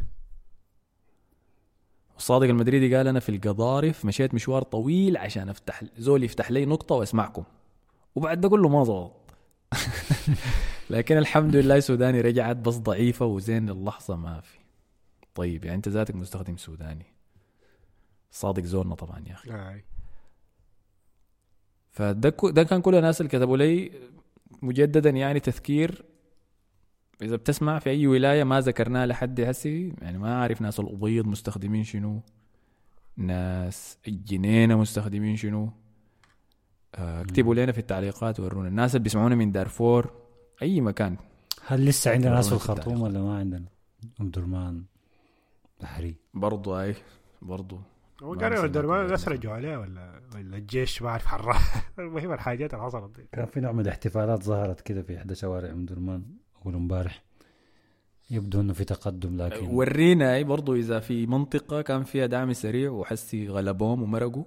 العافيه 2.15 2.17
الصادق 2.17 2.47
المدريدي 2.47 2.95
قال 2.95 3.07
أنا 3.07 3.19
في 3.19 3.29
القضارف 3.29 4.05
مشيت 4.05 4.33
مشوار 4.33 4.61
طويل 4.61 5.17
عشان 5.17 5.49
أفتح 5.49 5.83
زول 5.97 6.23
يفتح 6.23 6.51
لي 6.51 6.65
نقطة 6.65 6.95
وأسمعكم. 6.95 7.43
وبعد 8.15 8.41
ده 8.41 8.49
كله 8.49 8.69
ما 8.69 8.83
ظبط 8.83 9.33
لكن 10.89 11.17
الحمد 11.17 11.55
لله 11.55 11.79
سوداني 11.79 12.21
رجعت 12.21 12.57
بس 12.57 12.77
ضعيفة 12.77 13.25
وزين 13.25 13.69
للحظه 13.69 14.15
ما 14.15 14.41
في. 14.41 14.59
طيب 15.35 15.65
يعني 15.65 15.77
أنت 15.77 15.89
ذاتك 15.89 16.15
مستخدم 16.15 16.57
سوداني. 16.57 17.05
صادق 18.31 18.63
زورنا 18.63 18.95
طبعا 18.95 19.23
يا 19.27 19.33
أخي. 19.33 19.81
فده 21.91 22.33
ده 22.43 22.63
كان 22.63 22.81
كل 22.81 22.95
الناس 22.95 23.21
اللي 23.21 23.29
كتبوا 23.29 23.57
لي 23.57 23.91
مجددا 24.61 25.09
يعني 25.09 25.39
تذكير 25.39 26.05
إذا 27.21 27.35
بتسمع 27.35 27.79
في 27.79 27.89
أي 27.89 28.07
ولاية 28.07 28.43
ما 28.43 28.61
ذكرناها 28.61 29.05
لحد 29.05 29.41
هسي 29.41 29.93
يعني 30.01 30.17
ما 30.17 30.41
عارف 30.41 30.61
ناس 30.61 30.79
الأبيض 30.79 31.27
مستخدمين 31.27 31.83
شنو 31.83 32.21
ناس 33.17 33.97
الجنينة 34.07 34.75
مستخدمين 34.75 35.35
شنو 35.35 35.69
آه، 36.95 37.21
اكتبوا 37.21 37.55
لنا 37.55 37.71
في 37.71 37.77
التعليقات 37.77 38.39
ورونا. 38.39 38.67
الناس 38.67 38.95
اللي 38.95 39.03
بيسمعونا 39.03 39.35
من 39.35 39.51
دارفور 39.51 40.11
أي 40.61 40.81
مكان. 40.81 41.17
هل 41.65 41.85
لسه 41.85 42.11
عندنا 42.11 42.33
ناس 42.33 42.47
في 42.47 42.55
الخرطوم 42.55 43.01
ولا 43.01 43.21
ما 43.21 43.37
عندنا؟ 43.37 43.65
أم 44.21 44.29
درمان 44.29 44.83
بحري. 45.81 46.15
برضو 46.33 46.79
أي 46.79 46.95
برضو. 47.41 47.79
هو 48.23 48.33
ما 48.33 48.41
قالوا. 48.41 49.03
الناس 49.05 49.27
رجعوا 49.27 49.55
عليه 49.55 49.77
ولا 49.77 50.21
ولا 50.35 50.57
الجيش 50.57 51.01
ما 51.01 51.09
أعرف 51.09 51.25
حرره. 51.25 51.59
المهم 51.99 52.33
الحاجات 52.33 52.73
اللي 52.73 52.85
حصلت 52.85 53.15
دي. 53.15 53.27
كان 53.31 53.45
في 53.45 53.59
نوع 53.59 53.71
من 53.71 53.79
الاحتفالات 53.79 54.43
ظهرت 54.43 54.81
كده 54.81 55.01
في 55.01 55.17
إحدى 55.17 55.35
شوارع 55.35 55.71
أم 55.71 55.85
درمان. 55.85 56.23
اول 56.65 56.75
امبارح. 56.75 57.23
يبدو 58.31 58.61
إنه 58.61 58.73
في 58.73 58.83
تقدم 58.83 59.37
لكن 59.37 59.67
ورينا 59.67 60.35
اي 60.35 60.43
برضو 60.43 60.75
إذا 60.75 60.99
في 60.99 61.25
منطقة 61.25 61.81
كان 61.81 62.03
فيها 62.03 62.25
دعم 62.25 62.53
سريع 62.53 62.91
وحسي 62.91 63.47
غلبوهم 63.47 64.03
ومرقوا 64.03 64.43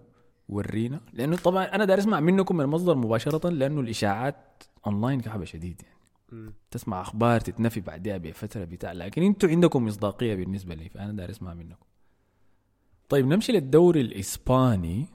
ورينا. 0.49 1.01
لأنه 1.13 1.37
طبعا 1.37 1.65
أنا 1.65 1.85
داير 1.85 1.99
أسمع 1.99 2.21
منكم 2.21 2.57
من 2.57 2.65
المصدر 2.65 2.97
مباشرة 2.97 3.49
لأنه 3.49 3.81
الإشاعات 3.81 4.63
اونلاين 4.87 5.21
كعبة 5.21 5.45
شديد 5.45 5.83
يعني. 5.83 6.53
تسمع 6.71 7.01
أخبار 7.01 7.41
تتنفي 7.41 7.81
بعدها 7.81 8.17
بفترة 8.17 8.65
بتاع 8.65 8.93
لكن 8.93 9.23
أنتوا 9.23 9.49
عندكم 9.49 9.87
مصداقية 9.87 10.35
بالنسبة 10.35 10.75
لي 10.75 10.89
فأنا 10.89 11.13
داير 11.13 11.31
أسمع 11.31 11.55
منكم. 11.55 11.87
طيب 13.09 13.27
نمشي 13.27 13.53
للدوري 13.53 14.01
الإسباني. 14.01 15.07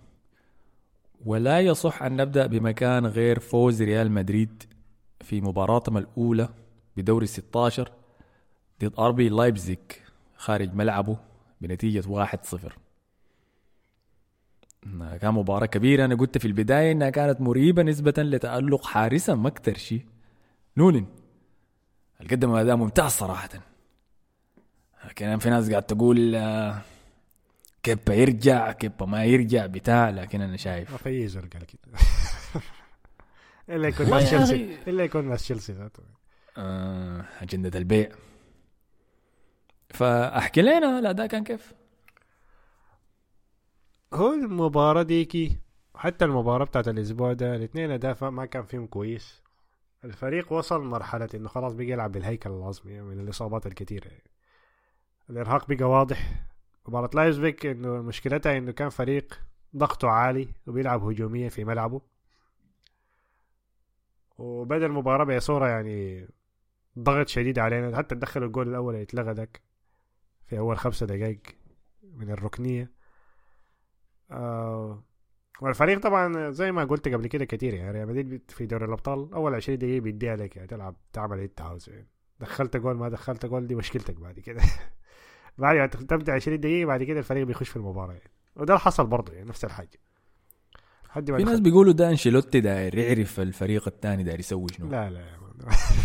ولا 1.25 1.59
يصح 1.59 2.03
أن 2.03 2.15
نبدأ 2.15 2.45
بمكان 2.45 3.05
غير 3.05 3.39
فوز 3.39 3.81
ريال 3.81 4.11
مدريد 4.11 4.63
في 5.21 5.41
مباراتهم 5.41 5.97
الأولى. 5.97 6.49
بدور 6.97 7.20
ال 7.20 7.25
16 7.25 7.91
ضد 8.81 8.93
آر 8.99 9.11
بي 9.11 9.29
لايبزيج 9.29 9.79
خارج 10.37 10.73
ملعبه 10.73 11.17
بنتيجة 11.61 12.25
1-0 12.25 12.83
إنها 14.85 15.17
كان 15.17 15.33
مباراة 15.33 15.65
كبيرة. 15.65 16.05
أنا 16.05 16.15
قلت 16.15 16.37
في 16.37 16.45
البداية 16.45 16.91
إنها 16.91 17.09
كانت 17.09 17.41
مريبة 17.41 17.83
نسبة 17.83 18.13
لتألق 18.17 18.85
حارسنا 18.85 19.47
أكتر 19.47 19.77
شيء. 19.77 20.05
نونن 20.77 21.05
اللي 22.21 22.35
قدم 22.35 22.51
أداء 22.51 22.75
ممتاز 22.75 23.11
صراحة. 23.11 23.49
لكن 25.05 25.37
في 25.37 25.49
ناس 25.49 25.69
قاعد 25.69 25.83
تقول 25.83 26.35
آه، 26.35 26.81
كيبا 27.83 28.13
يرجع 28.13 28.71
كيبا 28.71 29.05
ما 29.05 29.25
يرجع 29.25 29.65
بتاع 29.65 30.09
لكن 30.09 30.41
أنا 30.41 30.51
ما 30.51 30.57
شايف 30.57 30.95
في 30.95 31.09
أي 31.09 31.27
زول 31.27 31.49
قال 31.53 31.65
كده. 31.65 31.81
إلا 33.75 33.87
يكون 33.87 34.07
يا 34.07 34.19
تشيلسي. 34.19 34.77
إلا 34.87 35.03
يكون 35.03 35.29
ناس 35.29 35.41
تشيلسي 35.41 35.73
ذاته. 35.73 36.03
أجندة 37.41 37.79
البيع. 37.79 38.09
فأحكي 39.89 40.61
لنا 40.61 40.99
الأداء 40.99 41.27
كان 41.27 41.43
كيف؟ 41.43 41.73
هو 44.13 44.33
المباراة 44.33 45.03
ديكي 45.03 45.57
حتى 45.95 46.25
المباراة 46.25 46.65
بتاعت 46.65 46.87
الأسبوع 46.87 47.33
ده 47.33 47.55
الاثنين 47.55 47.91
أداء 47.91 48.29
ما 48.29 48.45
كان 48.45 48.63
فيهم 48.63 48.87
كويس. 48.87 49.43
الفريق 50.03 50.53
وصل 50.53 50.81
مرحلة 50.81 51.29
إنه 51.35 51.49
خلاص 51.49 51.73
بقى 51.73 51.85
يلعب 51.85 52.11
بالهيكل 52.11 52.49
العظمي 52.49 53.01
من 53.01 53.19
الإصابات 53.19 53.65
الكثيرة 53.67 54.07
يعني. 54.07 54.31
الإرهاق 55.29 55.67
بقى 55.73 55.85
واضح. 55.85 56.45
مباراة 56.87 57.09
لايبزيج 57.13 57.65
إنه 57.65 58.01
مشكلتها 58.01 58.57
إنه 58.57 58.71
كان 58.71 58.89
فريق 58.89 59.39
ضغطه 59.77 60.09
عالي 60.09 60.47
وبيلعب 60.67 61.03
هجوميا 61.03 61.49
في 61.49 61.63
ملعبه. 61.65 62.01
وبدأ 64.37 64.85
المباراة 64.85 65.37
بصورة 65.37 65.67
يعني 65.67 66.27
ضغط 66.99 67.27
شديد 67.27 67.59
علينا. 67.59 67.97
حتى 67.97 68.15
دخلوا 68.15 68.47
الجول 68.47 68.69
الأول 68.69 68.93
اللي 68.93 69.03
اتلغى 69.03 69.33
داك 69.33 69.61
في 70.45 70.59
أول 70.59 70.77
خمسة 70.77 71.05
دقايق 71.05 71.41
من 72.03 72.31
الركنية. 72.31 72.91
آه 74.31 75.03
والفريق 75.61 75.99
طبعا 75.99 76.51
زي 76.51 76.71
ما 76.71 76.83
قلت 76.83 77.07
قبل 77.07 77.27
كده 77.27 77.45
كتير 77.45 77.73
يعني 77.73 77.91
ريال 77.91 78.07
مدريد 78.07 78.41
في 78.49 78.65
دوري 78.65 78.85
الأبطال 78.85 79.33
أول 79.33 79.55
20 79.55 79.77
دقيقة 79.77 80.01
بيديها 80.01 80.35
لك 80.35 80.55
يعني 80.55 80.67
تلعب 80.67 80.95
تعمل 81.13 81.33
اللي 81.33 81.45
أنت 81.45 81.61
عاوزه. 81.61 81.91
يعني 81.91 82.07
دخلت 82.39 82.77
جول 82.77 82.95
ما 82.95 83.09
دخلت 83.09 83.45
جول 83.45 83.67
دي 83.67 83.75
مشكلتك 83.75 84.19
بعد 84.19 84.39
كده. 84.39 84.61
بعد 85.57 85.75
ما 85.75 85.87
تبدأ 85.87 86.33
20 86.33 86.59
دقيقة 86.59 86.87
بعد 86.87 87.03
كده 87.03 87.19
الفريق 87.19 87.45
بيخش 87.45 87.69
في 87.69 87.75
المباراة. 87.75 88.13
يعني 88.13 88.31
وده 88.55 88.73
اللي 88.73 88.79
حصل 88.79 89.07
برضه 89.07 89.33
يعني 89.33 89.49
نفس 89.49 89.65
الحاجة. 89.65 89.99
حد 91.09 91.31
ما 91.31 91.37
في 91.37 91.43
ناس 91.43 91.59
بيقولوا 91.59 91.93
ده 91.93 92.09
أنشيلوتي 92.09 92.61
داير 92.61 92.97
يعرف 92.97 93.39
الفريق 93.39 93.87
الثاني 93.87 94.23
داير 94.23 94.39
يسوي 94.39 94.67
شنو. 94.67 94.89
لا 94.89 95.09
لا 95.09 95.42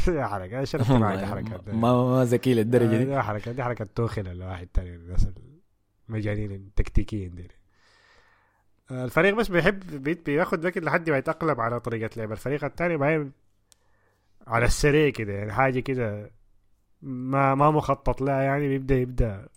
يا 0.09 0.27
حركه 0.33 0.61
إيش 0.61 0.71
شربت 0.71 0.87
حركات 0.87 1.69
ما 1.69 2.05
ما 2.05 2.25
ذكي 2.25 2.55
للدرجة 2.55 3.01
آه، 3.01 3.05
دي 3.05 3.23
حركة 3.23 3.53
دي 3.53 3.63
حركة 3.63 3.85
توخل 3.95 4.29
الواحد 4.29 4.67
تاني 4.75 4.95
الناس 4.97 5.27
المجانين 6.09 6.53
التكتيكيين 6.53 7.35
دي. 7.35 7.49
آه، 8.91 9.05
الفريق 9.05 9.35
بس 9.35 9.49
بيحب 9.49 10.03
بي- 10.03 10.15
بياخد 10.15 10.65
وقت 10.65 10.79
لحد 10.79 11.11
ما 11.11 11.19
يتأقلم 11.19 11.61
على 11.61 11.81
طريقة 11.81 12.11
لعب. 12.17 12.33
الفريق 12.33 12.65
الثاني 12.65 12.97
بعدين 12.97 13.33
على 14.47 14.65
السريع 14.67 15.11
كده 15.11 15.33
يعني 15.33 15.53
حاجة 15.53 15.81
كده 15.81 16.31
ما 17.03 17.55
ما 17.55 17.71
مخطط 17.71 18.21
لها 18.21 18.43
يعني 18.43 18.69
بيبدأ 18.69 18.95
يبدأ 18.97 19.49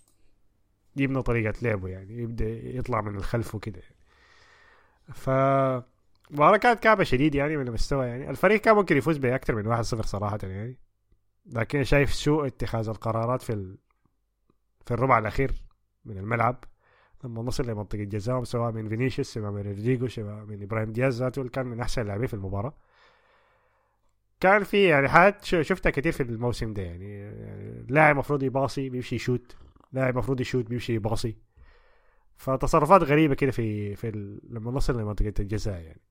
يبنى 0.96 1.22
طريقة 1.22 1.54
لعبه 1.62 1.88
يعني 1.88 2.18
يبدأ 2.18 2.46
يطلع 2.50 3.02
من 3.02 3.16
الخلف 3.16 3.56
وكده. 3.56 3.82
ف 5.14 5.30
المباراة 6.32 6.58
كانت 6.58 6.80
كعبة 6.84 7.03
شديد 7.03 7.36
يعني 7.36 7.58
من 7.58 7.68
المستوى 7.68 8.08
يعني. 8.08 8.30
الفريق 8.30 8.62
كان 8.62 8.76
ممكن 8.76 8.98
يفوز 8.98 9.18
بأكثر 9.18 9.56
من 9.56 9.76
1-0 9.76 9.82
صراحة 9.82 10.40
يعني. 10.44 10.78
لكن 11.45 11.84
شايف 11.84 12.14
سوء 12.14 12.48
اتخاذ 12.48 12.90
القرارات 12.90 13.41
في 13.41 13.53
ال... 13.53 13.78
في 14.86 14.94
الربع 14.94 15.18
الأخير 15.18 15.52
من 16.06 16.18
الملعب. 16.18 16.64
لما 17.24 17.41
نصل 17.41 17.68
لمنطقة 17.68 18.03
جزاهم 18.03 18.44
سواء 18.44 18.72
من 18.72 18.90
فينيسيوس 18.90 19.34
سواء 19.34 19.52
من 19.52 19.62
رودريجو 19.62 20.08
سواء 20.08 20.45
من 20.45 20.64
إبراهيم 20.64 20.91
دياز 20.91 21.24
ذاته 21.24 21.49
كان 21.49 21.66
من 21.66 21.80
أحسن 21.80 22.02
اللاعبين 22.02 22.28
في 22.28 22.34
المباراة. 22.34 22.74
كان 24.40 24.64
في 24.64 24.84
يعني 24.84 25.10
حاجات 25.10 25.45
شفتها 25.45 25.90
كتير 25.90 26.12
في 26.12 26.24
الموسم 26.24 26.74
ده 26.74 26.82
يعني, 26.82 27.20
يعني 27.20 27.86
لاعب 27.90 28.14
المفروض 28.14 28.44
يباصي 28.44 28.90
بيمشي 28.90 29.16
يشوت. 29.16 29.56
لاعب 29.94 30.14
المفروض 30.14 30.41
يشوت 30.41 30.66
بيمشي 30.66 30.94
يباصي. 30.94 31.38
فتصرفات 32.38 33.03
غريبة 33.03 33.36
كده 33.36 33.52
في 33.52 33.95
في. 33.95 34.12
لما 34.49 34.72
نصل 34.72 34.99
لمنطقة 34.99 35.34
الجزاء 35.40 35.80
يعني. 35.82 36.02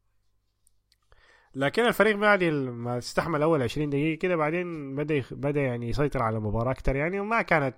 لكن 1.55 1.82
الفريق 1.86 2.16
بعد 2.16 2.44
ما 2.44 2.98
استحمل 2.98 3.43
أول 3.43 3.62
20 3.62 3.90
دقيقة 3.90 4.18
كده 4.18 4.36
بعدين 4.36 4.97
بدأ 4.97 5.14
يخ- 5.14 5.35
بدأ 5.35 5.60
يعني 5.60 5.89
يسيطر 5.89 6.22
على 6.22 6.36
المباراه 6.36 6.70
أكتر 6.70 6.97
يعني 6.97 7.20
وما 7.20 7.43
كانت 7.43 7.74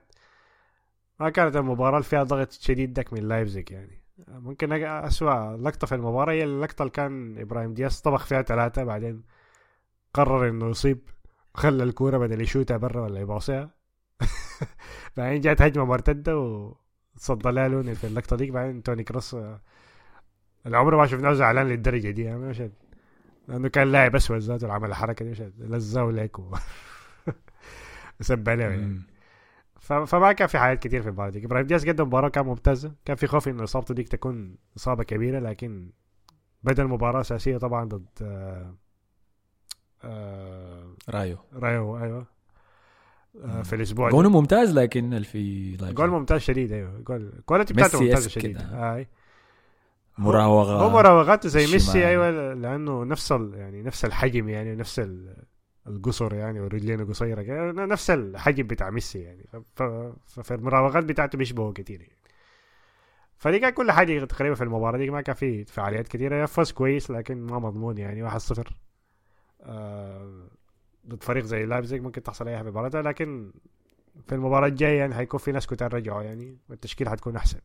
ما 1.20 1.30
كانت 1.30 1.56
المباراة 1.56 1.90
اللي 1.98 2.04
فيها 2.08 2.22
ضغط 2.22 2.52
شديد 2.52 2.92
دك 2.92 3.12
من 3.12 3.28
لايبزيج 3.28 3.70
يعني. 3.70 4.02
ممكن 4.28 4.72
أسوأ 4.82 5.56
لقطة 5.56 5.86
في 5.86 5.94
المباراة 5.94 6.32
هي 6.32 6.44
اللقطة 6.44 6.82
اللي 6.82 6.90
كان 6.92 7.38
إبراهيم 7.38 7.74
دياز 7.74 8.00
طبخ 8.00 8.26
فيها 8.26 8.42
ثلاثة 8.42 8.84
بعدين 8.84 9.22
قرر 10.14 10.48
إنه 10.48 10.70
يصيب 10.70 11.00
خلى 11.54 11.82
الكورة 11.84 12.18
بدل 12.18 12.40
يشوتها 12.40 12.76
برا 12.76 13.02
ولا 13.02 13.20
يباصيها. 13.20 13.70
بعدين 15.16 15.40
جات 15.40 15.62
هجمة 15.62 15.84
مرتدة 15.84 16.38
وصد 17.16 17.46
لها 17.46 17.68
لوني 17.68 17.94
في 17.94 18.06
اللقطة 18.06 18.36
ديك 18.36 18.50
بعدين 18.50 18.82
توني 18.82 19.04
كروس 19.04 19.34
آه، 19.34 19.60
العمر 20.66 20.96
ما 20.96 21.06
شفناه 21.06 21.32
زعلان 21.32 21.68
للدرجة 21.68 22.10
دي 22.10 22.22
يعني 22.22 22.38
مشهد 22.38 22.72
لأنه 23.48 23.68
كان 23.68 23.92
لاعب 23.92 24.16
أسود 24.16 24.38
ذاته 24.38 24.62
اللي 24.62 24.72
عمل 24.72 24.88
الحركة 24.88 25.24
دي 25.24 25.30
مشهد 25.30 25.52
لزاه 25.58 26.10
ليك 26.10 26.38
و 26.38 26.54
سب 28.20 28.48
عليه 28.48 28.64
يعني 28.64 29.00
فما 29.80 30.32
كان 30.32 30.48
في 30.48 30.58
حاجات 30.58 30.82
كتير 30.82 31.02
في 31.02 31.08
المباراة 31.08 31.30
ديك 31.30 31.44
إبراهيم 31.44 31.66
دياز 31.66 31.88
قدم 31.88 32.06
مباراة 32.06 32.28
كان 32.28 32.46
ممتازة 32.46 32.92
كان 33.04 33.16
في 33.16 33.26
خوف 33.26 33.48
انه 33.48 33.64
إصابته 33.64 33.94
ديك 33.94 34.08
تكون 34.08 34.56
إصابة 34.76 35.04
كبيرة 35.04 35.38
لكن 35.38 35.90
بدأ 36.62 36.82
المباراة 36.82 37.20
أساسية 37.20 37.58
طبعا 37.58 37.84
ضد 37.84 38.08
آه 38.22 38.74
آه 40.04 40.94
رايو 41.08 41.38
رايو 41.52 41.98
أيوه 41.98 42.26
آه 43.44 43.62
في 43.62 43.74
الأسبوع 43.74 44.10
ده. 44.10 44.16
ممتاز 44.28 44.78
لكن 44.78 45.22
في. 45.22 45.76
جول 45.76 46.10
ممتاز 46.10 46.40
شديد 46.40 46.72
أيوه 46.72 46.98
جول 46.98 47.32
ال 47.38 47.43
quality 47.43 47.74
بتاعته 47.74 48.02
sick 48.02 48.30
شديد. 48.30 48.56
آه. 48.58 49.06
مراوغة 50.18 50.72
هو 50.72 50.90
مراوغاته 50.90 51.48
زي. 51.48 51.72
ميسي 51.72 52.08
أيوه 52.08 52.54
لأنه 52.54 53.04
نفس. 53.04 53.30
يعني 53.30 53.82
نفس 53.82 54.04
الحجم 54.04 54.48
يعني 54.48 54.76
نفس 54.76 54.98
ال... 54.98 55.36
القصر 55.86 56.34
يعني 56.34 56.60
ورجلينه 56.60 57.04
قصيره 57.04 57.42
كده 57.42 57.72
نفس 57.72 58.10
الحجم 58.10 58.66
بتاع 58.66 58.90
ميسي 58.90 59.18
يعني 59.18 59.44
ف... 59.52 59.56
ف... 59.56 59.82
ففي 60.26 60.54
المراوغات 60.54 61.04
بتاعته 61.04 61.38
بيشبهه 61.38 61.72
كتير 61.72 62.00
يعني. 62.00 62.18
فدي 63.36 63.58
كان 63.58 63.70
كل 63.70 63.92
حاجة 63.92 64.24
تقريبا 64.24 64.54
في 64.54 64.64
المباراة 64.64 64.98
دي 64.98 65.10
ما 65.10 65.20
كان 65.20 65.34
في 65.34 65.64
فعاليات 65.64 66.08
كتيرة 66.08 66.46
فوز 66.46 66.72
كويس 66.72 67.10
لكن 67.10 67.40
ما 67.46 67.58
مضمون 67.58 67.98
يعني 67.98 68.30
1-0 68.30 68.36
آه... 69.62 70.48
ضد 71.08 71.22
فريق 71.22 71.44
زي 71.44 71.66
لايبزيج 71.66 72.02
ممكن 72.02 72.22
تحصل 72.22 72.48
أي 72.48 72.62
مباراتها 72.62 73.02
لكن 73.02 73.52
في 74.26 74.34
المباراة 74.34 74.66
الجاية 74.66 74.98
يعني 74.98 75.14
حيكون 75.14 75.40
في 75.40 75.52
ناس 75.52 75.66
كتار 75.66 75.94
رجعوا 75.94 76.22
يعني 76.22 76.56
والتشكيل 76.68 77.08
حتكون 77.08 77.36
أحسن 77.36 77.58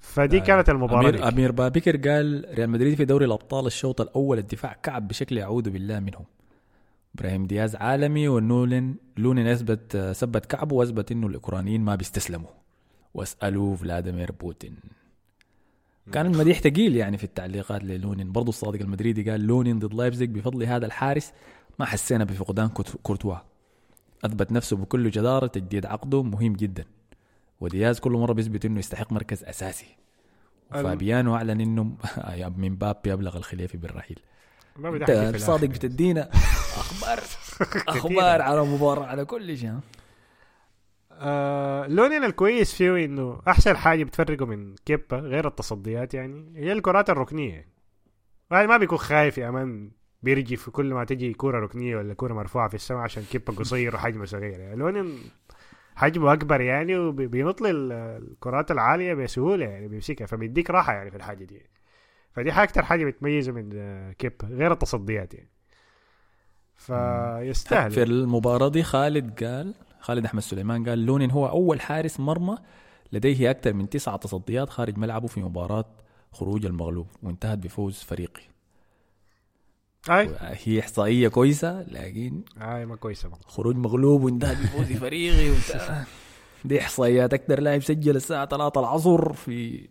فدي 0.00 0.38
آه، 0.38 0.40
كانت 0.44 0.68
المباراة 0.68 1.00
امير 1.00 1.16
دي. 1.16 1.22
أمير 1.28 1.52
بابكر 1.52 1.96
قال 2.10 2.46
ريال 2.54 2.70
مدريد 2.70 2.94
في 2.96 3.04
دوري 3.04 3.24
الأبطال 3.24 3.66
الشوط 3.66 4.00
الأول 4.00 4.38
الدفاع 4.38 4.72
كعب 4.82 5.08
بشكل 5.08 5.38
يعوذ 5.38 5.70
بالله 5.70 6.00
منهم. 6.00 6.24
إبراهيم 7.18 7.46
دياز 7.46 7.76
عالمي 7.76 8.28
ونولن 8.28 8.94
لونين 9.16 9.46
أثبت 9.46 9.96
ثبت 10.16 10.46
كعبه 10.46 10.76
وأثبت 10.76 11.12
إنه 11.12 11.26
الأوكرانيين 11.26 11.80
ما 11.80 11.94
بيستسلموا. 11.94 12.48
واسألوا 13.14 13.76
فلاديمير 13.76 14.32
بوتين. 14.32 14.76
كان 16.12 16.26
المديح 16.26 16.60
ثقيل 16.60 16.96
يعني 16.96 17.18
في 17.18 17.24
التعليقات 17.24 17.84
للونين 17.84 18.32
برضو 18.32 18.48
الصادق 18.48 18.80
المدريدي 18.80 19.30
قال 19.30 19.40
لونين 19.40 19.78
ضد 19.78 19.94
لايبزيج 19.94 20.30
بفضل 20.30 20.62
هذا 20.64 20.86
الحارس 20.86 21.32
ما 21.78 21.84
حسينا 21.86 22.24
بفقدان 22.24 22.68
كورت- 22.68 22.96
كورتوا. 23.02 23.36
أثبت 24.24 24.52
نفسه 24.52 24.76
بكل 24.76 25.10
جدارة 25.10 25.46
تجديد 25.46 25.86
عقده 25.86 26.22
مهم 26.22 26.52
جدا. 26.52 26.84
ودياز 27.60 28.00
كل 28.00 28.12
مرة 28.12 28.32
بيثبت 28.32 28.64
إنه 28.64 28.78
يستحق 28.78 29.12
مركز 29.12 29.44
أساسي. 29.44 29.96
فابريزيو 30.70 31.36
أعلن 31.36 31.60
إنه 31.60 31.96
مبابي 32.56 32.76
بلغ 32.76 33.36
الخليفي 33.36 33.78
بالرحيل. 33.78 34.18
ما 34.76 34.96
أنت 34.96 35.36
صادق. 35.36 35.68
بتدينا؟ 35.68 36.30
أخبار 36.82 37.20
أخبار 37.96 38.42
على 38.42 38.64
مباراة 38.64 39.06
على 39.06 39.24
كل 39.24 39.58
شيء. 39.58 39.74
آه 41.12 41.86
لونين 41.86 42.24
الكويس 42.24 42.74
فيه 42.74 43.04
إنه 43.04 43.40
أحسن 43.48 43.76
حاجة 43.76 44.04
بتفرقه 44.04 44.46
من 44.46 44.74
كيبا 44.86 45.16
غير 45.16 45.46
التصديات 45.46 46.14
يعني 46.14 46.52
هي 46.56 46.72
الكرات 46.72 47.10
الركنية. 47.10 47.68
يعني 48.50 48.66
ما 48.66 48.76
بيكون 48.76 48.98
خايف 48.98 49.38
يا 49.38 49.50
مان 49.50 49.90
بيرجي 50.22 50.56
في 50.56 50.70
كل 50.70 50.94
ما 50.94 51.04
تجي 51.04 51.32
كرة 51.32 51.58
ركنية 51.58 51.96
ولا 51.96 52.14
كرة 52.14 52.34
مرفوعة 52.34 52.68
في 52.68 52.74
السماء 52.74 53.00
عشان 53.00 53.22
كيبا 53.22 53.52
قصير 53.52 53.94
وحجمه 53.94 54.24
صغير. 54.24 54.60
يعني 54.60 54.76
لونين 54.76 55.18
حجمه 56.00 56.32
أكبر 56.32 56.60
يعني 56.60 56.96
وبينط 56.98 57.60
لي 57.60 57.70
ال- 57.70 57.92
الكرات 57.92 58.70
العالية 58.70 59.14
بسهولة 59.14 59.66
يعني 59.66 59.88
بيمسكها 59.88 60.26
فبيديك 60.26 60.70
راحة 60.70 60.92
يعني 60.92 61.10
في 61.10 61.16
الحاجة 61.16 61.44
دي. 61.44 61.62
فدي 62.32 62.52
حاجة 62.52 62.68
أكتر 62.68 62.82
حاجة 62.82 63.04
بتميزه 63.04 63.52
من 63.52 63.70
آه، 63.74 64.12
كيبا 64.12 64.46
غير 64.48 64.72
التصديات 64.72 65.34
يعني. 65.34 65.48
فيستاهل. 66.76 67.90
في 67.90 68.02
المباراة 68.02 68.68
دي 68.68 68.82
خالد 68.82 69.44
قال 69.44 69.74
خالد 70.00 70.24
أحمد 70.24 70.42
سليمان 70.42 70.88
قال 70.88 71.06
لونين 71.06 71.30
هو 71.30 71.48
أول 71.48 71.80
حارس 71.80 72.20
مرمى 72.20 72.56
لديه 73.12 73.50
أكثر 73.50 73.72
من 73.72 73.88
تسعة 73.88 74.16
تصديات 74.16 74.70
خارج 74.70 74.98
ملعبه 74.98 75.26
في 75.26 75.40
مباراة 75.40 75.84
خروج 76.32 76.66
المغلوب 76.66 77.06
وانتهت 77.22 77.58
بفوز 77.58 77.98
فريقي. 78.02 78.42
أي. 80.10 80.30
هي 80.64 80.80
إحصائية 80.80 81.28
كويسة 81.28 81.82
لكن 81.82 82.42
أي 82.60 82.86
ما 82.86 82.96
كويسة 82.96 83.28
برضه. 83.28 83.42
خروج 83.46 83.76
مغلوب 83.76 84.22
وانتهت 84.24 84.56
بفوز 84.56 84.92
فريقي 84.92 85.54
دي 86.64 86.80
إحصائيات. 86.80 87.34
أكثر 87.34 87.60
لاعب 87.60 87.82
سجل 87.82 88.16
الساعة 88.16 88.46
3 88.46 88.80
العصر 88.80 89.32
في. 89.32 89.88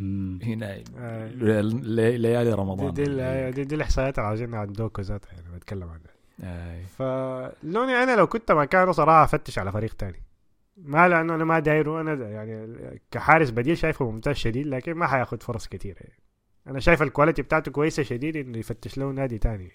هنا 0.00 0.82
ليالي 1.40 2.44
دي 2.44 2.52
رمضان. 2.52 2.92
دي, 2.94 3.02
ال- 3.04 3.54
دي, 3.54 3.64
دي 3.64 3.74
الإحصائيات 3.74 4.18
اللي 4.18 4.26
عاوزين 4.28 4.54
عن 4.54 4.72
دوكو 4.72 5.02
ذاتها 5.02 5.32
يعني 5.32 5.56
بتكلم 5.56 5.88
عنها. 5.88 6.82
فلوني 6.86 7.92
أنا 7.92 8.16
لو 8.16 8.26
كنت 8.26 8.52
مكانه 8.52 8.92
صراحة 8.92 9.24
أفتش 9.24 9.58
على 9.58 9.72
فريق 9.72 9.94
تاني. 9.94 10.22
ما 10.76 11.08
لأنه 11.08 11.34
أنا 11.34 11.44
ما 11.44 11.58
دايره 11.58 12.00
أنا 12.00 12.14
دا- 12.14 12.28
يعني 12.28 12.76
كحارس 13.10 13.50
بديل 13.50 13.78
شايفه 13.78 14.10
ممتاز 14.10 14.36
شديد 14.36 14.66
لكن 14.66 14.94
ما 14.94 15.06
حياخد 15.06 15.42
فرص 15.42 15.68
كثيره 15.68 15.96
يعني. 16.00 16.21
أنا 16.66 16.80
شايف 16.80 17.02
ال 17.02 17.07
quality 17.07 17.42
بتاعته 17.42 17.72
كويسة 17.72 18.02
شديد 18.02 18.36
إنه 18.36 18.58
يفتش 18.58 18.98
له 18.98 19.10
نادي 19.10 19.38
تاني. 19.38 19.72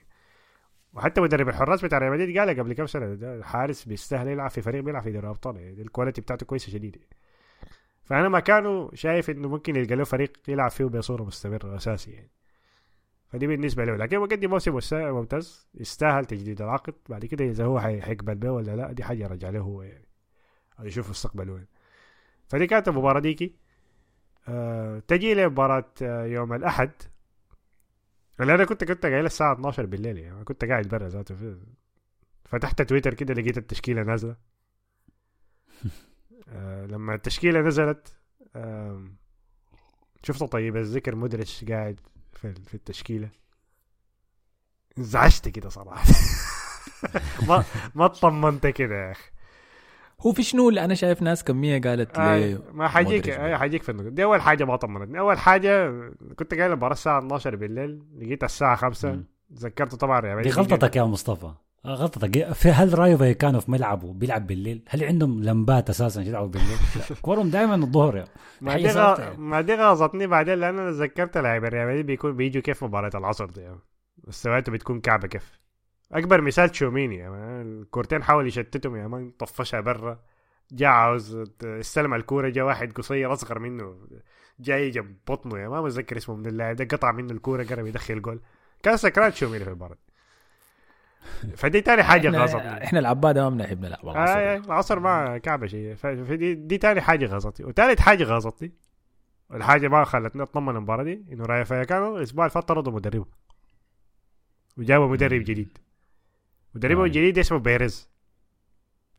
وحتى 0.93 1.22
مدرب 1.22 1.49
الحراس 1.49 1.85
بتاع 1.85 1.97
ريال 1.97 2.11
مدريد 2.11 2.38
قال 2.38 2.59
قبل 2.59 2.73
كم 2.73 2.85
سنة 2.88 3.14
ده 3.14 3.43
حارس 3.43 3.85
بيستاهل 3.85 4.27
يلعب 4.27 4.49
في 4.49 4.61
فريق 4.61 4.84
بيلعب 4.84 5.03
في 5.03 5.11
دوري 5.11 5.26
الأبطال. 5.26 5.57
يعني 5.57 5.81
ال 5.81 5.86
quality 5.86 6.21
بتاعته 6.22 6.45
كويسة 6.45 6.72
شديد. 6.72 6.97
فأنا 8.03 8.30
مكانه 8.30 8.91
شايف 8.93 9.30
إنه 9.30 9.47
ممكن 9.49 9.76
يلقى 9.76 9.95
له 9.95 10.03
فريق 10.03 10.38
يلعب 10.47 10.72
فيه 10.72 10.85
بصورة 10.85 11.23
مستمرة 11.23 11.76
أساسي 11.76 12.11
يعني. 12.11 12.31
فدي 13.27 13.47
بالنسبة 13.47 13.85
له. 13.85 13.95
لكن 13.95 14.19
مقدم 14.19 14.49
موسم 14.49 14.76
مس- 14.76 14.93
ممتاز 14.93 15.68
يستاهل 15.76 16.26
تجديد 16.26 16.61
العقد. 16.61 16.93
بعد 17.09 17.26
كده 17.26 17.45
إذا 17.45 17.65
هو 17.65 17.80
حي- 17.80 18.01
حيقبل 18.01 18.35
به 18.35 18.51
ولا 18.51 18.76
لا 18.76 18.91
دي 18.91 19.03
حاجة 19.03 19.23
يرجع 19.23 19.49
له 19.49 19.59
هو 19.59 19.81
يعني 19.81 20.07
أو 20.80 20.85
يشوف 20.85 21.09
مستقبله 21.09 21.53
وين 21.53 21.65
فدي 22.47 22.68
كانت 22.68 22.88
المباراة 22.88 23.19
ديكي. 23.19 23.55
آه 24.47 24.99
تجي 25.07 25.33
لمباراه 25.33 25.85
آه 26.01 26.25
يوم 26.25 26.53
الأحد. 26.53 26.91
اللي 28.41 28.55
أنا 28.55 28.65
كنت 28.65 28.83
كنت 28.83 29.05
قايل 29.05 29.25
الساعة 29.25 29.53
12 29.53 29.85
بالليل 29.85 30.17
يعني 30.17 30.43
كنت 30.43 30.65
قاعد 30.65 30.87
برا 30.87 31.07
ذاته. 31.07 31.35
في- 31.35 31.57
فتحت 32.45 32.81
تويتر 32.81 33.13
كده 33.13 33.33
لقيت 33.33 33.57
التشكيلة 33.57 34.03
نازلة. 34.03 34.35
آه 36.49 36.85
لما 36.85 37.15
التشكيلة 37.15 37.61
نزلت 37.61 38.15
آم، 38.55 39.15
شفت 40.23 40.43
طيب 40.43 40.77
الذكر 40.77 41.15
مدرج 41.15 41.71
قاعد 41.71 41.99
في, 42.33 42.53
في 42.53 42.73
التشكيلة. 42.75 43.29
انزعجت 44.97 45.47
كده 45.49 45.69
صراحة. 45.69 46.03
ما 47.47 47.63
ما 47.95 48.05
اطمنت 48.05 48.67
كده 48.67 48.95
يا 48.95 49.11
أخي. 49.11 49.31
هو 50.22 50.31
في 50.31 50.44
شنو 50.44 50.69
اللي 50.69 50.85
أنا 50.85 50.94
شايف 50.94 51.22
ناس 51.22 51.44
كمية 51.44 51.81
قالت 51.81 52.18
آه 52.19 52.38
لي 52.38 52.60
ما 52.73 52.88
حاجيك 52.88 53.11
مودريتش 53.27 53.39
آه 53.39 53.56
حاجيك 53.57 53.84
في 53.84 53.91
النقطة 53.91 54.10
دي 54.10 54.23
أول 54.23 54.41
حاجة 54.41 54.64
ما 54.64 54.76
طمنتني 54.76 55.19
أول 55.19 55.38
حاجة 55.38 55.91
كنت 56.35 56.53
قايل 56.53 56.72
المباراة 56.72 56.94
الساعة 56.94 57.19
12 57.19 57.56
بالليل 57.56 58.02
لقيت 58.18 58.44
الساعة 58.44 58.76
5 58.76 59.11
مم. 59.11 59.26
تذكرت 59.56 59.95
طبعا 59.95 60.19
ريال 60.19 60.41
دي 60.41 60.49
غلطتك 60.49 60.95
يا 60.95 61.03
مصطفى 61.03 61.52
آه، 61.85 61.94
غلطتك 61.94 62.52
في 62.53 62.69
هل 62.69 62.99
رايو 62.99 63.18
فايكانو 63.18 63.60
في 63.60 63.72
ملعبه 63.72 64.14
بيلعب 64.14 64.48
بالليل؟ 64.48 64.84
هل 64.89 65.03
عندهم 65.03 65.44
لمبات 65.44 65.89
أساسا 65.89 66.22
يلعبوا 66.22 66.48
بالليل؟ 66.48 66.77
كورهم 67.22 67.49
دائما 67.49 67.76
الظهر 67.76 68.18
يا 68.18 68.26
ما 68.61 68.77
دي 68.77 68.88
غ... 68.88 69.19
يعني. 69.19 69.38
ما 69.38 69.61
دي 69.61 69.73
غلطتني 69.76 70.27
بعدين 70.27 70.53
لأن 70.60 70.80
أنا 70.80 70.91
تذكرت 70.91 71.38
لاعب 71.38 71.64
ريال 71.64 71.88
مدريد 71.88 72.06
بيكون 72.06 72.35
بيجوا 72.35 72.61
كيف 72.61 72.84
مباراة 72.84 73.11
العصر 73.15 73.45
دي 73.45 73.61
يعني. 73.61 73.80
مستوياته 74.27 74.72
بتكون 74.72 74.99
كعبة 75.02 75.27
كيف 75.27 75.60
أكبر 76.11 76.41
مثال 76.41 76.69
تشواميني 76.69 77.29
man. 77.29 77.61
الكورتين 77.81 78.23
حاول 78.23 78.47
يشتتهم 78.47 78.95
يا 78.95 79.07
man 79.07 79.31
طفشها 79.31 79.79
برا. 79.81 80.19
جاء 80.71 80.89
عاوز 80.89 81.45
استلم 81.63 82.13
الكورة 82.13 82.49
جاء 82.49 82.65
واحد 82.65 82.91
قصير 82.93 83.34
أصغر 83.34 83.59
منه 83.59 84.07
جاي 84.59 84.89
جنب 84.89 85.17
بطنه 85.27 85.59
يا 85.59 85.67
ما 85.67 85.81
متذكر 85.81 86.17
اسمه 86.17 86.35
من 86.35 86.45
اللاعب 86.45 86.75
ده 86.75 86.85
قطع 86.85 87.11
منه 87.11 87.31
الكورة 87.34 87.63
قرب 87.63 87.85
يدخل 87.88 88.21
جول 88.21 88.39
كان 88.84 88.97
سكران 88.97 89.31
تشواميني 89.31 89.63
في 89.63 89.69
المباراة. 89.69 89.97
فدي 91.55 91.81
تاني 91.81 92.03
حاجة 92.03 92.29
غلطتني 92.29 92.84
إحنا, 92.84 92.99
العباده 92.99 93.49
ما 93.49 93.55
بنحب 93.55 93.81
نلعب 93.85 94.05
آه 94.05 94.11
العصر. 94.11 94.39
آه، 94.39 94.57
العصر 94.57 94.99
ما 94.99 95.38
كعبة 95.38 95.67
شيء. 95.67 95.95
فدي 95.95 96.53
دي 96.53 96.77
تاني 96.77 97.01
حاجة 97.01 97.25
غلطتي 97.25 97.63
وتالت 97.63 97.99
حاجة 97.99 98.23
غلطتي 98.23 98.71
الحاجة 99.53 99.88
ما 99.88 100.03
خلتني 100.03 100.43
أطمن 100.43 100.75
المباراة 100.75 101.03
دي 101.03 101.25
إنه 101.31 101.45
رايو 101.45 101.63
فايكانو 101.63 102.17
الأسبوع 102.17 102.45
اللي 102.45 102.53
فات 102.53 102.67
طردوا 102.67 102.93
مدربه 102.93 103.25
وجابوا 104.77 105.07
مدرب 105.07 105.41
جديد. 105.41 105.77
مدربه 106.76 107.02
آه. 107.02 107.06
الجديد 107.06 107.39
اسمه 107.39 107.57
بيريز 107.57 108.10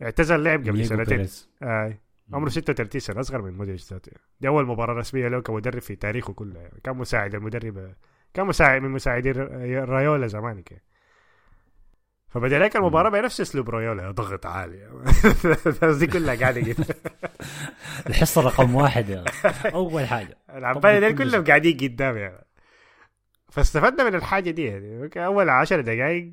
اعتزل 0.03 0.45
لعب 0.45 0.69
قبل 0.69 0.87
سنتين. 0.87 1.27
آه. 1.62 1.99
عمره 2.33 2.49
36 2.49 3.01
سنة 3.01 3.20
أصغر 3.20 3.43
من 3.43 3.53
مودريتش 3.53 3.93
ذاته 3.93 4.11
يعني. 4.11 4.23
دي 4.41 4.49
أول 4.49 4.66
مباراة 4.66 4.95
رسمية 4.95 5.29
له 5.29 5.41
كمدرب 5.41 5.79
في 5.79 5.97
تاريخه 5.97 6.33
كله 6.33 6.61
يعني. 6.61 6.81
كان 6.85 6.97
مساعد 6.97 7.35
المدرب 7.35 7.95
كان 8.35 8.47
مساعد 8.47 8.83
من 8.83 8.91
مساعدين 8.91 9.35
إيراولا 9.77 10.27
زمانك 10.27 10.73
يعني. 10.73 10.85
فبدأ 12.29 12.59
لك 12.59 12.77
المباراة 12.77 13.11
بنفس 13.11 13.41
أسلوب 13.41 13.70
إيراولا 13.70 14.10
ضغط 14.11 14.47
عالي 14.47 14.87
الناس 15.66 15.97
دي 15.97 16.07
كلها 16.07 16.35
قاعدة 16.35 16.61
كده 16.61 16.85
الحصة 18.09 18.41
رقم 18.41 18.75
واحد 18.75 19.09
يا 19.09 19.25
أول 19.65 20.07
حاجة 20.07 20.39
العباية 20.51 21.09
دي 21.09 21.12
كلهم 21.12 21.45
قاعدين 21.45 21.77
قدام 21.77 22.16
يعني 22.16 22.45
فاستفدنا 23.49 24.05
من 24.11 24.15
الحاجة 24.15 24.51
دي 24.51 24.65
يعني 24.65 25.11
أول 25.16 25.49
عشر 25.49 25.81
دقائق 25.81 26.33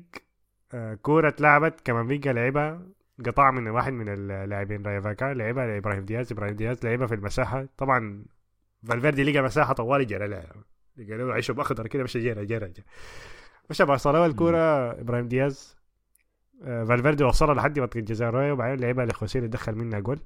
كورة 1.02 1.28
اتلعبت 1.28 1.80
كامافينجا 1.80 2.32
لعبها 2.32 2.82
قطع 3.26 3.50
من 3.50 3.68
واحد 3.68 3.92
من 3.92 4.08
اللاعبين 4.08 4.82
رايا 4.86 5.00
فاكا 5.00 5.24
لعبها 5.24 5.66
لإبراهيم 5.66 6.04
دياز 6.04 6.32
إبراهيم 6.32 6.54
دياز 6.56 6.84
لعبها 6.84 7.06
في 7.06 7.14
المساحة. 7.14 7.68
طبعا 7.76 8.24
فالفيردي 8.88 9.22
لقى 9.22 9.42
مساحة 9.42 9.72
طوال 9.72 10.06
جرى 10.06 10.28
لها. 10.28 10.52
لقى 10.96 11.18
له 11.18 11.34
عشب 11.34 11.60
أخضر 11.60 11.86
كده 11.86 12.02
مشى 12.02 12.20
جرى 12.20 12.46
جرى 12.46 12.72
مشى 13.70 13.84
بصله 13.84 14.26
الكورة 14.26 14.90
إبراهيم 15.00 15.28
دياز. 15.28 15.76
آه، 16.62 16.84
فالفيردي 16.84 17.24
وصلها 17.24 17.54
لحد 17.54 17.78
منطقة 17.78 18.00
جزاء 18.00 18.30
رايو 18.30 18.52
وبعدين 18.52 18.80
لعبها 18.80 19.06
لخوسيلو 19.06 19.50
دخل 19.50 19.74
منها 19.74 20.00
جول. 20.00 20.20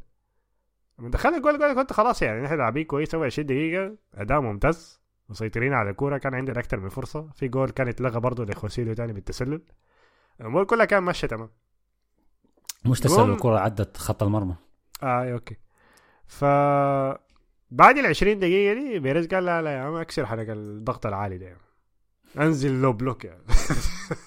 من 0.98 1.10
دخلنا 1.10 1.36
الجول 1.36 1.62
قال 1.62 1.74
كنت 1.74 1.92
خلاص 1.92 2.22
يعني 2.22 2.42
نحن 2.42 2.54
لاعبين 2.54 2.84
كويس 2.84 3.14
أول 3.14 3.26
20 3.26 3.46
دقيقة 3.46 3.96
أداء 4.14 4.40
ممتاز 4.40 5.00
مسيطرين 5.28 5.72
على 5.72 5.90
الكورة 5.90 6.18
كان 6.18 6.34
عندنا 6.34 6.58
أكثر 6.58 6.80
من 6.80 6.88
فرصة. 6.88 7.28
في 7.34 7.48
جول 7.48 7.70
كان 7.70 7.88
اتلغى 7.88 8.20
برضه 8.20 8.44
لخوسيليو 8.44 8.94
تاني 8.94 9.12
بالتسلل 9.12 9.62
الأمور 10.40 10.64
كلها 10.64 10.84
كان 10.84 11.02
ماشية 11.02 11.28
تمام 11.28 11.50
مش 12.84 13.00
تسلل 13.00 13.30
الكرة 13.30 13.58
عدت 13.58 13.96
خط 13.96 14.22
المرمى 14.22 14.54
آه 15.02 15.32
okay 15.32 15.56
ف 16.26 16.44
بعد 17.70 17.98
ال 17.98 18.06
20 18.06 18.38
دقيقة 18.38 18.74
دي 18.74 18.98
بيريز 18.98 19.26
قال 19.26 19.44
لا 19.44 19.62
لا 19.62 19.70
يا 19.70 19.80
عم 19.80 19.94
أكسر 19.94 20.26
حلقة 20.26 20.52
الضغط 20.52 21.06
العالي 21.06 21.38
ده 21.38 21.46
يعني. 21.46 21.60
أنزل 22.38 22.80
low 22.80 22.92
block 22.92 23.24
يعني. 23.24 23.42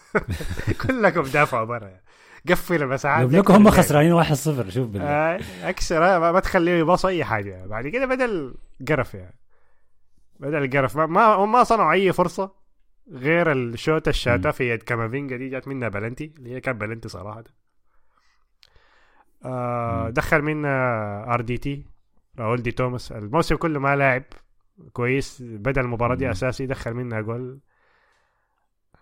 كلكم 0.88 1.22
دافعوا 1.22 1.66
برا 1.66 1.88
يعني. 1.88 2.04
قفل 2.50 2.84
المساحات 2.84 3.32
لو 3.32 3.44
هم 3.50 3.70
خسرانين 3.70 4.24
1-0 4.24 4.30
شوف 4.70 4.88
بالله 4.88 5.08
آه 5.08 5.40
أكسر 5.64 6.06
آه، 6.06 6.32
ما 6.32 6.40
تخليه 6.40 6.72
يباص 6.72 7.06
أي 7.06 7.24
حاجة 7.24 7.50
يعني. 7.50 7.68
بعد 7.68 7.88
كده 7.88 8.06
بدا 8.06 8.26
القرف 8.26 9.14
يعني 9.14 9.40
بدا 10.40 10.58
القرف 10.58 10.96
ما 10.96 11.06
ما 11.06 11.26
هم 11.26 11.52
ما 11.52 11.64
صنعوا 11.64 11.92
أي 11.92 12.14
فرصة 12.14 12.63
غير 13.12 13.52
الشوت 13.52 14.08
الشاتا 14.08 14.52
في 14.52 14.70
يد 14.70 14.84
كامافينجا 14.84 15.38
دي 15.38 15.50
جات 15.50 15.68
منها 15.68 15.90
بلنتي 15.90 16.34
اللي 16.38 16.52
هي 16.56 16.62
كان 16.62 16.78
بلنتي 16.78 17.10
صراحة. 17.10 17.44
آه 19.46 20.10
دخل 20.10 20.42
منا 20.42 21.34
ار 21.34 21.42
دي 21.42 21.58
تي 21.58 21.86
راول 22.40 22.62
دي 22.62 22.72
توماس. 22.72 23.12
الموسم 23.12 23.56
كله 23.56 23.80
ما 23.80 23.96
لاعب 23.96 24.24
كويس 24.94 25.42
بدا 25.46 25.82
المباراة 25.82 26.16
دي 26.16 26.32
أساسي 26.32 26.66
دخل 26.66 26.94
منها 26.94 27.22
جول. 27.22 27.60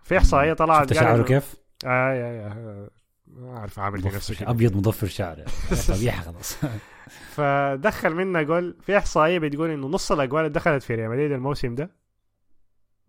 في 0.02 0.18
إحصائية 0.18 0.52
طلعت 0.52 0.92
شفت 0.92 1.00
شعره 1.00 1.22
كيف؟ 1.22 1.54
آه 1.86 2.12
يا 2.12 2.26
يا 2.32 2.88
ما 3.26 3.58
أعرف 3.58 3.78
عامل 3.78 4.00
في 4.02 4.08
نفسه 4.08 4.34
كده. 4.34 4.50
أبيض 4.50 4.76
مضفر 4.76 5.06
شعر 5.06 5.38
يعني. 5.38 5.50
طبيعي 5.88 6.16
خلاص. 6.20 6.58
فدخل 7.30 8.14
منا 8.14 8.42
جول. 8.42 8.76
في 8.80 8.98
إحصائية 8.98 9.38
بتقول 9.38 9.70
إنه 9.70 9.86
نص 9.86 10.12
الأجوال 10.12 10.40
اللي 10.44 10.54
دخلت 10.54 10.82
في 10.82 10.94
ريال 10.94 11.10
مدريد 11.10 11.32
الموسم 11.32 11.74
ده 11.74 12.01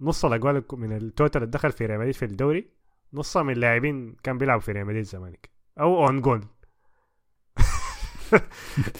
نص 0.01 0.25
الأجوال 0.25 0.63
من 0.73 0.97
ال 0.97 1.04
total 1.04 1.41
اللي 1.41 1.51
دخل 1.51 1.71
في 1.71 1.85
ريال 1.85 1.99
مدريد 1.99 2.15
في 2.15 2.25
الدوري 2.25 2.69
نصها 3.13 3.43
من 3.43 3.53
اللاعبين 3.53 4.15
كان 4.23 4.37
بيلعبوا 4.37 4.61
في 4.61 4.71
ريال 4.71 4.85
مدريد 4.85 5.03
زمانك 5.03 5.49
أو 5.79 5.97
own 6.05 6.21
goal 6.21 6.45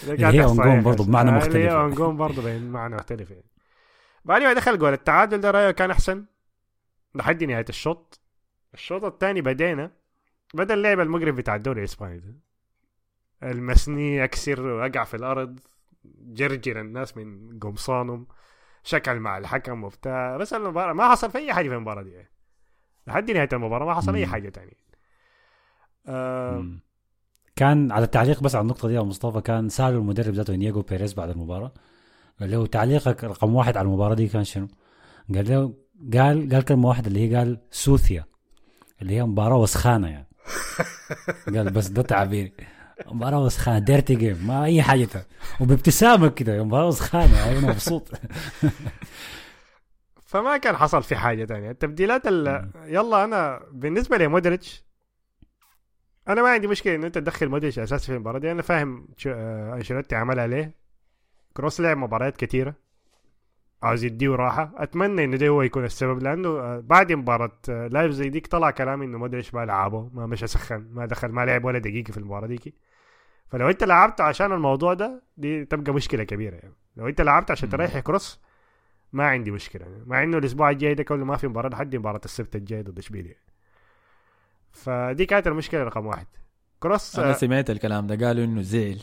هي 0.07 0.43
own 0.43 0.57
goal 0.57 0.81
برضه 0.81 1.05
بمعنى 1.05 1.31
مختلف 1.31 1.55
هي 1.55 1.71
own 1.71 1.91
goal 1.91 2.15
برضه 2.15 2.41
بمعنى 2.41 2.95
مختلف 2.95 3.31
يعني. 3.31 3.45
بعد 4.25 4.41
ما 4.41 4.53
دخل 4.53 4.77
جول 4.77 4.93
التعادل 4.93 5.41
ده 5.41 5.51
رايو 5.51 5.71
كان 5.71 5.91
أحسن؟ 5.91 6.25
لحد 7.15 7.43
نهاية 7.43 7.65
الشوط. 7.69 8.21
الشوط 8.73 9.03
الثاني 9.03 9.41
بدينا 9.41 9.91
بدأ 10.53 10.73
اللعب 10.73 10.99
المقرف 10.99 11.35
بتاع 11.35 11.55
الدوري 11.55 11.79
الإسباني 11.79 12.19
ده. 12.19 12.35
المسني 13.43 14.23
اكسر 14.23 14.67
وقع 14.67 15.03
في 15.03 15.13
الأرض. 15.13 15.59
جرجر 16.05 16.79
الناس 16.79 17.17
من 17.17 17.59
قمصانهم 17.59 18.27
شكل 18.83 19.19
مع 19.19 19.37
الحكم 19.37 19.83
وبتاع. 19.83 20.37
بس 20.37 20.53
المباراة 20.53 20.93
ما 20.93 21.09
حصل 21.09 21.31
في 21.31 21.37
أي 21.37 21.53
حاجة 21.53 21.69
في 21.69 21.75
المباراة 21.75 22.03
دي. 22.03 22.11
يعني. 22.11 22.31
لحد 23.07 23.31
نهاية 23.31 23.49
المباراة 23.53 23.85
ما 23.85 23.93
حصل 23.93 24.15
أي 24.15 24.27
حاجة 24.27 24.49
تانية. 24.49 24.83
آه 26.07 26.65
كان 27.55 27.91
على 27.91 28.05
التعليق 28.05 28.43
بس 28.43 28.55
على 28.55 28.61
النقطة 28.61 28.87
دي 28.87 28.93
يا 28.93 29.01
مصطفى 29.01 29.41
كان 29.41 29.69
سالوا 29.69 30.01
المدرب 30.01 30.33
ذاته 30.33 30.53
إنيجو 30.53 30.81
بيريز 30.81 31.13
بعد 31.13 31.29
المباراة. 31.29 31.73
قال 32.39 32.51
له 32.51 32.65
تعليقك 32.65 33.23
رقم 33.23 33.55
واحد 33.55 33.77
على 33.77 33.85
المباراة 33.85 34.15
دي 34.15 34.27
كان 34.27 34.43
شنو؟ 34.43 34.67
قال 35.35 35.49
له 35.49 35.73
قال 36.13 36.49
قال 36.53 36.65
كلمة 36.65 36.89
واحدة 36.89 37.07
اللي 37.07 37.29
هي 37.29 37.35
قال 37.35 37.61
sucia 37.71 38.25
اللي 39.01 39.15
هي 39.15 39.23
مباراة 39.23 39.57
وسخانة 39.57 40.07
يعني. 40.07 40.27
قال 41.55 41.69
بس 41.69 41.87
ده 41.87 42.01
تعبيري. 42.01 42.53
مباراة 43.07 43.39
وسخانة 43.43 43.79
dirty 43.79 44.15
game 44.15 44.47
ما 44.47 44.63
أي 44.65 44.81
حاجة 44.81 45.07
وبابتسامة 45.59 46.29
كده 46.29 46.63
مباراة 46.63 46.87
وسخانة 46.87 47.51
أنا 47.51 47.59
مبسوط. 47.59 48.09
فما 50.25 50.57
كان 50.57 50.75
حصل 50.77 51.03
في 51.03 51.15
حاجة 51.15 51.45
تانية. 51.45 51.71
التبديلات 51.71 52.27
ال... 52.27 52.69
يلا 52.85 53.23
أنا 53.23 53.61
بالنسبة 53.71 54.17
لمودريتش 54.17 54.83
أنا 56.27 56.41
ما 56.41 56.49
عندي 56.49 56.67
مشكلة 56.67 56.95
انه 56.95 57.07
أنت 57.07 57.17
تدخل 57.17 57.49
مودريتش 57.49 57.79
اساسي 57.79 58.05
في 58.05 58.13
المباراة 58.13 58.39
دي. 58.39 58.51
أنا 58.51 58.61
فاهم 58.61 59.07
آه، 59.27 59.73
أنشيلوتي 59.73 60.15
عملها 60.15 60.47
ليه 60.47 60.75
كروس 61.57 61.81
لعب 61.81 61.97
مباريات 61.97 62.37
كثيره 62.37 62.75
عاوز 63.83 64.03
يديه 64.03 64.29
راحة. 64.35 64.71
أتمنى 64.77 65.23
إنه 65.23 65.37
ده 65.37 65.47
هو 65.47 65.61
يكون 65.61 65.85
السبب 65.85 66.23
لأنه 66.23 66.49
آه، 66.49 66.79
بعد 66.79 67.11
مباراة 67.11 67.59
آه، 67.69 67.87
لايبزيج 67.87 68.29
ديك 68.29 68.47
طلع 68.47 68.71
كلام 68.71 69.01
إنه 69.01 69.17
مودريتش 69.17 69.53
ما 69.53 69.65
لعبه 69.65 70.09
ما 70.13 70.25
مش 70.25 70.39
سخن 70.39 70.87
ما 70.91 71.05
دخل 71.05 71.27
ما 71.27 71.45
لعب 71.45 71.65
ولا 71.65 71.79
دقيقة 71.79 72.11
في 72.11 72.17
المباراة 72.17 72.47
ديك 72.47 72.73
فلو 73.47 73.69
أنت 73.69 73.83
لعبت 73.83 74.21
عشان 74.21 74.51
الموضوع 74.51 74.93
ده 74.93 75.23
دي 75.37 75.65
تبقى 75.65 75.93
مشكلة 75.93 76.23
كبيرة 76.23 76.55
يعني. 76.55 76.73
لو 76.97 77.07
أنت 77.07 77.21
لعبت 77.21 77.51
عشان 77.51 77.69
تريح 77.69 77.99
كروس 77.99 78.39
ما 79.13 79.27
عندي 79.27 79.51
مشكلة 79.51 79.85
يعني. 79.85 80.03
مع 80.05 80.23
إنه 80.23 80.37
الأسبوع 80.37 80.69
الجاي 80.69 80.93
ده 80.93 81.03
كله 81.03 81.25
ما 81.25 81.37
في 81.37 81.47
مباراة 81.47 81.69
لحد 81.69 81.95
مباراة 81.95 82.21
السبت 82.25 82.55
الجاي 82.55 82.81
ضد 82.83 82.99
إشبيليا. 82.99 83.35
فدي 84.71 85.25
كانت 85.25 85.47
المشكلة 85.47 85.83
رقم 85.83 86.05
واحد. 86.05 86.27
كروس 86.79 87.19
أنا 87.19 87.29
آه 87.29 87.33
سمعت 87.33 87.69
الكلام 87.69 88.07
ده 88.07 88.27
قالوا 88.27 88.45
إنه 88.45 88.61
زعل 88.61 88.99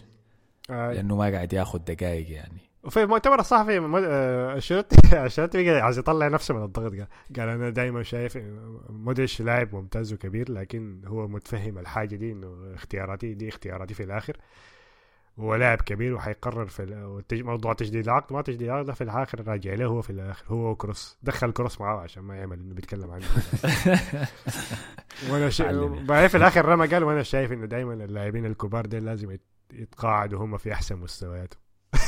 آه 0.70 0.92
لأنه 0.92 1.16
ما 1.16 1.30
قاعد 1.30 1.52
ياخذ 1.52 1.78
دقائق 1.78 2.30
يعني. 2.30 2.69
وفي 2.84 3.02
المؤتمر 3.02 3.40
الصحفي 3.40 3.80
مو- 3.80 3.98
آه، 3.98 4.54
انشيلوتي 4.54 4.96
انشيلوتي 5.24 5.64
بقى 5.70 5.80
عايز 5.80 5.98
يطلع 5.98 6.28
نفسه 6.28 6.54
من 6.54 6.62
الضغط 6.64 6.92
قال 6.92 7.06
قال 7.36 7.48
أنا 7.48 7.70
دائما 7.70 8.02
شايف 8.02 8.38
مودريتش 8.90 9.42
لاعب 9.42 9.74
ممتاز 9.74 10.12
وكبير 10.12 10.52
لكن 10.52 11.02
هو 11.06 11.28
متفهم 11.28 11.78
الحاجة 11.78 12.16
دي 12.16 12.32
إنه 12.32 12.74
اختياراتي 12.74 13.34
دي 13.34 13.48
اختياراتي 13.48 13.94
في 13.94 14.02
الآخر. 14.02 14.36
هو 15.38 15.54
لاعب 15.54 15.80
كبير 15.80 16.14
وحيقرر 16.14 16.66
في 16.66 17.20
موضوع 17.32 17.72
تجديد 17.72 18.04
العقد. 18.04 18.32
ما 18.32 18.42
تجديد 18.42 18.62
العقد 18.68 18.90
في 18.90 19.04
الآخر 19.04 19.48
راجع 19.48 19.74
له 19.74 19.86
هو 19.86 20.02
في 20.02 20.10
الآخر. 20.10 20.44
هو 20.48 20.70
وكروس 20.70 21.18
دخل 21.22 21.52
كروس 21.52 21.80
معاه 21.80 22.00
عشان 22.00 22.22
ما 22.22 22.36
يعمل 22.36 22.60
انه 22.60 22.74
بيتكلم 22.74 23.10
عنه. 23.10 23.24
وأنا 25.30 25.50
شا... 25.50 25.64
معلم. 25.64 26.06
بعدين 26.06 26.28
في 26.28 26.36
الآخر 26.36 26.64
رمى 26.64 26.86
قال 26.86 27.04
وأنا 27.04 27.22
شايف 27.22 27.52
إنه 27.52 27.66
دائما 27.66 27.94
اللاعبين 27.94 28.46
الكبار 28.46 28.86
دول 28.86 29.04
لازم 29.04 29.30
يت- 29.30 29.46
يتقاعدوا 29.72 30.44
هم 30.44 30.56
في 30.56 30.72
أحسن 30.72 30.96
مستوياتهم. 30.98 31.60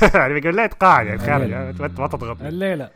يعني 0.15 0.35
بيقول 0.41 0.57
لا 0.57 0.65
يتقاعد 0.65 1.07
يعني 1.07 1.19
خارج 1.19 1.51
يعني 1.51 1.73
ما 1.79 2.07
تضغط. 2.07 2.43
الليلة. 2.43 2.91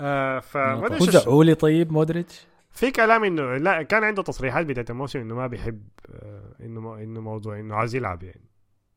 آه 0.00 0.38
أدري 0.54 0.98
هو 1.28 1.42
لي 1.42 1.54
طيب 1.54 1.92
مودريتش. 1.92 2.46
في 2.70 2.90
كلام 2.90 3.24
إنه 3.24 3.56
لا 3.56 3.82
كان 3.82 4.04
عنده 4.04 4.22
تصريحات 4.22 4.66
بداية 4.66 4.84
الموسم 4.90 5.20
إنه 5.20 5.34
ما 5.34 5.46
بيحب 5.46 5.82
آه 6.10 6.54
إنه 6.60 6.80
مو- 6.80 6.94
إنه 6.94 7.20
موضوع 7.20 7.60
إنه 7.60 7.74
عاوز 7.74 7.94
يلعب 7.94 8.22
يعني. 8.22 8.48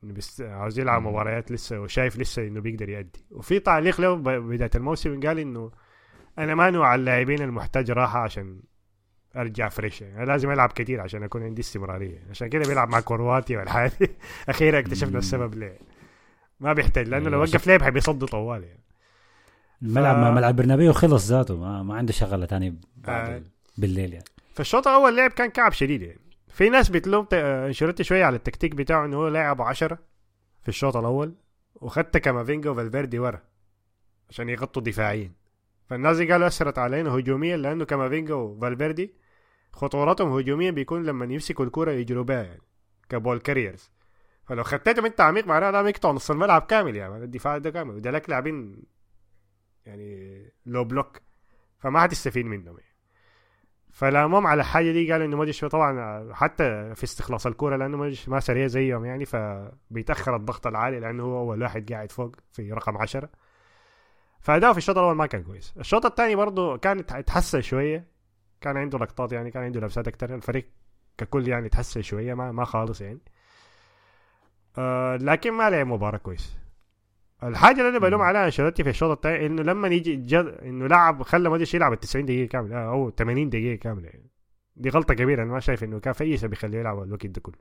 إنه 0.03 0.13
بس 0.13 0.41
عاوز 0.41 0.79
يلعب 0.79 1.01
مم. 1.01 1.07
مباريات 1.07 1.51
لسه 1.51 1.79
وشايف 1.79 2.17
لسه 2.19 2.47
إنه 2.47 2.61
بيقدر 2.61 2.89
يأدي. 2.89 3.25
وفي 3.31 3.59
تعليق 3.59 4.01
له 4.01 4.15
بداية 4.39 4.69
الموسم 4.75 5.19
قال 5.19 5.39
إنه 5.39 5.71
أنا 6.39 6.55
ما 6.55 6.69
نوع 6.69 6.95
اللاعبين 6.95 7.41
المحتاج 7.41 7.91
راحة 7.91 8.19
عشان 8.19 8.59
أرجع 9.35 9.69
فريش 9.69 10.01
يعني. 10.01 10.17
أنا 10.17 10.25
لازم 10.25 10.51
ألعب 10.51 10.71
كثير 10.71 11.01
عشان 11.01 11.23
أكون 11.23 11.43
عندي 11.43 11.61
استمرارية. 11.61 12.23
عشان 12.29 12.47
كده 12.47 12.67
بيلعب 12.69 12.89
مع 12.89 12.99
كرواتي 12.99 13.57
والحاجات 13.57 13.91
دي. 13.99 14.09
أخيرا 14.49 14.79
اكتشفنا. 14.79 15.17
السبب 15.19 15.55
ليه. 15.55 15.77
ما 16.65 16.73
بيحتاج 16.73 17.07
لأنه 17.07 17.29
لو 17.29 17.37
أيوة، 17.43 17.49
وقف 17.51 17.67
لعب 17.67 17.83
حبيصد 17.83 18.25
طوال 18.25 18.63
يعني. 18.63 18.83
الملعب 19.81 20.15
ف- 20.15 20.37
ملعب 20.37 20.55
برنابيو 20.55 20.93
خلص 20.93 21.27
ذاته 21.29 21.57
ما, 21.57 21.83
ما 21.83 21.95
عنده 21.95 22.13
شغلة 22.13 22.45
بعد 22.97 23.29
آه. 23.29 23.37
ال- 23.37 23.47
بالليل 23.77 24.13
يعني. 24.13 24.25
فالشوط 24.53 24.87
الأول 24.87 25.17
لعب 25.17 25.31
كان 25.31 25.49
كعب 25.49 25.71
شديد 25.71 26.01
يعني. 26.01 26.19
في 26.47 26.69
ناس 26.69 26.89
بتلوم 26.89 27.27
أنشيلوتي 27.33 28.03
شوية 28.03 28.25
على 28.25 28.35
التكتيك 28.35 28.75
بتاعه 28.75 29.05
إنه 29.05 29.17
هو 29.17 29.27
لعب 29.27 29.61
10 29.61 29.99
في 30.61 30.69
الشوط 30.69 30.97
الأول 30.97 31.33
وخدت 31.75 32.17
كامافينجا 32.17 32.69
وفالفيردي 32.69 33.19
ورا 33.19 33.41
عشان 34.29 34.49
يغطوا 34.49 34.81
دفاعيا 34.81 35.31
فالناس 35.89 36.17
دي 36.17 36.31
قالوا 36.31 36.47
أثرت 36.47 36.77
علينا 36.77 37.09
هجوميا 37.09 37.57
لأنه 37.57 37.85
كامافينجا 37.85 38.33
وفالفيردي 38.33 39.13
خطورتهم 39.73 40.31
هجوميا 40.37 40.71
بيكون 40.71 41.03
لما 41.05 41.25
يمسكوا 41.33 41.65
الكرة 41.65 41.91
يجروا 41.91 42.23
بها 42.23 42.43
يعني 42.43 42.61
ك 43.09 43.15
ball 43.15 43.39
carriers. 43.39 43.89
فلو 44.45 44.63
خطيتهم 44.63 45.05
انت 45.05 45.21
عميق 45.21 45.47
معناها 45.47 45.71
ده 45.71 45.89
يقطع 45.89 46.11
نص 46.11 46.31
الملعب 46.31 46.61
كامل 46.61 46.95
يعني 46.95 47.23
الدفاع 47.23 47.57
ده 47.57 47.69
كامل 47.69 47.95
وده 47.95 48.11
لك 48.11 48.29
لاعبين 48.29 48.83
يعني 49.85 50.41
low 50.65 50.83
block 50.83 51.21
فما 51.79 52.01
حتستفيد 52.01 52.45
منهم 52.45 52.77
يعني. 52.77 52.95
فلامهم 53.91 54.47
على 54.47 54.61
الحاجة 54.61 54.91
دي 54.91 55.11
قالوا 55.11 55.25
إنه 55.25 55.37
مودريتش 55.37 55.65
طبعا 55.65 56.33
حتى 56.33 56.95
في 56.95 57.03
استخلاص 57.03 57.47
الكورة 57.47 57.75
لأنه 57.75 57.97
مودريتش 57.97 58.29
ما 58.29 58.39
سريع 58.39 58.67
زيهم 58.67 59.05
يعني 59.05 59.25
فبيتأخر 59.25 60.35
الضغط 60.35 60.67
العالي 60.67 60.99
لأنه 60.99 61.23
هو 61.23 61.39
أول 61.39 61.61
واحد 61.63 61.91
قاعد 61.91 62.11
فوق 62.11 62.35
في 62.51 62.71
رقم 62.71 62.97
عشرة. 62.97 63.29
فأداؤه 64.39 64.71
في 64.71 64.77
الشوط 64.77 64.97
الأول 64.97 65.15
ما 65.15 65.25
كان 65.25 65.43
كويس. 65.43 65.73
الشوط 65.79 66.05
الثاني 66.05 66.35
برضه 66.35 66.77
كان 66.77 66.99
اتحسن 66.99 67.61
شوية 67.61 68.07
كان 68.61 68.77
عنده 68.77 68.99
لقطات 68.99 69.31
يعني 69.31 69.51
كان 69.51 69.63
عنده 69.63 69.79
لمسات 69.79 70.07
أكثر 70.07 70.35
الفريق 70.35 70.69
ككل 71.17 71.47
يعني 71.47 71.69
تحسن 71.69 72.01
شوية 72.01 72.33
ما 72.33 72.51
ما 72.51 72.65
خالص 72.65 73.01
يعني. 73.01 73.19
آه 74.77 75.15
لكن 75.17 75.51
ما 75.51 75.69
لعب 75.69 75.87
مباراة 75.87 76.17
كويس. 76.17 76.57
الحاجة 77.43 77.77
اللي 77.77 77.89
أنا 77.89 77.99
بلوم 77.99 78.21
عليها 78.21 78.45
أنشيلوتي 78.45 78.83
في 78.83 78.89
الشوط 78.89 79.11
الثاني 79.11 79.45
إنه 79.45 79.63
لما 79.63 79.87
يجي 79.87 80.15
جد 80.15 80.57
إنه 80.63 80.87
لعب 80.87 81.23
خلى 81.23 81.49
موديش 81.49 81.73
يلعب 81.73 81.93
ال 81.93 81.99
90 81.99 82.25
دقيقة 82.25 82.49
كاملة 82.49 82.75
آه، 82.77 82.89
أو 82.89 83.09
80 83.09 83.49
دقيقة 83.49 83.79
كاملة. 83.79 84.07
يعني. 84.07 84.29
دي 84.75 84.89
غلطة 84.89 85.13
كبيرة 85.13 85.43
أنا 85.43 85.51
ما 85.51 85.59
شايف 85.59 85.83
إنه 85.83 85.99
كان 85.99 86.13
في 86.13 86.23
أي 86.23 86.37
سبب 86.37 86.53
يخليه 86.53 86.79
يلعب 86.79 87.03
الوقت 87.03 87.25
ده 87.25 87.41
كله. 87.41 87.55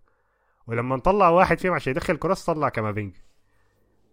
ولما 0.67 0.99
طلع 0.99 1.29
واحد 1.29 1.59
فيهم 1.59 1.73
عشان 1.73 1.91
يدخل 1.91 2.17
كروس 2.17 2.45
طلع 2.45 2.69
كامافينجا. 2.69 3.21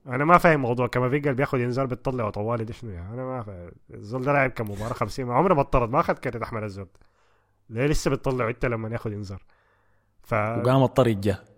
أنا 0.07 0.25
ما 0.25 0.37
فاهم 0.37 0.59
موضوع 0.59 0.87
كامافينجا 0.87 1.29
اللي 1.29 1.37
بياخد 1.37 1.59
إنذار 1.59 1.85
بتطلع 1.85 2.29
طوالي 2.29 2.63
ده 2.63 2.73
شنو 2.73 2.91
يعني. 2.91 3.13
أنا 3.13 3.23
ما 3.23 3.41
فاهم. 3.41 3.71
الزول 3.93 4.21
ده 4.21 4.33
لاعب 4.33 4.49
كم 4.49 4.71
مباراه 4.71 4.93
50 4.93 5.25
ما 5.25 5.33
عمره 5.33 5.53
ما 5.53 5.61
اطرد 5.61 5.89
ما 5.89 5.99
أخذ 5.99 6.13
كارت 6.13 6.41
احمر 6.41 6.65
الزول 6.65 6.87
ليه 7.69 7.85
لسه 7.85 8.11
بتطلعه 8.11 8.49
إنت 8.49 8.65
لما 8.65 8.89
ياخد 8.89 9.11
إنذار؟ 9.13 9.43
ف 10.23 10.33
وقام 10.33 10.83
الطريق 10.83 11.17
جه. 11.17 11.50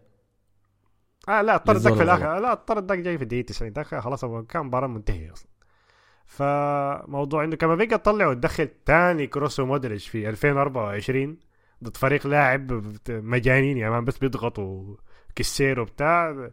آه 1.30 1.42
لا 1.42 1.64
للزول 1.68 1.98
في. 1.98 2.04
الآخر. 2.04 2.40
لا 2.40 2.54
الطرد 2.54 2.90
ذاك 2.92 3.00
جاي 3.00 3.18
في 3.18 3.24
الدقيقة 3.24 3.46
90 3.46 3.72
ذاك 3.72 3.96
خلاص 3.96 4.24
هو 4.24 4.44
كان 4.44 4.66
مباراة 4.66 4.88
منتهية 4.88 5.34
أصلا. 5.34 5.50
فموضوع 6.26 7.44
إنه 7.44 7.56
كامافينجا 7.56 7.96
طلع 7.98 8.28
وتدخل 8.28 8.68
تاني 8.86 9.28
كروس 9.28 9.60
ومودريتش 9.60 10.10
في 10.10 10.30
2024 10.30 11.38
ضد 11.84 11.98
فريق 11.98 12.28
لاعب 12.28 12.92
مجانين 13.10 13.78
يعني 13.78 14.02
بس 14.02 14.18
بيضغطوا 14.18 14.96
كسير 15.36 15.80
وبتاع. 15.80 16.50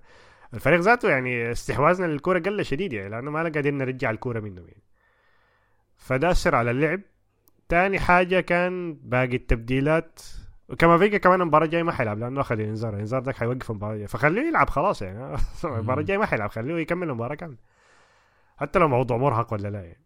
الفريق 0.55 0.81
ذاته 0.81 1.11
يعني 1.11 1.53
استحواذنا 1.53 2.07
للكرة 2.07 2.39
قل 2.39 2.65
شديد 2.65 2.93
يعني 2.93 3.09
لأنه 3.09 3.31
ما 3.31 3.43
قادرين 3.43 3.79
نرجع 3.79 4.11
الكرة 4.11 4.41
منهم 4.41 4.67
يعني. 4.69 4.83
فده 5.97 6.31
أثر 6.31 6.55
على 6.55 6.71
اللعب. 6.71 7.01
تاني 7.69 7.99
حاجة 8.01 8.41
كان 8.41 8.95
باقي 8.95 9.37
التبديلات. 9.37 10.21
وكامافينجا 10.71 11.19
كمان 11.19 11.41
المباراة 11.41 11.65
الجاية 11.65 11.83
ما 11.83 11.93
حيلعب 11.93 12.19
لأنه 12.19 12.41
أخذ 12.41 12.61
الإنذار 12.61 12.95
الإنذار 12.95 13.23
ذاك 13.23 13.37
حيوقف 13.37 13.71
المباراة 13.71 13.93
الجاية 13.93 14.07
فخليه 14.07 14.43
يلعب 14.49 14.71
خلاص 14.71 15.03
يعني. 15.03 15.37
المباراة 15.65 16.01
الجاية 16.01 16.19
ما 16.19 16.27
حيلعب. 16.27 16.51
خليه 16.51 16.75
يكمل 16.75 17.09
المباراة 17.09 17.35
كاملة. 17.35 17.57
حتى 18.57 18.79
لو 18.79 18.89
موضوع 18.89 19.17
مرهق 19.17 19.53
ولا 19.53 19.69
لا 19.69 19.81
يعني. 19.85 20.05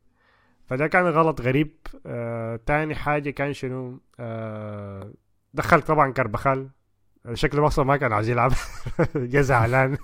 فده 0.66 0.86
كان 0.86 1.06
غلط 1.06 1.40
غريب. 1.40 1.76
آه 2.06 2.60
تاني 2.66 2.94
حاجة 2.94 3.30
كان 3.30 3.52
شنو؟ 3.52 4.00
آه 4.20 5.12
دخل 5.54 5.82
طبعا 5.82 6.12
كربخال. 6.12 6.68
شكله 7.34 7.66
أصلا 7.66 7.84
ما 7.84 7.96
كان 7.96 8.12
عايز 8.12 8.28
يلعب. 8.28 8.52
جا 9.16 9.40
زعلان. 9.42 9.98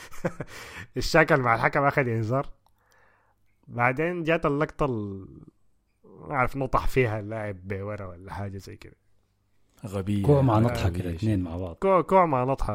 الشكل 0.96 1.40
مع 1.40 1.54
الحكم 1.54 1.84
أخذ 1.84 2.08
إنذار. 2.08 2.46
بعدين 3.68 4.22
جات 4.22 4.46
اللقطة 4.46 4.86
ال... 4.86 5.26
ما 6.04 6.34
أعرف 6.34 6.56
نطح 6.56 6.86
فيها 6.86 7.20
اللاعب 7.20 7.68
بورا 7.68 8.06
ولا 8.06 8.32
حاجة 8.32 8.58
زي 8.58 8.76
كده. 8.76 9.01
غبية 9.86 10.22
كوع 10.22 10.42
مع 10.42 10.58
نطحة 10.58 10.88
كده 10.88 10.98
شديد. 10.98 11.14
اثنين 11.14 11.42
مع 11.42 11.56
بعض. 11.56 11.74
كوع 11.74 12.00
كوع 12.00 12.26
مع 12.26 12.44
نطحة. 12.44 12.74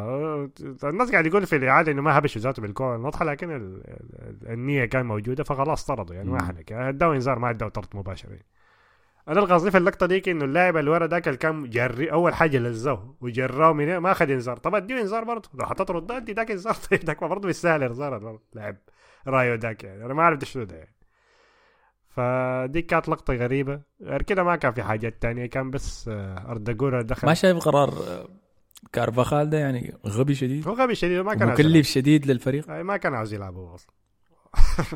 الناس 0.83 1.11
قاعد 1.11 1.25
يقول 1.25 1.45
في 1.45 1.55
الإعادة 1.55 1.91
إنه 1.91 2.01
ما 2.01 2.17
هبشوا 2.17 2.41
ذاته 2.41 2.61
بالكوع 2.61 2.95
النطحة 2.95 3.25
لكن 3.25 3.51
ال... 3.51 3.81
ال... 3.87 4.47
النية 4.49 4.85
كان 4.85 5.05
موجودة 5.05 5.43
فخلاص 5.43 5.85
طردوا 5.85 6.15
يعني 6.15 6.29
ما. 6.29 6.41
حنك 6.43 6.71
ادوا 6.71 7.13
انذار 7.13 7.39
ما 7.39 7.49
ادوا 7.49 7.69
طرد 7.69 7.87
مباشر. 7.93 8.29
يعني. 8.29 8.45
أنا 9.27 9.39
القصدي 9.39 9.71
في 9.71 9.77
اللقطة 9.77 10.05
ديك 10.05 10.29
إنه 10.29 10.45
اللاعب 10.45 10.77
اللي 10.77 10.91
ورا 10.91 11.07
ذاك 11.07 11.27
اللي 11.27 11.37
كان 11.37 11.69
جري 11.69 12.11
أول 12.11 12.33
حاجة 12.33 12.57
لزوه 12.57 13.15
وجراه 13.21 13.73
من 13.73 13.97
ما 13.97 14.11
أخذ 14.11 14.31
انذار. 14.31 14.57
طب 14.57 14.75
أديه 14.75 15.01
انذار 15.01 15.23
برضه. 15.23 15.49
لو 15.53 15.65
حتطرد 15.65 16.07
ده 16.07 16.17
أدي 16.17 16.33
ذاك 16.33 16.51
انذار. 16.51 16.73
طيب 16.91 17.03
ذاك 17.03 17.23
برضه 17.23 17.47
بالسهل 17.47 17.83
انذار 17.83 18.17
برضه. 18.17 18.41
لاعب 18.53 18.77
رايو 19.27 19.55
ذاك 19.55 19.83
يعني. 19.83 20.05
أنا 20.05 20.13
ما 20.13 20.21
أعرف 20.21 20.39
ده 20.39 20.45
شنو 20.45 20.63
ده 20.63 20.75
يعني. 20.75 20.96
فدي 22.17 22.81
كانت 22.81 23.09
لقطة 23.09 23.33
غريبة. 23.33 23.81
غير 24.01 24.21
كده 24.21 24.43
ما 24.43 24.55
كان 24.55 24.71
في 24.71 24.83
حاجات 24.83 25.21
تانية 25.21 25.45
كان 25.45 25.71
بس 25.71 26.07
آه، 26.07 26.51
ارداجورا 26.51 27.01
دخل. 27.01 27.27
ما 27.27 27.33
شايف 27.33 27.57
قرار 27.57 27.89
آه، 27.89 28.27
كارفاخال 28.93 29.49
ده 29.49 29.57
يعني 29.57 29.93
غبي 30.07 30.35
شديد؟ 30.35 30.67
هو 30.67 30.73
غبي 30.73 30.95
شديد 30.95 31.19
ما 31.19 31.33
كان 31.35 31.47
عاوز 31.49 31.59
مكلف 31.61 31.87
شديد 31.87 32.25
للفريق؟ 32.25 32.69
ما 32.69 32.97
كان 32.97 33.13
عاوز 33.13 33.33
يلعب 33.33 33.55
هو 33.55 33.75
أصلا. 33.75 33.91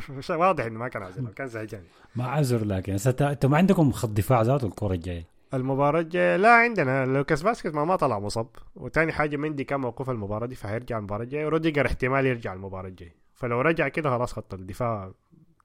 مش 0.18 0.30
واضح 0.30 0.66
إنه 0.66 0.80
ما 0.80 0.88
كان 0.88 1.04
عاوز 1.04 1.18
يلعب 1.20 1.34
كان 1.34 1.48
زعجان. 1.48 1.84
ما 2.16 2.24
عذر 2.28 2.66
لكن 2.66 2.98
ست- 2.98 3.22
أنتوا 3.22 3.50
ما 3.50 3.58
عندكم 3.58 3.92
خط 3.92 4.10
دفاع 4.10 4.42
ذاته 4.42 4.68
الكرة 4.68 4.94
الجاية؟ 4.94 5.26
المباراة 5.54 6.00
الجاية 6.00 6.36
لا 6.38 6.50
عندنا. 6.54 7.06
لوكاس 7.06 7.44
فاسكيز 7.44 7.74
ما, 7.74 7.86
ما 7.86 7.96
طلع 7.96 8.20
مصاب. 8.20 8.48
وتاني 8.76 9.12
حاجة 9.12 9.38
مندي 9.38 9.64
كان 9.64 9.80
موقوف 9.80 10.10
المباراة 10.10 10.46
دي 10.48 10.56
فهيرجع 10.56 10.98
المباراة 10.98 11.24
الجاية. 11.24 11.46
وروديجر 11.46 11.86
احتمال 11.86 12.26
يرجع 12.26 12.54
المباراة 12.54 12.88
الجاية. 12.88 13.16
فلو 13.36 13.62
رجع 13.62 13.88
كده 13.88 14.10
خلاص 14.10 14.34
خط 14.34 14.54
الدفاع 14.54 15.12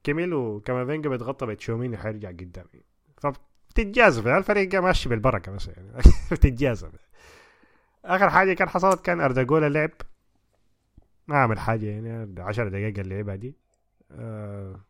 كمل 0.04 0.34
وكامافينجا 0.34 1.08
بيتغطى 1.10 1.46
بتشوميني 1.46 1.96
حيرجع 1.96 2.28
قدام 2.28 2.66
فبتتجازف 3.16 4.26
الفريق 4.26 4.74
ماشي 4.74 5.08
بالبركة 5.08 5.52
بس 5.52 5.68
يعني. 5.68 5.88
بتتجازف. 6.32 6.90
آخر 8.04 8.30
حاجة 8.30 8.52
كان 8.52 8.68
حصلت 8.68 9.00
كان 9.04 9.20
أردا 9.20 9.41
جولر 9.41 9.68
لعب. 9.68 9.90
ما 11.28 11.38
عمل 11.38 11.58
حاجة 11.58 11.86
يعني 11.86 12.40
10 12.40 12.68
دقايق 12.68 12.98
اللي 12.98 13.14
لعبها 13.14 13.36
دي. 13.36 13.56
آه 14.12 14.80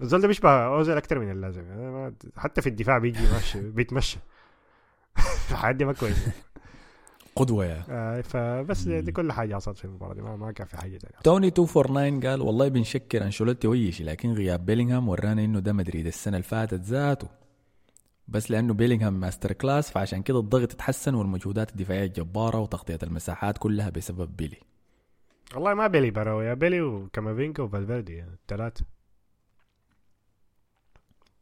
الزول 0.00 0.20
ده 0.20 0.28
بيشبه 0.28 0.50
أوزيل 0.66 0.96
أكتر 0.96 1.18
من 1.18 1.30
اللازم 1.30 1.66
يعني. 1.66 2.14
حتى 2.36 2.62
في 2.62 2.68
الدفاع 2.68 2.98
بيجي 2.98 3.32
ماشي 3.32 3.60
بيتمشى. 3.60 4.18
حد 5.62 5.82
ما 5.82 5.92
كويس. 5.92 6.28
قدوة 7.36 7.64
يا 7.64 7.84
آه 7.88 8.20
فبس 8.20 8.88
دي 8.88 9.12
كل 9.12 9.32
حاجة 9.32 9.54
حصلت 9.54 9.78
في 9.78 9.84
المباراة 9.84 10.14
دي 10.14 10.22
ما, 10.22 10.36
ما 10.36 10.52
كان 10.52 10.66
في 10.66 10.76
حاجة 10.76 10.98
ثانية 10.98 11.18
توني 11.24 11.46
249 11.46 12.20
قال 12.20 12.40
والله 12.42 12.68
بنشكر 12.68 13.22
أنشيلوتي 13.24 13.68
وأي 13.68 13.92
شيء 13.92 14.06
لكن 14.06 14.32
غياب 14.32 14.66
بيلينغهام 14.66 15.08
ورانا 15.08 15.44
إنه 15.44 15.58
ده 15.60 15.72
مدريد 15.72 16.06
السنة 16.06 16.36
اللي 16.36 16.48
فاتت 16.48 16.80
ذاته. 16.80 17.28
بس 18.28 18.50
لأنه 18.50 18.74
بيلينغهام 18.74 19.20
masterclass 19.20 19.90
فعشان 19.90 20.22
كده 20.22 20.38
الضغط 20.40 20.72
اتحسن 20.72 21.14
والمجهودات 21.14 21.70
الدفاعية 21.70 22.04
الجباره 22.04 22.58
وتغطية 22.58 22.98
المساحات 23.02 23.58
كلها 23.58 23.90
بسبب 23.90 24.36
بيلي. 24.36 24.56
والله 25.54 25.74
ما 25.74 25.86
بيلي 25.86 26.10
براو 26.10 26.40
يا 26.40 26.54
بيلي 26.54 26.80
وكامافينكا 26.80 27.62
وفالفيردي 27.62 28.12
يعني 28.14 28.30
الثلاثه 28.32 28.84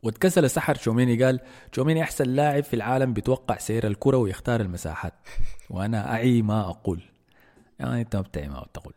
واتكسل 0.03 0.51
سحر 0.51 0.75
تشوميني. 0.75 1.25
قال 1.25 1.41
تشوميني 1.73 2.03
أحسن 2.03 2.25
لاعب 2.25 2.65
في 2.65 2.75
العالم 2.75 3.13
بيتوقع 3.13 3.57
سير 3.57 3.87
الكرة 3.87 4.17
ويختار 4.17 4.61
المساحات. 4.61 5.15
وأنا 5.71 6.13
أعي 6.13 6.43
ما 6.43 6.61
أقول. 6.61 7.03
يعني 7.79 8.01
أنت 8.01 8.17
ما 8.17 8.23
بتعي 8.23 8.49
ما 8.49 8.61
بتقول. 8.63 8.95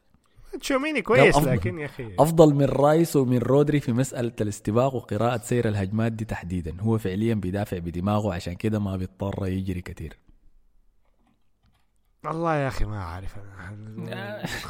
تشوميني 0.62 1.02
كويس 1.02 1.36
أفضل. 1.36 1.52
لكن 1.52 1.80
يا 1.80 1.86
أخي. 1.86 2.16
أفضل 2.20 2.54
من 2.54 2.66
رايس 2.66 3.16
ومن 3.16 3.38
رودري 3.38 3.80
في 3.80 3.92
مسألة 3.94 4.32
الاستباق 4.42 4.96
وقراءة 4.96 5.38
سير 5.38 5.68
الهجمات 5.68 6.12
دي 6.12 6.26
تحديدا. 6.26 6.76
هو 6.82 6.98
فعليا 6.98 7.34
بيدافع 7.34 7.78
بدماغه 7.78 8.34
عشان 8.34 8.54
كده 8.54 8.80
ما 8.80 8.98
بيضطر 8.98 9.48
يجري 9.48 9.82
كتير. 9.82 10.18
والله 12.26 12.56
يا 12.56 12.68
أخي 12.68 12.86
ما 12.86 13.02
أعرف. 13.02 13.36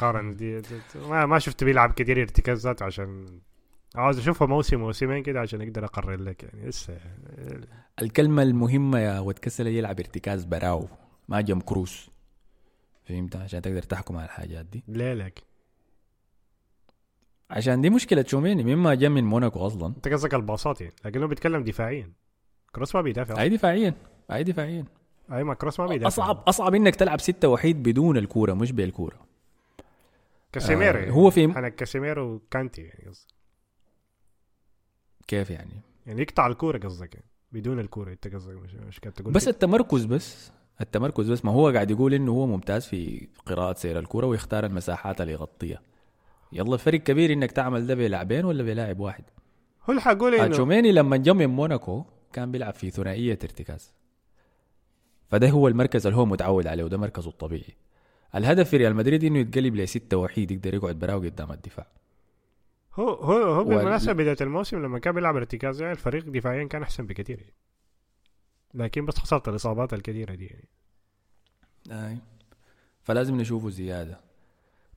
أنا 0.02 0.32
دي, 0.38 0.62
ما 1.08 1.26
ما 1.26 1.38
شفت 1.38 1.64
بيلعب 1.64 1.92
كثير 1.92 2.20
ارتكاز 2.20 2.66
ذاته 2.66 2.84
عشان 2.84 3.40
عاوز 3.94 4.18
أشوفه 4.18 4.46
موسم 4.46 4.80
موسمين 4.80 5.22
كده 5.22 5.40
عشان 5.40 5.60
أقدر 5.62 5.84
أقرر 5.84 6.16
لك 6.16 6.42
يعني. 6.42 6.68
لسه 6.68 6.98
الكلمة 8.02 8.42
المهمة 8.42 8.98
يا 8.98 9.18
واتكسل 9.20 9.66
يلعب 9.66 9.98
ارتكاز 10.00 10.44
براو 10.44 10.88
ما 11.28 11.40
جنب 11.40 11.60
كروس. 11.60 12.10
فهمت؟ 13.04 13.36
عشان 13.36 13.62
تقدر 13.62 13.82
تحكم 13.82 14.16
على 14.16 14.24
الحاجات 14.24 14.66
دي. 14.66 14.84
ليه 14.88 15.14
لك 15.14 15.42
عشان 17.50 17.80
دي 17.80 17.90
مشكلة 17.90 18.22
تشوميني 18.22 18.74
مما 18.74 18.94
جا 18.94 19.08
من 19.08 19.24
موناكو 19.24 19.66
أصلا. 19.66 19.86
أنت 19.86 20.08
قصدك 20.08 20.34
الباصات 20.34 20.80
يعني 20.80 20.94
لكنه 21.04 21.26
بيتكلم 21.26 21.64
دفاعيا. 21.64 22.12
كروس 22.74 22.94
ما 22.94 23.00
بيدافع. 23.02 23.42
أي 23.42 23.48
دفاعيا 23.48 23.94
أي 24.32 24.44
دفاعيا. 24.44 24.84
أي 25.32 25.44
ما 25.44 25.54
كروس 25.54 25.80
ما 25.80 25.86
بيدافع. 25.86 26.08
أصعب 26.08 26.42
أصعب 26.48 26.74
إنك 26.74 26.96
تلعب 26.96 27.20
ستة 27.20 27.48
وحيد 27.48 27.82
بدون 27.82 28.16
الكورة 28.16 28.54
مش 28.54 28.72
بالكورة. 28.72 29.26
كاسيميرو 30.52 30.98
آه،. 30.98 31.10
هو 31.10 31.30
في- 31.30 31.44
أنا 31.44 31.68
كاسيميرو 31.68 32.34
وكانتي 32.34 32.82
يعني. 32.82 33.08
قصدي 33.08 33.33
كيف 35.28 35.50
يعني؟ 35.50 35.80
يعني 36.06 36.22
يقطع 36.22 36.46
الكورة 36.46 36.78
قصدك 36.78 37.14
يعني. 37.14 37.26
بدون 37.52 37.80
الكورة 37.80 38.12
انت 38.12 38.34
قصدك 38.34 38.54
مش 38.54 38.74
مش 38.74 39.00
كانت 39.00 39.18
تقول 39.18 39.32
بس. 39.32 39.48
التمركز 39.48 40.04
بس 40.04 40.52
التمركز 40.80 41.30
بس. 41.30 41.44
ما 41.44 41.52
هو 41.52 41.68
قاعد 41.68 41.90
يقول 41.90 42.14
إنه 42.14 42.32
هو 42.32 42.46
ممتاز 42.46 42.86
في 42.86 43.28
قراءة 43.46 43.74
سير 43.74 43.98
الكرة 43.98 44.26
ويختار 44.26 44.66
المساحات 44.66 45.20
اللي 45.20 45.32
يغطيها. 45.32 45.80
يلا 46.52 46.74
الفرق 46.74 47.00
كبير 47.00 47.32
إنك 47.32 47.52
تعمل 47.52 47.86
ده 47.86 47.94
بلاعبين 47.94 48.44
ولا 48.44 48.62
بلاعب 48.62 49.00
واحد؟ 49.00 49.24
هو 49.84 49.90
اللي 49.90 50.00
حقول 50.00 50.34
إنه 50.34 50.46
تشوميني 50.46 50.92
لما 50.92 51.16
جا 51.16 51.32
من 51.32 51.46
موناكو 51.46 52.04
كان 52.32 52.52
بيلعب 52.52 52.74
في 52.74 52.90
ثنائية 52.90 53.38
إرتكاز. 53.42 53.92
فده 55.30 55.50
هو 55.50 55.68
المركز 55.68 56.06
اللي 56.06 56.18
هو 56.18 56.26
متعود 56.26 56.66
عليه 56.66 56.84
وده 56.84 56.98
مركزه 56.98 57.30
الطبيعي. 57.30 57.76
الهدف 58.34 58.68
في 58.68 58.76
ريال 58.76 58.94
مدريد 58.94 59.24
إنه 59.24 59.38
يتقلب 59.38 59.74
لستة 59.76 60.16
وحيد 60.16 60.50
يقدر 60.50 60.74
يقعد 60.74 60.98
براو 60.98 61.20
قدام 61.20 61.52
الدفاع. 61.52 61.86
هو 62.94 63.08
هو 63.08 63.32
هو 63.42 63.58
وال- 63.58 63.64
بالمناسبة 63.76 64.12
بداية 64.12 64.36
الموسم 64.40 64.82
لما 64.82 64.98
كان 64.98 65.14
بيلعب 65.14 65.36
ارتكاز 65.36 65.80
يعني 65.80 65.92
الفريق 65.92 66.24
دفاعيا 66.24 66.64
كان 66.64 66.82
أحسن 66.82 67.06
بكثير 67.06 67.38
يعني. 67.40 67.54
لكن 68.74 69.06
بس 69.06 69.18
حصلت 69.18 69.48
الإصابات 69.48 69.94
الكثيرة 69.94 70.34
دي 70.34 70.46
يعني. 70.46 70.68
أي. 71.90 72.18
فلازم 73.02 73.36
نشوفه 73.40 73.70
زيادة. 73.70 74.20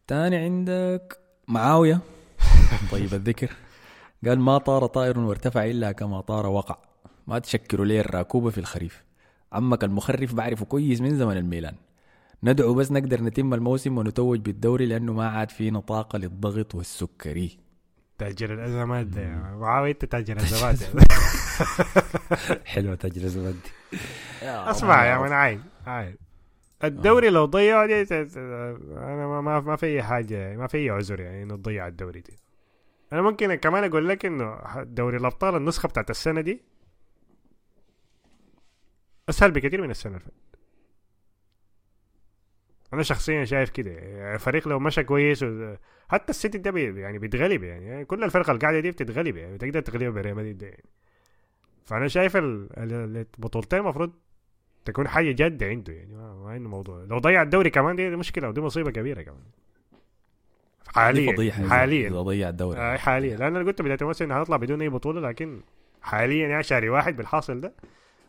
تاني 0.07 0.35
عندك 0.35 1.19
معاوية. 1.47 1.99
طيب 2.91 3.13
الذكر. 3.13 3.51
قال 4.25 4.39
ما 4.39 4.57
طار 4.57 4.85
طائر 4.87 5.19
وارتفع 5.19 5.65
إلا 5.65 5.91
كما 5.91 6.21
طار 6.21 6.45
وقع. 6.47 6.77
ما 7.27 7.39
تشكروا 7.39 7.85
لي 7.85 7.99
الراكوبة 7.99 8.49
في 8.49 8.57
الخريف. 8.57 9.03
عمك 9.51 9.83
المخرف 9.83 10.33
بعرفه 10.33 10.65
كويس 10.65 11.01
من 11.01 11.17
زمن 11.17 11.37
الميلان. 11.37 11.75
ندعو 12.43 12.73
بس 12.73 12.91
نقدر 12.91 13.21
نتم 13.21 13.53
الموسم 13.53 13.97
ونتوج 13.97 14.39
بالدوري 14.39 14.85
لأنه 14.85 15.13
ما 15.13 15.27
عاد 15.29 15.49
فينا 15.51 15.79
طاقة 15.79 16.17
للضغط 16.19 16.75
والسكري. 16.75 17.57
تاجر 18.17 18.53
الأزمات 18.53 19.05
ده. 19.05 19.21
يعني. 19.21 19.57
معاوية 19.57 19.91
أنت 19.91 20.05
تاجر 20.05 20.33
الأزمات. 20.37 20.81
يعني. 20.81 20.99
حلوة 22.65 22.95
تجربه 22.95 23.47
ودي 23.47 23.59
أسمع 24.43 25.05
يا 25.05 25.17
من 25.17 25.31
عايد 25.31 25.61
عايد 25.87 26.15
الدوري 26.83 27.29
لو 27.29 27.45
دي 27.85 28.05
ت- 28.05 28.13
ت- 28.13 28.37
أنا 28.37 29.27
ما, 29.27 29.41
ما, 29.41 29.59
ما 29.59 29.75
في 29.75 29.85
اي 29.85 30.03
حاجة 30.03 30.55
ما 30.55 30.67
في 30.67 30.77
اي 30.77 30.89
عذر 30.89 31.19
يعني 31.19 31.43
إنه 31.43 31.55
تضيع 31.55 31.87
الدوري 31.87 32.21
دي. 32.21 32.33
أنا 33.13 33.21
ممكن 33.21 33.55
كمان 33.55 33.83
أقول 33.83 34.07
لك 34.09 34.25
إنه 34.25 34.59
دوري 34.83 35.17
الأبطال 35.17 35.55
النسخة 35.55 35.89
بتاعت 35.89 36.09
السنة 36.09 36.41
دي 36.41 36.61
أسهل 39.29 39.51
بكثير 39.51 39.81
من 39.81 39.91
السنة 39.91 40.11
اللي 40.13 40.23
فاتت. 40.25 40.46
أنا 42.93 43.03
شخصيا 43.03 43.45
شايف 43.45 43.69
كده. 43.69 43.91
الفريق 44.35 44.67
لو 44.67 44.79
مشى 44.79 45.03
كويس 45.03 45.43
و... 45.43 45.75
حتى 46.09 46.29
السيتي 46.29 46.57
ده 46.57 46.71
بي 46.71 46.99
يعني 47.01 47.19
بيتغلب 47.19 47.63
يعني. 47.63 47.85
يعني 47.85 48.05
كل 48.05 48.23
الفرق 48.23 48.49
القاعدة 48.49 48.79
دي 48.79 48.91
بتتغلب 48.91 49.37
يعني. 49.37 49.57
تقدر 49.57 49.79
تغلبها 49.81 50.09
بريال 50.09 50.35
مدريد 50.35 50.61
يعني. 50.61 50.83
فأنا 51.85 52.07
شايف 52.07 52.37
ال- 52.37 52.69
ال- 52.77 53.25
البطولتين 53.37 53.79
المفروض 53.79 54.13
تكون 54.85 55.07
حاجة 55.07 55.31
جاده 55.31 55.65
عنده 55.65 55.93
يعني. 55.93 56.15
ما, 56.15 56.49
عنده 56.51 56.69
موضوع. 56.69 57.03
لو 57.03 57.17
ضيع 57.17 57.41
الدوري 57.41 57.69
كمان 57.69 57.95
دي, 57.95 58.09
مشكلة 58.09 58.49
ودي 58.49 58.61
مصيبة 58.61 58.91
كبيرة 58.91 59.21
كمان. 59.21 59.43
حاليا 60.87 61.33
فضيحة 61.33 61.67
حاليا. 61.67 62.09
إذا 62.09 62.21
ضيع 62.21 62.49
الدوري. 62.49 62.79
آه 62.79 62.97
حاليا. 62.97 63.37
لأن 63.37 63.55
أنا 63.55 63.65
قلت 63.65 63.81
بداية 63.81 63.97
الموسم 64.01 64.25
انه 64.25 64.37
هنطلع 64.39 64.57
بدون 64.57 64.81
أي 64.81 64.89
بطولة 64.89 65.21
لكن 65.29 65.61
حاليا 66.01 66.47
يعني 66.47 66.63
شهري 66.63 66.89
واحد 66.89 67.15
بالحاصل 67.17 67.61
ده 67.61 67.73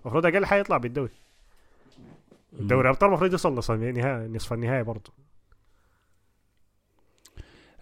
المفروض 0.02 0.26
أقل 0.26 0.46
حاجة 0.46 0.60
يطلع 0.60 0.76
بالدوري. 0.76 1.12
دوري 2.52 2.88
أبطال 2.88 3.08
المفروض 3.08 3.32
يوصل 3.32 3.54
نصف 3.54 3.70
النهائي 3.70 4.28
نصف 4.28 4.52
النهائي 4.52 4.82
برضه. 4.82 5.12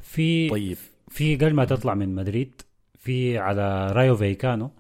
في 0.01 0.49
طيب. 0.51 0.77
في 1.09 1.37
قبل 1.37 1.55
ما 1.55 1.65
تطلع 1.65 1.95
من 1.95 2.15
مدريد 2.15 2.63
في 2.99 3.39
على 3.39 3.93
رايو 3.93 4.17
فايكانو. 4.17 4.71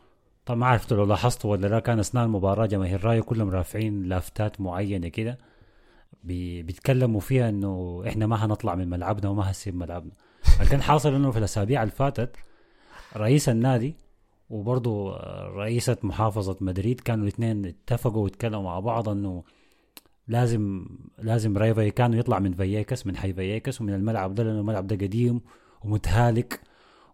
طبعا 0.46 0.58
ما 0.58 0.66
عرفت 0.66 0.92
لو 0.92 1.04
لاحظتوا 1.04 1.50
ولا 1.52 1.66
لا 1.66 1.80
كان 1.80 1.98
أثناء 1.98 2.24
المباراة 2.24 2.66
جماهير 2.66 3.04
رايو 3.04 3.22
كلهم 3.22 3.50
رافعين 3.50 4.02
لافتات 4.02 4.60
معينة 4.60 5.08
كده. 5.08 5.38
بي 6.22 6.62
بيتكلموا 6.62 7.20
فيها 7.20 7.48
إنه 7.48 8.02
إحنا 8.08 8.26
ما 8.26 8.44
هنطلع 8.46 8.74
من 8.74 8.90
ملعبنا 8.90 9.28
وما 9.28 9.48
هنسيب 9.48 9.74
ملعبنا. 9.76 10.12
اللي 10.58 10.70
كان 10.70 10.82
حاصل 10.82 11.14
إنه 11.14 11.30
في 11.30 11.38
الأسابيع 11.38 11.82
اللي 11.82 11.94
فاتت 11.94 12.36
رئيس 13.16 13.48
النادي 13.48 13.94
وبرضه 14.50 15.16
رئيسة 15.46 15.96
محافظة 16.02 16.56
مدريد 16.60 17.00
كانوا 17.00 17.22
الاثنين 17.22 17.66
اتفقوا 17.66 18.24
واتكلموا 18.24 18.62
مع 18.62 18.80
بعض 18.80 19.08
إنه 19.08 19.44
لازم 20.28 20.86
لازم 21.18 21.58
راي 21.58 21.74
فايكانو 21.74 22.18
يطلع 22.18 22.38
من 22.38 22.52
فاييكاس 22.52 23.06
من 23.06 23.16
حي 23.16 23.32
فاييكاس 23.32 23.80
ومن 23.80 23.94
الملعب 23.94 24.34
ده 24.34 24.42
لأنه 24.42 24.60
الملعب 24.60 24.86
ده 24.86 24.96
قديم 25.06 25.40
ومتهالك 25.84 26.60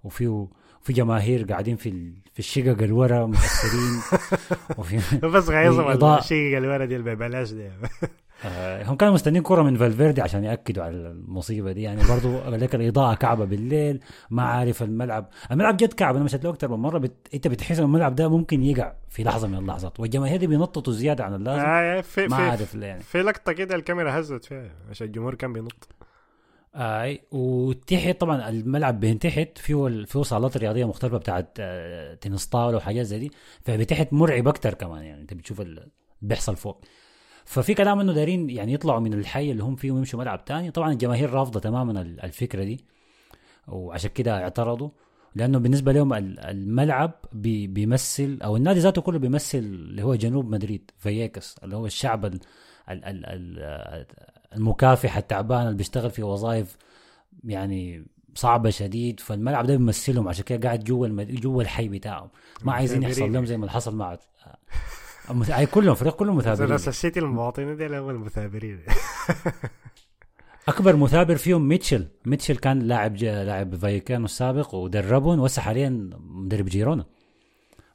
وفيه 0.04 0.48
في 0.82 0.92
جماهير 0.92 1.44
قاعدين 1.44 1.76
في 1.76 2.12
في 2.32 2.38
الشقق 2.38 2.82
اللي 2.82 2.92
ورا 2.92 3.26
متاثرين 3.26 4.00
وفي 4.78 5.00
بس 5.26 5.48
غيظم 5.48 5.84
والإضاءة. 5.84 6.18
الشيء 6.20 6.56
اللي 6.56 6.68
ورا 6.68 6.84
دي 6.84 6.96
اللي 6.96 7.14
ببلاش 7.14 7.50
ده 7.50 7.70
آه، 8.44 8.84
هم 8.84 8.96
كانوا 8.96 9.14
مستنيين 9.14 9.42
كرة 9.42 9.62
من 9.62 9.76
فالفيردي 9.76 10.22
عشان 10.22 10.44
يأكدوا 10.44 10.84
على 10.84 10.96
المصيبة 10.96 11.72
دي. 11.72 11.82
يعني 11.82 12.02
برضو 12.08 12.56
لك 12.56 12.74
الإضاءة 12.74 13.14
كعبة 13.14 13.44
بالليل 13.44 14.00
ما 14.30 14.42
عارف 14.42 14.82
الملعب. 14.82 15.28
الملعب 15.50 15.76
جد 15.76 15.92
كعب 15.92 16.14
أنا 16.16 16.24
مشيت 16.24 16.44
له 16.44 16.50
أكثر 16.50 16.68
من 16.68 16.78
مرة 16.78 16.98
بت... 16.98 17.28
أنت 17.34 17.48
بتحس 17.48 17.78
إن 17.78 17.84
الملعب 17.84 18.14
ده 18.14 18.28
ممكن 18.28 18.62
يقع 18.62 18.92
في 19.08 19.24
لحظة 19.24 19.48
من 19.48 19.58
اللحظات. 19.58 20.00
والجماهير 20.00 20.38
دي 20.38 20.46
بينططوا 20.46 20.92
زيادة 20.92 21.24
عن 21.24 21.34
اللازم. 21.34 21.64
آه 21.64 22.00
في 22.00 22.26
ما 22.26 22.36
في 22.36 22.42
عارف 22.42 22.74
ليه 22.74 22.86
يعني. 22.86 23.02
في 23.02 23.22
لقطة 23.22 23.52
كده 23.52 23.74
الكاميرا 23.74 24.20
هزت 24.20 24.44
فيها 24.44 24.70
عشان 24.90 25.06
الجمهور 25.06 25.34
كان 25.34 25.52
بينط. 25.52 25.88
أي 26.74 27.22
وتحت 27.30 28.20
طبعا 28.20 28.48
الملعب 28.48 29.00
بينتحت 29.00 29.58
فيه 29.58 30.04
فيه 30.04 30.22
صالات 30.22 30.56
رياضية 30.56 30.84
مختلفة 30.84 31.16
بتاعت 31.18 31.56
آه، 31.60 32.14
تنس 32.14 32.46
طاوله 32.46 32.76
وحاجات 32.76 33.06
زي 33.06 33.18
دي. 33.18 33.32
فبتحت 33.64 34.12
مرعب 34.12 34.48
أكتر 34.48 34.74
كمان 34.74 35.02
يعني. 35.02 35.20
أنت 35.20 35.34
بتشوف 35.34 35.60
اللي 35.60 35.88
بيحصل 36.22 36.56
فوق. 36.56 36.84
ففي 37.44 37.74
كلام 37.74 38.00
إنه 38.00 38.12
دارين 38.12 38.50
يعني 38.50 38.72
يطلعوا 38.72 39.00
من 39.00 39.12
الحي 39.14 39.50
اللي 39.50 39.62
هم 39.62 39.76
فيه 39.76 39.90
ويمشوا 39.92 40.18
ملعب 40.20 40.44
تاني. 40.44 40.70
طبعا 40.70 40.92
الجماهير 40.92 41.30
رافضة 41.30 41.60
تماما 41.60 42.00
ال- 42.00 42.20
الفكرة 42.24 42.64
دي 42.64 42.84
وعشان 43.68 44.10
كده 44.10 44.42
اعترضوا. 44.42 44.88
لأنه 45.34 45.58
بالنسبة 45.58 45.92
لهم 45.92 46.12
ال- 46.14 46.40
الملعب 46.40 47.12
بي 47.32 47.66
بيمثل 47.66 48.38
أو 48.44 48.56
النادي 48.56 48.80
ذاته 48.80 49.02
كله 49.02 49.18
بيمثل 49.18 49.58
اللي 49.58 50.02
هو 50.02 50.14
جنوب 50.14 50.50
مدريد 50.50 50.90
فييكس 50.98 51.56
اللي 51.64 51.76
هو 51.76 51.86
الشعب 51.86 52.24
ال 52.24 52.40
ال 52.90 53.04
ال 53.04 53.24
ال 53.26 54.06
المكافح 54.56 55.16
التعبان 55.16 55.66
اللي 55.66 55.76
بيشتغل 55.76 56.10
في 56.10 56.22
وظائف 56.22 56.76
يعني 57.44 58.04
صعبة 58.34 58.70
شديد. 58.70 59.20
فالملعب 59.20 59.66
ده 59.66 59.76
بيمثلهم 59.76 60.28
عشان 60.28 60.44
كده 60.44 60.66
قاعد 60.68 60.84
جوا 60.84 61.06
المد... 61.06 61.34
جوا 61.34 61.62
الحي 61.62 61.88
بتاعهم. 61.88 62.28
ما 62.62 62.72
عايزين 62.72 63.02
يحصل. 63.02 63.32
لهم 63.32 63.44
زي 63.46 63.56
ما 63.56 63.70
حصل 63.70 63.96
مع 63.96 64.18
أي 65.50 65.66
كلهم 65.66 65.94
فريق 65.94 66.16
كلهم 66.16 66.36
مثابرين. 66.36 66.72
السيتي 66.74 67.20
المواطنين 67.20 67.76
دي 67.76 67.86
هم 67.98 68.10
المثابرين. 68.10 68.80
أكبر 70.68 70.96
مثابر 70.96 71.36
فيهم 71.36 71.68
ميتشل. 71.68 72.08
ميتشل 72.26 72.56
كان 72.56 72.78
لاعب. 72.78 73.16
لاعب 73.16 73.74
فايكانو 73.76 74.24
السابق 74.24 74.74
ودربهم 74.74 75.40
وهسه 75.40 75.62
حاليا 75.62 76.10
مدرب 76.20 76.64
جيرونا. 76.66 77.04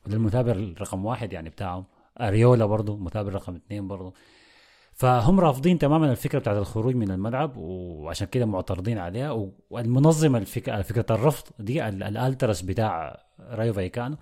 وده 0.05 0.15
المثابر 0.17 0.73
رقم 0.81 1.05
واحد 1.05 1.33
يعني 1.33 1.49
بتاعهم. 1.49 1.85
أريولا 2.21 2.65
برضه 2.65 2.97
مثابر 2.97 3.33
رقم 3.33 3.55
اثنين 3.55 3.87
برضه 3.87 4.13
فهم 4.93 5.39
رافضين 5.39 5.79
تماما 5.79 6.11
الفكرة 6.11 6.39
بتاعت 6.39 6.57
الخروج 6.57 6.95
من 6.95 7.11
الملعب 7.11 7.57
وعشان 7.57 8.27
كده 8.27 8.45
معترضين 8.45 8.97
عليها. 8.97 9.31
و- 9.31 9.53
والمنظم 9.69 10.35
الفكرة 10.35 10.81
فكرة 10.81 11.05
الرفض 11.15 11.43
دي 11.59 11.87
ال- 11.87 12.03
الالترس 12.03 12.61
بتاع 12.61 13.21
رايو 13.39 13.73
فايكانو. 13.73 14.17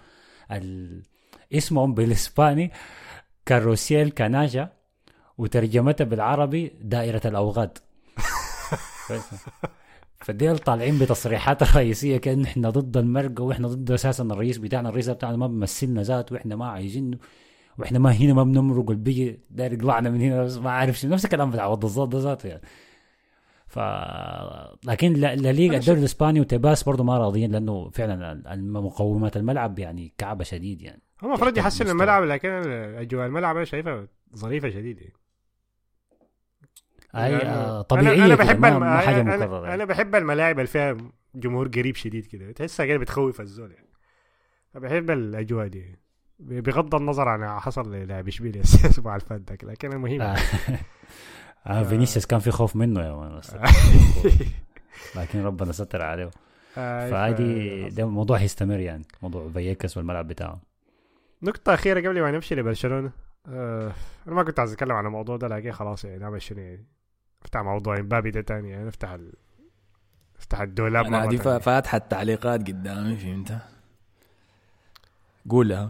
اسمهم 1.54 1.94
بالإسباني 1.94 2.72
كاروسيل 3.46 4.12
كاناجا 4.12 4.70
وترجمتها 5.38 6.06
بالعربي 6.06 6.72
دائرة 6.82 7.22
الأوغاد. 7.26 7.78
فديل 10.26 10.58
طالعين 10.58 11.00
بتصريحات 11.00 11.76
رئيسية 11.78 12.18
كأن 12.18 12.44
إحنا 12.44 12.70
ضد 12.70 12.98
المرقة 12.98 13.44
وإحنا 13.44 13.68
ضد 13.68 13.92
أساسا 13.92 14.24
الرئيس 14.24 14.58
بتاعنا 14.58 14.90
الرئيس 14.90 15.10
بتاعنا 15.10 15.38
ما 15.38 15.48
بيمثلنا 15.48 16.04
ذاته 16.04 16.34
وإحنا 16.34 16.56
ما 16.56 16.68
عايزينه 16.68 17.18
وإحنا 17.78 18.00
ما 18.00 18.12
هنا 18.12 18.34
ما 18.34 18.44
بنمرق 18.44 18.90
البيجي 18.90 19.40
داير 19.50 19.74
يطلعنا 19.74 20.10
من 20.10 20.22
هنا 20.22 20.44
بس 20.44 20.58
ما 20.58 20.72
عارف 20.72 21.00
شنو. 21.00 21.14
نفس 21.14 21.26
الكلام 21.26 21.52
بتاع 21.52 21.74
ده 21.74 22.20
ذاته 22.20 22.48
يعني. 22.48 22.62
ف 23.76 23.80
لكن 24.88 25.14
لا 25.14 25.36
لا 25.36 25.52
ليغا 25.52 25.78
الدوري 25.78 26.00
الإسباني 26.00 26.40
وتباس 26.40 26.84
برضه 26.84 27.04
ما 27.04 27.18
راضيين 27.18 27.52
لأنه 27.52 27.90
فعلا 27.90 28.56
مقومات 28.56 29.38
الملعب 29.38 29.80
يعني 29.80 30.14
كعبة 30.18 30.44
شديد 30.44 30.82
يعني. 30.82 31.02
هم 31.22 31.28
المفروض 31.30 31.58
يحسن. 31.58 31.90
الملعب 31.90 32.24
لكن 32.24 32.50
اجواء 32.50 33.26
الملعب 33.28 33.56
أنا 33.56 33.66
شايفها 33.66 34.08
ظريفة 34.36 34.70
هاي 37.14 37.32
لأنه 37.32 37.52
آه، 37.52 37.82
أنا- 37.82 37.86
طبيعية 37.86 38.26
أنا 38.26 38.36
كده، 38.36 38.46
بحب 38.46 38.60
ما, 38.60 38.68
الم... 38.70 38.80
ما 38.80 38.98
حاجة 38.98 39.22
أنا, 39.22 39.36
مكرره 39.38 39.58
أنا, 39.58 39.64
يعني. 39.64 39.74
أنا 39.76 39.86
بحب 39.86 40.16
الملاعب 40.16 40.56
اللي 40.60 40.68
فيها 40.68 40.98
جمهور 41.36 41.68
قريب 41.68 41.96
شديد 41.96 42.26
كده 42.26 42.52
تحسها 42.52 42.86
كده 42.86 42.98
بتخوف 42.98 43.42
الزول 43.42 43.72
يعني. 43.72 43.90
فبحب 44.74 45.12
الأجواء 45.12 45.68
دي. 45.68 46.00
بغض 46.40 46.96
النظر 46.96 47.28
عن 47.28 47.60
حصل 47.60 47.96
للاعب 47.96 48.28
إشبيليا 48.28 48.62
الأسبوع 48.84 49.16
اللي 49.16 49.26
فات 49.26 49.64
لكن 49.64 49.94
المهم 49.94 50.36
آه. 51.68 51.80
آه. 51.80 51.84
فينيسيوس 51.84 52.26
كان 52.26 52.40
في 52.40 52.52
خوف 52.52 52.76
منه 52.76 53.02
يا 53.02 53.14
مان. 53.16 53.38
بس- 53.40 53.56
لكن 55.16 55.44
ربنا 55.44 55.72
ستر 55.72 56.02
عليه. 56.02 56.30
آه، 56.78 57.10
فهذه 57.10 57.90
ف- 57.90 57.94
ده 57.94 58.06
موضوع 58.06 58.38
هيستمر 58.38 58.80
يعني 58.80 59.04
موضوع 59.22 59.50
فاييكاس 59.54 59.98
والملعب 59.98 60.28
بتاعه. 60.28 60.60
نقطة 61.44 61.74
أخيرة 61.74 62.00
قبل 62.10 62.22
ما 62.22 62.32
نمشي 62.32 62.56
لبرشلونة. 62.56 63.12
آه 63.48 63.92
أنا 64.28 64.36
ما 64.36 64.44
كنت 64.44 64.60
عايز 64.60 64.72
أتكلم 64.72 64.92
عن 64.92 65.06
الموضوع 65.06 65.38
ده 65.38 65.48
لكن 65.48 65.72
خلاص 65.72 66.06
يعني 66.06 66.18
نعمل 66.18 66.42
شنو 66.42 66.60
يعني. 66.60 66.86
نفتح 67.44 67.60
موضوع 67.60 67.98
إمبابي 68.00 68.32
ده 68.32 68.42
تاني 68.42 68.70
يعني 68.70 68.86
نفتح 68.88 69.10
ال... 69.10 69.34
نفتح 70.40 70.62
الدولاب 70.62 71.06
مرة 71.08 71.22
دي 71.26 71.38
تانية. 71.38 71.58
فا- 71.58 71.60
فاتحة 71.60 71.98
التعليقات 71.98 72.60
قدامي 72.68 73.16
فهمت؟ 73.18 73.58
قولها. 75.50 75.90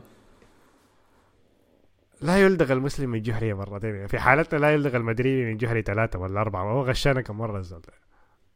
لا 2.22 2.38
يلدغ 2.38 2.74
المسلم 2.74 3.10
من 3.10 3.22
جحره 3.22 3.54
مرتين. 3.54 4.08
في 4.08 4.20
حالتنا 4.20 4.60
لا 4.60 4.74
يلدغ 4.74 4.96
المدريدي 4.96 5.46
من 5.46 5.58
جحره 5.58 5.82
ثلاثة 5.82 6.20
ولا 6.20 6.42
أربعة. 6.42 6.64
هو 6.64 6.82
غشانا 6.84 7.22
كم 7.22 7.38
مرة 7.38 7.60
الزول. 7.60 7.82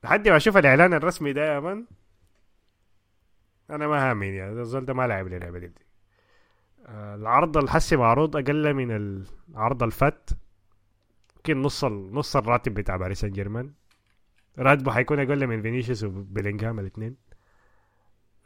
لحد 0.03 0.27
ما 0.30 0.38
أشوف 0.38 0.57
الإعلان 0.57 0.94
الرسمي 0.94 1.34
ده 1.34 1.53
يا 1.53 1.86
أنا 3.69 3.88
ما 3.88 4.11
هامين 4.11 4.34
يعني. 4.34 4.52
الزول 4.61 4.86
ده 4.86 4.94
ما 4.94 5.07
لعب 5.07 5.27
لي 5.27 5.38
اللعبة 5.38 5.60
دي. 5.60 5.72
آه، 6.86 7.15
العرض 7.15 7.57
الحسي 7.57 7.95
معروض 7.95 8.38
أقل 8.38 8.73
من 8.73 8.91
العرض 9.52 9.84
الفات 9.84 10.30
يمكن 11.36 11.61
نص 11.61 11.86
نص 11.86 12.36
الراتب 12.36 12.73
بتاع 12.73 12.98
باريس 12.98 13.19
سان 13.22 13.31
جيرمان. 13.31 13.72
راتبه 14.60 14.91
حيكون 14.91 15.19
أقل 15.19 15.48
من 15.48 15.61
فينيسيوس 15.61 16.03
وبيلينغهام 16.03 16.80
الاثنين. 16.80 17.15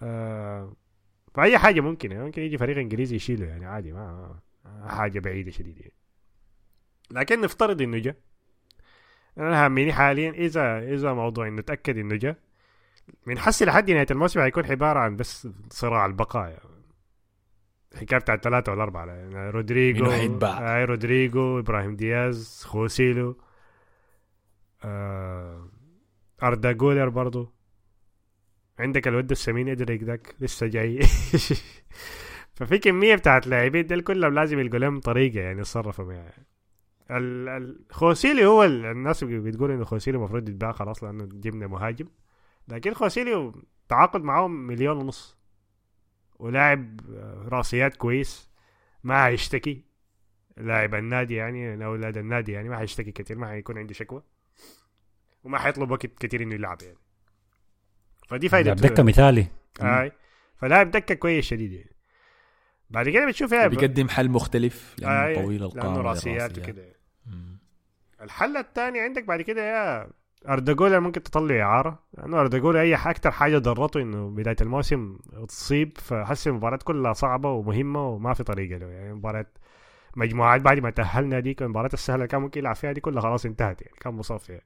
آه 0.01 0.73
فأي 1.33 1.57
حاجة 1.57 1.81
ممكن 1.81 2.11
يعني. 2.11 2.23
ممكن 2.23 2.41
يجي 2.41 2.57
فريق 2.57 2.77
إنجليزي 2.77 3.15
يشيله 3.15 3.45
يعني. 3.45 3.65
عادي 3.65 3.91
ما 3.93 4.11
ما- 4.11 4.39
حاجة 4.87 5.19
بعيدة 5.19 5.51
شديدة 5.51 5.79
يعني. 5.81 5.93
لكن 7.11 7.41
نفترض 7.41 7.81
إنه 7.81 7.97
جا 7.97 8.15
أنا 9.37 9.65
هاميني 9.65 9.93
حاليا 9.93 10.31
إذا 10.31 10.79
إذا 10.93 11.13
موضوع 11.13 11.47
إنه 11.47 11.61
تأكد 11.61 11.97
إنه 11.97 12.15
جا 12.15 12.35
من 13.25 13.39
حسي 13.39 13.65
لحد 13.65 13.91
نهاية 13.91 14.07
الموسم 14.11 14.39
هيكون 14.39 14.65
عبارة 14.65 14.99
عن 14.99 15.15
بس 15.15 15.47
صراع 15.69 16.05
البقاء 16.05 16.49
يعني. 16.49 16.73
الحكاية 17.93 18.19
بتاعت 18.19 18.43
ثلاثة 18.43 18.71
ولا 18.71 18.83
أربعة 18.83 19.05
يعني 19.05 19.49
رودريجو 19.49 20.11
حيتباع؟ 20.11 20.81
آه 20.81 20.85
رودريجو 20.85 21.59
إبراهيم 21.59 21.95
دياز 21.95 22.63
خوسيلو 22.65 23.37
آه 24.83 25.69
أردا 26.43 26.71
جولر 26.71 27.09
برضو 27.09 27.53
عندك 28.79 29.07
الود 29.07 29.31
السمين 29.31 29.69
إدريك 29.69 30.03
ذاك 30.03 30.35
لسه 30.39 30.67
جاي 30.67 30.99
ففي 32.55 32.77
كمية 32.77 33.15
بتاعت 33.15 33.47
لاعبين 33.47 33.85
دول 33.87 34.01
كلهم 34.01 34.33
لازم 34.33 34.59
يلقوا 34.59 34.79
لهم 34.79 34.99
طريقة 34.99 35.39
يعني 35.39 35.59
يتصرفوا 35.59 36.05
معها. 36.05 36.33
ال- 37.11 37.49
ال- 37.49 37.85
خوسيلو 37.91 38.45
هو 38.45 38.63
ال- 38.63 38.85
الناس 38.85 39.23
بتقول 39.23 39.71
إنه 39.71 39.83
خوسيلو 39.85 40.17
المفروض 40.17 40.49
يتباع 40.49 40.71
خلاص 40.71 41.03
لأنه 41.03 41.25
جبنا 41.25 41.67
مهاجم. 41.67 42.07
لكن 42.67 42.93
خوسيلو 42.93 43.51
تعاقد 43.89 44.23
معاهم 44.23 44.67
مليون 44.67 44.97
ونص. 44.97 45.37
ولاعب 46.35 46.99
رأسيات 47.47 47.95
كويس. 47.95 48.49
ما 49.03 49.27
هيشتكي 49.27 49.85
لاعب 50.57 50.95
النادي 50.95 51.35
يعني 51.35 51.85
أولاد 51.85 52.17
النادي 52.17 52.51
يعني 52.51 52.69
ما 52.69 52.81
هيشتكي 52.81 53.11
كتير 53.11 53.37
ما 53.37 53.51
هيكون 53.51 53.77
عنده 53.77 53.93
شكوى. 53.93 54.23
وما 55.43 55.57
حيطلب 55.57 55.91
وقت 55.91 56.05
كتير 56.05 56.43
إنه 56.43 56.55
يلعب 56.55 56.77
يعني. 56.81 56.97
فدي 58.27 58.47
لاعب 58.47 58.75
دكه 58.75 59.03
مثالي. 59.03 59.47
هاي 59.81 60.11
فلاعب 60.57 60.91
دكه 60.91 61.15
كويس 61.15 61.45
شديد 61.45 61.71
يعني. 61.71 61.92
بعد 62.89 63.09
كده 63.09 63.25
بتشوف 63.25 63.51
يا 63.51 63.67
بيقدم 63.67 64.09
حل 64.09 64.29
مختلف 64.29 64.95
لأنه 64.99 65.13
آه، 65.13 65.35
طويل 65.35 65.63
القامه 65.63 65.93
لأنه 65.95 66.01
رأسيات. 66.01 66.57
وكده. 66.57 66.93
الحل 68.21 68.57
الثاني 68.57 68.99
عندك 68.99 69.23
بعد 69.23 69.41
كده 69.41 69.61
يا 69.61 70.09
أردوغولا 70.49 70.99
ممكن 70.99 71.23
تطلع 71.23 71.61
إعارة 71.61 72.03
لأنه 72.17 72.39
أردوغولا 72.39 72.81
أي 72.81 72.95
أكثر 72.95 73.31
حاجة 73.31 73.57
ضرته 73.57 74.01
إنه 74.01 74.29
بداية 74.29 74.55
الموسم 74.61 75.17
تصيب 75.47 75.97
فحس 75.97 76.47
المباراة 76.47 76.79
كلها 76.83 77.13
صعبة 77.13 77.51
ومهمة 77.51 78.09
وما 78.09 78.33
في 78.33 78.43
طريقة 78.43 78.77
له 78.77 78.85
يعني 78.85 79.13
مباراة 79.13 79.45
مجموعات 80.15 80.61
بعد 80.61 80.79
ما 80.79 80.89
تأهلنا 80.89 81.39
ديك 81.39 81.61
المباراه 81.61 81.89
السهلة 81.93 82.25
كان 82.25 82.41
ممكن 82.41 82.59
يلعب 82.59 82.75
فيها 82.75 82.91
دي 82.91 83.01
كلها 83.01 83.21
خلاص 83.21 83.45
انتهت 83.45 83.81
يعني 83.81 83.93
كان 84.01 84.13
مصاب 84.13 84.39
فيها 84.39 84.61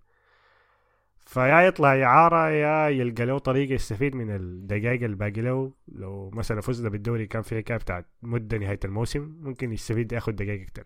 فيا 1.27 1.61
يطلع 1.61 2.03
اعاره 2.03 2.49
يا 2.49 2.89
يلقى 2.89 3.25
له 3.25 3.37
طريقه 3.37 3.73
يستفيد 3.73 4.15
من 4.15 4.35
الدقائق 4.35 5.03
الباقي 5.03 5.41
له. 5.41 5.73
لو 5.87 6.29
مثلا 6.29 6.61
فزنا 6.61 6.89
بالدوري 6.89 7.27
كان 7.27 7.41
في 7.41 7.57
حكايه 7.57 7.77
بتاعت 7.77 8.05
مدة 8.21 8.57
نهاية 8.57 8.79
الموسم 8.85 9.37
ممكن 9.41 9.71
يستفيد 9.73 10.11
ياخذ 10.11 10.31
دقائق 10.31 10.61
أكثر 10.61 10.83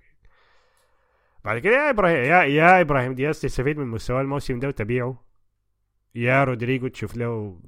بعد 1.45 1.59
كده 1.59 1.73
يا 1.73 1.89
إبراهيم 1.89 2.17
يا 2.17 2.43
يا 2.43 2.81
إبراهيم 2.81 3.15
دياز 3.15 3.41
تستفيد 3.41 3.77
من 3.77 3.87
مستوى 3.87 4.21
الموسم 4.21 4.59
ده 4.59 4.67
وتبيعه. 4.67 5.25
يا 6.15 6.43
رودريجو 6.43 6.87
تشوف 6.87 7.17
له 7.17 7.59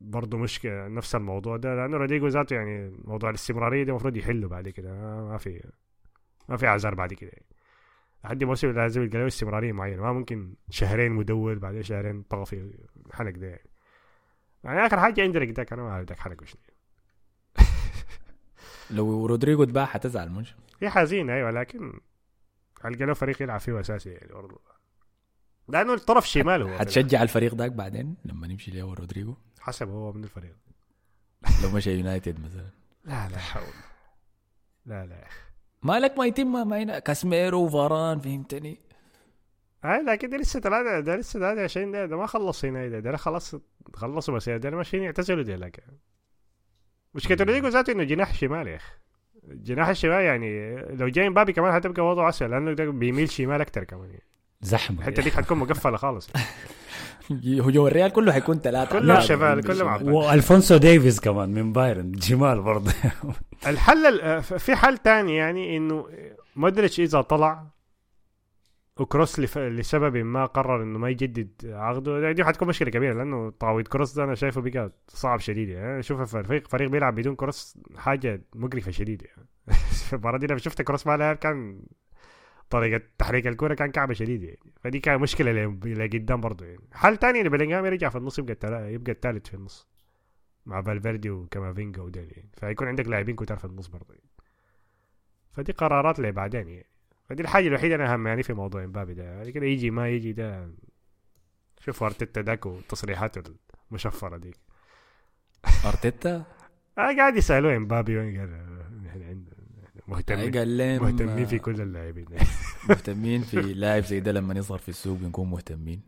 برضه 0.00 0.38
مشكلة 0.38 0.88
نفس 0.88 1.14
الموضوع 1.14 1.56
ده 1.56 1.74
لأنه 1.74 1.96
رودريجو 1.96 2.26
ذاته 2.28 2.54
يعني 2.56 2.96
موضوع 3.04 3.30
الاستمرارية 3.30 3.84
ده 3.84 3.90
المفروض 3.90 4.16
يحله 4.16 4.48
بعد 4.48 4.68
كده. 4.68 4.92
ما 5.28 5.38
في 5.38 5.70
ما 6.48 6.56
في 6.56 6.66
عذر 6.66 6.94
بعد 6.94 7.14
كده. 7.14 7.30
يعني. 7.32 7.46
لحد 8.26 8.44
موسم 8.44 8.70
لازم 8.70 9.02
يلقى 9.02 9.18
له 9.18 9.26
استمرارية 9.26 9.72
معينة. 9.72 10.02
ما 10.02 10.12
ممكن 10.12 10.54
شهرين 10.70 11.12
مدور 11.12 11.58
بعدين 11.58 11.82
شهرين 11.82 12.22
طافي 12.22 12.74
حلق 13.12 13.30
ده. 13.30 13.46
يعني 13.46 13.70
يعني 14.64 14.86
آخر 14.86 15.00
حاجة 15.00 15.22
عندك 15.22 15.50
ده 15.50 15.64
كان 15.64 15.78
ما 15.78 15.90
أعرف 15.90 16.08
ذاك 16.08 16.18
حلق 16.18 16.42
وشنو 16.42 16.60
لو 18.96 19.26
رودريجو 19.26 19.62
اتباع 19.62 19.84
حتزعل 19.84 20.30
مش 20.30 20.54
هي 20.82 20.90
حزينة 20.90 21.32
أيوة 21.32 21.50
لكن 21.50 22.00
هلقى 22.84 23.04
له 23.06 23.14
فريق 23.14 23.42
يلعب 23.42 23.60
فيه 23.60 23.80
أساسي 23.80 24.10
يعني 24.10 24.32
برضه 24.32 24.60
لأنه 25.68 25.94
الطرف 25.94 26.28
شمال 26.28 26.62
هو. 26.62 26.78
حتشجع 26.78 27.22
الفريق 27.22 27.54
ذاك 27.54 27.72
بعدين 27.72 28.16
لما 28.24 28.46
نمشي 28.46 28.70
له 28.70 28.94
رودريجو؟ 28.94 29.34
حسب 29.60 29.88
هو 29.88 30.12
من 30.12 30.24
الفريق. 30.24 30.56
لو 31.62 31.70
مشى 31.70 31.90
يونايتد 31.98 32.40
مثلا. 32.40 32.70
لا 33.04 33.28
لا 33.28 33.38
حول. 33.38 33.72
لا 34.86 35.06
لا 35.06 35.24
مالك 35.86 36.18
ما 36.18 36.26
يتم 36.26 36.68
ما 36.68 36.82
هنا 36.82 36.98
كاسميرو 36.98 37.64
وفاران 37.64 38.18
فهمتني. 38.18 38.80
هاي 39.84 40.02
لكن 40.02 40.30
ده 40.30 40.36
لسه 40.36 40.60
ثلاثة 40.60 41.00
ده 41.00 41.16
لسه 41.16 41.40
23 41.40 41.92
ده, 41.92 42.06
ده 42.06 42.16
ما 42.16 42.26
خلص 42.26 42.64
هنا 42.64 42.88
ده 42.88 43.00
ده 43.00 43.16
خلص 43.16 43.54
خلصوا 43.94 44.34
بس 44.34 44.48
ده 44.48 44.70
ماشيين 44.70 45.02
يعتزلوا 45.02 45.42
دي 45.42 45.56
لك. 45.56 45.84
مشكلة 47.14 47.36
رودريجو 47.40 47.68
ذاته 47.68 47.92
إنه 47.92 48.04
جناح 48.04 48.34
شمال 48.34 48.68
يا 48.68 48.76
أخي. 48.76 48.92
الجناح 49.48 49.88
الشمال 49.88 50.24
يعني 50.24 50.76
لو 50.96 51.08
جاي 51.08 51.28
مبابي 51.30 51.52
كمان 51.52 51.72
حتبقى 51.72 52.02
وضعه 52.06 52.28
أسهل 52.28 52.50
لأنه 52.50 52.72
ده 52.72 52.84
بيميل 52.84 53.30
شمال 53.30 53.60
أكتر 53.60 53.84
كمان 53.84 54.10
يعني. 54.10 54.22
زحمة. 54.62 54.98
الحتة 54.98 55.22
ديك 55.22 55.32
حتكون 55.34 55.58
مقفلة 55.58 55.96
خالص. 55.96 56.30
هجوم 57.30 57.86
الريال 57.86 58.10
كله 58.12 58.32
حيكون 58.32 58.58
ثلاثة. 58.58 58.98
كله 58.98 59.20
شمال 59.20 59.60
كله 59.60 59.84
مع 59.84 59.96
بعض. 59.96 60.06
وألفونسو 60.08 60.76
ديفيز 60.76 61.20
كمان 61.20 61.48
من 61.48 61.72
بايرن 61.72 62.12
جمال 62.12 62.62
برضه. 62.62 62.92
الحل 63.66 64.06
ال- 64.06 64.42
في 64.42 64.76
حل 64.76 64.98
تاني 64.98 65.36
يعني 65.36 65.76
إنه 65.76 66.08
مودريتش 66.56 67.00
إذا 67.00 67.20
طلع 67.20 67.66
وكروس 68.96 69.40
لف... 69.40 69.58
لسبب 69.58 70.16
ما 70.16 70.44
قرر 70.46 70.82
إنه 70.82 70.98
ما 70.98 71.10
يجدد 71.10 71.50
عقده 71.64 72.32
دي 72.32 72.44
حتكون 72.44 72.68
مشكلة 72.68 72.90
كبيرة 72.90 73.14
لأنه 73.14 73.52
تعويض 73.60 73.88
كروس 73.88 74.12
ده 74.12 74.24
أنا 74.24 74.34
شايفه 74.34 74.60
بقى 74.60 74.92
صعب 75.08 75.40
شديد 75.40 75.68
يعني. 75.68 75.98
أشوف 76.00 76.36
الفريق 76.36 76.68
فريق 76.68 76.90
بيلعب 76.90 77.14
بدون 77.14 77.34
كروس 77.36 77.78
حاجة 77.96 78.42
مقرفة 78.54 78.90
شديده 78.90 79.26
يعني. 79.26 79.48
المباراة 80.12 80.38
دي 80.38 80.46
لما 80.46 80.58
شفت 80.58 80.82
كروس 80.82 81.06
ما 81.06 81.16
لعب 81.16 81.36
كان 81.36 81.80
طريقة 82.70 83.02
تحريك 83.18 83.46
الكرة 83.46 83.74
كان 83.74 83.90
كعبة 83.90 84.14
شديدة 84.14 84.46
يعني. 84.46 84.72
فدي 84.80 85.00
كان 85.00 85.20
مشكلة 85.20 85.52
لقدام 85.84 86.40
برضه 86.40 86.66
يعني. 86.66 86.88
حل 86.92 87.16
تاني 87.16 87.38
اللي 87.38 87.50
بلينغهام 87.50 87.86
يرجع 87.86 88.08
في 88.08 88.18
النص 88.18 88.38
يبقى 88.38 88.52
التلا... 88.52 88.90
يبقى 88.90 89.12
الثالث 89.12 89.48
في 89.48 89.54
النص. 89.54 89.88
مع 90.66 90.82
فالفيردي 90.82 91.30
وكامافينجا 91.30 92.02
وديل 92.02 92.32
يعني. 92.36 92.50
فيكون 92.60 92.88
عندك 92.88 93.08
لاعبين 93.08 93.36
كتار 93.36 93.58
في 93.58 93.64
النص 93.64 93.86
برضه 93.86 94.14
يعني. 94.14 94.30
فدي 95.52 95.72
قرارات 95.72 96.18
اللي 96.18 96.32
بعدين 96.32 96.68
يعني. 96.68 96.86
فدي 97.28 97.42
الحاجة 97.42 97.68
الوحيدة 97.68 97.94
أنا 97.94 98.14
هم 98.14 98.26
يعني 98.26 98.42
في 98.42 98.52
موضوع 98.52 98.84
إمبابي 98.84 99.14
ده. 99.14 99.24
يعني 99.24 99.52
كده 99.52 99.66
يجي 99.66 99.90
ما 99.90 100.08
يجي 100.08 100.32
ده. 100.32 100.70
شوف 101.80 102.02
أرتيتا 102.02 102.40
داك 102.40 102.66
وتصريحاته 102.66 103.42
المشفرة 103.90 104.36
دي 104.36 104.54
أرتيتا؟ 105.84 106.36
آه 106.98 107.16
قاعد 107.16 107.36
يسألوه 107.36 107.76
إمبابي 107.76 108.16
وين 108.16 108.40
قال 108.40 108.75
مهتمين 110.08 111.02
مهتمين 111.02 111.46
في 111.46 111.58
كل 111.58 111.80
اللاعبين. 111.80 112.26
مهتمين 112.88 113.42
في 113.42 113.56
لاعب 113.60 114.04
زي 114.04 114.20
ده 114.20 114.32
لما 114.32 114.54
يظهر 114.54 114.78
في 114.78 114.88
السوق 114.88 115.18
بنكون 115.18 115.50
مهتمين. 115.50 116.00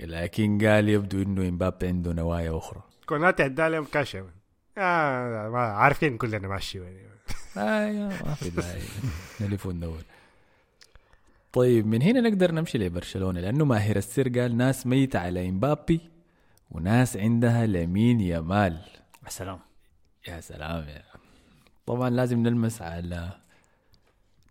قال 0.00 0.10
لكن 0.10 0.66
قال 0.66 0.88
يبدو 0.88 1.22
إنه 1.22 1.48
إمبابي 1.48 1.86
عنده 1.86 2.12
نوايا 2.12 2.58
أخرى. 2.58 2.82
كوناتي 3.06 3.44
ادى 3.44 3.68
لهم 3.68 3.84
كاش 3.84 4.14
يا. 4.14 4.26
آه 4.78 5.48
ما 5.48 5.58
عارفين 5.58 6.16
كلنا 6.16 6.48
ماشي 6.48 6.78
أيوه 7.56 8.08
ما 8.08 8.34
في 8.34 8.50
داعي. 8.50 8.82
نلف 9.40 9.66
وندور. 9.66 10.02
طيب 11.52 11.86
من 11.86 12.02
هنا 12.02 12.20
نقدر 12.20 12.52
نمشي 12.52 12.78
لبرشلونة 12.78 13.40
لأنه 13.40 13.64
ماهر 13.64 13.96
السر 13.96 14.28
قال 14.40 14.56
ناس 14.56 14.86
ميتة 14.86 15.18
على 15.18 15.48
إمبابي 15.48 16.00
وناس 16.70 17.16
عندها 17.16 17.66
لمين 17.66 18.20
يامال. 18.20 18.78
سلام. 19.28 19.58
يا 20.28 20.40
سلام 20.40 20.88
يا 20.88 21.02
طبعا 21.90 22.10
لازم 22.10 22.38
نلمس 22.38 22.82
على 22.82 23.30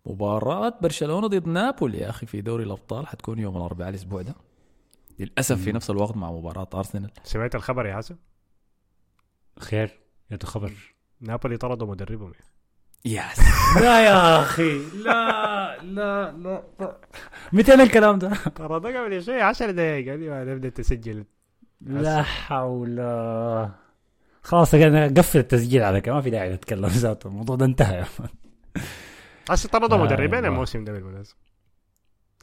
مباراة 0.06 0.78
برشلونة 0.82 1.26
ضد 1.26 1.46
نابولي 1.48 1.98
يا 1.98 2.10
أخي 2.10 2.26
في 2.26 2.40
دوري 2.40 2.64
الأبطال. 2.64 3.06
حتكون 3.06 3.38
يوم 3.38 3.56
الأربعاء 3.56 3.90
الأسبوع 3.90 4.22
ده. 4.22 4.34
للأسف 5.18 5.62
في 5.62 5.72
نفس 5.72 5.90
الوقت 5.90 6.16
مع 6.16 6.32
مباراة 6.32 6.68
أرسنال. 6.74 7.10
سمعت 7.22 7.54
الخبر 7.54 7.86
يا 7.86 7.96
حسن؟ 7.96 8.16
خير 9.58 10.00
يا 10.30 10.38
خبر. 10.44 10.72
نابولي 11.20 11.56
طردوا 11.56 11.86
مدربهم 11.86 12.32
يس 13.04 13.40
لا 13.80 14.04
يا 14.04 14.40
أخي 14.40 14.78
لا 14.78 15.82
لا 15.82 16.32
لا, 16.32 16.62
لا. 16.80 16.96
متى 17.52 17.74
الكلام 17.74 18.18
ده؟ 18.18 18.30
طردوا 18.56 19.04
قبل 19.04 19.22
شوي 19.22 19.42
10 19.42 19.70
دقائق 19.70 20.14
لي 20.14 20.28
ما 20.28 20.44
نبدأ 20.44 20.68
تسجل. 20.68 21.24
لا 21.80 22.22
حول. 22.22 23.00
خلاص 24.42 24.74
أنا 24.74 25.06
قفل 25.06 25.38
التسجيل 25.38 25.82
على 25.82 26.00
كده 26.00 26.14
ما 26.14 26.20
في 26.20 26.30
داعي 26.30 26.52
نتكلم 26.52 26.86
ذاته 27.04 27.26
الموضوع 27.28 27.56
ده 27.56 27.66
انتهى 27.66 27.96
يا 27.96 28.06
مان. 28.20 28.28
هسه 29.50 29.68
طردوا 29.68 29.98
آه، 29.98 30.02
مدربين. 30.04 30.44
الموسم 30.44 30.84
ده 30.84 30.92
بالمناسبة 30.92 31.38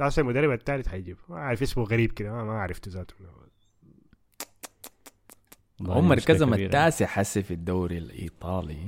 هسه 0.02 0.20
المدرب 0.22 0.52
الثالث 0.52 0.88
حيجيب 0.88 1.18
ما 1.30 1.36
اعرف 1.36 1.62
اسمه 1.62 1.84
غريب 1.84 2.12
كده 2.12 2.32
ما, 2.32 2.44
ما 2.44 2.54
عرفته 2.62 2.92
ذاته 2.92 3.16
هم 5.82 6.08
مركزهم. 6.08 6.54
التاسع 6.54 7.06
حسي 7.06 7.44
في 7.44 7.54
الدوري 7.54 7.98
الإيطالي 7.98 8.88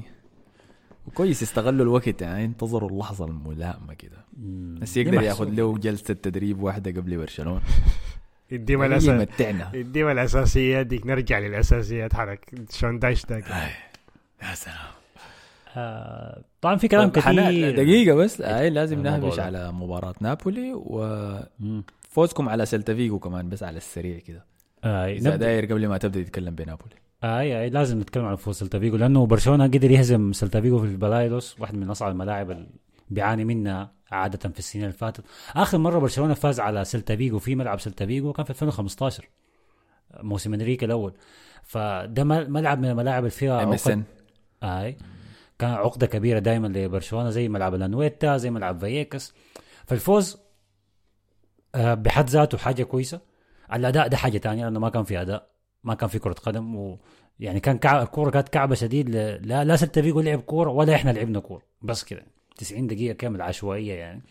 وكويس 1.07 1.43
استغلوا 1.43 1.83
الوقت 1.85 2.21
يعني 2.21 2.45
انتظروا 2.45 2.89
اللحظة 2.89 3.25
الملائمة 3.25 3.93
كده. 3.93 4.25
بس 4.81 4.97
يقدر. 4.97 5.21
ياخذ 5.21 5.49
له 5.49 5.77
جلسة 5.77 6.13
تدريب 6.13 6.61
واحدة 6.63 7.01
قبل 7.01 7.17
برشلونة 7.17 7.61
الأساس 8.51 9.07
يمتعنا 9.07 9.71
يديم 9.73 10.07
الأساسيات 10.09 10.85
ديك 10.87 11.07
نرجع 11.07 11.39
للأساسيات 11.39 12.13
حقك 12.13 12.53
شون 12.71 12.99
دايش 12.99 13.25
ده 13.25 13.39
كده. 13.39 13.55
يا 14.43 14.55
سلام. 14.55 14.75
آه، 15.77 16.41
طبعا 16.61 16.75
في 16.75 16.87
كلام 16.87 17.09
كثير. 17.09 17.75
دقيقة 17.75 18.15
بس. 18.15 18.41
هاي 18.41 18.69
لازم 18.69 18.97
الموضوع 18.97 19.19
نهبش 19.19 19.35
ده. 19.35 19.43
على 19.43 19.71
مباراة 19.71 20.15
نابولي. 20.21 20.73
وفوزكم 20.75 22.49
على 22.49 22.65
سيلتا 22.65 22.93
فيجو 22.95 23.19
كمان 23.19 23.49
بس 23.49 23.63
على 23.63 23.77
السريع 23.77 24.19
كده. 24.19 24.45
آه، 24.83 25.05
إذا 25.07 25.31
نبدأ- 25.31 25.35
داير 25.39 25.65
قبل 25.65 25.87
ما 25.87 25.97
تبدأ 25.97 26.23
تتكلم 26.23 26.55
بنابولي. 26.55 26.95
اي 27.23 27.61
اي 27.61 27.69
لازم 27.69 27.99
نتكلم 27.99 28.25
عن 28.25 28.35
فوز 28.35 28.55
سيلتا 28.59 28.79
فيجو 28.79 28.97
لأنه 28.97 29.25
برشلونة 29.25 29.63
قدر 29.63 29.91
يهزم 29.91 30.33
سيلتا 30.33 30.61
فيجو 30.61 30.79
في 30.79 30.85
البلايدوس 30.85 31.59
واحد 31.59 31.75
من 31.75 31.89
أصعب 31.89 32.11
الملاعب 32.11 32.65
بيعاني 33.09 33.45
منها 33.45 33.93
عادة 34.11 34.49
في 34.49 34.59
السنين 34.59 34.85
اللي 34.85 34.97
فاتت. 34.97 35.23
آخر 35.55 35.77
مرة 35.77 35.99
برشلونة 35.99 36.33
فاز 36.33 36.59
على 36.59 36.85
سيلتا 36.85 37.15
فيجو 37.15 37.39
في 37.39 37.55
ملعب 37.55 37.79
سيلتا 37.79 38.05
فيجو 38.05 38.33
كان 38.33 38.43
في 38.45 38.49
2015 38.51 39.29
موسم 40.23 40.53
إنريكي 40.53 40.85
الأول. 40.85 41.13
فده 41.63 42.23
مل- 42.23 42.51
ملعب 42.51 42.79
من 42.79 42.89
الملاعب 42.89 43.19
اللي 43.19 43.29
فيها 43.29 43.57
عقد- 43.61 43.91
ان 43.91 44.03
آي. 44.63 44.97
كان 45.59 45.69
عقدة 45.71 46.07
كبيرة 46.07 46.39
دايما 46.39 46.67
لبرشلونة 46.67 47.29
زي 47.29 47.49
ملعب 47.49 47.75
الانويتا 47.75 48.37
زي 48.37 48.49
ملعب 48.49 48.79
فاييكاس 48.79 49.33
فالفوز 49.87 50.37
آه، 51.75 51.93
بحد 51.93 52.29
ذاته 52.29 52.57
حاجة 52.57 52.83
كويسة. 52.83 53.21
الأداء 53.73 54.07
ده 54.07 54.17
حاجة 54.17 54.37
تانية 54.37 54.63
لأنه 54.63 54.79
ما 54.79 54.89
كان 54.89 55.03
في 55.03 55.21
أداء 55.21 55.49
ما 55.83 55.93
كان 55.93 56.09
في 56.09 56.19
كرة 56.19 56.33
قدم 56.33 56.75
و 56.75 56.99
يعني 57.39 57.59
كان 57.59 57.77
كعب 57.77 58.01
الكورة 58.03 58.29
كانت 58.29 58.49
كعبة 58.49 58.75
شديد 58.75 59.09
ل... 59.09 59.13
لا 59.47 59.63
لا 59.63 59.75
سيلتا 59.75 60.01
فيجو 60.01 60.21
لعب 60.21 60.39
كورة 60.41 60.69
ولا 60.71 60.95
إحنا 60.95 61.11
لعبنا 61.11 61.39
كورة 61.39 61.61
بس 61.81 62.03
كده. 62.03 62.25
90 62.59 62.87
دقيقة 62.87 63.13
كامل 63.13 63.41
عشوائية 63.41 63.93
يعني. 63.93 64.21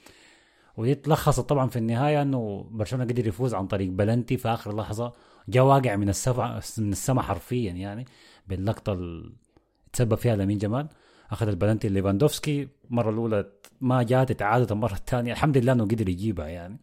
ودي 0.77 0.95
تلخصت 0.95 1.41
طبعا 1.41 1.69
في 1.69 1.77
النهاية 1.79 2.23
إنه 2.23 2.67
برشلونة 2.71 3.05
قدر 3.05 3.27
يفوز 3.27 3.55
عن 3.55 3.67
طريق 3.67 3.91
بلنتي 3.91 4.37
في 4.37 4.49
آخر 4.49 4.77
لحظة. 4.77 5.13
جا 5.49 5.61
واقع 5.63 5.97
من 5.97 6.09
السما 6.09 6.61
من 6.79 6.93
السما 6.93 7.23
حرفيا 7.23 7.73
يعني 7.73 8.05
باللقطة 8.49 8.93
اللي 8.93 9.33
تسبب 9.93 10.15
فيها 10.15 10.37
لامين 10.37 10.59
جمال. 10.59 10.89
أخذ 11.31 11.49
البلنتي 11.49 11.89
ليفاندوفسكي. 11.89 12.69
المره 12.91 13.11
الأولى 13.11 13.47
ما 13.81 14.03
جات 14.03 14.31
اتعادت 14.31 14.73
المرة 14.73 14.95
الثانية. 14.95 15.33
الحمد 15.33 15.59
لله 15.59 15.73
إنه 15.73 15.85
قدر 15.85 16.09
يجيبها 16.09 16.47
يعني. 16.49 16.79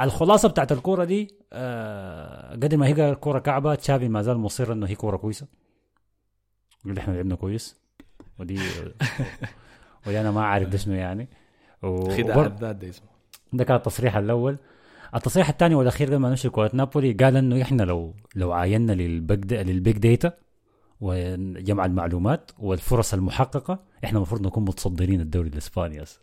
الخلاصة 0.00 0.48
بتاعت 0.48 0.72
الكورة 0.72 1.04
دي 1.04 1.34
آه 1.52 2.52
قد 2.52 2.74
ما 2.74 2.86
هي 2.86 3.14
كورة 3.14 3.38
كعبة 3.38 3.74
تشافي 3.74 4.08
ما 4.08 4.22
زال 4.22 4.38
مصر 4.38 4.72
إنه 4.72 4.86
هي 4.86 4.94
كورة 4.94 5.16
كويسة. 5.16 5.46
يقول 6.84 6.98
إحنا 6.98 7.12
لعبنا 7.12 7.34
كويس. 7.34 7.76
ودي 8.38 8.58
ودي 10.06 10.20
أنا 10.20 10.30
ما 10.30 10.44
عارف 10.44 10.76
شنو 10.76 10.94
يعني. 10.94 11.28
و- 11.82 12.10
الذات 12.46 12.76
ده 12.76 12.88
اسمه. 12.88 13.08
ده 13.52 13.64
كان 13.64 13.76
التصريح 13.76 14.16
الأول. 14.16 14.56
التصريح 15.14 15.48
الثاني 15.48 15.74
والأخير 15.74 16.10
لما 16.10 16.30
نشر 16.30 16.48
كره 16.48 16.70
نابولي 16.74 17.12
قال 17.12 17.36
إنه 17.36 17.62
إحنا 17.62 17.82
لو 17.82 18.14
لو 18.34 18.52
عاينا 18.52 18.92
لل 18.92 19.17
big 19.17 19.54
لل 19.54 19.72
big 19.72 19.98
data 19.98 20.32
وجمع 21.00 21.84
المعلومات 21.84 22.50
والفرص 22.58 23.14
المحققة 23.14 23.78
إحنا 24.04 24.16
المفروض 24.18 24.46
نكون 24.46 24.64
متصدرين 24.64 25.20
الدوري 25.20 25.48
الإسباني 25.48 26.02
هسه 26.02 26.20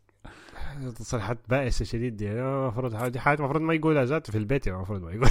تصريحات 0.97 1.37
بائسة 1.49 1.85
شديد 1.85 2.17
دي 2.17 2.31
المفروض 2.31 3.03
دي 3.11 3.19
حاجة 3.19 3.39
المفروض 3.39 3.61
ما 3.61 3.73
يقولها 3.73 4.05
ذاته 4.05 4.31
في 4.31 4.37
البيت 4.37 4.67
يعني 4.67 4.77
المفروض 4.77 5.01
ما 5.01 5.11
يقول 5.11 5.29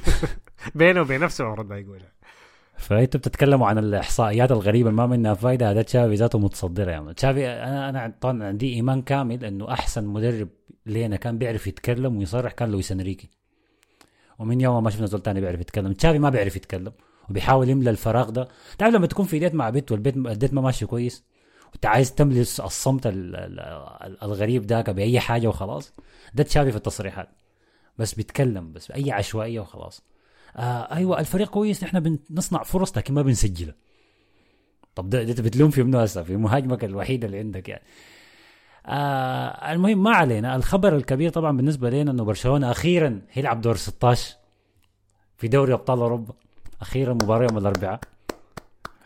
بينه 0.74 1.00
وبين 1.00 1.20
نفسه 1.20 1.44
المفروض 1.44 1.68
ما 1.70 1.78
يقولها. 1.78 2.12
فأنتوا 2.82 3.20
بتتكلموا 3.20 3.66
عن 3.66 3.78
الإحصائيات 3.78 4.52
الغريبة 4.52 4.90
ما 4.90 5.06
منها 5.06 5.34
فايدة. 5.34 5.70
هذا 5.70 5.82
تشافي 5.82 6.14
ذاته 6.14 6.38
متصدرة 6.38 6.90
يعني. 6.90 7.14
تشافي 7.14 7.48
أنا 7.48 7.88
أنا 7.88 8.14
طبعا 8.20 8.44
عندي 8.44 8.74
إيمان 8.74 9.02
كامل 9.02 9.44
إنه 9.44 9.72
أحسن 9.72 10.04
مدرب 10.04 10.48
لينا 10.86 11.16
كان 11.16 11.38
بيعرف 11.38 11.66
يتكلم 11.66 12.16
ويصرح 12.16 12.52
كان 12.52 12.70
لويس 12.70 12.92
إنريكي. 12.92 13.30
ومن 14.38 14.60
يوم 14.60 14.84
ما 14.84 14.90
شفنا 14.90 15.06
زول 15.06 15.20
تاني 15.22 15.40
بيعرف 15.40 15.60
يتكلم. 15.60 15.92
تشافي 15.92 16.18
ما 16.18 16.30
بيعرف 16.30 16.56
يتكلم 16.56 16.92
وبيحاول 17.30 17.68
يملى 17.68 17.90
الفراغ 17.90 18.30
ده. 18.30 18.48
تعرف 18.78 18.94
لما 18.94 19.06
تكون 19.06 19.26
في 19.26 19.38
date 19.38 19.54
مع 19.54 19.70
بت 19.70 19.92
والبت 19.92 20.16
ال 20.16 20.24
date 20.24 20.54
ما 20.54 20.60
ماشي 20.60 20.86
كويس. 20.86 21.24
وأنت 21.72 21.86
عايز 21.86 22.14
تملي 22.14 22.40
الصمت 22.40 23.06
ال- 23.06 23.36
ال- 23.36 23.60
ال- 24.06 24.22
الغريب 24.22 24.64
ذاك 24.66 24.90
باي 24.90 25.20
حاجة 25.20 25.46
وخلاص. 25.46 25.92
ده 26.34 26.42
تشافي 26.42 26.70
في 26.70 26.76
التصريحات. 26.76 27.28
بس 27.98 28.14
بيتكلم 28.14 28.72
بس 28.72 28.88
بأي 28.88 29.12
عشوائية 29.12 29.60
وخلاص. 29.60 30.02
آه 30.56 30.94
أيوه 30.94 31.20
الفريق 31.20 31.48
كويس 31.50 31.84
نحن 31.84 32.00
بنصنع 32.30 32.62
فرص 32.62 32.96
لكن 32.98 33.14
ما 33.14 33.22
بنسجلها 33.22 33.74
طب 34.94 35.10
ده, 35.10 35.22
ده 35.22 35.42
بتلوم 35.42 35.70
في 35.70 35.82
منو 35.82 35.98
هسه 35.98 36.22
في 36.22 36.36
مهاجمك 36.36 36.84
الوحيد 36.84 37.24
اللي 37.24 37.38
عندك 37.38 37.68
يعني. 37.68 37.82
آه 38.86 39.72
المهم 39.72 40.02
ما 40.02 40.10
علينا. 40.10 40.56
الخبر 40.56 40.96
الكبير 40.96 41.30
طبعا 41.30 41.56
بالنسبة 41.56 41.90
لنا 41.90 42.10
إنه 42.10 42.24
برشلونة 42.24 42.70
أخيرا 42.70 43.20
هيلعب 43.32 43.60
دور 43.60 43.76
16 43.76 44.36
في 45.38 45.48
دوري 45.48 45.72
أبطال 45.72 45.98
أوروبا. 45.98 46.34
أخيرا 46.80 47.14
مباراة 47.14 47.46
يوم 47.50 47.58
الأربعاء. 47.58 48.00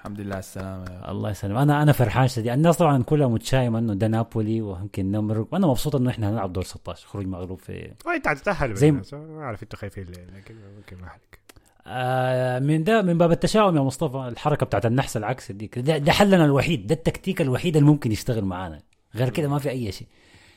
الحمد 0.06 0.20
لله 0.20 0.34
على 0.34 0.38
السلامة 0.40 0.84
يا 0.90 1.10
الله 1.10 1.30
يسلم 1.30 1.56
أنا 1.56 1.82
أنا 1.82 1.92
فرحان 1.92 2.28
شديد. 2.28 2.48
الناس 2.52 2.76
طبعا 2.76 3.02
كلها 3.02 3.28
متشائمه 3.28 3.78
إنه 3.78 3.94
ده 3.94 4.06
نابولي 4.06 4.62
ويمكن 4.62 5.10
نمرق. 5.10 5.48
وأنا 5.52 5.66
مبسوط 5.66 5.96
إنه 5.96 6.10
إحنا 6.10 6.30
هنلعب 6.30 6.52
دور 6.52 6.64
16 6.64 7.06
خروج 7.06 7.26
مغلوب 7.26 7.58
في 7.58 7.92
وانت 8.06 8.28
هتتاهل 8.28 8.74
زي. 8.74 8.90
ما 8.90 9.02
أعرف 9.38 9.62
أنتوا 9.62 9.78
خايفين 9.78 10.04
ليه 10.04 10.26
لكن 10.36 10.54
ممكن 10.76 10.96
ما 10.96 11.08
عليك 11.08 11.38
آه 11.86 12.58
من 12.58 12.84
ده 12.84 13.02
من 13.02 13.18
باب 13.18 13.32
التشاؤم 13.32 13.76
يا 13.76 13.80
مصطفى 13.80 14.28
الحركة 14.28 14.66
بتاعت 14.66 14.86
النحس 14.86 15.16
العكس 15.16 15.52
ديك. 15.52 15.78
ده, 15.78 15.98
ده 15.98 16.12
حلنا 16.12 16.44
الوحيد. 16.44 16.86
ده 16.86 16.94
التكتيك 16.94 17.40
الوحيد 17.40 17.76
اللي 17.76 17.88
ممكن 17.88 18.12
يشتغل 18.12 18.44
معانا. 18.44 18.80
غير 19.14 19.28
كده 19.28 19.48
ما 19.48 19.58
في 19.58 19.70
أي 19.70 19.92
شيء. 19.92 20.08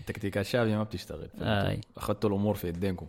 تكتيكات 0.07 0.45
شافي 0.45 0.76
ما 0.76 0.84
بتشتغل. 0.84 1.30
آي. 1.41 1.81
أخذتوا 1.97 2.30
الأمور 2.30 2.55
في 2.55 2.67
يدينكم. 2.67 3.05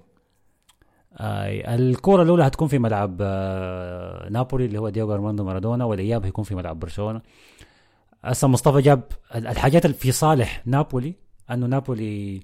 آه 1.18 1.74
الكرة 1.74 2.22
الأولى 2.22 2.46
هتكون 2.46 2.68
في 2.68 2.78
ملعب 2.78 3.16
آه 3.20 4.28
نابولي 4.28 4.64
اللي 4.64 4.78
هو 4.78 4.88
ديوغو 4.88 5.14
أرماندو 5.14 5.44
مارادونا 5.44 5.84
والإياب 5.84 6.24
هيكون 6.24 6.44
في 6.44 6.54
ملعب 6.54 6.78
برشلونة. 6.80 7.20
هسه 8.24 8.48
مصطفى 8.48 8.80
جاب 8.82 9.02
ال- 9.34 9.46
الحاجات 9.46 9.84
اللي 9.84 9.96
في 9.96 10.12
صالح 10.12 10.62
نابولي 10.66 11.14
أنه 11.50 11.66
نابولي 11.66 12.40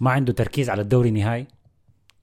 ما 0.00 0.10
عنده 0.10 0.32
تركيز 0.32 0.70
على 0.70 0.82
الدوري 0.82 1.10
نهائي 1.10 1.46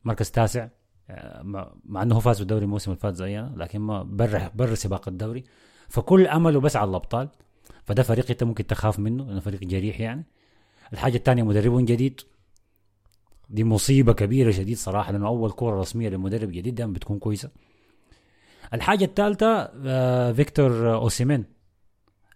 مركز 0.05 0.31
تاسع 0.31 0.67
آه، 1.09 1.41
مع 1.85 2.01
أنه 2.03 2.15
هو 2.15 2.19
فاز 2.19 2.39
بالدوري 2.39 2.65
الموسم 2.65 2.91
اللي 2.91 3.01
فات 3.01 3.15
زينا 3.15 3.53
لكن 3.57 3.79
ما 3.79 4.03
بر 4.03 4.49
بر 4.55 4.73
سباق 4.75 5.07
الدوري. 5.07 5.43
فكل 5.89 6.27
أمله 6.27 6.59
بس 6.59 6.75
على 6.75 6.89
الأبطال 6.89 7.29
فده 7.83 8.03
فريق 8.03 8.25
أنت 8.29 8.43
ممكن 8.43 8.67
تخاف 8.67 8.99
منه 8.99 9.25
لأنه 9.25 9.39
فريق 9.39 9.59
جريح 9.63 9.99
يعني. 9.99 10.25
الحاجة 10.93 11.17
الثانية 11.17 11.43
مدرب 11.43 11.85
جديد 11.85 12.21
دي 13.49 13.63
مصيبة 13.63 14.13
كبيرة 14.13 14.51
شديد 14.51 14.77
صراحة 14.77 15.11
لأنه 15.11 15.27
أول 15.27 15.51
كورة 15.51 15.79
رسمية 15.79 16.09
لمدرب 16.09 16.51
جديد 16.51 16.75
دائما 16.75 16.93
بتكون 16.93 17.19
كويسة. 17.19 17.49
الحاجة 18.73 19.05
الثالثة 19.05 19.71
آه 19.85 20.31
فيكتور 20.31 20.93
أوسيمين. 20.93 21.45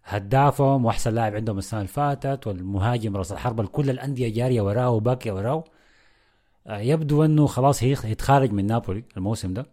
هدافهم 0.04 0.86
وأحسن 0.86 1.14
لاعب 1.14 1.36
عندهم 1.36 1.58
السنة 1.58 1.80
اللي 1.80 1.88
فاتت 1.92 2.48
والمهاجم 2.48 3.18
رأس 3.18 3.32
الحربة 3.32 3.66
كل 3.66 3.90
الأندية 3.90 4.30
جارية 4.30 4.62
وراه 4.62 4.90
وباكيه 4.90 5.32
وراه. 5.32 5.64
آه 6.68 6.80
يبدو 6.80 7.26
إنه 7.26 7.48
خلاص 7.48 7.84
هي 7.84 7.92
يتخارج 7.92 8.52
من 8.52 8.66
نابولي 8.68 9.04
الموسم 9.18 9.54
ده 9.54 9.66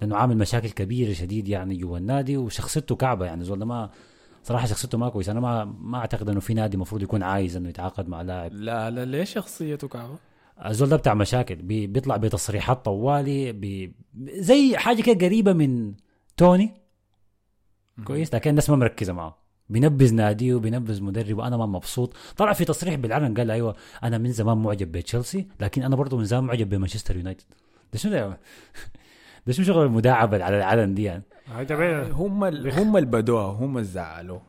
لأنه 0.00 0.16
عامل 0.16 0.36
مشاكل 0.36 0.70
كبيرة 0.70 1.12
شديد 1.12 1.48
يعني 1.48 1.76
جوا 1.76 1.98
النادي 1.98 2.36
وشخصيته 2.36 2.96
كعبة 2.96 3.26
يعني 3.26 3.44
زول 3.44 3.62
ما 3.62 3.90
صراحة 4.44 4.66
شخصيته 4.66 4.98
ما 4.98 5.08
كويسة. 5.08 5.32
أنا 5.32 5.40
ما 5.40 5.64
ما 5.64 5.98
أعتقد 5.98 6.28
إنه 6.28 6.40
في 6.40 6.54
نادي 6.54 6.74
المفروض 6.74 7.02
يكون 7.02 7.22
عايز 7.22 7.56
إنه 7.56 7.68
يتعاقد 7.68 8.08
مع 8.08 8.22
لاعب. 8.22 8.52
لا 8.52 8.90
لا 8.90 9.04
ليش 9.04 9.32
شخصيته 9.32 9.88
كعبة؟ 9.88 10.18
الزول 10.64 10.88
ده 10.88 10.96
بتاع 10.96 11.14
مشاكل 11.14 11.54
بي 11.54 11.86
بيطلع 11.86 12.16
بتصريحات 12.16 12.84
طوالي 12.84 13.52
بي 13.52 13.94
زي 14.20 14.76
حاجة 14.76 15.02
كده 15.02 15.26
قريبة 15.26 15.52
من 15.52 15.94
توني. 16.36 16.74
كويس 18.04 18.34
لكن 18.34 18.50
الناس 18.50 18.70
ما 18.70 18.76
مركزة 18.76 19.12
معه. 19.12 19.38
بينبذ 19.68 20.14
ناديه 20.14 20.54
وبينبذ 20.54 21.02
مدرب 21.02 21.38
وأنا 21.38 21.56
ما 21.56 21.66
مبسوط. 21.66 22.16
طلع 22.36 22.52
في 22.52 22.64
تصريح 22.64 22.94
بالعلن 22.94 23.34
قال 23.34 23.50
أيوه 23.50 23.76
أنا 24.02 24.18
من 24.18 24.32
زمان 24.32 24.58
معجب 24.58 24.92
بتشيلسي 24.92 25.48
لكن 25.60 25.82
أنا 25.82 25.96
برضه 25.96 26.16
من 26.16 26.24
زمان 26.24 26.44
معجب 26.44 26.68
بمانشستر 26.68 27.16
يونايتد. 27.16 27.44
ده 27.92 27.98
شنو 27.98 28.12
ده 28.12 28.38
ده 29.46 29.52
شنو 29.52 29.64
شغل 29.64 29.86
المداعبة 29.86 30.44
على 30.44 30.56
العلن 30.56 30.94
دي 30.94 31.02
يعني؟ 31.02 31.22
هذا 31.46 32.12
هم 32.12 32.44
ال... 32.44 32.72
هم 32.72 32.96
اللي 32.96 33.08
بدوها 33.10 33.44
هم 33.46 33.78
اللي 33.78 33.88
زعلوه. 33.88 34.42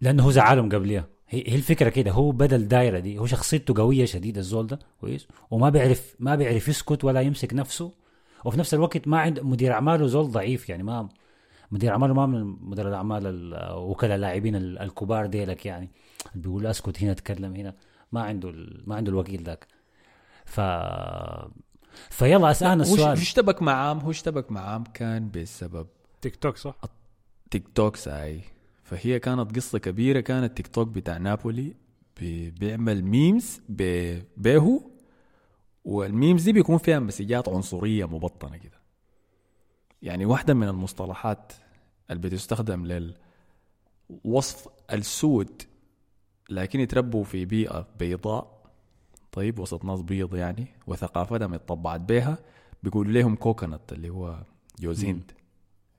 لأنه 0.00 0.22
هو 0.22 0.30
زعلهم 0.30 0.68
قبليها. 0.68 1.13
هي 1.28 1.44
هي 1.50 1.54
الفكرة 1.54 1.88
كده 1.88 2.10
هو 2.10 2.30
بدا 2.30 2.56
الدايره 2.56 2.98
دي 2.98 3.18
هو 3.18 3.26
شخصيته 3.26 3.74
قوية 3.76 4.04
شديد 4.04 4.38
الزول 4.38 4.66
ده 4.66 4.78
كويس؟ 5.00 5.26
وما 5.50 5.68
بيعرف 5.70 6.16
ما 6.18 6.34
بيعرف 6.36 6.68
يسكت 6.68 7.04
ولا 7.04 7.20
يمسك 7.20 7.54
نفسه. 7.54 7.92
وفي 8.44 8.58
نفس 8.58 8.74
الوقت 8.74 9.08
ما 9.08 9.18
عند 9.20 9.40
مدير 9.40 9.72
أعماله 9.72 10.06
زول 10.06 10.30
ضعيف 10.30 10.68
يعني 10.68 10.82
ما 10.82 11.08
مدير 11.70 11.90
أعماله 11.92 12.14
ما 12.14 12.26
من 12.26 12.56
مدير 12.60 12.88
الأعمال 12.88 13.26
ال- 13.26 13.72
وكلاء 13.76 14.16
اللاعبين 14.16 14.56
ال- 14.56 14.78
الكبار 14.78 15.26
ديلك 15.26 15.66
يعني. 15.66 15.90
بيقول 16.34 16.66
أسكت 16.66 17.02
هنا 17.02 17.12
أتكلم 17.12 17.54
هنا 17.56 17.74
ما 18.12 18.22
عنده 18.22 18.48
ال- 18.50 18.82
ما 18.86 18.94
عنده 18.96 19.10
الوكيل 19.12 19.42
ذاك. 19.42 19.66
ف 20.44 20.60
فيلا 22.10 22.50
أسألنا 22.50 22.74
هو 22.84 22.92
السؤال. 22.94 23.06
هو 23.06 23.12
اشتبك 23.12 23.62
معام 23.62 23.98
هو 23.98 24.10
اشتبك 24.10 24.52
معام 24.52 24.84
كان 24.84 25.30
بسبب 25.30 25.86
تيك 26.22 26.36
توك 26.36 26.56
صح؟ 26.56 26.74
تيك 27.50 27.68
توك 27.74 27.96
ساي 27.96 28.40
فهي 28.84 29.18
كانت 29.18 29.56
قصة 29.56 29.78
كبيرة 29.78 30.20
كان 30.20 30.44
التيك 30.44 30.66
توك 30.66 30.88
بتاع 30.88 31.16
نابولي 31.18 31.74
بي- 32.20 32.50
بيعمل 32.50 33.02
memes 33.04 33.60
بيهو 34.36 34.80
وال 35.84 36.01
memes 36.01 36.42
دي 36.44 36.52
بيكون 36.52 36.78
فيها 36.78 36.98
مسجات 36.98 37.48
عنصرية 37.48 38.04
مبطنة 38.04 38.56
كده. 38.56 38.80
يعني 40.02 40.24
واحدة 40.24 40.54
من 40.54 40.68
المصطلحات 40.68 41.52
اللي 42.10 42.22
بتستخدم 42.28 42.86
للوصف 42.86 44.68
السود 44.92 45.62
لكن 46.50 46.80
يتربوا 46.80 47.24
في 47.24 47.44
بيئة 47.44 47.88
بيضاء. 47.98 48.64
طيب 49.32 49.58
وسط 49.58 49.84
ناس 49.84 50.00
بيض 50.02 50.34
يعني 50.34 50.66
وثقافتهم 50.86 51.54
اتطبعت 51.54 52.00
بيها. 52.00 52.38
بيقولوا 52.82 53.12
لهم 53.12 53.36
كوكونات 53.36 53.92
اللي 53.92 54.10
هو 54.10 54.38
جوز 54.80 55.04
هند 55.04 55.32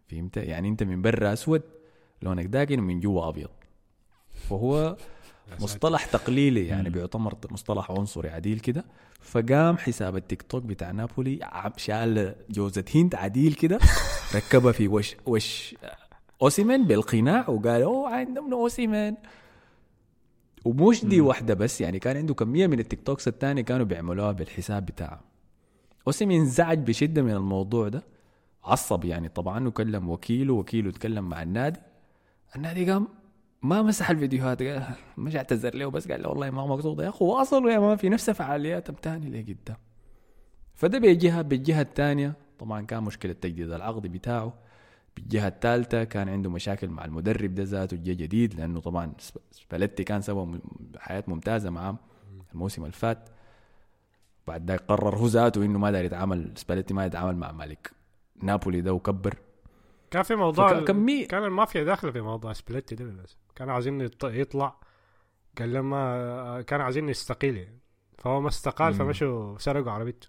فهمت؟ 0.08 0.38
يعني 0.38 0.68
انت 0.70 0.84
من 0.84 1.02
برا 1.02 1.34
أسود 1.34 1.62
لونك 2.22 2.46
داكن 2.46 2.80
ومن 2.80 3.00
جوا 3.00 3.30
أبيض. 3.30 3.50
فهو 4.34 4.98
مصطلح 5.62 6.06
تقليلي 6.06 6.68
يعني 6.68 6.90
بيعتبر 6.90 7.36
مصطلح 7.52 7.92
عنصري 7.92 8.30
عديل 8.30 8.60
كده. 8.60 8.86
فقام 9.22 9.78
حساب 9.78 10.16
التيك 10.16 10.42
توك 10.42 10.64
بتاع 10.64 10.92
نابولي 10.92 11.40
شال 11.78 12.36
جوزة 12.50 12.86
هند 12.96 13.16
عديل 13.16 13.54
كده 13.54 13.80
ركبها 14.36 14.72
في 14.72 14.88
وش 14.88 15.16
وش 15.26 15.76
اوسيمن 16.42 16.84
بالقناع 16.88 17.50
وقال 17.50 17.82
أوه 17.82 18.10
عندنا 18.10 18.54
اوسيمن 18.56 19.16
ومش 20.66 21.06
دي 21.06 21.22
واحدة 21.22 21.54
بس 21.54 21.82
يعني 21.82 22.00
كان 22.00 22.18
عنده 22.18 22.34
كمية 22.34 22.68
من 22.68 22.80
ال 22.80 23.02
TikToks 23.02 23.28
التاني 23.28 23.64
كانوا 23.64 23.86
بيعملوها 23.86 24.32
بالحساب 24.32 24.86
بتاعه. 24.86 25.22
اوسيمن 26.08 26.36
انزعج 26.36 26.80
بشدة 26.80 27.22
من 27.22 27.32
الموضوع 27.32 27.88
ده. 27.88 28.04
عصب 28.64 29.06
يعني 29.06 29.30
طبعا 29.30 29.68
وكلم 29.68 30.10
وكيله 30.10 30.54
وكيله 30.54 30.92
تكلم 30.92 31.30
مع 31.30 31.42
النادي. 31.44 31.80
النادي 32.56 32.92
قام 32.92 33.08
ما 33.62 33.82
مسح 33.82 34.10
الفيديوهات 34.10 34.64
قال 34.64 34.84
مش 35.18 35.36
اعتذر 35.36 35.76
له 35.76 35.88
بس 35.88 36.12
قال 36.12 36.24
له 36.24 36.30
والله 36.30 36.50
ما 36.50 36.66
مقصود 36.68 37.00
يا 37.00 37.10
اخو 37.10 37.26
واصلوا 37.26 37.72
يا 37.72 37.80
ما 37.80 37.96
في 37.96 38.10
نفس 38.10 38.30
فعالياتهم 38.30 38.96
تاني 38.96 39.30
لقدام. 39.42 39.78
فده 40.76 40.98
بجهه 41.00 41.42
بالجهه 41.42 41.82
الثانية 41.82 42.34
طبعا 42.60 42.82
كان 42.82 43.04
مشكلة 43.04 43.34
تجديد 43.34 43.72
العقد 43.72 44.02
بتاعه. 44.08 44.54
بالجهة 45.16 45.48
الثالثة 45.48 46.04
كان 46.04 46.30
عنده 46.30 46.50
مشاكل 46.50 46.88
مع 46.90 47.06
المدرب 47.06 47.56
ده 47.56 47.64
ذاته 47.64 47.98
جه 47.98 48.14
جديد 48.14 48.54
لأنه 48.54 48.80
طبعا 48.80 49.14
سب- 49.20 49.42
سباليتي 49.52 50.04
كان 50.04 50.22
سوى 50.22 50.60
حياة 50.98 51.24
ممتازة 51.28 51.70
معاه 51.70 51.98
الموسم 52.54 52.82
اللي 52.82 52.94
فات 52.94 53.30
بعد 54.48 54.68
ذاك 54.72 54.80
قرر 54.88 55.16
هو 55.18 55.28
ذاته 55.28 55.66
إنه 55.66 55.80
ما 55.80 55.92
داير 55.92 56.06
يتعامل 56.06 56.52
سباليتي 56.56 56.94
ما 56.94 57.06
يتعامل 57.06 57.36
مع 57.36 57.52
مالك. 57.52 57.92
نابولي 58.44 58.82
ده 58.82 58.94
وكبر. 58.94 59.38
كان 60.16 60.24
في 60.24 60.36
موضوع 60.36 60.86
كمية- 60.86 61.28
كان 61.28 61.44
المافيا 61.44 61.84
داخلة 61.84 62.12
في 62.12 62.22
موضوع 62.22 62.54
سبليتي 62.54 62.96
ده 62.96 63.06
بس 63.06 63.38
كانوا 63.56 63.74
عايزين 63.74 64.08
يط- 64.08 64.24
يطلع 64.26 64.76
قال 65.60 65.74
لما 65.74 66.62
كانوا 66.68 66.86
عايزين 66.86 67.10
يستقيل 67.10 67.58
يعني 67.58 67.80
فهو 68.18 68.42
ما 68.42 68.48
استقال. 68.48 68.94
فمشوا 68.94 69.58
سرقوا 69.58 69.92
عربيته 69.92 70.28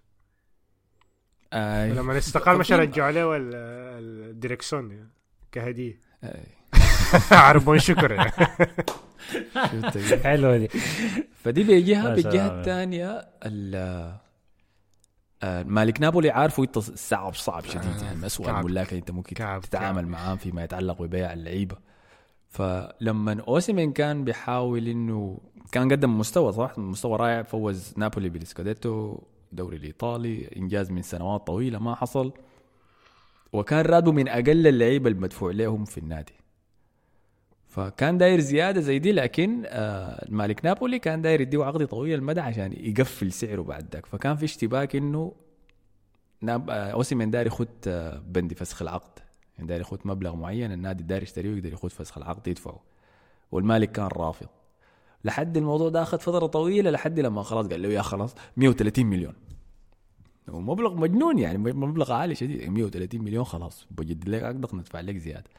آي. 1.53 1.91
ولما 1.91 2.17
استقال 2.17 2.57
مشى 2.57 2.73
ففي- 2.73 2.81
رجعوا 2.81 3.11
له 3.11 3.35
ال- 3.37 3.55
الدريكسون 4.29 4.91
يعني 4.91 5.09
كهدية. 5.51 5.99
عربون 7.31 7.79
شكر؟ 7.79 8.31
حلوة 10.23 10.57
دي 10.57 10.67
فدي 11.43 11.63
شاء 11.63 12.15
بالجهه. 12.15 12.59
الثانية 12.59 13.09
ال- 13.45 13.75
آه، 13.75 14.21
مالك 15.43 16.01
نابولي 16.01 16.29
عارفه 16.29 16.63
إنت 16.63 16.79
صعب 16.79 17.33
صعب 17.33 17.65
شديد. 17.65 17.83
يعني 18.03 18.17
من 18.17 18.23
اسوء. 18.23 18.49
الملاك 18.49 18.93
إنت 18.93 19.11
ممكن 19.11 19.35
كعب، 19.35 19.61
تتعامل 19.61 20.01
كعب. 20.01 20.09
معاه 20.11 20.35
فيما 20.35 20.63
يتعلق 20.63 21.01
ببيع 21.01 21.33
اللعيبة. 21.33 21.75
فلما 22.49 23.41
أوسيمين 23.47 23.91
كان 23.91 24.23
بيحاول 24.23 24.87
إنه 24.87 25.39
كان 25.71 25.91
قدم 25.91 26.17
مستوى 26.19 26.51
صح؟ 26.51 26.77
مستوى 26.77 27.17
رائع 27.17 27.43
فوز 27.43 27.93
نابولي 27.97 28.29
بالسكوديتو 28.29 29.19
الدوري 29.51 29.77
الإيطالي 29.77 30.49
إنجاز 30.57 30.91
من 30.91 31.01
سنوات 31.01 31.47
طويلة 31.47 31.79
ما 31.79 31.95
حصل. 31.95 32.31
وكان 33.53 33.85
راتبه 33.85 34.11
من 34.11 34.27
أقل 34.27 34.67
اللعيبة 34.67 35.09
المدفوع 35.09 35.51
لهم 35.51 35.85
في 35.85 35.97
النادي. 35.97 36.33
فكان 37.77 38.17
داير 38.17 38.39
زيادة 38.39 38.81
زي 38.81 38.99
دي 38.99 39.11
لكن 39.11 39.63
آه 39.65 40.25
مالك 40.29 40.65
نابولي 40.65 40.99
كان 40.99 41.21
داير 41.21 41.41
يديه 41.41 41.63
عقد 41.63 41.87
طويل 41.87 42.13
المدى 42.19 42.39
عشان 42.41 42.73
يقفل 42.73 43.31
سعره 43.31 43.61
بعد 43.61 43.93
ذاك. 43.93 44.05
فكان 44.05 44.35
في 44.35 44.45
اشتباك 44.45 44.95
إنه 44.95 45.31
ناب 46.41 46.69
آه 46.69 46.73
أوسيمين 46.73 47.31
داير 47.31 47.47
يخد 47.47 47.67
آه 47.87 48.23
بند 48.27 48.53
فسخ 48.53 48.81
العقد. 48.81 49.19
يعني 49.57 49.67
داير 49.67 49.81
يخد 49.81 49.99
مبلغ 50.05 50.35
معين 50.35 50.71
النادي 50.71 51.03
داير 51.03 51.23
يشتريه 51.23 51.53
ويقدر 51.53 51.73
يخد 51.73 51.91
فسخ 51.91 52.17
العقد 52.17 52.47
يدفعه. 52.47 52.79
والمالك 53.51 53.91
كان 53.91 54.07
رافض. 54.07 54.47
لحد 55.25 55.57
الموضوع 55.57 55.89
ده 55.89 56.01
أخذ 56.01 56.19
فترة 56.19 56.47
طويلة 56.47 56.91
لحد 56.91 57.19
لما 57.19 57.43
خلاص 57.43 57.67
قال 57.67 57.81
له 57.81 57.89
يا 57.89 58.01
خلاص 58.01 58.35
130 58.57 59.05
مليون. 59.05 59.33
ومبلغ 60.47 60.95
مجنون 60.95 61.39
يعني 61.39 61.57
مبلغ 61.57 62.11
عالي 62.13 62.35
شديد. 62.35 62.69
130 62.69 63.21
مليون 63.21 63.43
خلاص 63.43 63.87
بجد 63.91 64.29
لك 64.29 64.43
عقدك 64.43 64.73
ندفع 64.73 64.99
لك 64.99 65.17
زيادة. 65.17 65.49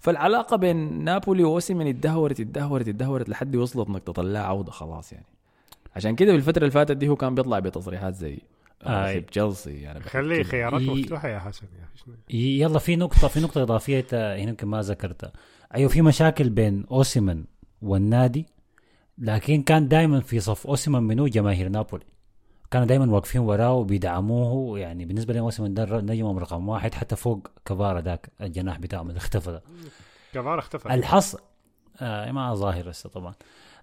فالعلاقة 0.00 0.56
بين 0.56 1.04
نابولي 1.04 1.44
وأوسيمين 1.44 1.86
اتدهورت 1.86 2.40
اتدهورت 2.40 2.88
اتدهورت 2.88 3.28
لحد 3.28 3.56
وصلت 3.56 3.88
إنك 3.88 4.02
تطلع 4.02 4.40
عودة 4.40 4.70
خلاص 4.72 5.12
يعني 5.12 5.26
عشان 5.96 6.16
كده 6.16 6.30
في 6.32 6.36
الفترة 6.36 6.58
اللي 6.60 6.70
فاتت 6.70 6.96
دي 6.96 7.08
هو 7.08 7.16
كان 7.16 7.34
بيطلع 7.34 7.58
بتصريحات 7.58 8.14
زي 8.14 8.38
آي. 8.86 9.20
بحب 9.20 9.26
تشيلسي 9.26 9.70
يعني 9.80 10.00
خلي. 10.00 10.44
خيارات 10.44 10.80
ي- 10.82 10.86
مفتوحة 10.86 11.28
يا 11.28 11.38
حسن 11.38 11.66
يا؟ 12.30 12.36
يلا 12.36 12.78
في 12.78 12.96
نقطة 12.96 13.28
في 13.28 13.40
نقطة 13.40 13.62
إضافية 13.62 14.00
أنت 14.00 14.14
هنا 14.14 14.36
يمكن 14.50 14.66
ما 14.66 14.80
ذكرتها 14.82 15.32
أيوة 15.74 15.88
في 15.88 16.02
مشاكل 16.02 16.50
بين 16.50 16.84
أوسيمن 16.90 17.44
والنادي 17.82 18.46
لكن 19.18 19.62
كان 19.62 19.88
دائما 19.88 20.20
في 20.20 20.40
صف 20.40 20.66
أوسيمن 20.66 21.02
منو 21.02 21.26
جماهير 21.26 21.68
نابولي 21.68 22.04
كانوا 22.70 22.86
دائما 22.86 23.12
واقفين 23.12 23.40
وراه 23.40 23.72
وبيدعموه 23.74 24.78
يعني 24.78 25.04
بالنسبة 25.04 25.34
لهم 25.34 25.42
أوسيمن 25.44 25.74
ده 25.74 26.00
نجمهم 26.00 26.38
رقم 26.38 26.68
واحد 26.68 26.94
حتى 26.94 27.16
فوق 27.16 27.48
كفارا 27.66 28.00
ذاك 28.00 28.30
الجناح 28.40 28.78
بتاعهم 28.78 29.08
اللي 29.08 29.18
اختفى. 29.18 29.50
ده 29.50 29.62
كفار 30.32 30.58
اختفى. 30.58 30.94
الحص 30.94 31.36
آه 32.00 32.32
ما 32.32 32.54
ظاهر 32.54 32.90
هسه 32.90 33.08
طبعا. 33.08 33.34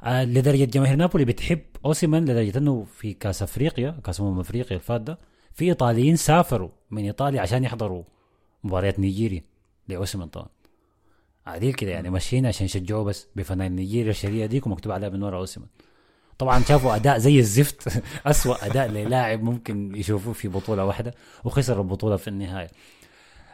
آه 0.04 0.24
لدرجة 0.26 0.66
جماهير 0.66 0.96
نابولي 0.96 1.26
بتحب 1.26 1.60
اوسيمان 1.86 2.24
لدرجة 2.24 2.58
إنه 2.58 2.84
في 2.98 3.14
كاس 3.14 3.44
أفريقيا 3.44 4.00
كاس 4.04 4.22
أمم 4.22 4.40
أفريقيا 4.40 4.78
الفات 4.78 5.02
ده 5.02 5.20
في 5.54 5.66
إيطاليين 5.66 6.16
سافروا 6.16 6.70
من 6.92 7.04
إيطاليا 7.04 7.42
عشان 7.42 7.64
يحضروا 7.64 8.04
مباريات 8.64 9.00
نيجيريا 9.00 9.44
لاوسيمان 9.88 10.28
طبعا. 10.28 10.48
عديل 11.48 11.74
كده 11.74 11.92
يعني 11.92 12.10
ماشيين 12.10 12.46
عشان 12.46 12.66
يشجعوه 12.66 13.04
بس 13.04 13.28
بفنان 13.36 13.76
نيجيريا 13.76 14.10
الشريعه 14.12 14.48
ديك 14.48 14.68
ومكتوب 14.68 14.92
عليها 14.92 15.10
من 15.10 15.24
ورا 15.24 15.38
اوسيمان 15.38 15.70
طبعا 16.38 16.64
شافوا 16.64 16.96
أداء 16.96 17.18
زي 17.18 17.40
الزفت. 17.40 18.02
أسوأ 18.26 18.66
أداء 18.66 18.88
للاعب 18.88 19.44
ممكن 19.44 19.96
يشوفوه 19.96 20.34
في 20.34 20.48
بطولة 20.48 20.86
واحدة 20.86 21.14
وخسر 21.44 21.82
البطولة 21.82 22.16
في 22.16 22.28
النهاية. 22.28 22.68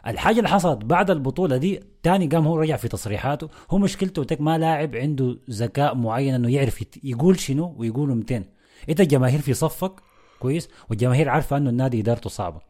الحاجة 0.06 0.38
اللي 0.38 0.48
حصلت 0.48 0.84
بعد 0.84 1.10
البطولة 1.10 1.56
دي 1.56 1.80
تاني 2.02 2.26
قام 2.26 2.46
هو 2.46 2.56
رجع 2.56 2.76
في 2.76 2.88
تصريحاته. 2.88 3.48
هو 3.70 3.78
مشكلته 3.78 4.24
تك 4.24 4.40
ما 4.40 4.58
لاعب 4.58 4.96
عنده 4.96 5.38
ذكاء 5.50 5.94
معين 5.94 6.34
إنه 6.34 6.50
يعرف 6.50 6.84
يقول 7.04 7.40
شنو 7.40 7.74
ويقول 7.78 8.08
200 8.16 8.44
أنت 8.88 9.00
الجماهير 9.00 9.40
في 9.40 9.54
صفك 9.54 9.92
كويس 10.38 10.68
والجماهير 10.90 11.28
عارفة 11.28 11.56
إنه 11.56 11.70
النادي 11.70 12.00
إدارته 12.00 12.30
صعبة. 12.30 12.60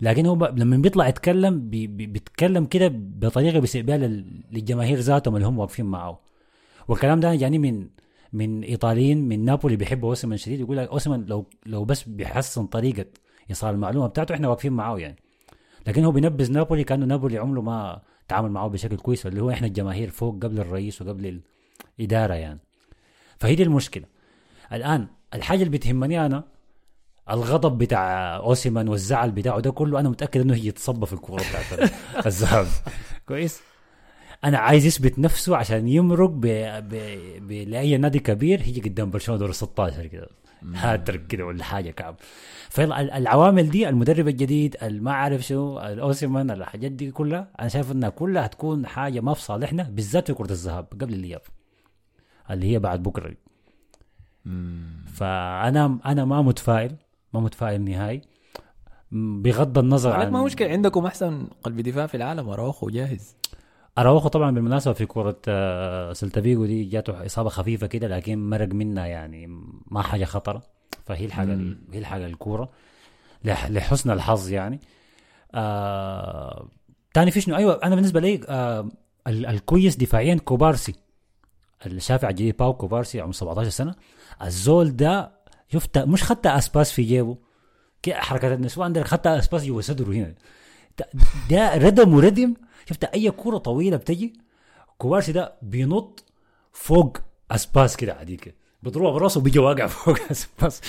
لكن 0.00 0.26
هو. 0.26 0.52
لما 0.56 0.76
بيطلع 0.76 1.08
يتكلم 1.08 1.68
بي... 1.70 1.86
بي... 1.86 2.06
بيتكلم 2.06 2.64
كده 2.64 2.88
بطريقة 2.94 3.96
لل... 3.96 4.42
للجماهير 4.52 4.98
ذاتهم 4.98 5.36
اللي 5.36 5.46
هم 5.46 5.58
واقفين 5.58 5.86
معه. 5.86 6.20
والكلام 6.88 7.20
ده 7.20 7.34
جاني 7.34 7.58
من 7.58 7.88
من 8.34 8.62
إيطاليين 8.62 9.28
من 9.28 9.44
نابولي 9.44 9.76
بيحبوا 9.76 10.08
أوسمان 10.08 10.38
شديد 10.38 10.60
يقول 10.60 10.76
لك 10.76 10.88
أوسمان 10.88 11.24
لو 11.28 11.46
لو 11.66 11.84
بس 11.84 12.02
بيحسن 12.02 12.66
طريقة 12.66 13.06
إيصال 13.50 13.74
المعلومة 13.74 14.06
بتاعته 14.06 14.34
إحنا 14.34 14.48
واقفين 14.48 14.72
معاه 14.72 14.98
يعني. 14.98 15.16
لكن 15.86 16.04
هو 16.04 16.12
بينبذ 16.12 16.52
نابولي 16.52 16.84
كأنه 16.84 17.06
نابولي 17.06 17.38
عمره 17.38 17.60
ما 17.60 18.02
تعامل 18.28 18.50
معه 18.50 18.68
بشكل 18.68 18.96
كويس 18.96 19.26
اللي 19.26 19.42
هو 19.42 19.50
إحنا 19.50 19.66
الجماهير 19.66 20.10
فوق 20.10 20.42
قبل 20.42 20.60
الرئيس 20.60 21.02
وقبل 21.02 21.40
الإدارة 21.98 22.34
يعني. 22.34 22.58
فهي 23.38 23.54
دي 23.54 23.62
المشكلة. 23.62 24.04
الآن 24.72 25.06
الحاجة 25.34 25.58
اللي 25.58 25.78
بتهمني 25.78 26.26
أنا 26.26 26.44
الغضب 27.30 27.78
بتاع 27.78 28.36
اوسيمان 28.36 28.88
والزعل 28.88 29.30
بتاعه 29.30 29.60
ده 29.60 29.70
كله 29.70 30.00
أنا 30.00 30.08
متأكد 30.08 30.40
إنه 30.40 30.54
هي 30.54 30.66
يتصب 30.66 31.04
في 31.04 31.12
الكورة 31.12 31.42
بتاعت 31.50 31.90
الذهب 32.26 32.66
كويس. 33.28 33.60
أنا 34.44 34.58
عايز 34.58 34.86
يثبت 34.86 35.18
نفسه 35.18 35.56
عشان 35.56 35.88
يمرق 35.88 36.30
ب... 36.30 36.40
ب... 36.40 36.94
ب... 37.48 37.52
لاي 37.52 37.96
نادي 37.96 38.18
كبير 38.18 38.60
يجي 38.60 38.80
قدام 38.80 39.10
برشلونة 39.10 39.40
دور 39.40 39.52
16 39.52 40.06
كده. 40.06 40.28
هاترك 40.74 41.26
كده 41.26 41.46
ولا 41.46 41.64
حاجة 41.64 41.90
كعب. 41.90 42.16
فالعوامل 42.70 43.70
دي 43.70 43.88
المدرب 43.88 44.28
الجديد 44.28 44.76
ما 44.82 45.12
عارف 45.12 45.40
شو 45.40 45.78
الاوسمان 45.78 46.50
الحاجات 46.50 46.92
دي 46.92 47.10
كلها 47.10 47.48
أنا 47.60 47.68
شايف 47.68 47.92
إنها 47.92 48.08
كلها 48.08 48.46
هتكون 48.46 48.86
حاجة 48.86 49.20
ما 49.20 49.34
في 49.34 49.42
صالحنا 49.42 49.82
بالذات 49.82 50.26
في 50.26 50.34
كرة 50.34 50.50
الذهاب 50.50 50.86
قبل 51.00 51.14
الإياب 51.14 51.40
اللي 52.50 52.66
هي 52.72 52.78
بعد 52.78 53.02
بكرة 53.02 53.28
دي. 53.28 53.38
فأنا 55.06 55.98
أنا 56.06 56.24
ما 56.24 56.42
متفائل 56.42 56.96
ما 57.34 57.40
متفائل 57.40 57.80
نهائي. 57.84 58.20
بغض 59.12 59.78
النظر 59.78 60.12
عن 60.12 60.26
عن 60.26 60.32
ما 60.32 60.44
مشكلة 60.44 60.68
عندكم 60.68 61.06
أحسن 61.06 61.46
قلب 61.62 61.80
دفاع 61.80 62.06
في 62.06 62.16
العالم 62.16 62.48
أراوخو 62.48 62.88
جاهز. 62.90 63.36
أراوخو 63.98 64.28
طبعا 64.28 64.50
بالمناسبة 64.50 64.92
في 64.94 65.06
كرة 65.06 65.36
آه، 65.48 66.12
سلتا 66.12 66.40
فيجو 66.40 66.66
دي 66.66 66.84
جاته 66.84 67.26
إصابة 67.26 67.48
خفيفة 67.48 67.86
كده 67.86 68.08
لكن 68.08 68.50
مرق 68.50 68.68
منها 68.68 69.06
يعني 69.06 69.46
ما 69.90 70.02
حاجة 70.02 70.24
خطرة. 70.24 70.62
فهي 71.06 71.24
الحاجة. 71.24 71.58
هي 71.92 71.98
الحاجة 71.98 72.26
الكورة 72.26 72.70
لح- 73.46 73.70
لحسن 73.70 74.10
الحظ 74.10 74.50
يعني. 74.50 74.80
آه 75.54 76.68
تاني 77.14 77.30
في 77.30 77.40
شنو 77.40 77.56
أيوه 77.56 77.80
أنا 77.84 77.94
بالنسبة 77.94 78.20
لي 78.20 78.40
آه 78.48 78.88
ال- 79.26 79.46
الكويس 79.46 79.96
دفاعيا 79.96 80.34
كوبارسي. 80.34 80.94
الشافع 81.86 82.28
الجديد 82.28 82.56
باو 82.56 82.74
كوبارسي 82.74 83.20
عمره 83.20 83.32
17 83.32 83.68
سنة. 83.70 83.94
الزول 84.42 84.96
ده 84.96 85.32
شفت 85.72 85.98
مش 85.98 86.22
خدت 86.24 86.46
أسباس 86.46 86.92
في 86.92 87.02
جيبه. 87.02 87.36
حركة 88.10 88.54
النسوان 88.54 88.84
عندك 88.86 89.02
خدت 89.06 89.26
أسباس 89.26 89.64
جوا 89.64 89.80
صدره 89.80 90.12
هنا. 90.12 90.34
ده- 90.98 91.08
ده 91.50 91.74
ردم 91.88 92.14
وردم 92.14 92.54
شفت 92.88 93.04
أي 93.04 93.30
كورة 93.30 93.58
طويلة 93.58 93.96
بتجي؟ 93.96 94.32
كوبارسي 94.98 95.32
ده 95.32 95.54
بينط 95.62 96.24
فوق 96.72 97.18
أسباس 97.50 97.96
كده 97.96 98.14
عادي 98.14 98.36
كده. 98.36 98.54
بيضربها 98.82 99.10
براسه 99.10 99.40
وبيجي 99.40 99.58
واقع 99.58 99.86
فوق 99.96 100.18
أسباس. 100.30 100.80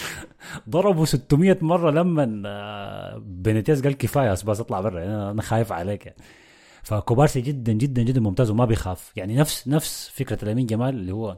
ضربه 0.69 1.05
600 1.05 1.57
مرة 1.61 1.91
لما 1.91 2.43
آه، 2.45 3.17
بينيتيز 3.25 3.83
قال 3.83 3.97
كفاية 3.97 4.33
أسباس 4.33 4.59
اطلع 4.59 4.81
برا. 4.81 5.31
أنا 5.31 5.41
خايف 5.41 5.71
عليك. 5.71 6.05
يعني. 6.05 6.17
فكوبارسي 6.83 7.41
جدا 7.41 7.73
جدا 7.73 8.01
جدا 8.03 8.21
ممتاز 8.21 8.49
وما 8.49 8.65
بيخاف. 8.65 9.11
يعني 9.15 9.35
نفس 9.35 9.67
نفس 9.67 10.09
فكرة 10.13 10.45
لامين 10.45 10.65
جمال 10.65 10.89
اللي 10.89 11.11
هو 11.11 11.37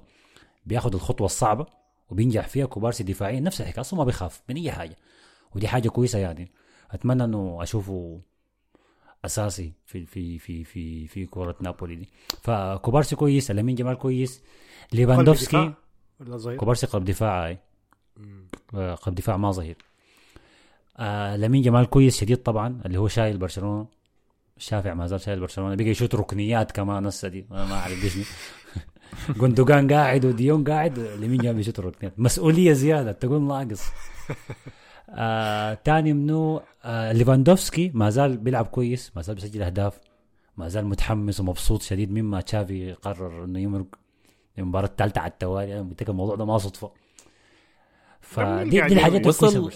بياخذ 0.66 0.94
الخطوة 0.94 1.26
الصعبة 1.26 1.66
وبينجح 2.10 2.48
فيها 2.48 2.66
كوبارسي 2.66 3.04
دفاعيا. 3.04 3.40
نفس 3.40 3.62
الحكاية 3.62 3.82
أصلا 3.82 3.98
ما 4.00 4.06
بيخاف 4.06 4.42
من 4.50 4.56
اي 4.56 4.72
حاجة. 4.72 4.96
ودي 5.56 5.68
حاجة 5.68 5.90
كويسة 5.90 6.20
يعني. 6.20 6.52
أتمنى 6.92 7.24
إنه 7.24 7.58
أشوفه 7.62 8.22
أساسي 9.28 9.72
في 9.86 10.06
في 10.06 10.40
في 10.40 10.64
في 10.64 11.08
في 11.08 11.26
كوره 11.26 11.56
نابولي 11.62 11.96
دي. 11.96 12.10
فكوبارسي 12.42 13.16
كويس 13.16 13.52
لامين 13.52 13.76
جمال 13.76 13.96
كويس 13.98 14.42
ليفاندوفسكي 14.94 15.74
كوبارسي 16.58 16.88
قلب 16.88 17.06
دفاع 17.06 17.48
أي. 17.48 17.58
آه، 18.76 18.96
قلب 18.96 19.16
دفاع 19.16 19.38
ما 19.38 19.52
ظهير 19.52 19.78
آه 20.98 21.36
لامين 21.36 21.62
جمال 21.62 21.86
كويس 21.90 22.20
شديد 22.20 22.38
طبعا 22.38 22.82
اللي 22.86 22.98
هو 23.00 23.08
شايل 23.08 23.38
برشلونة. 23.38 23.88
الشافع 24.58 24.94
ما 24.94 25.08
زال 25.08 25.22
شايل 25.22 25.40
برشلونة 25.40 25.76
بقى 25.76 25.86
يشوت 25.86 26.16
ركنيات 26.16 26.72
كمان 26.72 27.06
هسه 27.06 27.28
دي 27.28 27.46
ما 27.50 27.74
أعرف 27.74 28.02
دي 28.02 28.09
شنو 28.09 28.24
جندوجان 29.42 29.94
قاعد 29.94 30.26
وديونغ 30.26 30.64
قاعد 30.64 31.00
لامين 31.00 31.38
جمال 31.38 31.54
بيشوت 31.56 31.80
ركنيات 31.80 32.20
مسؤولية 32.20 32.74
زيادة 32.74 33.12
تقول 33.12 33.42
ناقص. 33.42 33.82
آه 35.10 35.74
تاني 35.74 36.14
منو؟ 36.14 36.62
آه 36.84 37.12
ليفاندوفسكي. 37.12 37.92
ما 37.94 38.10
زال 38.10 38.38
بيلعب 38.38 38.66
كويس 38.66 39.12
ما 39.16 39.22
زال 39.22 39.36
بيسجل 39.36 39.62
أهداف 39.62 40.00
ما 40.58 40.68
زال 40.68 40.86
متحمس 40.86 41.40
ومبسوط 41.40 41.82
شديد. 41.82 42.12
مما 42.12 42.42
تشافي 42.42 42.92
قرر 42.94 43.44
إنه 43.44 43.60
يمرق 43.60 43.86
المباراة 44.60 44.86
الثالثة 44.88 45.22
على 45.22 45.32
التوالي. 45.32 45.80
أنا 45.80 45.90
قلت 45.90 46.04
لك 46.04 46.10
الموضوع 46.10 46.36
ده 46.36 46.46
ما 46.46 46.58
صدفة. 46.58 46.92
فدي 48.22 48.70
دي 48.70 48.84
الحاجات 48.84 49.28
وصل- 49.28 49.72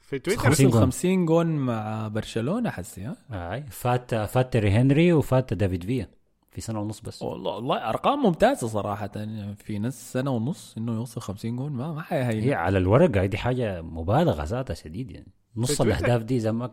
في 0.00 0.18
تويتر؟ 0.18 0.40
50 0.42 0.66
وصل 0.66 0.72
جون. 0.78 0.80
50 0.82 1.26
جون 1.26 1.46
مع 1.46 2.08
برشلونة 2.08 2.70
حسي 2.70 3.04
ها؟ 3.04 3.16
أي. 3.54 3.64
فات 3.70 4.14
فات 4.14 4.52
تيري 4.52 4.70
هنري 4.70 5.12
وفات 5.12 5.54
دافيد 5.54 5.84
فيا. 5.84 6.08
في 6.54 6.60
سنة 6.60 6.80
ونص 6.80 7.00
بس. 7.00 7.22
والله 7.22 7.52
والله 7.54 7.88
أرقام 7.88 8.18
ممتازة 8.18 8.66
صراحة. 8.68 9.10
في 9.54 9.78
ناس 9.78 10.12
سنة 10.12 10.30
ونص 10.30 10.74
إنه 10.78 10.94
يوصل 10.94 11.20
50 11.20 11.56
جون 11.56 11.72
ما 11.72 11.92
ما 11.92 12.02
حيهين 12.02 12.42
هي 12.42 12.54
على 12.54 12.78
الورق 12.78 13.16
هاي 13.16 13.28
دي 13.28 13.38
حاجة 13.38 13.82
مبالغة 13.82 14.44
ذاتها 14.44 14.74
شديد 14.74 15.10
يعني. 15.10 15.32
نص. 15.56 15.80
الأهداف 15.80 16.22
دي 16.22 16.40
زي 16.40 16.52
ما 16.52 16.70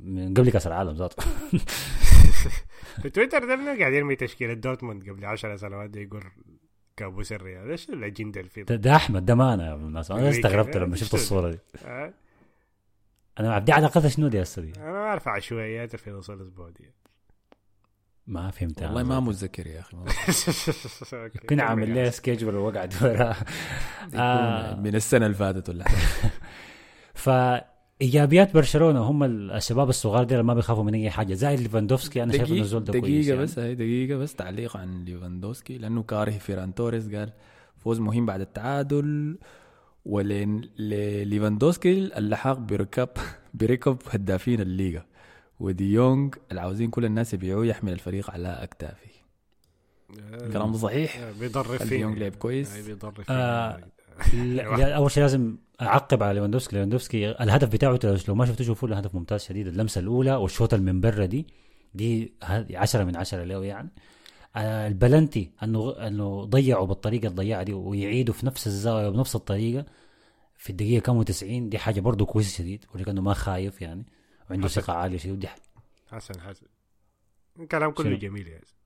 من 0.00 0.34
قبل 0.34 0.50
كأس 0.50 0.66
العالم 0.66 0.92
ذاته. 0.96 1.22
في 3.02 3.10
تويتر 3.10 3.38
ده 3.44 3.78
قاعد 3.78 3.92
يرمي 3.92 4.16
تشكيلة 4.16 4.54
دورتموند 4.54 5.10
قبل 5.10 5.24
10 5.24 5.56
سنوات 5.56 5.90
ده 5.90 6.00
يقول 6.00 6.22
كابوس 6.96 7.32
الريال 7.32 7.70
إيش 7.70 7.90
الأجندة 7.90 8.40
اللي 8.40 8.50
فيه 8.50 8.62
ده, 8.62 8.96
أحمد 8.96 9.24
ده 9.26 9.34
ما 9.34 9.54
أنا 9.54 9.74
أنا. 9.74 10.30
استغربت 10.30 10.76
لما 10.76 10.96
شفت؟ 10.96 11.14
الصورة 11.14 11.50
دي. 11.50 11.58
آه، 11.86 12.14
أنا 13.40 13.58
دي 13.58 13.72
علاقتها 13.72 14.08
شنو 14.08 14.28
دي 14.28 14.42
هسه 14.42 14.62
دي 14.62 14.72
أنا 14.76 14.92
ما 14.92 14.98
اعرف 14.98 15.28
عشوائيات 15.28 15.96
في 15.96 16.10
نص 16.10 16.30
الأسبوع 16.30 16.68
دي. 16.68 16.90
ما 18.26 18.50
فهمت 18.50 18.82
والله 18.82 19.02
ما 19.02 19.20
متذكر 19.20 19.66
يا 19.66 19.80
أخي. 19.80 19.96
كنا 21.48 21.62
عامل 21.62 21.94
ليه 21.94 22.10
schedule 22.10 22.54
وقعد 22.54 22.94
وراه 23.02 23.36
آه. 24.14 24.70
يكون 24.70 24.82
من 24.82 24.94
السنة 24.94 25.26
اللي 25.26 25.36
فاتت 25.36 25.68
ولا 25.68 25.84
حاجة 25.88 26.30
فإيجابيات 27.24 28.54
برشلونة 28.54 29.00
هم 29.00 29.24
الشباب 29.24 29.88
الصغار 29.88 30.24
دي 30.24 30.34
اللي 30.34 30.44
ما 30.44 30.54
بيخافوا 30.54 30.84
من 30.84 30.94
أي 30.94 31.10
حاجة 31.10 31.34
زي 31.34 31.56
ليفاندوفسكي 31.56 32.22
أنا 32.22 32.32
شايف 32.32 32.50
إنه 32.50 32.60
الزول 32.60 32.84
ده 32.84 32.92
دقيقة 32.92 33.00
كويس 33.00 33.28
يعني. 33.28 33.42
بس 33.42 33.58
هي 33.58 33.74
دقيقة 33.74 34.16
بس 34.16 34.34
تعليق 34.34 34.76
عن 34.76 35.04
ليفاندوسكي 35.04 35.78
لأنه 35.78 36.02
كاره 36.02 36.30
فيران 36.30 36.74
توريس 36.74 37.08
قال 37.14 37.32
فوز 37.76 38.00
مهم 38.00 38.26
بعد 38.26 38.40
التعادل 38.40 39.38
وليفاندوسكي 40.04 42.18
اللحاق 42.18 42.58
بركب 42.58 43.08
بركب 43.54 43.98
هدافين 44.10 44.60
الليغا 44.60 45.04
وديونغ 45.62 46.30
اللي 46.50 46.60
عاوزين 46.60 46.90
كل 46.90 47.04
الناس 47.04 47.34
يبيعوه 47.34 47.66
يحمل 47.66 47.92
الفريق 47.92 48.30
على 48.30 48.48
أكتافه. 48.48 49.10
الكلام 50.32 50.72
ده 50.72 50.78
صحيح؟ 50.78 51.18
آه، 51.18 51.32
بيضر 51.40 51.78
فيه. 51.78 51.84
ديونغ 51.84 52.18
لعب 52.18 52.34
كويس؟ 52.34 52.76
أي 52.76 52.82
بيضر 52.82 53.12
فيه. 53.12 53.34
آه. 53.34 53.80
أول 54.96 55.10
شيء 55.10 55.22
لازم 55.22 55.56
أعقب 55.82 56.22
على 56.22 56.34
ليفاندوفسكي. 56.34 56.76
ليفاندوفسكي 56.76 57.30
الهدف 57.30 57.68
بتاعه 57.68 58.00
لو 58.28 58.34
ما 58.34 58.46
شفتوه 58.46 58.66
شوفوا 58.66 58.88
له 58.88 58.96
هدف 58.98 59.14
ممتاز 59.14 59.42
شديد. 59.42 59.66
اللمسة 59.66 59.98
الأولى 59.98 60.34
والشوطه 60.34 60.74
اللي 60.74 60.92
من 60.92 61.00
برا 61.00 61.24
دي 61.24 61.46
دي 61.94 62.34
10 62.42 63.04
من 63.04 63.16
10 63.16 63.44
له 63.44 63.64
يعني. 63.64 63.90
آه، 64.56 64.88
البلنتي 64.88 65.50
أنه 65.62 66.06
أنه 66.06 66.44
ضيعوا 66.44 66.86
بالطريقة 66.86 67.28
الضياعة 67.28 67.62
دي 67.62 67.72
ويعيدوا 67.72 68.34
في 68.34 68.46
نفس 68.46 68.66
الزاويه 68.66 69.08
وبنفس 69.08 69.36
الطريقة 69.36 69.86
في 70.58 70.70
الدقيقة 70.70 71.02
كم 71.02 71.22
90 71.22 71.68
دي 71.68 71.78
حاجة 71.78 72.00
برضه 72.00 72.24
كويسة 72.26 72.58
شديد 72.58 72.84
وريك 72.94 73.08
انه 73.08 73.20
ما 73.20 73.34
خايف 73.34 73.82
يعني. 73.82 74.06
وعنده 74.50 74.68
حسن. 74.68 74.80
ثقة 74.80 74.92
عالية 74.92 75.18
شديد 75.18 75.48
حسن 76.12 76.40
حسن 76.40 76.66
الكلام 77.60 77.90
كله 77.90 78.06
شنو؟ 78.06 78.16
جميل 78.16 78.48
يا 78.48 78.52
زلمة. 78.52 78.82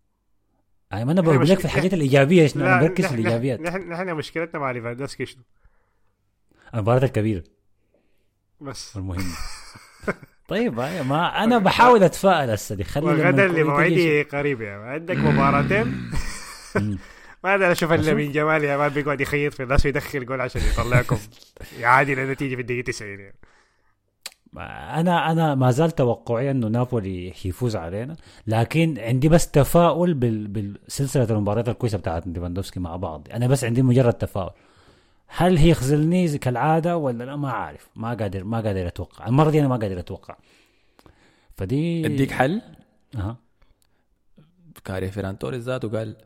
يعني 0.91 1.05
ما 1.05 1.13
أنا 1.13 1.21
بقول 1.21 1.49
لك 1.49 1.59
في 1.59 1.65
الحاجات 1.65 1.95
الإيجابية 1.95 2.47
شنو 2.47 2.67
أنا 2.67 2.81
بركز 2.81 3.07
في 3.07 3.15
الإيجابيات 3.15 3.61
نحن 3.61 3.89
نحن 3.89 4.15
مشكلتنا 4.15 4.61
مع 4.61 4.71
ليفاندوسكي 4.71 5.27
شنو 5.27 5.43
المباراة 6.75 7.05
الكبيرة 7.05 7.45
بس 8.61 8.97
والمهمه 8.97 9.25
طيب 10.49 10.79
هاي 10.81 11.03
ما 11.03 11.45
أنا 11.45 11.59
بحاول 11.59 12.03
أتفائل 12.03 12.51
هسه 12.51 12.75
دي 12.75 12.85
خلي 12.85 13.07
وغدا 13.07 13.47
اللي 13.47 13.65
موعدي 13.65 14.23
قريب 14.23 14.61
يعني 14.61 14.83
عندك 14.83 15.17
مباراتين. 15.17 16.11
ما 17.45 17.51
أقدر 17.51 17.73
أشوف 17.73 17.93
إلا. 17.93 18.15
من 18.15 18.33
جمال 18.33 18.65
يا 18.65 18.77
مان 18.77 18.89
بيقعد 18.89 19.21
يخيط 19.21 19.55
في 19.55 19.63
الناس 19.63 19.87
ويدخل 19.87 20.27
جول 20.27 20.41
عشان 20.41 20.63
يطلعكم 20.63 21.19
يعادل 21.81 22.19
النتيجة 22.19 22.55
في 22.55 22.61
الدقيقة 22.61 22.87
90 22.87 23.11
يعني. 23.11 23.35
أنا 24.59 25.33
أنا 25.33 25.55
ما 25.55 25.71
زال 25.71 25.91
توقعي 25.91 26.51
أنه 26.51 26.69
نابولي 26.69 27.33
حيفوز 27.43 27.77
علينا 27.77 28.17
لكن 28.47 28.99
عندي 28.99 29.29
بس 29.29 29.51
تفاؤل 29.51 30.15
بال... 30.15 30.49
بالسلسلة 30.49 31.25
المباريات 31.31 31.69
الكويسة 31.69 31.99
بتاعت 31.99 32.27
ليفاندوفسكي 32.27 32.81
مع 32.81 32.97
بعض. 32.97 33.29
أنا 33.33 33.47
بس 33.47 33.65
عندي 33.65 33.83
مجرد 33.83 34.13
تفاؤل. 34.13 34.51
هل 35.27 35.57
هي 35.59 35.71
يخذلني 35.71 36.29
زي 36.29 36.39
كالعادة 36.39 36.97
ولا 36.97 37.25
لا؟ 37.25 37.37
ما 37.37 37.51
عارف 37.51 37.89
ما 37.97 38.09
قادر 38.15 38.45
ما 38.45 38.61
قادر 38.61 38.87
أتوقع. 38.87 39.27
المرة 39.27 39.51
دي 39.51 39.61
أنا 39.61 39.69
ما 39.69 39.77
قادر 39.77 39.99
أتوقع. 39.99 40.37
فدي 41.57 42.07
أديك 42.07 42.31
حل؟ 42.31 42.63
أها. 43.17 43.37
كاره 44.85 45.07
فيران 45.07 45.39
توريس 45.39 45.63
ذاته 45.63 45.89
قال 45.89 46.17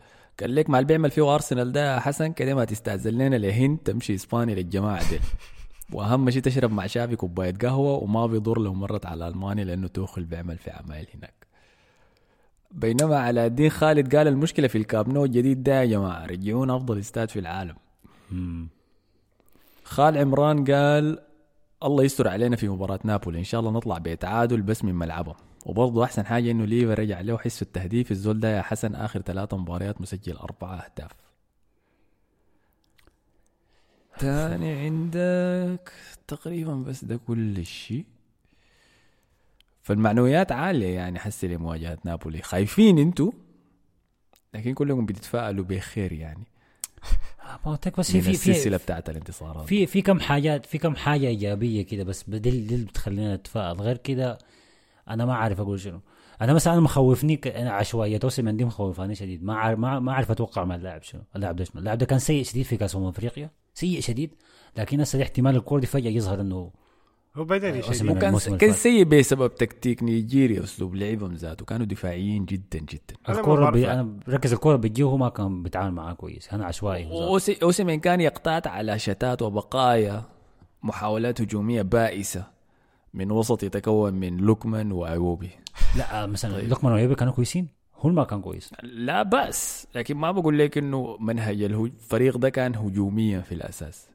قال 0.41 0.55
لك 0.55 0.71
مع 0.71 0.79
اللي 0.79 0.87
بيعمل 0.89 1.11
فيه 1.11 1.35
أرسنال 1.35 1.73
ده 1.73 2.01
حسن 2.01 2.33
كده 2.33 2.55
ما 2.55 2.65
تستأذن 2.65 3.11
لنا 3.19 3.37
لهند 3.37 3.79
تمشي 3.79 4.15
إسبانيا 4.15 4.55
للجماعة 4.55 5.11
دي. 5.11 5.21
وأهم 5.93 6.31
شيء 6.31 6.43
تشرب 6.43 6.73
مع 6.73 6.87
شافي 6.87 7.17
كوباية 7.17 7.55
قهوة 7.63 7.93
وما 8.03 8.27
بيضر 8.27 8.59
لو 8.61 8.75
مرت 8.75 9.07
على 9.07 9.29
ألمانيا 9.29 9.65
لأنه 9.65 9.89
توخل 9.89 10.25
بيعمل 10.25 10.59
في 10.59 10.71
عمايل 10.71 11.07
هناك. 11.15 11.47
بينما 12.71 13.19
علاء 13.19 13.47
الدين 13.47 13.71
خالد 13.71 14.17
قال 14.17 14.29
المشكلة 14.29 14.69
في 14.69 14.79
الكابنو 14.79 15.25
الجديد 15.25 15.63
ده 15.63 15.81
يا 15.81 15.85
جماعة 15.85 16.27
رجعونا 16.27 16.77
أفضل 16.77 16.99
استاد 16.99 17.29
في 17.31 17.39
العالم. 17.39 17.77
خال 19.85 20.19
عمران 20.19 20.65
قال 20.65 21.19
الله 21.85 22.05
يستر 22.05 22.29
علينا 22.29 22.57
في 22.57 22.69
مباراة 22.69 22.99
نابولي 23.05 23.39
إن 23.39 23.45
شاء 23.45 23.61
الله 23.61 23.71
نطلع 23.73 23.99
بتعادل 23.99 24.63
بس 24.63 24.85
من 24.85 24.95
ملعبهم. 24.95 25.35
وبرضه 25.67 26.05
أحسن 26.05 26.27
حاجة 26.27 26.51
إنه 26.51 26.65
ليفا 26.65 26.95
رجع 26.95 27.21
له 27.21 27.39
حس 27.39 27.63
التهديف 27.63 28.11
الزول 28.11 28.41
ده 28.41 28.57
يا 28.57 28.63
حسن 28.63 28.95
آخر 28.95 29.21
ثلاثة 29.21 29.57
مباريات 29.57 30.01
مسجل 30.01 30.37
أربعة 30.37 30.75
أهداف. 30.75 31.11
تاني 34.21 34.73
عندك 34.73 35.93
تقريبا 36.29 36.75
بس 36.75 37.05
ده 37.05 37.17
كل 37.27 37.67
شيء 37.67 38.05
فالمعنويات 39.83 40.53
عالية 40.53 40.95
يعني 40.95 41.19
حسي 41.19 41.49
لمواجهة 41.49 41.99
نابولي. 42.05 42.43
خايفين 42.43 42.99
أنتوا 42.99 43.33
لكن 44.55 44.75
كلكم 44.75 45.07
بتتفائلوا 45.07 45.65
بخير 45.65 46.13
يعني. 46.13 46.45
ما 47.67 47.79
لك 47.87 47.99
بس 48.01 48.11
في 48.13 48.21
في 48.21 48.31
السلسلة 48.31 48.77
في 48.77 48.85
بتاعت 48.85 49.11
الانتصارات. 49.11 49.67
في 49.67 49.87
في 49.87 50.03
كم 50.03 50.21
حاجات 50.21 50.67
في 50.67 50.79
كم 50.79 50.97
حاجة 50.97 51.27
إيجابية 51.27 51.83
كده 51.83 52.05
بس 52.05 52.25
دي 52.31 52.49
اللي 52.49 52.85
بتخلينا 52.85 53.37
نتفائل. 53.37 53.81
غير 53.81 53.97
كده 53.97 54.39
أنا 55.09 55.25
ما 55.25 55.35
عارف 55.35 55.61
أقول 55.61 55.81
شنو. 55.81 56.01
أنا 56.41 56.53
مثلا 56.53 56.73
أنا 56.73 56.81
مخوفني 56.81 57.37
ك- 57.37 57.47
أنا 57.47 57.71
عشوائية 57.73 58.21
اوسيمان 58.25 58.57
دي 58.57 58.65
مخوفاني 58.65 59.15
شديد. 59.15 59.45
ما 59.45 59.55
عارف 59.55 59.79
ما 59.79 59.99
ما 60.01 60.13
أعرف 60.13 60.31
أتوقع 60.31 60.65
مع 60.65 60.75
اللاعب 60.75 61.03
شنو. 61.03 61.23
اللاعب 61.37 61.57
ده 61.57 61.65
شنو 61.65 61.79
اللاعب 61.79 61.99
ده 61.99 62.07
كان 62.07 62.19
سيء 62.19 62.45
شديد 62.45 62.65
في 62.65 62.77
كأس 62.77 62.97
أمم 62.97 63.07
أفريقيا. 63.07 63.51
سيء 63.75 64.01
شديد 64.01 64.35
لكن 64.77 65.01
هسه 65.01 65.23
احتمال 65.23 65.57
الكورة 65.57 65.81
دي 65.81 65.87
فجأة 65.87 66.11
يظهر 66.11 66.41
إنه 66.41 66.73
هو 67.37 67.45
بدني 67.45 67.77
أوسيمان 67.77 67.95
شديد 67.95 68.03
من 68.03 68.17
وكان 68.17 68.29
الموسم 68.29 68.57
كان. 68.57 68.73
سيء 68.73 69.05
بسبب 69.05 69.55
تكتيك 69.55 70.03
نيجيريا 70.03 70.65
أسلوب 70.65 70.95
لعبهم 70.95 71.35
ذاته. 71.35 71.65
كانوا 71.65 71.87
دفاعيين 71.87 72.45
جدا 72.45 72.79
جدا. 72.79 73.15
الكورة. 73.29 73.71
بي 73.71 73.93
أنا 73.93 74.03
بركز 74.27 74.53
الكورة 74.53 74.77
بتجيه 74.77 75.05
وهو 75.05 75.17
ما 75.17 75.29
كان 75.29 75.63
بيتعامل 75.63 75.95
معاه 75.95 76.13
كويس. 76.13 76.49
أنا 76.53 76.65
عشوائي 76.65 77.09
أوسيمين 77.63 78.01
كان 78.01 78.21
يقتات 78.21 78.67
على 78.67 78.99
شتات 78.99 79.43
وبقايا 79.43 80.25
محاولات 80.83 81.41
هجومية 81.41 81.83
بائسة. 81.83 82.45
من 83.15 83.31
وسط 83.31 83.63
يتكون 83.63 84.15
من 84.15 84.37
لوكمان 84.37 84.93
وأيوبي. 84.93 85.51
لا 85.97 86.27
مثلا 86.27 86.55
طيب. 86.55 86.69
لوكمان 86.69 86.93
وأيوبي 86.93 87.15
كانوا 87.15 87.33
كويسين. 87.33 87.69
هو 88.01 88.11
ما 88.11 88.25
كان 88.25 88.41
كويس. 88.41 88.73
لا 88.83 89.23
بأس 89.23 89.87
لكن 89.95 90.17
ما 90.17 90.31
بقول 90.31 90.59
لك 90.59 90.79
إنه 90.79 91.17
منهج 91.21 91.63
الفريق 91.63 92.37
ده 92.37 92.49
كان 92.49 92.75
هجوميا 92.75 93.41
في 93.41 93.53
الأساس. 93.53 94.09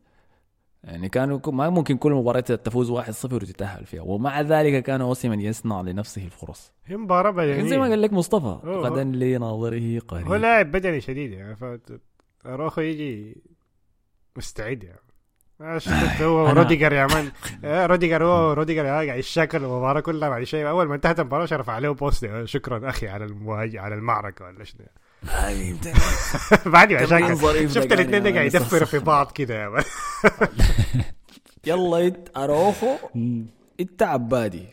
يعني 0.84 1.10
كانوا 1.10 1.40
ما 1.48 1.70
ممكن 1.70 1.98
كل 1.98 2.12
مباراة 2.12 2.40
تفوز 2.40 2.91
1-0 2.91 3.34
وتتأهل 3.34 3.86
فيها. 3.86 4.02
ومع 4.02 4.41
ذلك 4.41 4.84
كان 4.84 5.02
أوسيمين 5.02 5.41
يصنع 5.41 5.82
لنفسه 5.82 6.26
الفرص. 6.26 6.72
هي 6.86 6.98
مباراة 6.98 7.32
لكن 7.32 7.68
زي 7.68 7.78
ما 7.78 7.84
بدنية 7.84 7.90
قال 7.90 8.02
لك 8.02 8.14
مصطفى. 8.14 8.60
غدا 8.66 9.03
لناظره 9.03 9.98
هو 9.98 9.99
قريب 10.07 10.34
لاعب 10.34 10.72
بدني 10.72 11.02
شديد 11.02 11.32
يعني 11.32 11.56
ف 11.56 11.66
اروخو 12.45 12.82
يجي 12.82 13.41
مستعد 14.38 14.84
يعني. 14.84 14.99
شفت 15.77 16.22
هو 16.22 16.48
أنا- 16.48 16.57
روديجر 16.57 16.94
يا 16.94 17.06
man. 17.07 17.32
آه، 17.65 17.86
روديجر 17.86 18.23
هو 18.23 18.53
روديجر 18.53 18.86
قاعد 18.86 19.07
يشاكل 19.19 19.57
المباراة 19.57 19.99
كلها 19.99 20.30
بعد 20.30 20.44
شيء. 20.44 20.69
أول 20.69 20.88
ما 20.88 20.95
انتهت 20.95 21.19
المباراة 21.19 21.45
شرف 21.45 21.69
عليه 21.69 21.90
post 21.90 22.24
آه، 22.23 22.45
شكرا 22.45 22.90
أخي 22.90 23.07
على 23.07 23.26
على 23.76 23.95
المعركة 23.95 24.45
ولا 24.45 24.64
شنو. 24.64 24.86
بعد 26.72 26.94
ما 26.94 27.06
شاكل 27.06 27.36
ظريف 27.36 27.73
شفت 27.73 27.88
ده 27.88 27.95
الاثنين 27.95 28.26
يا 28.26 28.32
قاعد 28.32 28.36
man، 28.36 28.45
يدفروا 28.45 28.86
في. 28.86 28.99
بعض 28.99 29.32
كده 29.32 29.64
يا 29.64 29.69
man. 29.70 29.84
يلا 31.65 32.07
إنت 32.07 32.38
أروخو. 32.38 32.95
انت 33.80 34.03
عبادي 34.03 34.65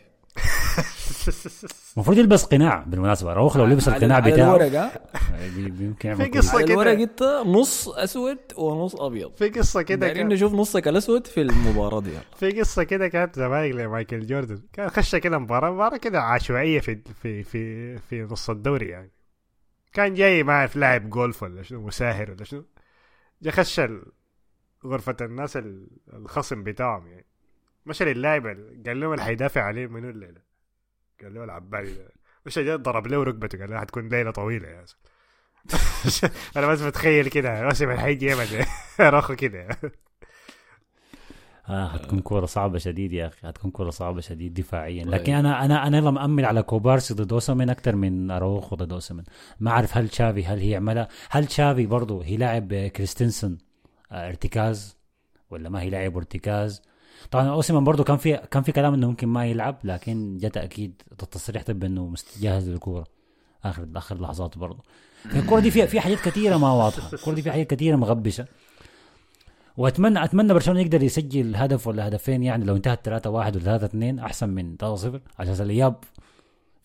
المفروض 1.97 2.19
يلبس 2.19 2.45
قناع 2.45 2.85
بالمناسبة. 2.87 3.33
روخ 3.33 3.57
لو 3.57 3.65
لبس 3.65 3.89
القناع 3.89 4.19
بتاعه. 4.19 4.59
بي- 5.57 5.85
يمكن 5.85 6.15
في 6.15 6.23
يعمل. 6.23 6.31
على 6.55 6.65
كده. 6.65 6.73
الورق 6.75 6.91
انت 6.91 7.23
نص 7.47 7.89
أسود 7.89 8.39
ونص 8.57 8.95
أبيض. 8.97 9.33
في 9.37 9.49
قصة 9.49 9.83
كده 9.83 10.09
كان- 10.09 10.29
نشوف 10.29 10.55
نصك 10.55 10.89
الأسود 10.89 11.27
في 11.27 11.41
المباراة 11.43 12.01
دي. 12.01 12.11
في 12.37 12.61
قصة 12.61 12.83
كده 12.83 13.09
كانت 13.09 13.37
زمالك 13.37 13.75
لمايكل 13.75 14.27
جوردن. 14.27 14.63
كان 14.73 14.89
خش 14.91 15.17
كده 15.17 15.39
مباراة 15.39 15.71
مباراة 15.71 15.97
كده 15.97 16.21
عشوائية 16.23 16.81
في 16.81 16.99
في 17.23 17.43
في 17.43 17.99
في 17.99 18.23
نص 18.23 18.51
الدوري 18.51 18.89
يعني. 18.89 19.11
كان 19.93 20.15
جاي 20.15 20.43
ما 20.43 20.53
اعرف 20.53 20.77
لاعب 20.77 21.11
جولف 21.11 21.43
ولا 21.43 21.63
شنو 21.63 21.87
مساهر 21.87 22.31
ولا 22.31 22.45
شنو. 22.45 22.65
جا 23.43 23.51
خش 23.51 23.81
غرفة 24.87 25.17
الناس 25.21 25.57
ال- 25.57 25.87
الخصم 26.13 26.63
بتاعهم 26.63 27.07
يعني. 27.07 27.27
مشى 27.87 28.05
للاعب 28.05 28.47
ال- 28.47 28.83
قال 28.87 29.01
لهم 29.01 29.13
اللي 29.13 29.25
حيدافع 29.25 29.63
عليه 29.63 29.87
منو 29.87 30.11
الليلة؟ 30.11 30.52
قال 31.23 31.35
له 31.35 31.45
العبالي 31.45 31.95
ده 31.95 32.09
مش 32.47 32.59
ضرب 32.59 33.07
له 33.07 33.23
ركبته 33.23 33.59
قال 33.59 33.71
له 33.71 33.81
حتكون 33.81 34.09
ليلة 34.09 34.31
طويلة 34.31 34.69
يا 34.69 34.85
زلمة. 34.85 35.13
أنا 36.57 36.67
بس 36.67 36.83
متخيل 36.83 37.29
كده 37.29 37.67
واسم 37.67 37.97
حيجي 37.97 38.31
يمن 38.31 38.65
رخو 39.01 39.37
كده. 39.37 39.69
آه 41.69 41.89
حتكون 41.89 42.21
كورة 42.21 42.47
صعبة 42.47 42.79
شديد 42.79 43.13
يا 43.13 43.27
أخي 43.27 43.47
حتكون 43.47 43.71
كورة 43.71 43.91
صعبة 43.91 44.21
شديد 44.21 44.55
دفاعيا. 44.55 45.05
طيب. 45.05 45.15
لكن 45.15 45.33
أنا 45.33 45.65
أنا 45.65 45.87
أنا 45.87 45.99
يلا 45.99 46.11
مأمل 46.11 46.45
على 46.45 46.63
كوبارسي 46.63 47.15
ضد 47.15 47.33
اوسمن 47.33 47.71
أكثر 47.71 47.97
من 47.97 48.31
أروخو 48.31 48.77
ضد 48.77 48.93
اوسمن 48.93 49.25
ما 49.61 49.71
أعرف 49.71 49.97
هل 49.97 50.09
تشافي 50.09 50.45
هل 50.45 50.59
هي 50.59 50.77
عملها؟ 50.77 51.09
هل 51.31 51.47
تشافي 51.47 51.87
برضه 51.87 52.25
هي 52.25 52.37
لاعب 52.37 52.75
كريستنسن 52.75 53.59
آه 54.13 54.29
ارتكاز؟ 54.29 54.99
ولا 55.51 55.69
ما 55.69 55.81
هي 55.83 55.91
لاعب 55.91 56.17
ارتكاز؟ 56.17 56.83
طبعا 57.31 57.49
اوسمن 57.49 57.85
برضه 57.85 58.05
كان 58.05 58.17
في 58.17 58.37
كان 58.51 58.63
في 58.63 58.73
كلام 58.73 58.95
إنه 58.95 59.09
ممكن 59.09 59.29
ما 59.29 59.47
يلعب 59.47 59.79
لكن 59.85 60.39
جت 60.39 60.57
أكيد 60.57 61.03
التصريح 61.13 61.63
طب 61.63 61.85
إنه 61.85 62.07
مستجهز 62.07 62.69
للكورة. 62.69 63.05
اخر 63.65 63.87
آخر 63.97 64.21
لحظات 64.21 64.59
برضه 64.59 64.83
الكورة 65.35 65.61
دي 65.61 65.71
فيها 65.71 65.87
في 65.87 66.01
حاجات 66.01 66.21
كثيره 66.21 66.57
ما 66.57 66.73
واضحة. 66.73 67.13
الكورة 67.13 67.35
دي 67.35 67.43
فيها 67.43 67.53
حاجات 67.53 67.67
كثيره 67.71 67.97
مغبشة. 67.97 68.47
واتمنى 69.77 70.25
أتمنى 70.25 70.55
برشلونة 70.55 70.81
يقدر 70.81 71.03
يسجل 71.03 71.57
هدف 71.57 71.87
ولا 71.87 72.09
هدفين 72.09 72.43
يعني 72.43 72.65
لو 72.65 72.77
انتهت 72.77 73.01
3 73.05 73.31
1 73.31 73.57
ولا 73.57 73.65
3 73.65 73.85
2 73.87 74.19
أحسن 74.19 74.49
من 74.49 74.77
3 74.77 74.97
0 74.97 75.21
على 75.39 75.51
أساس 75.51 75.61
الإياب 75.61 75.95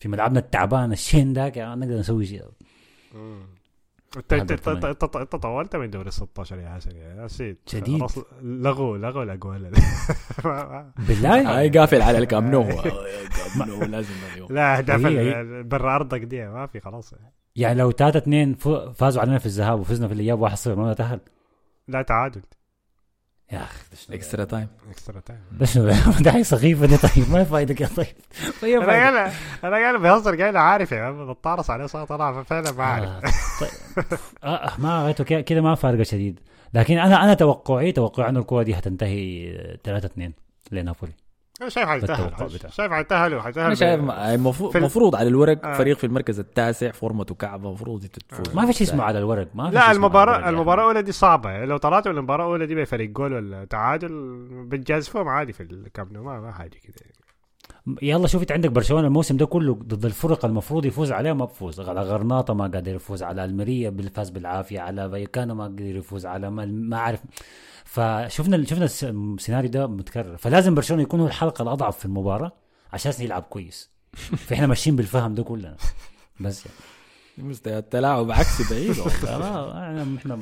في 0.00 0.08
ملعبنا 0.08 0.38
التعبان 0.38 0.92
الشين 0.92 1.32
ذاك 1.32 1.56
يعني 1.56 1.80
نقدر 1.80 1.98
نسوي 1.98 2.26
شيء. 2.26 2.44
انت 4.16 4.32
انت 4.32 4.68
هذا 4.68 4.90
انت- 4.90 5.04
انت- 5.04 5.16
انت 5.16 5.36
طولت 5.36 5.76
من 5.76 5.90
دوري 5.90 6.10
16 6.10 6.58
يا 6.58 6.68
حسن 6.70 6.96
يا 6.96 7.24
نسيت 7.24 7.58
شديد. 7.66 7.98
خلاص 8.00 8.18
لغوا 8.42 8.98
لغوا 8.98 9.22
الاجوال 9.24 9.70
بالله؟ 11.08 11.58
هاي 11.58 11.68
قافل 11.68 12.02
على 12.02 12.18
الكامب 12.18 12.50
نو. 12.50 12.62
لازم 13.90 14.14
لا 14.50 14.78
اهداف 14.78 15.00
برا 15.66 15.94
أرضك 15.94 16.20
دي 16.20 16.48
ما 16.48 16.66
في 16.66 16.80
خلاص. 16.80 17.14
يعني 17.56 17.78
لو 17.78 17.90
3 17.90 18.16
2 18.18 18.54
فازوا 18.94 19.22
علينا 19.22 19.38
في 19.38 19.46
الذهاب 19.46 19.80
وفزنا 19.80 20.08
في 20.08 20.14
الإياب 20.14 20.40
1 20.40 20.56
0 20.56 20.76
ما 20.76 20.92
نتاهل 20.92 21.20
لا 21.88 22.02
تعادل. 22.02 22.42
يا 23.52 23.62
أخي 23.62 23.78
extra 24.14 24.44
time 24.44 24.68
extra 24.90 25.20
time 25.20 25.38
ده 25.52 25.66
شنو 25.66 25.84
ده 26.20 26.32
حاجة 26.32 26.42
سخيفه 26.42 26.86
دي 26.86 26.96
طيب 26.96 27.30
ما 27.30 27.44
فايدك 27.44 27.80
يا 27.80 27.86
طيب. 27.96 28.06
هي 28.62 28.76
أنا. 28.76 28.86
قاعد 28.86 29.32
أنا 29.64 29.76
قاعد 29.76 29.94
بهزر 30.00 30.40
قاعد 30.40 30.56
عارف 30.56 30.92
يا 30.92 31.02
عم 31.02 31.32
بتطارس 31.32 31.70
عليه 31.70 31.86
صوت 31.86 32.08
طلع 32.08 32.42
فعلا 32.42 32.72
ما 32.72 32.84
عارف 32.84 33.08
آه، 33.08 33.20
طيب. 33.60 34.04
آه 34.44 34.70
ما 34.78 35.04
غيرته 35.04 35.24
كده- 35.24 35.40
كده 35.40 35.60
ما 35.60 35.74
فارقة 35.74 36.02
شديد. 36.02 36.40
لكن 36.74 36.98
أنا 36.98 37.24
أنا 37.24 37.34
توقعي 37.34 37.92
توقعي 37.92 38.28
انه 38.28 38.40
الكورة 38.40 38.62
دي 38.62 38.74
هتنتهي 38.74 39.52
3 39.84 40.06
2 40.06 40.32
لنابولي. 40.72 41.12
أنا 41.60 41.68
شايف 41.68 41.88
حيتاهل 41.88 42.30
بتاعه. 42.30 42.70
شايف 42.70 42.92
حيتاهل 42.92 43.34
أنا 43.58 43.74
شايف 43.74 44.00
المفروض 44.10 44.76
المفروض 44.76 45.16
على 45.16 45.28
الورق 45.28 45.66
آه. 45.66 45.72
فريق 45.72 45.96
في 45.96 46.04
المركز 46.04 46.38
التاسع 46.38 46.90
فورمته 46.90 47.34
كعبة 47.34 47.68
المفروض 47.68 48.06
تفوز 48.06 48.54
ما 48.54 48.66
في 48.66 48.72
شيء 48.72 48.86
اسمه 48.86 49.04
على 49.04 49.18
الورق 49.18 49.48
ما 49.54 49.64
في 49.64 49.70
شيء 49.70 49.80
لا 49.80 49.86
يا 49.86 49.92
المباراة 49.92 50.40
أخي. 50.40 50.48
الأولى 50.48 51.02
دي 51.02 51.12
صعبة 51.12 51.64
لو 51.64 51.76
طلعتوا 51.76 52.12
من 52.12 52.18
المباراة 52.18 52.44
الأولى 52.44 52.66
دي 52.66 52.74
بفريق 52.74 53.10
جول 53.10 53.32
ولا 53.32 53.64
تعادل 53.64 54.08
بتجازفوهم 54.68 55.28
عادي 55.28 55.52
في 55.52 55.62
الكامب 55.62 56.12
نو 56.12 56.22
ما 56.22 56.40
ما 56.40 56.52
حاجة 56.52 56.68
كده 56.84 56.94
يلا 58.02 58.26
شوف 58.26 58.42
انت 58.42 58.52
عندك 58.52 58.70
برشلونة 58.70 59.06
الموسم 59.06 59.36
ده 59.36 59.46
كله 59.46 59.74
ضد 59.74 60.04
الفرق 60.04 60.44
المفروض 60.44 60.84
يفوز 60.84 61.12
عليها 61.12 61.32
ما 61.32 61.44
بفوز 61.44 61.80
على 61.80 62.02
غرناطة 62.02 62.54
ما 62.54 62.66
قادر 62.66 62.94
يفوز 62.94 63.22
على 63.22 63.44
الميريا 63.44 63.90
فاز 63.90 64.30
بالعافية 64.30 64.80
على 64.80 65.10
فايكانو 65.10 65.54
ما 65.54 65.62
قادر 65.64 65.96
يفوز 65.96 66.26
على 66.26 66.50
ما, 66.50 66.66
ما 66.66 66.96
أعرف 66.96 67.20
فشفنا 67.84 68.64
شفنا 68.64 68.84
الس- 68.84 69.04
السيناريو 69.04 69.70
ده 69.70 69.86
متكرر 69.86 70.36
فلازم 70.36 70.74
برشلونة 70.74 71.02
يكون 71.02 71.20
هو 71.20 71.26
الحلقة 71.26 71.62
الأضعف 71.62 71.98
في 71.98 72.04
المباراة 72.04 72.52
عشان 72.92 73.12
يلعب 73.20 73.42
كويس 73.42 73.90
فإحنا 74.36 74.66
ماشيين 74.72 74.96
بالفهم 74.96 75.34
ده 75.34 75.42
كلنا 75.42 75.76
بس 76.40 76.66
يعني. 76.66 76.78
مستوى 77.50 77.78
التلاعب 77.78 78.30
عكسي 78.30 78.74
بعيد 78.74 78.98
والله. 78.98 79.38
لا 79.38 80.16
إحنا 80.18 80.38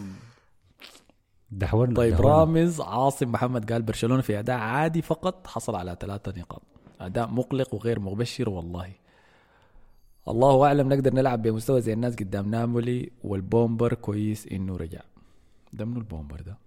دحورنا 1.51 1.95
طيب 1.97 2.13
دحورنا. 2.15 2.35
رامز 2.39 2.81
عاصم 2.81 3.33
محمد 3.33 3.73
قال 3.73 3.83
برشلونة 3.83 4.23
في 4.23 4.39
أداء 4.39 4.57
عادي 4.59 5.03
فقط 5.03 5.47
حصل 5.47 5.75
على 5.77 5.97
ثلاثة 6.01 6.33
نقاط 6.41 6.63
أداء 7.01 7.31
مقلق 7.31 7.75
وغير 7.75 8.01
مبشر 8.01 8.49
والله. 8.51 8.93
الله 10.29 10.67
أعلم 10.67 10.89
نقدر 10.93 11.15
نلعب 11.15 11.43
بمستوى 11.43 11.81
زي 11.81 11.93
الناس 11.93 12.15
قدام 12.15 12.51
نابولي 12.51 13.11
وال 13.25 13.42
bomber 13.42 13.95
كويس 13.95 14.47
إنه 14.47 14.77
رجع. 14.77 15.01
ده 15.73 15.85
منو 15.85 15.99
ال 15.99 16.05
bomber 16.05 16.41
ده؟ 16.41 16.59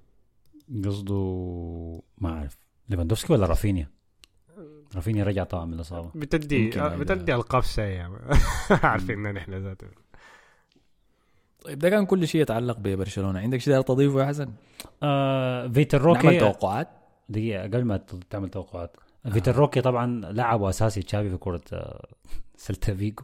قصده 0.85 2.01
ما 2.17 2.29
أعرف 2.29 2.57
ليفاندوفسكي 2.89 3.33
ولا 3.33 3.45
رافينيا؟ 3.45 3.87
رافينيا 4.95 5.23
رجع 5.23 5.43
طبعا 5.43 5.65
من 5.65 5.73
الإصابة. 5.73 6.11
بتدي 6.15 6.65
يمكن 6.65 6.79
هذا. 6.79 6.97
بتدي 6.97 7.35
ألقاب 7.35 7.63
سيئة. 7.63 8.19
عارفين 8.83 9.25
إن 9.25 9.37
إحنا 9.37 9.59
ذاته. 9.59 9.87
طيب 11.61 11.79
ده 11.79 11.89
كان 11.89 12.05
كل 12.05 12.27
شيء 12.27 12.41
يتعلق 12.41 12.77
ببرشلونة. 12.79 13.39
عندك 13.39 13.57
شيء 13.57 13.81
تضيفه 13.81 14.21
يا 14.21 14.25
حسن؟ 14.25 14.51
آه 15.03 15.67
فيتر 15.67 15.97
نعمل 15.97 16.23
روكي 16.25 16.39
توقعات. 16.39 16.87
دقيقة 17.29 17.63
قبل 17.63 17.83
ما 17.83 17.97
تعمل 18.29 18.49
توقعات. 18.49 18.97
فيتور 19.31 19.55
روكي 19.55 19.81
طبعا 19.81 20.21
لعب 20.31 20.63
أساسي 20.63 21.01
تشافي 21.01 21.29
في 21.29 21.37
كرة 21.37 21.61
آه، 21.73 22.07
سلتا 22.57 22.95
فيجو. 22.95 23.23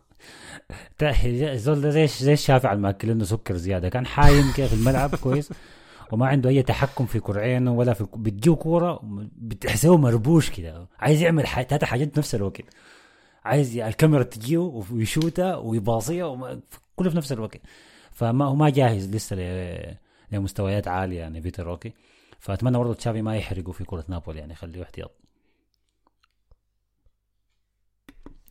الزول 1.26 1.82
ده 1.82 1.90
زي 1.90 2.08
زي 2.08 2.34
الشفع 2.34 2.78
الماكلين 2.78 3.26
سكر 3.26 3.56
زيادة. 3.56 3.90
كان 3.90 4.06
حايم 4.06 4.54
كده 4.58 4.68
في 4.68 4.74
الملعب 4.74 5.16
كويس 5.24 5.54
وما 6.12 6.28
عنده 6.28 6.50
أي 6.50 6.64
تحكم 6.64 7.06
في 7.06 7.20
كرعينه 7.20 7.74
ولا 7.74 7.94
في 7.94 8.08
بتجيو 8.16 8.56
كورة 8.56 9.00
بتحسه 9.36 9.98
مربوش 9.98 10.50
كده. 10.50 10.88
عايز 11.00 11.22
يعمل 11.22 11.44
تلاتة 11.44 11.86
حاجات 11.88 12.18
نفس 12.18 12.36
الوقت. 12.36 12.62
عايز 13.46 13.78
الكاميرا 13.78 14.24
تجيه 14.24 14.58
ويشوتها 14.92 15.56
ويباصيها 15.56 16.60
كله 16.96 17.10
في 17.10 17.18
نفس 17.18 17.32
الوقت. 17.32 17.62
فما 18.12 18.46
هو 18.46 18.56
ما 18.56 18.70
جاهز 18.70 19.16
لسه 19.16 19.36
لمستويات 20.32 20.88
عالية 20.88 21.20
يعني 21.20 21.42
فيتور 21.42 21.70
روكي 21.70 21.94
فأتمنى 22.40 22.78
برضه 22.78 22.94
تشافي 22.94 23.22
ما 23.22 23.38
يحرقوا 23.38 23.74
في 23.74 23.84
كرة 23.84 24.06
نابولي 24.08 24.40
يعني 24.40 24.56
خليه 24.56 24.84
احتياط. 24.84 25.25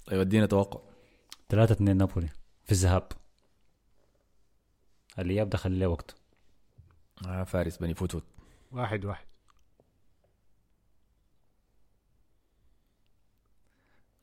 طيب 0.07 0.21
ادينا 0.21 0.47
توقع. 0.47 0.81
3 1.49 1.73
2 1.73 1.97
نابولي 1.97 2.29
في 2.65 2.73
الذهاب. 2.73 3.09
الإياب 5.19 5.51
دخل 5.51 5.81
له 5.81 5.87
وقته 5.87 6.15
آه 7.27 7.45
فارس 7.45 7.77
بني 7.77 7.95
فتوت 7.95 8.25
واحد 8.73 9.05
واحد. 9.05 9.27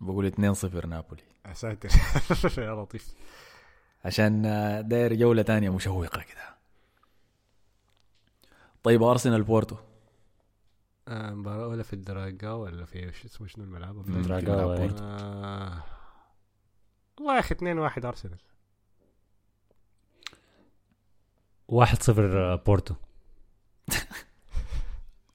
بقول 0.01 0.31
2-0 0.31 0.85
نابولي. 0.85 1.21
يا 1.45 1.53
ساتر. 1.53 1.89
يا 2.63 2.75
لطيف. 2.75 3.13
عشان 4.05 4.45
آه، 4.45 4.81
داير 4.81 5.13
جولة 5.13 5.41
تانية 5.41 5.69
مشوقة 5.69 6.21
كده. 6.21 6.55
طيب 8.83 9.03
أرسنال 9.03 9.43
بورتو. 9.43 9.75
آه، 9.75 9.79
مباراة 11.09 11.63
أولى 11.63 11.83
في 11.83 11.93
الدراجة 11.93 12.55
ولا 12.55 12.85
في 12.85 13.11
شو 13.11 13.27
اسمه 13.27 13.47
شنو 13.47 13.63
الملعب؟ 13.65 14.09
مم. 14.09 14.21
دراجا 14.21 14.53
ملعب 14.55 14.67
و- 14.69 14.75
بورتو. 14.75 15.03
آه، 15.03 15.83
والله 17.17 17.33
يا 17.35 17.39
أخي 17.39 17.55
2 17.55 17.79
1 17.79 18.05
أرسنال. 18.05 18.37
1 21.67 22.01
0 22.03 22.55
بورتو. 22.55 22.95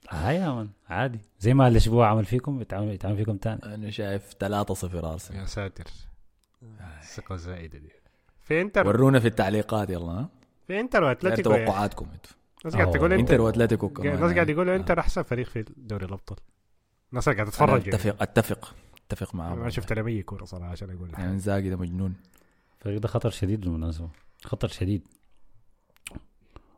هاي 0.09 0.35
يا 0.35 0.49
من 0.49 0.69
عادي. 0.89 1.19
زي 1.39 1.53
ما 1.53 1.67
الأسبوع 1.67 2.07
عمل 2.09 2.25
فيكم 2.25 2.61
يتعامل 2.61 2.87
يتعامل 2.91 3.17
فيكم 3.17 3.37
تاني. 3.37 3.63
أنا 3.63 3.89
شايف 3.91 4.33
3-0 4.33 5.05
أرسنال. 5.05 5.39
يا 5.39 5.45
ساتر. 5.45 5.83
الثقة 7.01 7.35
الزائدة 7.35 7.79
دي. 7.79 7.91
في 8.41 8.61
إنتر؟ 8.61 8.87
ورونا 8.87 9.19
في 9.19 9.27
التعليقات 9.27 9.89
يلا 9.89 10.11
ها؟ 10.11 10.29
في 10.67 10.79
إنتر 10.79 11.03
وأتلتيكو. 11.03 11.49
توقعاتكم. 11.49 12.05
أنتوا 12.13 12.31
الناس 12.65 12.75
قاعد 12.75 12.91
تقول. 12.91 13.13
إنتر. 13.13 13.33
إنتر 13.33 13.41
وأتلتيكو 13.41 13.89
كمان 13.89 14.15
الناس 14.15 14.33
قاعد 14.33 14.49
يقولوا 14.49 14.73
آه. 14.73 14.77
إنتر 14.77 14.99
أحسن 14.99 15.23
فريق 15.23 15.47
في 15.47 15.65
دوري 15.77 16.05
الأبطال. 16.05 16.37
الناس 17.11 17.29
قاعد 17.29 17.47
تتفرج 17.47 17.87
يعني. 17.87 17.95
اتفق 17.95 18.21
أتفق. 18.21 18.75
أتفق 19.07 19.35
أنا 19.35 19.43
معاهم. 19.43 19.59
ما 19.59 19.69
شفت 19.69 19.93
لهم 19.93 20.07
أي 20.07 20.21
كورة 20.21 20.45
صراحة 20.45 20.71
عشان 20.71 20.89
أقول. 20.89 21.09
يعني 21.13 21.31
إنزاجي 21.31 21.69
ده 21.69 21.75
مجنون. 21.75 22.13
الفريق 22.79 22.99
ده 22.99 23.07
خطر 23.07 23.29
شديد 23.29 23.61
بالمناسبة. 23.61 24.09
خطر 24.43 24.67
شديد. 24.67 25.07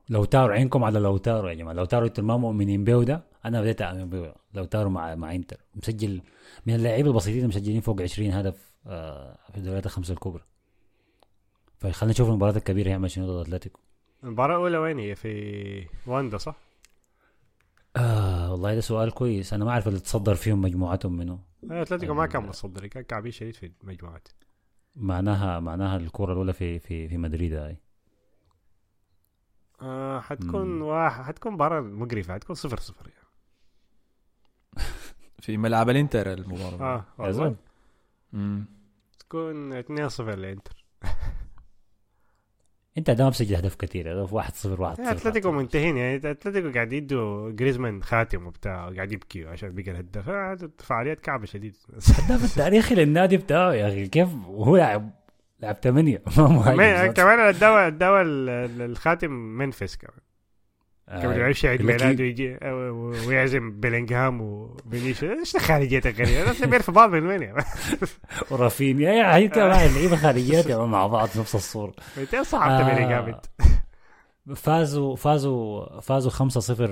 لاوتارو 0.10 0.54
عينكم 0.54 0.84
على 0.84 1.00
لاوتارو 1.00 1.48
يا 1.48 1.54
جماعة. 1.54 1.74
لاوتارو 1.74 2.06
أنتم 2.06 2.28
ما 2.28 2.38
مؤمنين 2.38 2.84
به 2.84 3.04
ده 3.04 3.24
أنا 3.46 3.62
بديت 3.62 3.82
أؤمن 3.82 4.10
به 4.10 4.34
لاوتارو 4.54 4.90
مع 4.90 5.16
مع 5.16 5.36
إنتر. 5.36 5.58
مسجل 5.76 6.22
من 6.66 6.76
اللاعبين 6.76 7.08
البسيطين 7.08 7.44
المسجلين 7.44 7.82
فوق 7.82 8.02
20 8.02 8.32
هدف 8.32 8.70
آه، 8.88 9.38
في 9.52 9.58
الدوريات 9.58 9.86
الخمسة 9.86 10.14
الكبرى. 10.14 10.44
فخلينا 11.78 12.12
نشوف 12.14 12.30
المباراة 12.30 12.58
الكبيرة 12.58 12.90
يعمل 12.90 13.12
شنو 13.12 13.26
ضد 13.28 13.48
اتلتيكو 13.48 13.80
المباراة 14.24 14.56
الأولى 14.56 14.78
وين 14.78 15.00
هي؟ 15.00 15.16
في 15.16 15.86
واندا 16.08 16.38
صح؟ 16.38 16.56
آه 17.96 18.52
والله 18.52 18.76
ده 18.76 18.82
سؤال 18.82 19.12
كويس. 19.12 19.54
أنا 19.54 19.66
ما 19.66 19.72
أعرف 19.72 19.88
اللي 19.88 20.00
تصدر 20.00 20.36
فيهم 20.36 20.62
مجموعتهم 20.62 21.18
منه 21.18 21.40
آه، 21.72 21.82
أتلتيكو 21.82 22.14
ما 22.14 22.26
كان 22.26 22.44
متصدر. 22.44 22.88
كان 22.88 23.04
كعبي 23.04 23.32
شديد 23.32 23.56
في 23.56 23.72
المجموعات 23.84 24.28
معناها 24.96 25.60
معناها 25.60 25.98
الكرة 25.98 26.32
الأولى 26.34 26.54
في 26.54 26.80
في 26.80 27.08
في 27.08 27.18
مدريد 27.18 27.54
هاي. 27.54 27.78
آه 29.82 30.20
حتكون. 30.20 30.82
واحد 30.82 31.24
حتكون 31.24 31.54
مباراة 31.54 31.82
مقرفة. 31.82 32.34
حتكون 32.34 32.56
صفر 32.56 32.80
صفر 32.80 33.08
يعني. 33.10 33.30
في 35.44 35.58
ملعب 35.58 35.90
الإنتر 35.90 36.34
المباراة. 36.34 36.96
آه 36.96 37.06
والله. 37.18 37.56
تكون 39.20 39.74
2 39.74 40.10
0 40.10 40.36
لانتر 40.36 40.86
انت 43.00 43.12
ده 43.12 43.24
ما 43.24 43.30
مسجل 43.30 43.56
أهداف 43.56 43.76
كثير 43.76 44.14
هدف 44.14 44.34
1 44.34 44.56
0 44.56 44.82
1 44.82 45.00
يا 45.00 45.04
0 45.04 45.12
اتلتيكو 45.12 45.52
منتهين 45.52 45.98
يعني 45.98 46.16
أتلتيكو 46.32 46.72
قاعد 46.72 46.94
يدوا 46.94 47.52
جريزمان 47.52 48.04
خاتم 48.04 48.48
وبتاع 48.48 48.90
قاعد 48.96 49.12
يبكي 49.12 49.46
عشان 49.48 49.70
بقى 49.76 49.92
الهداف. 49.92 50.30
آه، 50.30 50.58
فعاليات 50.80 51.20
كعبة 51.20 51.46
شديد 51.46 51.76
الهداف 52.20 52.44
التاريخي 52.52 52.96
للنادي 52.96 53.38
بتاعه 53.38 53.74
يا 53.74 53.88
أخي 53.88 54.08
كيف 54.08 54.30
وهو 54.48 54.78
لاعب 54.78 55.10
لاعب 55.60 55.76
ثمانية 55.76 56.22
ما 56.38 56.48
مهاجم 56.48 56.76
كمان 56.76 56.96
ذاته. 57.06 57.24
كمان 57.24 57.40
ادوا 57.40 57.88
ادوا 57.88 58.22
ال- 58.22 58.50
ال- 58.50 58.82
الخاتم 58.82 59.32
منفس 59.32 59.96
كمان. 59.96 60.20
آه، 61.10 61.20
قبل 61.28 61.38
يعيش 61.38 61.66
عيد 61.66 61.82
يقول 61.82 61.94
لك 61.96 62.02
ميلاده 62.04 62.24
يجي 62.24 62.58
و- 62.64 62.90
و- 62.90 63.28
ويعزم 63.28 63.80
بيلينغهام 63.80 64.42
وفينيسيوس 64.42 65.38
إيش 65.40 65.56
الخارجيات 65.56 66.06
الغريبه 66.08 66.42
الناس 66.42 66.64
بيعرفوا 66.64 66.94
بعض 66.94 67.10
من 67.10 67.26
وين 67.26 67.40
مان؟ 67.54 67.64
ورافينيا 68.52 69.12
يا 69.12 69.36
هي 69.36 69.48
كمان 69.48 69.90
اللعيبه 69.90 70.16
خارجيات 70.24 70.72
مع 70.72 71.08
بعض 71.08 71.28
في 71.28 71.40
نفس 71.40 71.56
الصورة 71.56 71.94
انت 72.18 72.36
صعبت 72.36 72.82
آه. 72.84 72.94
بيلينغهام 72.94 73.26
إنت 73.26 73.46
فازوا 74.56 75.16
فازوا 75.16 76.00
فازوا 76.00 76.32
5 76.32 76.60
0 76.60 76.88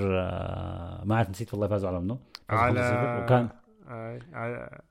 ما 1.06 1.16
عارف 1.16 1.30
نسيت 1.30 1.54
والله 1.54 1.68
فازوا 1.68 1.90
على 1.90 2.00
منو 2.00 2.20
على 2.50 3.20
5-0 3.20 3.24
وكان 3.24 3.50
آه، 3.90 4.20
آه، 4.36 4.82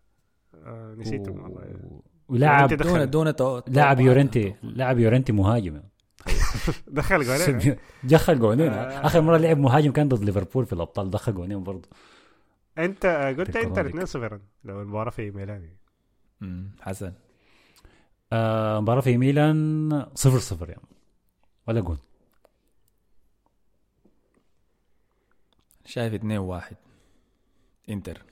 آه، 0.67 0.95
نسيتهم 0.99 1.43
والله 1.43 1.61
و- 1.85 2.03
ولاعب 2.29 2.71
يورنتي 2.73 3.07
دون. 3.07 3.11
دون 3.11 3.63
لاعب. 3.69 4.01
يورنتي 4.01 4.55
لاعب 4.63 4.99
يورنتي 4.99 5.33
مهاجم 5.33 5.81
دخل 6.87 7.23
جولين 7.25 7.77
دخل 8.05 8.39
جونين 8.39 8.73
آه. 8.73 9.07
آخر 9.07 9.21
مرة 9.21 9.37
لعب 9.37 9.59
مهاجم 9.59 9.93
كان 9.93 10.09
ضد 10.09 10.25
ليفربول 10.25 10.67
في 10.67 10.73
الأبطال 10.73 11.11
دخل 11.11 11.35
جونين 11.35 11.63
برضه؟ 11.63 11.89
أنت 12.79 13.07
قلت 13.39 13.57
انتر 13.57 13.71
تكرارك. 13.71 13.89
2 13.91 14.07
0 14.07 14.41
لو 14.65 14.83
المباراه 14.83 15.11
في 15.11 15.31
ميلان. 15.31 15.69
حسن. 16.81 17.13
مباراه 18.81 19.01
في 19.01 19.17
ميلان 19.17 20.07
0 20.15 20.39
0 20.39 20.69
يعني. 20.71 20.83
ولا 21.69 21.81
جون. 21.81 21.99
شايف 25.85 26.15
2 26.15 26.39
1 26.39 26.77
إنتر. 27.91 28.23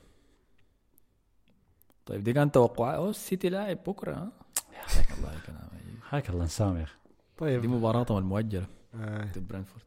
طيب 2.07 2.23
دي 2.25 2.33
كان 2.33 2.53
توقع 2.53 2.95
أو 2.97 3.11
السيتي 3.11 3.49
لاعب 3.49 3.79
بكرة 3.87 4.13
ها؟ 4.15 4.33
حياك 4.73 5.11
الله 5.19 5.33
يا 5.35 5.39
كلام. 5.47 5.69
حياك 6.03 6.31
الله 6.31 6.43
انسام 6.43 6.77
يا 6.77 6.83
أخي. 6.83 6.97
دي 7.39 7.41
طيب 7.41 7.67
مباراتهم 7.67 8.19
المؤجله 8.19 8.67
آه، 8.95 9.25
ضد 9.25 9.49
برنتفورد 9.49 9.85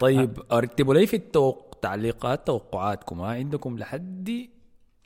طيب 0.00 0.42
ارتبوا 0.52 0.94
لي 0.94 1.06
في 1.06 1.16
التوق... 1.16 1.78
تعليقات 1.82 2.46
توقعاتكم. 2.46 3.20
ها 3.20 3.26
عندكم 3.34 3.78
لحد 3.78 4.48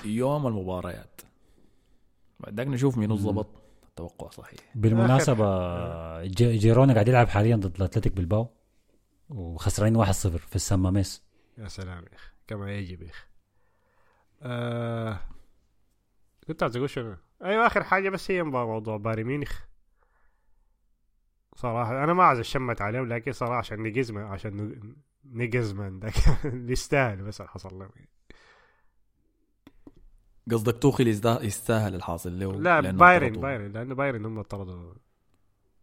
يوم 0.05 0.47
المباريات. 0.47 1.21
بعدك 2.41 2.67
نشوف 2.67 2.99
مين 2.99 3.17
ظبط 3.17 3.47
التوقع 3.89 4.31
صحيح. 4.31 4.59
بالمناسبة 4.75 6.23
جي- 6.25 6.57
جيرونا 6.57 6.93
قاعد 6.93 7.09
يلعب 7.09 7.29
حاليا 7.29 7.57
ضد 7.57 7.77
الأتلتيك 7.77 8.13
بلباو 8.13 8.49
وخسرانين 9.31 9.97
1 9.97 10.13
0 10.13 10.39
في 10.39 10.57
السماميس 10.57 11.23
يا 11.59 11.69
سلام 11.69 12.03
يا 12.03 12.15
أخي. 12.15 12.31
كما 12.47 12.73
يجب 12.73 13.03
يا 13.03 13.11
أخي. 13.11 13.27
آه... 14.43 15.19
كنت 16.49 16.63
عايز 16.63 16.77
أقول 16.77 16.91
شنو؟ 16.91 17.17
أيوه 17.45 17.67
آخر 17.67 17.83
حاجة 17.85 18.09
بس 18.11 18.31
هي 18.31 18.43
موضوع 18.43 18.97
بايرن 18.97 19.25
ميونخ. 19.25 19.61
صراحة 21.57 22.05
أنا 22.05 22.13
ما 22.13 22.25
عايز 22.25 22.39
أشمت 22.39 22.81
عليهم 22.83 23.09
لكن 23.09 23.33
صراحة 23.33 23.57
عشان 23.57 23.83
نيجزمان 23.83 24.25
عشان 24.25 24.83
نيجزمان 25.25 25.99
ده 25.99 26.11
كان 26.11 26.69
يستاهل 26.71 27.23
بس 27.23 27.43
حصل 27.43 27.79
له 27.79 27.89
قصدك 30.51 31.01
يزدا- 31.01 31.43
يستاهل 31.43 31.95
الحاصل 31.95 32.39
له 32.39 32.53
لا 32.53 32.81
لأنه 32.81 32.99
بايرن. 32.99 33.33
بايرن 33.41 33.73
لأنه 33.73 33.95
بايرن 33.95 34.25
هم 34.27 34.43
طردوا 34.43 34.95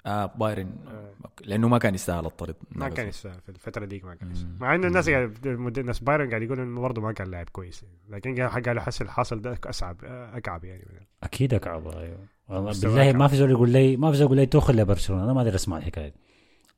آه 0.05 0.25
بايرن. 0.25 0.75
آه. 0.87 1.29
لأنه 1.45 1.67
ما 1.67 1.77
كان 1.77 1.95
يستاهل 1.95 2.25
الطرد 2.25 2.55
ما 2.71 2.89
كان 2.89 3.07
يستاهل 3.07 3.41
في 3.41 3.49
الفترة 3.49 3.85
ديك 3.85 4.05
ما 4.05 4.15
كان. 4.15 4.31
يستاهل. 4.31 4.55
مع 4.59 4.75
إنه 4.75 4.87
الناس 4.87 5.09
قاعد 5.09 5.47
الناس 5.77 5.99
بايرن 5.99 6.29
قاعد 6.29 6.41
يقولوا 6.41 6.63
إنه 6.63 6.81
برضه 6.81 7.01
ما 7.01 7.11
كان 7.11 7.31
لاعب 7.31 7.49
كويس. 7.49 7.85
لكن 8.09 8.41
قال 8.41 8.63
قالوا 8.63 8.81
حس 8.81 9.01
الحاصل 9.01 9.41
ده 9.41 9.59
أصعب 9.65 9.97
أكعب 10.05 10.63
يعني. 10.63 11.07
أكيد 11.23 11.53
أكعب 11.53 11.87
أيوه. 11.87 12.17
بالله. 12.49 13.11
ما 13.11 13.27
في 13.27 13.35
زول 13.35 13.51
يقول 13.51 13.69
لي 13.69 13.97
ما 13.97 14.11
في 14.11 14.17
زول 14.17 14.25
يقول 14.25 14.37
لي 14.37 14.45
توخل 14.45 14.75
لبرشلونة. 14.75 15.23
أنا 15.23 15.33
ما 15.33 15.41
أدري 15.41 15.55
أسمع 15.55 15.77
الحكاية 15.77 16.07
دي. 16.07 16.15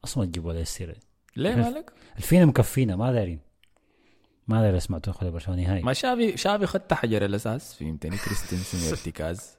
أصلا 0.03 0.26
تجيب 0.26 0.45
ولا 0.45 0.61
السيره. 0.61 0.95
ليه 1.35 1.56
مالك؟ 1.56 1.91
الفينا 2.18 2.45
مكفينا 2.45 2.95
ما 2.95 3.11
دارين. 3.11 3.39
ما 4.48 4.61
داري 4.61 4.77
أسمع 4.77 4.98
توخل 4.98 5.27
لبرشلونة 5.27 5.61
نهائي. 5.61 5.84
ما 5.84 5.93
شافي 5.93 6.38
شافي 6.38 6.65
خدت 6.65 6.93
حجر 6.93 7.26
الأساس 7.26 7.73
فهمتني؟ 7.76 8.18
كريستنسن 8.18 8.89
ارتكاز 8.91 9.57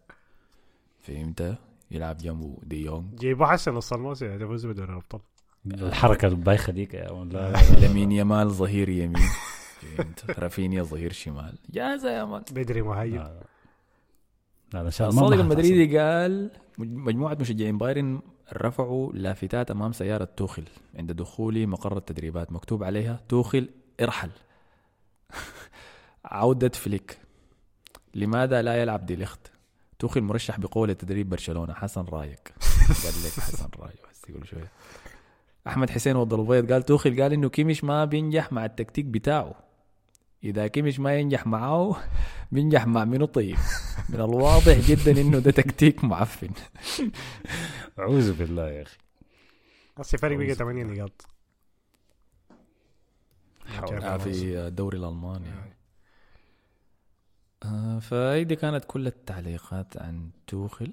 فهمت؟ 1.02 1.58
يلعب 1.92 2.16
جنبه 2.18 2.58
دي 2.62 2.84
يونغ. 2.84 3.14
جيبوا 3.14 3.46
حسن 3.46 3.74
نص 3.74 3.92
الموسم 3.92 4.42
يفوز 4.42 4.66
بدوري 4.66 4.90
الابطال 4.92 5.20
الحركة 5.66 6.28
البايخة 6.28 6.72
ديك 6.72 6.94
يا 6.94 7.10
يامال 8.12 8.50
ظهير 8.50 8.88
يمين. 8.88 9.22
فهمت 9.96 10.30
رافينيا 10.38 10.82
ظهير 10.82 11.12
شمال. 11.12 11.58
جاهزة 11.70 12.10
يا 12.10 12.24
مان 12.24 12.42
بدري 12.52 12.82
مهاجم 12.82 13.16
لا. 13.16 13.40
لا 14.74 14.80
الصادق 14.88 15.32
المدريدي 15.40 15.98
قال 15.98 16.50
مج- 16.78 16.88
مجموعة 16.96 17.34
مشجعين 17.40 17.78
بايرن 17.78 18.20
رفعوا 18.52 19.12
لافتات 19.12 19.70
أمام 19.70 19.92
سيارة 19.92 20.24
توخل 20.36 20.64
عند 20.94 21.12
دخول 21.12 21.66
مقر 21.66 21.96
التدريبات 21.96 22.52
مكتوب 22.52 22.84
عليها 22.84 23.20
توخل 23.28 23.68
ارحل. 24.00 24.30
عودة 26.24 26.68
فليك. 26.68 27.18
لماذا 28.14 28.62
لا 28.62 28.82
يلعب 28.82 29.06
دي 29.06 29.16
ليخت؟ 29.16 29.51
توخل 30.02 30.20
مرشح 30.20 30.60
بقوة 30.60 30.86
لتدريب 30.86 31.28
برشلونة. 31.28 31.74
حسن 31.74 32.04
رايك. 32.04 32.54
قال 33.04 33.14
لك 33.24 33.40
حسن 33.40 33.68
رايك. 33.78 34.00
بس 34.10 34.30
يقول 34.30 34.48
شوية. 34.48 34.70
أحمد 35.66 35.90
حسين 35.90 36.16
وضل 36.16 36.40
البيض 36.40 36.72
قال 36.72 36.82
توخل 36.82 37.22
قال 37.22 37.32
إنه 37.32 37.48
كيميش 37.48 37.84
ما 37.84 38.04
بينجح 38.04 38.52
مع 38.52 38.64
التكتيك 38.64 39.04
بتاعه. 39.04 39.54
إذا 40.44 40.66
كيميش 40.66 41.00
ما 41.00 41.18
ينجح 41.18 41.46
معاه 41.46 41.96
بينجح 42.52 42.86
مع 42.86 43.04
منو 43.04 43.26
طيب؟ 43.26 43.56
من 44.08 44.20
الواضح 44.20 44.78
جدا 44.90 45.20
إنه 45.20 45.38
ده 45.38 45.50
تكتيك 45.50 46.04
معفن. 46.04 46.50
أعوذ 47.98 48.32
بالله 48.32 48.70
يا 48.70 48.82
أخي. 48.82 48.98
هسه 49.98 50.18
فرق 50.18 50.36
بقى 50.36 50.54
8 50.54 50.84
نقاط. 50.84 51.26
آه، 54.02 54.16
في 54.16 54.58
الدوري 54.58 54.98
الألماني. 54.98 55.46
آه، 57.64 57.98
فهيدي 57.98 58.56
كانت 58.56 58.84
كل 58.84 59.06
التعليقات 59.06 59.96
عن 59.96 60.30
توخيل 60.46 60.92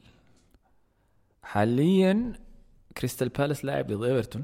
حاليا 1.44 2.34
كريستال 2.98 3.30
بالاس 3.30 3.66
لاعب 3.66 3.88
ضد 3.88 4.04
إيفرتون. 4.04 4.44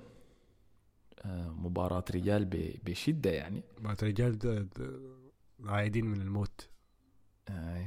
آه، 1.26 1.48
مباراة 1.50 2.04
رجال 2.16 2.46
بشدة 2.86 3.30
يعني. 3.32 3.64
بعد 3.80 4.04
رجال 4.04 4.68
عايدين 5.66 6.06
من 6.06 6.22
الموت. 6.22 6.70
آه، 7.50 7.86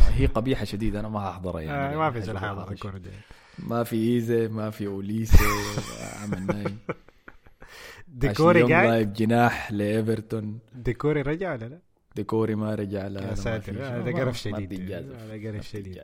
هي 0.00 0.26
قبيحة 0.26 0.64
شديدة 0.64 1.00
أنا 1.00 1.08
ما 1.08 1.18
هحضرها 1.20 1.60
يعني. 1.60 1.94
آه 1.94 1.98
ما 1.98 2.10
في 2.10 2.20
بالحرج. 2.20 2.72
الكورة 2.72 2.98
دي. 2.98 3.10
ما 3.58 3.84
في 3.84 3.96
إيزي 3.96 4.48
ما 4.48 4.70
في 4.70 4.86
أوليسي 4.86 5.44
عمل 6.22 6.46
نايم 6.46 6.78
ديكوري 8.08 8.62
قاعد 8.62 8.88
لاعب 8.88 9.12
جناح 9.12 9.72
لإيفرتون. 9.72 10.58
ديكوري 10.74 11.22
رجع 11.22 11.52
ولا 11.52 11.64
لا؟ 11.64 11.78
ديكوري 12.16 12.54
ما 12.54 12.74
رجع 12.74 13.06
لا 13.06 13.28
يا 13.28 13.34
ساتر. 13.34 13.72
هذا 13.72 14.12
قرف 14.12 14.38
شديد. 14.38 14.90
هذا 14.90 15.48
قرف 15.48 15.68
شديد. 15.68 16.00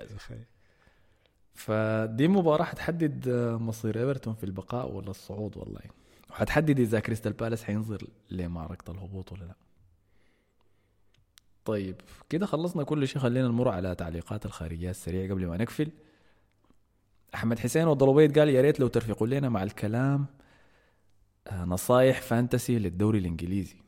فدي 1.54 2.28
مباراة 2.28 2.64
حتحدد 2.64 3.28
آه، 3.28 3.56
مصير 3.56 3.98
إيفرتون 4.00 4.34
في 4.34 4.44
البقاء 4.44 4.92
ولا 4.92 5.10
الصعود 5.10 5.56
والله 5.56 5.80
وحتحدد 6.30 6.80
إذا 6.80 7.00
كريستال 7.00 7.32
بالاس 7.32 7.64
حينزل 7.64 7.98
لمعركة 8.30 8.90
الهبوط 8.90 9.32
ولا 9.32 9.44
لا 9.44 9.54
طيب 11.64 11.96
كده 12.28 12.46
خلصنا 12.46 12.82
كل 12.82 13.08
شيء 13.08 13.22
خلينا 13.22 13.48
نمر 13.48 13.68
على 13.68 13.94
تعليقات 13.94 14.46
الخارجية 14.46 14.90
السريع 14.90 15.30
قبل 15.30 15.46
ما 15.46 15.56
نقفل 15.56 15.90
أحمد 17.34 17.58
حسين 17.58 17.86
والضلوبيت 17.86 18.38
قال 18.38 18.48
يا 18.48 18.60
ريت 18.60 18.80
لو 18.80 18.88
ترفقوا 18.88 19.26
لنا 19.26 19.48
مع 19.48 19.62
الكلام 19.62 20.26
آه، 21.46 21.64
نصايح 21.64 22.20
fantasy 22.20 22.78
للدوري 22.78 23.18
الإنجليزي 23.18 23.81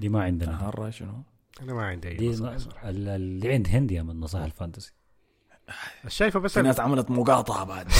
دي 0.00 0.08
ما 0.08 0.22
عندنا. 0.22 0.50
نهار 0.50 0.90
شنو؟ 0.90 1.22
أنا 1.62 1.74
ما 1.74 1.86
عندي 1.86 2.14
دي 2.14 2.24
اي 2.24 2.30
نصائح 2.30 2.84
اللي 2.84 3.52
عند 3.52 3.68
هندي 3.68 4.02
من 4.02 4.20
نصائح 4.20 4.44
ال 4.44 4.49
fantasy. 4.49 4.92
الشايفه 6.04 6.40
بس 6.40 6.54
في 6.54 6.62
ناس 6.62 6.80
عملت 6.80 7.10
مقاطعة 7.10 7.64
بعد. 7.64 7.86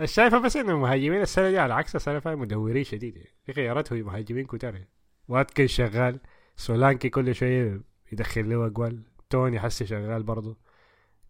الشايفه 0.00 0.38
بس 0.38 0.56
انه 0.56 0.72
المهاجمين 0.72 1.20
السنة 1.20 1.50
دي 1.50 1.58
على 1.58 1.74
عكس 1.74 1.96
السنة 1.96 2.18
فاتت 2.18 2.38
مدورين 2.38 2.84
شديد. 2.84 3.16
يعني. 3.16 3.28
في 3.46 3.52
خيارات 3.52 3.92
هو 3.92 3.98
مهاجمين 3.98 4.46
كتار. 4.46 4.84
واتكن 5.28 5.66
شغال 5.66 6.20
سولانكي 6.56 7.08
كل 7.08 7.34
شوية 7.34 7.80
يدخل 8.12 8.50
له 8.50 8.66
اجوال 8.66 9.02
توني 9.30 9.60
هسي 9.60 9.86
شغال 9.86 10.22
برضه 10.22 10.56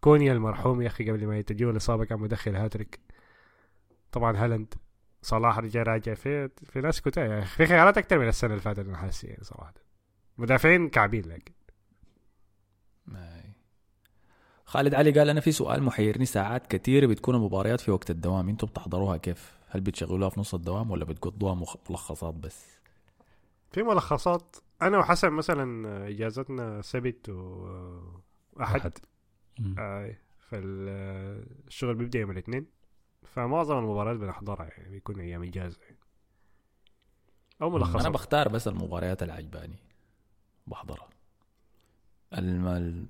كونيا 0.01 0.32
المرحوم 0.32 0.82
يا 0.82 0.86
أخي 0.86 1.10
قبل 1.10 1.27
ما 1.27 1.39
تجيه 1.39 1.70
الاصابه 1.70 2.05
كان 2.05 2.20
مدخل 2.20 2.56
هاتريك. 2.56 3.01
طبعا 4.12 4.36
هالاند. 4.36 4.74
صلاح 5.27 5.59
رجع 5.59 5.82
راجع 5.82 6.15
في 6.15 6.48
في 6.48 6.81
ناس 6.81 7.01
كتار 7.01 7.27
يعني 7.27 7.44
في 7.44 7.66
خيارات 7.66 7.98
أكثر 7.98 8.19
من 8.19 8.28
السنة 8.28 8.51
اللي 8.51 8.62
فاتت 8.62 8.78
أنا 8.78 8.97
حاسس 8.97 9.24
يعني 9.24 9.44
صراحة 9.44 9.74
مدافعين 10.39 10.89
كعبين 10.89 11.24
لكن. 11.28 11.53
خالد 14.65 14.94
علي 14.94 15.11
قال 15.11 15.28
أنا 15.31 15.40
في 15.40 15.53
سؤال 15.53 15.82
محيرني. 15.82 16.27
ساعات 16.27 16.66
كثيره 16.66 17.07
بتكون 17.07 17.35
المباريات 17.35 17.81
في 17.81 17.90
وقت 17.90 18.11
الدوام. 18.11 18.48
أنتم 18.48 18.66
بتحضروها 18.66 19.16
كيف؟ 19.16 19.57
هل 19.69 19.81
بتشغلوها 19.81 20.31
في 20.31 20.40
نص 20.40 20.55
الدوام 20.55 20.90
ولا 20.90 21.05
بتقضوها 21.05 21.55
مخ- 21.55 21.90
ملخصات 21.90 22.35
بس؟ 22.35 22.66
في 23.70 23.82
ملخصات. 23.82 24.57
أنا 24.82 24.98
وحسن 24.98 25.31
مثلا 25.32 26.09
إجازتنا 26.09 26.82
سبت 26.82 27.28
و 27.28 27.66
أحد. 28.61 28.81
أحد. 28.81 28.93
مم. 29.59 29.74
آه 29.78 30.16
فالشغل 30.39 31.94
بيبدأ 31.94 32.19
يوم 32.19 32.31
الاثنين. 32.31 32.66
فمعظم 33.35 33.78
المباريات 33.78 34.16
بنحضرها 34.16 34.65
يعني 34.65 34.89
بيكون 34.90 35.20
أيام 35.20 35.43
إجازة 35.43 35.78
يعني. 35.82 35.97
أو 37.62 37.69
أنا 37.69 37.77
ملخصات 37.77 38.12
بختار 38.12 38.48
بس 38.48 38.69
المباريات 38.69 39.23
اللي 39.23 39.32
عجباني 39.32 39.77
بحضرها 40.66 41.09
الم... 42.39 42.66
ال- 42.66 43.07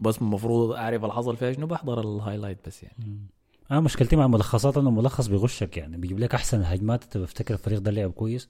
بس 0.00 0.18
المفروض 0.22 0.72
أعرف 0.72 1.02
اللي 1.02 1.12
حصل 1.14 1.36
فيها 1.36 1.52
شنو 1.52 1.66
بحضر 1.66 2.00
الهايلايت 2.00 2.58
بس 2.68 2.82
يعني 2.82 2.96
مم. 3.06 3.26
أنا 3.70 3.80
مشكلتي 3.80 4.16
مع 4.16 4.24
الملخصات 4.24 4.76
إنه 4.76 4.88
الملخص 4.88 5.26
بيغشك 5.26 5.76
يعني 5.76 5.96
بيجيب 5.96 6.18
لك 6.18 6.34
أحسن 6.34 6.60
الهجمات 6.60 7.02
انت 7.04 7.16
بفتكر 7.18 7.54
الفريق 7.54 7.78
ده 7.78 7.90
لعب 7.90 8.10
كويس 8.12 8.48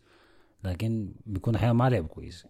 لكن 0.65 1.13
بيكون 1.27 1.55
أحيانا 1.55 1.73
ما 1.73 1.91
لعب 1.91 2.07
كويس 2.07 2.47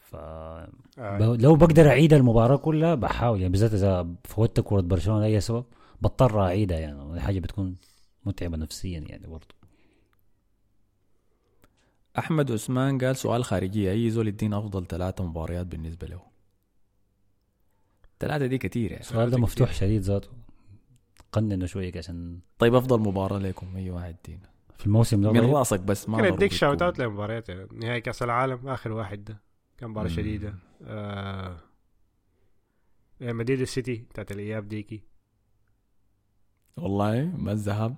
ف 0.00 0.14
آه. 0.16 0.68
ب- 0.98 1.40
لو 1.42 1.56
بقدر 1.56 1.88
أعيد 1.88 2.12
المباراة 2.12 2.56
كلها 2.56 2.94
بحاول 2.94 3.38
يعني 3.40 3.52
بالذات 3.52 3.72
إذا 3.72 4.06
فوتت 4.24 4.60
كره 4.60 4.80
برشلونة 4.80 5.20
لأي 5.20 5.40
سبب 5.40 5.64
بضطر 6.04 6.40
اعيدها 6.42 6.78
يعني 6.78 7.20
حاجة 7.20 7.40
بتكون 7.40 7.76
متعبة 8.24 8.56
نفسيا 8.56 8.98
يعني 9.00 9.26
برضه 9.26 9.54
أحمد 12.18 12.52
عثمان 12.52 12.98
قال 12.98 13.16
سؤال 13.16 13.44
خارجي 13.44 13.90
أي 13.92 14.10
زول 14.10 14.28
يدينا 14.28 14.58
أفضل 14.58 14.86
ثلاثة 14.86 15.24
مباريات 15.24 15.66
بالنسبة 15.66 16.06
له 16.06 16.20
ثلاثة 18.20 18.46
دي 18.46 18.58
كتير 18.58 18.90
يعني 18.90 19.02
السؤال 19.02 19.30
ده 19.30 19.38
مفتوح 19.38 19.72
شديد 19.72 20.02
ذاته 20.02 20.28
قننه 21.32 21.66
شوية 21.66 21.92
عشان 21.96 22.38
طيب 22.58 22.74
أفضل 22.74 23.00
مباراة 23.00 23.38
لكم 23.38 23.76
أي 23.76 23.90
واحد 23.90 24.16
دينا 24.24 24.50
في 24.78 24.86
الموسم 24.86 25.22
ده 25.22 25.32
من. 25.32 25.40
راسك 25.40 25.80
بس 25.80 26.08
ما 26.08 26.16
ضروري 26.18 26.34
أديك 26.34 26.52
shout. 26.52 26.82
out 26.82 26.98
لمباريات 26.98 27.48
يعني. 27.48 27.68
نهائي 27.72 28.00
كأس 28.00 28.22
العالم 28.22 28.68
آخر 28.68 28.92
واحد 28.92 29.24
ده 29.24 29.40
كان 29.78 29.90
مباراة. 29.90 30.08
شديدة 30.08 30.54
آه 30.82 31.56
مدريد 33.20 33.62
السيتي 33.62 33.96
بتاعت 33.96 34.32
الإياب 34.32 34.68
ديكي 34.68 35.00
والله 36.76 37.24
ما 37.38 37.52
الذهاب 37.52 37.96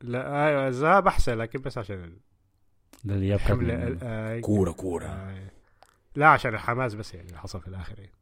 لا 0.00 0.26
آه 0.28 0.68
الذهاب 0.68 1.06
أحسن 1.06 1.38
لكن 1.38 1.60
بس 1.60 1.78
عشان 1.78 2.04
ال- 2.04 2.20
الحملة 3.34 3.74
كان- 3.74 3.98
آه 4.02 4.40
كورة 4.40 4.72
كورة. 4.72 5.06
آه 5.06 5.50
لا 6.16 6.26
عشان 6.28 6.54
الحماس 6.54 6.94
بس 6.94 7.14
يعني 7.14 7.26
اللي 7.28 7.38
حصل 7.38 7.60
في 7.60 7.68
الآخر 7.68 7.98
يعني. 7.98 8.12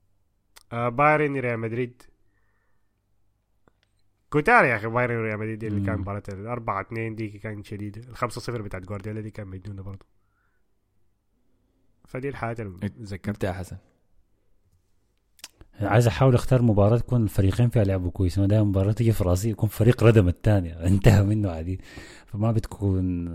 آه 0.73 0.89
بايرن 0.89 1.37
ريال 1.37 1.59
مدريد. 1.59 2.03
كتار 4.31 4.65
يا 4.65 4.77
أخي 4.77 4.87
بايرن 4.87 5.23
ريال 5.23 5.39
مدريد 5.39 5.65
اللي. 5.65 5.87
كان 5.87 5.99
مباراة 5.99 6.23
الأربعة 6.29 6.81
اتنين 6.81 7.15
دي 7.15 7.29
كانت 7.29 7.66
شديدة 7.66 8.01
الخمسة 8.11 8.41
صفر 8.41 8.62
بتاعت 8.62 8.83
جوارديولا 8.83 9.20
دي 9.20 9.31
كان 9.31 9.47
مجنونة 9.47 9.83
برضه. 9.83 10.07
فدي 12.07 12.29
الحاجات 12.29 12.61
اللي 12.61 12.79
يا 13.49 13.53
حسن. 13.53 13.77
عايز 15.81 16.07
أحاول 16.07 16.35
أختار 16.35 16.63
مباراة 16.63 16.97
تكون 16.99 17.23
الفريقين 17.23 17.69
فيها 17.69 17.85
لعبوا 17.85 18.11
كويس 18.11 18.39
أنا 18.39 18.47
دائما 18.47 18.65
مباراة 18.65 18.93
تيجي 18.93 19.13
في 19.13 19.25
راسي 19.25 19.51
يكون 19.51 19.69
فريق 19.69 20.05
ردم 20.05 20.29
الثاني 20.29 20.73
انتهى 20.87 21.23
منه 21.23 21.51
عديد 21.51 21.83
فما 22.27 22.53
بتكون 22.53 23.29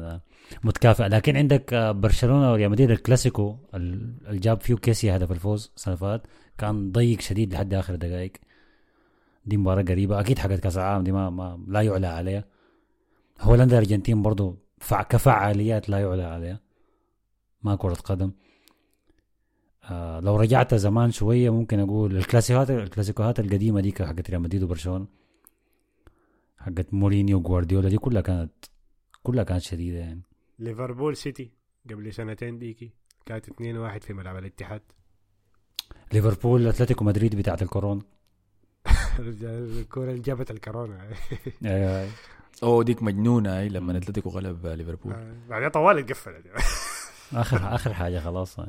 متكافئة. 0.63 1.07
لكن 1.07 1.37
عندك 1.37 1.73
آه، 1.73 1.91
برشلونة 1.91 2.51
وريال 2.51 2.71
مدريد 2.71 2.91
الكلاسيكو 2.91 3.55
ال- 3.75 4.13
اللي 4.27 4.39
جاب 4.39 4.61
فيه 4.61 4.75
كيسي 4.75 5.15
هدف 5.15 5.31
الفوز 5.31 5.71
فاتت 5.77 6.25
كان 6.57 6.91
ضيق 6.91 7.19
شديد 7.21 7.53
لحد 7.53 7.73
آخر 7.73 7.95
دقائق. 7.95 8.31
دي 9.45 9.57
مباراة 9.57 9.81
قريبة 9.83 10.19
أكيد 10.19 10.39
حقت 10.39 10.59
كأس 10.59 10.77
العالم 10.77 11.03
دي 11.03 11.11
ما, 11.11 11.29
ما 11.29 11.63
لا 11.67 11.81
يعلى 11.81 12.07
عليها. 12.07 12.43
هولندا 13.41 13.77
الارجنتين 13.77 14.21
برضو 14.21 14.57
فع 14.79 15.01
كفعاليات 15.03 15.89
لا 15.89 15.99
يعلى 15.99 16.23
عليها. 16.23 16.59
ما 17.63 17.75
كرة 17.75 17.93
قدم. 17.93 18.31
آه 19.91 20.19
لو 20.19 20.35
رجعت 20.35 20.75
زمان 20.75 21.11
شوية 21.11 21.49
ممكن 21.49 21.79
أقول 21.79 22.17
الكلاسيكات 22.17 22.69
الكلاسيكوهات 22.71 23.39
القديمة 23.39 23.81
دي 23.81 23.91
حقت 23.99 24.29
ريال 24.29 24.41
مدريد 24.41 24.63
وبرشلونة. 24.63 25.07
حقت 26.57 26.93
مورينيو 26.93 27.37
وجوارديولا 27.37 27.89
دي 27.89 27.97
كلها 27.97 28.21
كانت 28.21 28.51
كلها 29.23 29.43
كانت 29.43 29.61
شديدة 29.61 29.97
يعني. 29.99 30.21
ليفربول 30.59 31.17
سيتي 31.17 31.51
قبل 31.89 32.13
سنتين 32.13 32.59
ديكي 32.59 32.91
كانت 33.25 33.49
2 33.49 33.77
واحد 33.77 34.03
في 34.03 34.13
ملعب 34.13 34.37
الاتحاد. 34.37 34.81
ليفربول 36.13 36.67
أتلتيكو 36.67 37.05
مدريد 37.05 37.35
بتاعت 37.35 37.61
الكورونا. 37.61 38.01
الكورة 39.19 40.09
اللي 40.09 40.21
جابت 40.21 40.51
الكورونا. 40.51 41.09
آه، 41.65 42.07
أوه 42.63 42.83
ديك 42.83 43.03
مجنونة 43.03 43.59
هاي 43.59 43.69
لما 43.69 43.97
أتلتيكو 43.97 44.29
غلب 44.29 44.67
ليفربول. 44.67 45.13
آه، 45.13 45.35
بعدين 45.49 45.69
طوال 45.69 45.97
اتقفلت 45.97 46.45
اخر 47.33 47.57
آخر 47.75 47.93
حاجة 47.93 48.19
خلاص. 48.19 48.59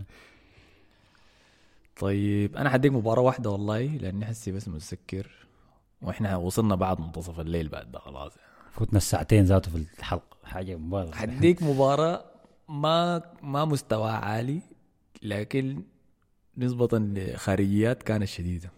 طيب 2.00 2.56
أنا 2.56 2.70
حديك 2.70 2.92
مباراة 2.92 3.22
واحدة 3.22 3.50
والله 3.50 3.82
لأني 3.86 4.26
حسي 4.26 4.52
بس 4.52 4.68
متذكر 4.68 5.30
وإحنا 6.02 6.36
وصلنا 6.36 6.74
بعد 6.74 7.00
منتصف 7.00 7.40
الليل 7.40 7.68
بعد 7.68 7.92
ده 7.92 7.98
خلاص 7.98 8.32
فوتنا 8.72 8.96
الساعتين 8.98 9.44
ذاته 9.44 9.70
في 9.70 9.76
الحلقة 9.98 10.36
حاجة 10.44 10.76
مبالغة. 10.76 11.14
حديك 11.14 11.62
مباراة 11.62 12.24
ما 12.68 13.22
ما 13.42 13.64
مستوى 13.64 14.10
عالي 14.10 14.60
لكن 15.22 15.82
نسبة 16.56 16.88
لخارجيات 16.92 18.02
كانت 18.02 18.24
شديدة. 18.24 18.70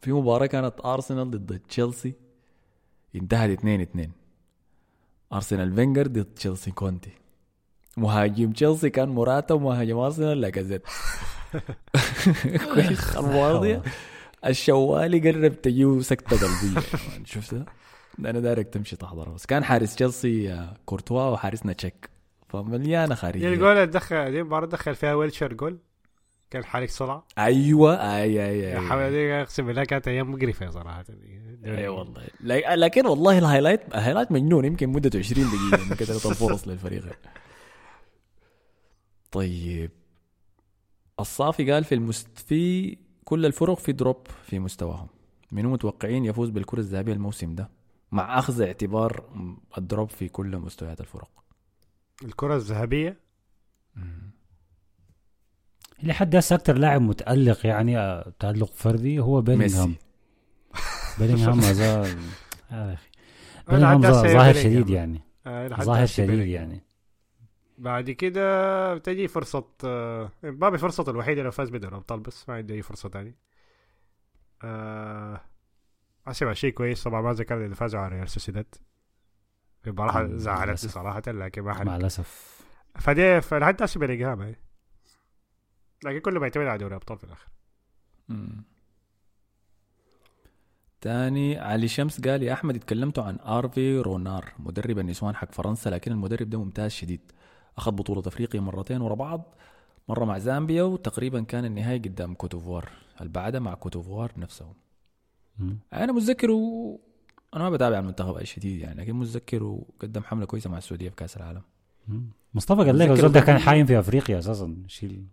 في 0.00 0.12
مباراة 0.12 0.46
كانت 0.46 0.74
أرسنال 0.84 1.30
ضد 1.30 1.58
تشيلسي 1.68 2.14
انتهت 3.14 3.50
2 3.58 3.80
2 3.80 4.10
أرسنال 5.32 5.74
فينجر 5.74 6.06
ضد 6.06 6.24
تشيلسي 6.24 6.70
كونتي. 6.70 7.10
مهاجم 7.96 8.52
تشيلسي 8.52 8.90
كان 8.90 9.08
موراتا 9.08 9.54
ومهاجم 9.54 9.96
أرسنال 9.96 10.40
لاكازيت 10.40 10.82
كويس. 12.74 13.16
دي 13.62 13.80
الشوالي 14.46 15.30
قرب 15.30 15.62
تجيه 15.62 16.00
سكتة 16.00 16.36
قلبية. 16.36 16.80
يا 16.80 17.10
man، 17.12 17.24
شفتها؟ 17.24 17.64
أنا 18.18 18.40
دايرك 18.40 18.68
تمشي 18.68 18.96
تحضرها 18.96 19.34
بس 19.34 19.46
كان 19.46 19.64
حارس 19.64 19.94
تشيلسي 19.94 20.52
آه، 20.52 20.76
كورتوا 20.86 21.22
وحارسنا 21.22 21.72
تشيك. 21.72 22.10
فمليانة 22.48 23.14
خارجية. 23.14 23.48
الجول 23.48 23.72
اللي 23.72 23.86
دخل 23.86 24.30
دي 24.30 24.40
المباراة 24.40 24.66
دخل 24.66 24.94
فيها 24.94 25.14
ويلشر 25.14 25.52
جول 25.52 25.78
كان 26.50 26.64
حارق 26.64 26.88
سرعة. 26.88 27.26
أيوه. 27.38 28.16
اي 28.16 28.22
اي 28.22 28.58
يا 28.60 29.06
اي 29.06 29.42
أقسم 29.42 29.66
بالله 29.66 29.84
كانت 29.84 30.08
أيام 30.08 30.32
مقرفة 30.32 30.70
صراحة. 30.70 31.04
أي 31.64 31.88
والله. 31.88 32.22
لكن 32.76 33.06
والله 33.06 33.38
ال 33.38 33.42
highlight 33.42 33.80
ال 33.94 33.98
highlight 33.98 34.32
مجنون. 34.32 34.64
يمكن 34.64 34.88
مدته 34.88 35.18
20 35.18 35.46
دقيقة 35.46 35.84
من 35.84 35.96
كثرة 35.96 36.30
الفرص 36.30 36.68
للفريق. 36.68 37.04
طيب. 39.32 39.90
الصافي 41.20 41.72
قال 41.72 41.84
في 41.84 41.94
المست 41.94 42.38
في 42.38 42.96
كل 43.24 43.46
الفرق 43.46 43.78
في 43.78 43.92
drop 43.92 44.26
في 44.46 44.58
مستواهم. 44.58 45.08
منو 45.52 45.70
متوقعين 45.70 46.24
يفوز 46.24 46.48
بالكرة 46.50 46.78
الذهبية 46.80 47.12
الموسم 47.12 47.54
ده؟ 47.54 47.70
مع 48.12 48.38
أخذ 48.38 48.62
اعتبار 48.62 49.24
ال 49.78 49.84
drop 49.84 50.08
في 50.08 50.28
كل 50.28 50.58
مستويات 50.58 51.00
الفرق. 51.00 51.30
الكرة 52.24 52.56
الذهبية؟ 52.56 53.20
لحد 56.02 56.36
هسه 56.36 56.56
أكثر 56.56 56.78
لاعب 56.78 57.00
متألق 57.02 57.66
يعني 57.66 57.98
آه، 57.98 58.32
تألق 58.38 58.72
فردي 58.74 59.18
هو 59.18 59.40
بيلينغهام. 59.40 59.94
بيلينغهام 61.18 61.56
ما 61.56 61.72
زال 61.72 62.18
آه 62.72 62.88
يا 62.88 62.94
أخي. 62.94 63.08
أنا 63.68 63.94
بيلينغهام 63.94 64.28
ظاهر. 64.32 64.54
شديد 64.54 64.90
يعني. 64.90 65.20
آه، 65.46 65.68
ظاهر 65.68 66.06
شديد. 66.06 66.48
يعني. 66.48 66.82
بعد 67.80 68.10
كده 68.10 68.94
بتجي 68.94 69.28
فرصة 69.28 69.64
آه، 69.84 70.30
بابي 70.42 70.78
فرصة 70.78 71.04
الوحيدة 71.10 71.42
لو 71.42 71.50
فاز 71.50 71.70
بدوري 71.70 71.88
الأبطال 71.92 72.20
بس 72.20 72.48
ما 72.48 72.54
عنده 72.54 72.74
أي 72.74 72.82
فرصة 72.82 73.08
تاني 73.08 73.34
آه 74.64 75.40
أسمع 76.26 76.52
شيء 76.52 76.72
كويس. 76.72 77.04
طبعا 77.04 77.22
ما 77.22 77.32
ذكرت 77.32 77.60
إذا 77.60 77.74
فازوا 77.74 78.00
على 78.00 78.14
ريال 78.14 78.28
سوسيداد. 78.28 78.74
المباراة 79.86 80.22
مم، 80.22 80.38
زعلتني. 80.38 80.76
صراحة 80.90 81.22
لكن 81.26 81.62
ما 81.62 81.72
مع 81.72 81.94
حد 81.94 82.00
الأسف. 82.00 82.60
فدي 82.98 83.40
فلحد 83.40 83.82
هسه 83.82 84.00
هاي 84.06 84.56
لكن 86.04 86.18
كله 86.18 86.40
بيعتمد 86.40 86.66
على 86.66 86.78
دوري 86.78 86.90
الأبطال 86.90 87.18
في 87.18 87.24
الآخر. 87.24 87.48
مم. 88.28 88.64
تاني 91.00 91.58
علي 91.58 91.88
شمس 91.88 92.20
قال 92.20 92.42
يا 92.42 92.52
أحمد 92.52 92.76
اتكلمتوا 92.76 93.24
عن 93.24 93.38
آرفي 93.40 93.98
رونار 93.98 94.52
مدرب 94.58 94.98
النسوان 94.98 95.36
حق 95.36 95.52
فرنسا 95.52 95.88
لكن 95.88 96.12
المدرب 96.12 96.50
ده 96.50 96.58
ممتاز 96.58 96.90
شديد. 96.90 97.32
أخذ 97.78 97.90
بطولة 97.92 98.22
أفريقيا 98.26 98.60
مرتين 98.60 99.00
ورا 99.00 99.14
بعض 99.14 99.54
مرة 100.08 100.24
مع 100.24 100.38
زامبيا 100.38 100.82
وتقريبا 100.82 101.40
كان 101.40 101.64
النهائي 101.64 101.98
قدام 101.98 102.34
كوتوفوار 102.34 102.88
البعدة 103.20 103.60
مع 103.60 103.74
كوتوفوار 103.74 104.32
نفسهم. 104.36 104.74
أنا 105.92 106.12
متذكر 106.12 106.50
و... 106.50 107.00
أنا 107.56 107.64
ما 107.64 107.70
بتابع 107.70 107.98
المنتخب 107.98 108.34
أي 108.36 108.46
شديد 108.46 108.80
يعني 108.80 109.00
لكن 109.02 109.12
متذكر 109.14 109.62
وقدم 109.62 110.22
حملة 110.22 110.46
كويسة 110.46 110.70
مع 110.70 110.78
السعودية 110.78 111.08
في 111.08 111.16
كأس 111.16 111.36
العالم 111.36 111.62
مم. 112.08 112.22
مصطفى 112.54 112.84
قال 112.84 112.98
لك 112.98 113.10
الزول 113.10 113.32
ده 113.32 113.40
كان 113.40 113.58
حايم 113.58 113.86
في 113.86 113.98
أفريقيا 113.98 114.38
أساسا 114.38 114.76
شيل 114.86 115.24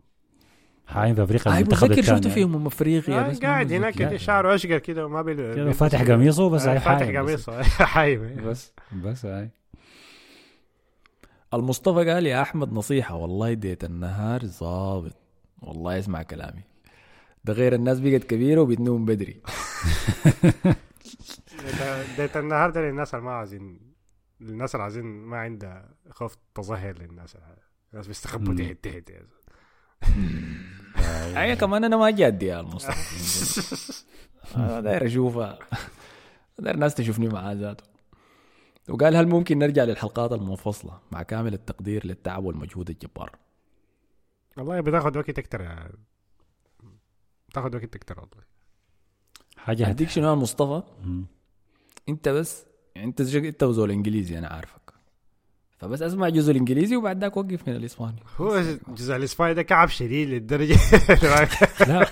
حايم 0.88 1.16
في 1.16 1.24
أفريقيا 1.24 1.52
هاي 1.54 1.58
المنتخب 1.60 1.92
متذكر 1.92 2.04
شفته. 2.16 2.30
فيهم 2.30 2.56
أمم 2.56 2.68
أفريقيا 2.68 3.26
آه 3.26 3.30
بس 3.30 3.40
قاعد 3.40 3.74
هناك. 3.74 3.94
كده 3.94 4.18
شعره 4.18 4.56
أشقر 4.56 4.78
كده 4.78 5.06
وما 5.06 5.24
كده 5.24 5.72
فاتح 5.72 6.02
قميصه 6.02 6.50
بس 6.50 6.62
هاي 6.68 6.80
فاتح. 6.80 7.08
قميصه 7.20 7.64
حايم 7.94 8.42
بس 8.46 8.72
بس 9.04 9.26
هاي 9.26 9.50
المصطفى 11.54 12.10
قال 12.12 12.26
يا 12.26 12.42
أحمد 12.42 12.74
نصيحة 12.74 13.16
والله 13.16 13.54
ديت 13.54 13.84
النهار 13.84 14.46
ظابط. 14.46 15.16
والله 15.62 16.00
اسمع 16.00 16.24
كلامي. 16.24 16.64
ده 17.44 17.54
غير 17.54 17.74
الناس 17.76 18.00
بقت 18.00 18.24
كبيرة 18.24 18.62
وبتنوم 18.62 19.06
بدري. 19.06 19.42
ديت 22.18 22.38
النهارده 22.38 22.82
للناس 22.82 23.16
اللي 23.16 23.26
ما 23.26 23.32
عايزين 23.32 23.80
للناس 24.42 24.76
اللي 24.76 24.84
عايزين 24.84 25.06
ما 25.06 25.38
عندها 25.38 25.90
خوف 26.12 26.38
تظاهر 26.56 26.98
للناس. 26.98 27.38
الناس 27.94 28.08
بيستخبوا. 28.08 28.56
تحت 28.56 28.88
تحت. 28.88 29.12
هي 31.36 31.56
كمان 31.56 31.84
أنا 31.84 31.98
ما 31.98 32.12
جادي 32.12 32.46
يا 32.46 32.60
المصطفى. 32.60 34.04
أنا 34.56 34.80
داير 34.82 35.06
اشوفها 35.06 35.60
داير 36.60 36.76
الناس 36.76 36.96
تشوفني 36.96 37.28
معاه 37.28 37.54
ذاته. 37.54 37.84
وقال 38.90 39.16
هل 39.16 39.28
ممكن 39.28 39.60
نرجع 39.60 39.84
للحلقات 39.84 40.32
المنفصلة 40.32 41.00
مع 41.12 41.24
كامل 41.24 41.54
التقدير 41.54 42.06
للتعب 42.08 42.44
والمجهود 42.44 42.90
الجبار؟ 42.90 43.36
والله 44.58 44.82
بتاخد 44.82 45.18
وقت 45.18 45.40
أكتر 45.40 45.62
يا 45.62 45.90
بتاخد 47.50 47.76
وقت 47.76 47.96
أكتر 47.96 48.20
والله. 48.20 48.44
حاجة 49.58 49.88
هديك 49.88 50.10
شنو 50.10 50.30
يا 50.30 50.36
مصطفى؟ 50.36 50.84
مم. 51.04 51.26
أنت 52.10 52.30
بس 52.30 52.66
يعني 52.96 53.08
أنت 53.08 53.22
أنت 53.36 53.64
وزول 53.64 53.92
إنجليزي 53.92 54.38
أنا 54.38 54.48
عارفك 54.48 54.88
فبس 55.78 56.02
أسمع 56.02 56.30
جزء 56.30 56.52
الإنجليزي 56.52 56.96
وبعدك 56.96 57.38
وقف 57.38 57.68
من 57.68 57.76
الإسباني. 57.76 58.24
هو 58.38 58.58
الجزء 58.58 59.16
الإسباني 59.16 59.54
ده 59.54 59.62
كعب 59.62 59.90
شديد 59.90 60.30
للدرجة. 60.30 60.78
لا. 61.88 62.08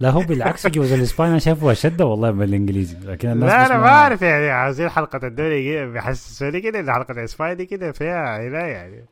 لا 0.00 0.10
هو 0.10 0.20
بالعكس 0.20 0.66
جوز 0.66 0.92
الاسباني 0.92 1.30
أنا 1.30 1.38
شايفه 1.38 1.72
أشد 1.72 2.02
والله 2.02 2.30
من 2.30 2.42
الإنجليزي. 2.42 2.96
لكن 3.04 3.30
الناس 3.30 3.50
لا 3.50 3.66
أنا 3.66 3.78
ما 3.78 3.86
أعرف 3.88 4.22
يعني 4.22 4.50
عايزين 4.50 4.88
حلقة 4.88 5.26
الدوري 5.26 5.86
بيحسسوني 5.86 6.60
كده 6.60 6.80
ان 6.80 6.92
حلقة 6.92 7.12
الإسباني 7.12 7.54
دي 7.54 7.66
كده 7.66 7.92
فيها 7.92 8.16
عناية 8.18 8.72
يعني. 8.72 9.04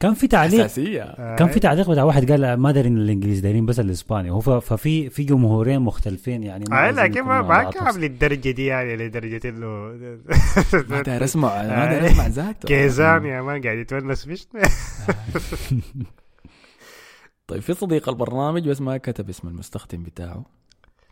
كان 0.00 0.14
في 0.14 0.26
تعليق 0.26 0.64
أساسية. 0.64 1.36
كان 1.36 1.48
في 1.48 1.60
تعليق 1.60 1.90
بتاع 1.90 2.02
واحد 2.04 2.30
قال 2.32 2.54
ما 2.54 2.72
دارين 2.72 2.96
الانجليزي 2.96 3.40
دارين 3.40 3.66
بس 3.66 3.80
الإسباني. 3.80 4.30
هو 4.30 4.40
ففي 4.40 5.10
في 5.10 5.24
جمهورين 5.24 5.80
مختلفين 5.80 6.42
يعني 6.42 6.64
آه 6.72 6.74
عايزين 6.74 7.04
لكن 7.04 7.22
ما 7.22 7.42
ما 7.42 7.70
كعب 7.70 7.96
للدرجة 7.96 8.50
دي 8.50 8.66
يعني 8.66 8.96
لدرجة 8.96 9.48
انه 9.48 9.66
ما 10.90 11.02
داير 11.02 11.24
أسمع 11.24 11.62
ما 11.62 11.86
داير 11.86 12.06
أسمع 12.06 12.26
ذاته 12.46 12.68
كيزان 12.68 13.24
يا 13.24 13.42
مان 13.42 13.62
قاعد 13.62 13.78
يتونس 13.78 14.24
فيش 14.24 14.46
طيب 17.46 17.60
في 17.62 17.74
صديق 17.74 18.08
البرنامج 18.08 18.68
بس 18.68 18.80
ما 18.80 18.96
كتب 18.96 19.28
اسم 19.28 19.48
المستخدم 19.48 20.02
بتاعه 20.02 20.44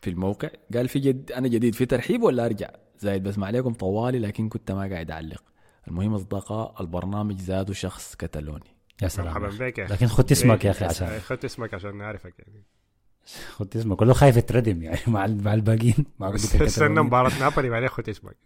في 0.02 0.10
الموقع. 0.10 0.48
قال 0.74 0.88
في 0.88 0.98
جد 0.98 1.32
أنا 1.32 1.48
جديد 1.48 1.74
في 1.74 1.86
ترحيب 1.86 2.22
ولا 2.22 2.46
أرجع؟ 2.46 2.70
زايد 2.98 3.22
بسمع 3.22 3.46
عليكم 3.46 3.72
طوالي 3.74 4.18
لكن 4.18 4.48
كنت 4.48 4.72
ما 4.72 4.88
قاعد 4.92 5.10
أعلق. 5.10 5.42
المهم 5.88 6.14
أصدقاء 6.14 6.74
البرنامج 6.80 7.38
زادوا 7.38 7.74
شخص 7.74 8.14
كتالوني. 8.14 8.64
يا 9.02 9.08
سلام. 9.08 9.26
مرحبا. 9.26 9.66
بك. 9.66 9.78
يا. 9.78 9.86
لكن 9.86 10.06
خد 10.06 10.30
اسمك 10.30 10.64
يا 10.64 10.70
أخي 10.70 10.84
عشان 10.84 11.18
خد 11.20 11.44
اسمك 11.44 11.74
عشان 11.74 11.96
نعرفك 11.96 12.34
يعني. 12.38 12.62
خد 13.56 13.76
اسمك. 13.76 13.96
كله 13.98 14.12
خايف 14.12 14.36
يتردم 14.36 14.82
يعني 14.82 14.98
مع 15.06 15.24
ال- 15.24 15.44
مع 15.44 15.54
الباقيين. 15.54 16.04
مع 16.18 16.34
استنى. 16.34 17.00
مباراة 17.02 17.38
نابولي 17.40 17.68
بعدين 17.70 17.88
خد 17.88 18.08
اسمك. 18.08 18.36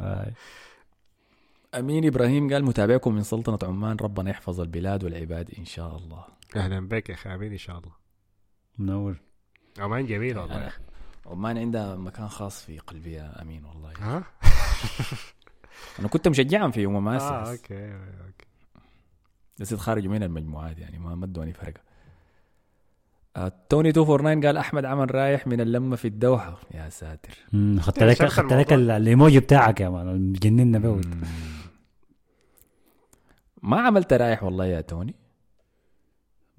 آه. 0.00 0.32
أمين 1.74 2.06
إبراهيم 2.06 2.52
قال 2.52 2.64
متابعكم 2.64 3.14
من 3.14 3.22
سلطنة 3.22 3.58
عمان 3.68 3.96
ربنا 4.00 4.30
يحفظ 4.30 4.60
البلاد 4.60 5.04
والعباد 5.04 5.50
إن 5.58 5.64
شاء 5.64 5.96
الله. 5.96 6.24
أهلا 6.56 6.88
بك 6.88 7.08
يا 7.08 7.14
أخي 7.14 7.34
امين 7.34 7.52
إن 7.52 7.58
شاء 7.58 7.78
الله. 7.78 7.92
منور. 8.78 9.16
عمان 9.78 10.06
جميل 10.06 10.38
والله. 10.38 10.56
أنا 10.56 10.72
عمان 11.26 11.58
عندها 11.58 11.96
مكان 11.96 12.28
خاص 12.28 12.64
في 12.64 12.78
قلبي 12.78 13.12
يا 13.12 13.42
أمين 13.42 13.64
والله. 13.64 13.92
ها؟ 13.98 14.24
أنا 15.98 16.08
كنت 16.08 16.28
مشجعا 16.28 16.70
في 16.70 16.80
يوم 16.80 17.04
ما 17.04 17.14
آه 17.20 17.42
أسس. 17.42 17.50
أوكي 17.60 17.92
أوكي. 17.94 18.46
بس 19.60 19.74
خارجوا 19.74 20.12
من 20.12 20.22
المجموعات 20.22 20.78
يعني 20.78 20.98
ما 20.98 21.14
ما 21.14 21.24
ادوني 21.24 21.52
فرقة. 21.52 21.80
آه، 23.36 23.52
توني 23.68 23.88
249 23.88 24.46
قال 24.46 24.56
أحمد 24.56 24.84
عمل 24.84 25.14
رايح 25.14 25.46
من 25.46 25.60
اللمة 25.60 25.96
في 25.96 26.08
الدوحة. 26.08 26.58
يا 26.74 26.88
ساتر. 26.88 27.38
مم، 27.52 27.80
خدت 27.80 28.02
إيه، 28.02 28.10
لك 28.10 28.24
خدت 28.24 28.52
لك 28.52 28.72
الإيموجي 28.72 29.40
بتاعك 29.40 29.80
يا 29.80 29.88
مان 29.88 30.32
به 30.32 30.94
مم. 30.94 31.00
ما 33.62 33.80
عملت 33.80 34.12
رايح 34.12 34.42
والله 34.42 34.66
يا 34.66 34.80
توني. 34.80 35.14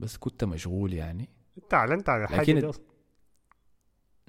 بس 0.01 0.17
كنت 0.17 0.43
مشغول 0.43 0.93
يعني. 0.93 1.30
انت 1.63 1.73
اعلنت 1.73 2.09
عن 2.09 2.23
الحاجة 2.23 2.41
لكن- 2.41 2.59
دي 2.59 2.69
أصلا؟ 2.69 2.85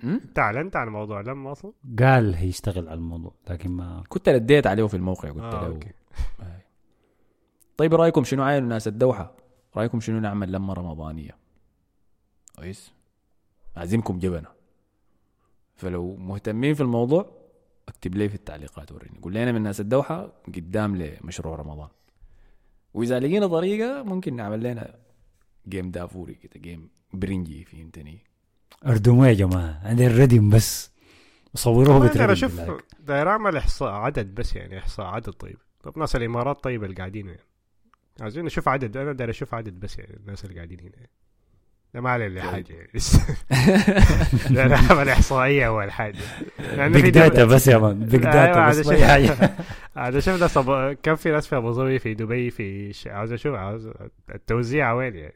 انت 0.05 0.39
اعلنت 0.39 0.77
عن 0.77 0.89
موضوع 0.89 1.21
لما 1.21 1.53
أصلا. 1.53 1.73
قال 1.99 2.35
هيشتغل 2.35 2.89
على 2.89 2.95
الموضوع 2.99 3.35
لكن 3.51 3.71
ما 3.71 4.03
كنت 4.09 4.29
رديت 4.29 4.67
عليه 4.67 4.87
في 4.87 4.97
الموقع 4.97 5.31
قلت 5.31 5.43
آه، 5.55 5.61
له 5.61 5.67
okay. 5.67 5.91
طيب 7.79 7.95
رأيكم 7.95 8.25
شنو 8.25 8.43
عاينوا 8.43 8.69
ناس 8.69 8.89
الدوحة؟ 8.89 9.37
رأيكم 9.77 10.01
شنو 10.01 10.19
نعمل 10.21 10.53
لمه 10.53 10.73
رمضانية؟ 10.75 11.37
كويس. 12.57 12.93
عايزينكم 13.77 14.19
جبنة. 14.19 14.49
فلو 15.77 16.17
مهتمين 16.17 16.75
في 16.75 16.81
الموضوع 16.81 17.31
اكتب 17.89 18.15
لي 18.15 18.29
في 18.29 18.35
التعليقات 18.35 18.93
وريني. 18.93 19.19
قول 19.23 19.35
لنا 19.35 19.51
من 19.53 19.57
الناس 19.59 19.81
الدوحة 19.81 20.33
قدام 20.47 20.97
لمشروع 20.97 21.57
رمضان. 21.57 21.89
وإذا 22.95 23.21
لقينا 23.21 23.47
طريقة 23.47 24.03
ممكن 24.03 24.37
نعمل 24.37 24.63
لنا 24.63 24.95
game 25.69 25.91
دافوري 25.91 26.35
كده 26.35 26.61
game 26.61 26.89
برنجي 27.13 27.65
فهمتني 27.65 28.19
اردموه 28.87 29.29
يا 29.29 29.33
جماعة 29.33 29.81
عندي 29.85 30.07
الردم 30.07 30.51
بس. 30.51 30.93
صوروه 31.55 31.97
أنا 31.97 32.07
بتردم 32.09 32.31
أشوف. 32.31 32.61
داير 33.01 33.29
اعمل 33.29 33.57
إحصاء 33.57 33.93
عدد 33.93 34.35
بس 34.35 34.57
يعني 34.57 34.79
إحصاء 34.79 35.07
عدد 35.07 35.31
طيب. 35.31 35.57
طب 35.83 35.99
ناس 35.99 36.17
الإمارات 36.17 36.65
طيب 36.65 36.85
اللي 36.85 36.97
قاعدين 36.97 37.27
يعني. 37.27 37.41
عايزين 38.21 38.45
نشوف 38.45 38.69
عدد 38.69 38.97
أنا 38.97 39.13
داير 39.13 39.31
أشوف 39.31 39.55
عدد 39.55 39.81
بس 39.81 39.99
يعني 39.99 40.17
الناس 40.17 40.45
اللي 40.45 40.57
قاعدين 40.57 40.81
هنا. 40.81 41.07
ده 41.95 42.01
ما 42.01 42.11
عليه 42.11 42.27
إلا 42.27 42.43
حاجة 42.43 42.67
يعني. 42.73 42.89
داير 44.55 44.75
اعمل 44.75 45.09
إحصائية 45.09 45.67
اول 45.67 45.93
حاجة. 45.93 46.19
في 46.59 46.89
big 46.89 47.09
data 47.09 47.45
بس 47.45 47.69
يا 47.69 47.79
man 47.79 48.01
big 48.01 48.27
أيوة، 48.27 48.47
data 48.47 48.69
بس 48.69 48.89
أي 48.89 49.07
حاجة 49.07 49.57
عايز 49.97 50.17
أشوف 50.17 50.41
ناس. 50.41 50.59
كم 51.03 51.17
في 51.17 51.31
ناس 51.31 51.47
في 51.47 51.57
أبو 51.57 51.73
ظبي 51.73 51.99
في 51.99 52.15
دبي 52.15 52.51
في. 52.51 52.93
عاوز 53.07 53.33
أشوف 53.33 53.55
عاوز 53.55 53.91
التوزيع 54.35 54.93
وين 54.93 55.15
يعني. 55.17 55.35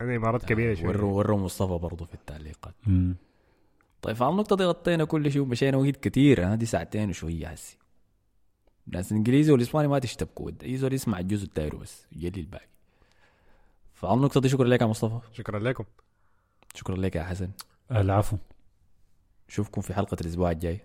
الإمارات 0.00 0.44
كبيرة 0.44 0.74
شوية. 0.74 0.88
وروا 0.88 1.12
وروا 1.12 1.38
مصطفى 1.38 1.78
برضه 1.78 2.04
في 2.04 2.14
التعليقات. 2.14 2.74
مم. 2.86 3.16
طيب 4.02 4.16
فعلى 4.16 4.32
النقطة 4.32 4.56
دي 4.56 4.64
غطينا 4.64 5.04
كل 5.04 5.32
شيء 5.32 5.42
ومشينا 5.42 5.76
وقت 5.76 5.96
كتير. 5.96 6.52
هذه 6.52 6.64
ساعتين 6.64 7.08
وشوية 7.08 7.48
هسي. 7.48 7.78
الناس 8.86 9.12
الإنجليزي 9.12 9.52
والإسباني 9.52 9.88
ما 9.88 9.98
تشتبكوا 9.98 10.50
اي 10.62 10.76
زول 10.76 10.92
يسمع 10.92 11.18
الجزء 11.18 11.44
الداير 11.46 11.76
بس 11.76 12.06
يخلي 12.12 12.40
الباقي. 12.40 12.68
فعلى 13.94 14.14
النقطة 14.14 14.40
دي 14.40 14.48
شكرا 14.48 14.68
لك 14.68 14.80
يا 14.80 14.86
مصطفى. 14.86 15.20
شكرا 15.32 15.58
لكم. 15.58 15.84
شكرا 16.74 16.96
لك 16.96 17.16
يا 17.16 17.22
حسن. 17.22 17.50
العفو. 17.90 18.36
نشوفكم 19.48 19.80
في 19.80 19.94
حلقة 19.94 20.16
الأسبوع 20.20 20.50
الجاي. 20.50 20.80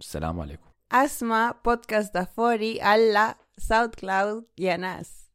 السلام 0.00 0.40
عليكم. 0.40 0.66
أسمع 0.92 1.54
بودكاست 1.64 2.14
دافوري 2.14 2.82
على 2.82 3.34
SoundCloud 3.58 4.44
يا 4.58 4.76
ناس. 4.76 5.29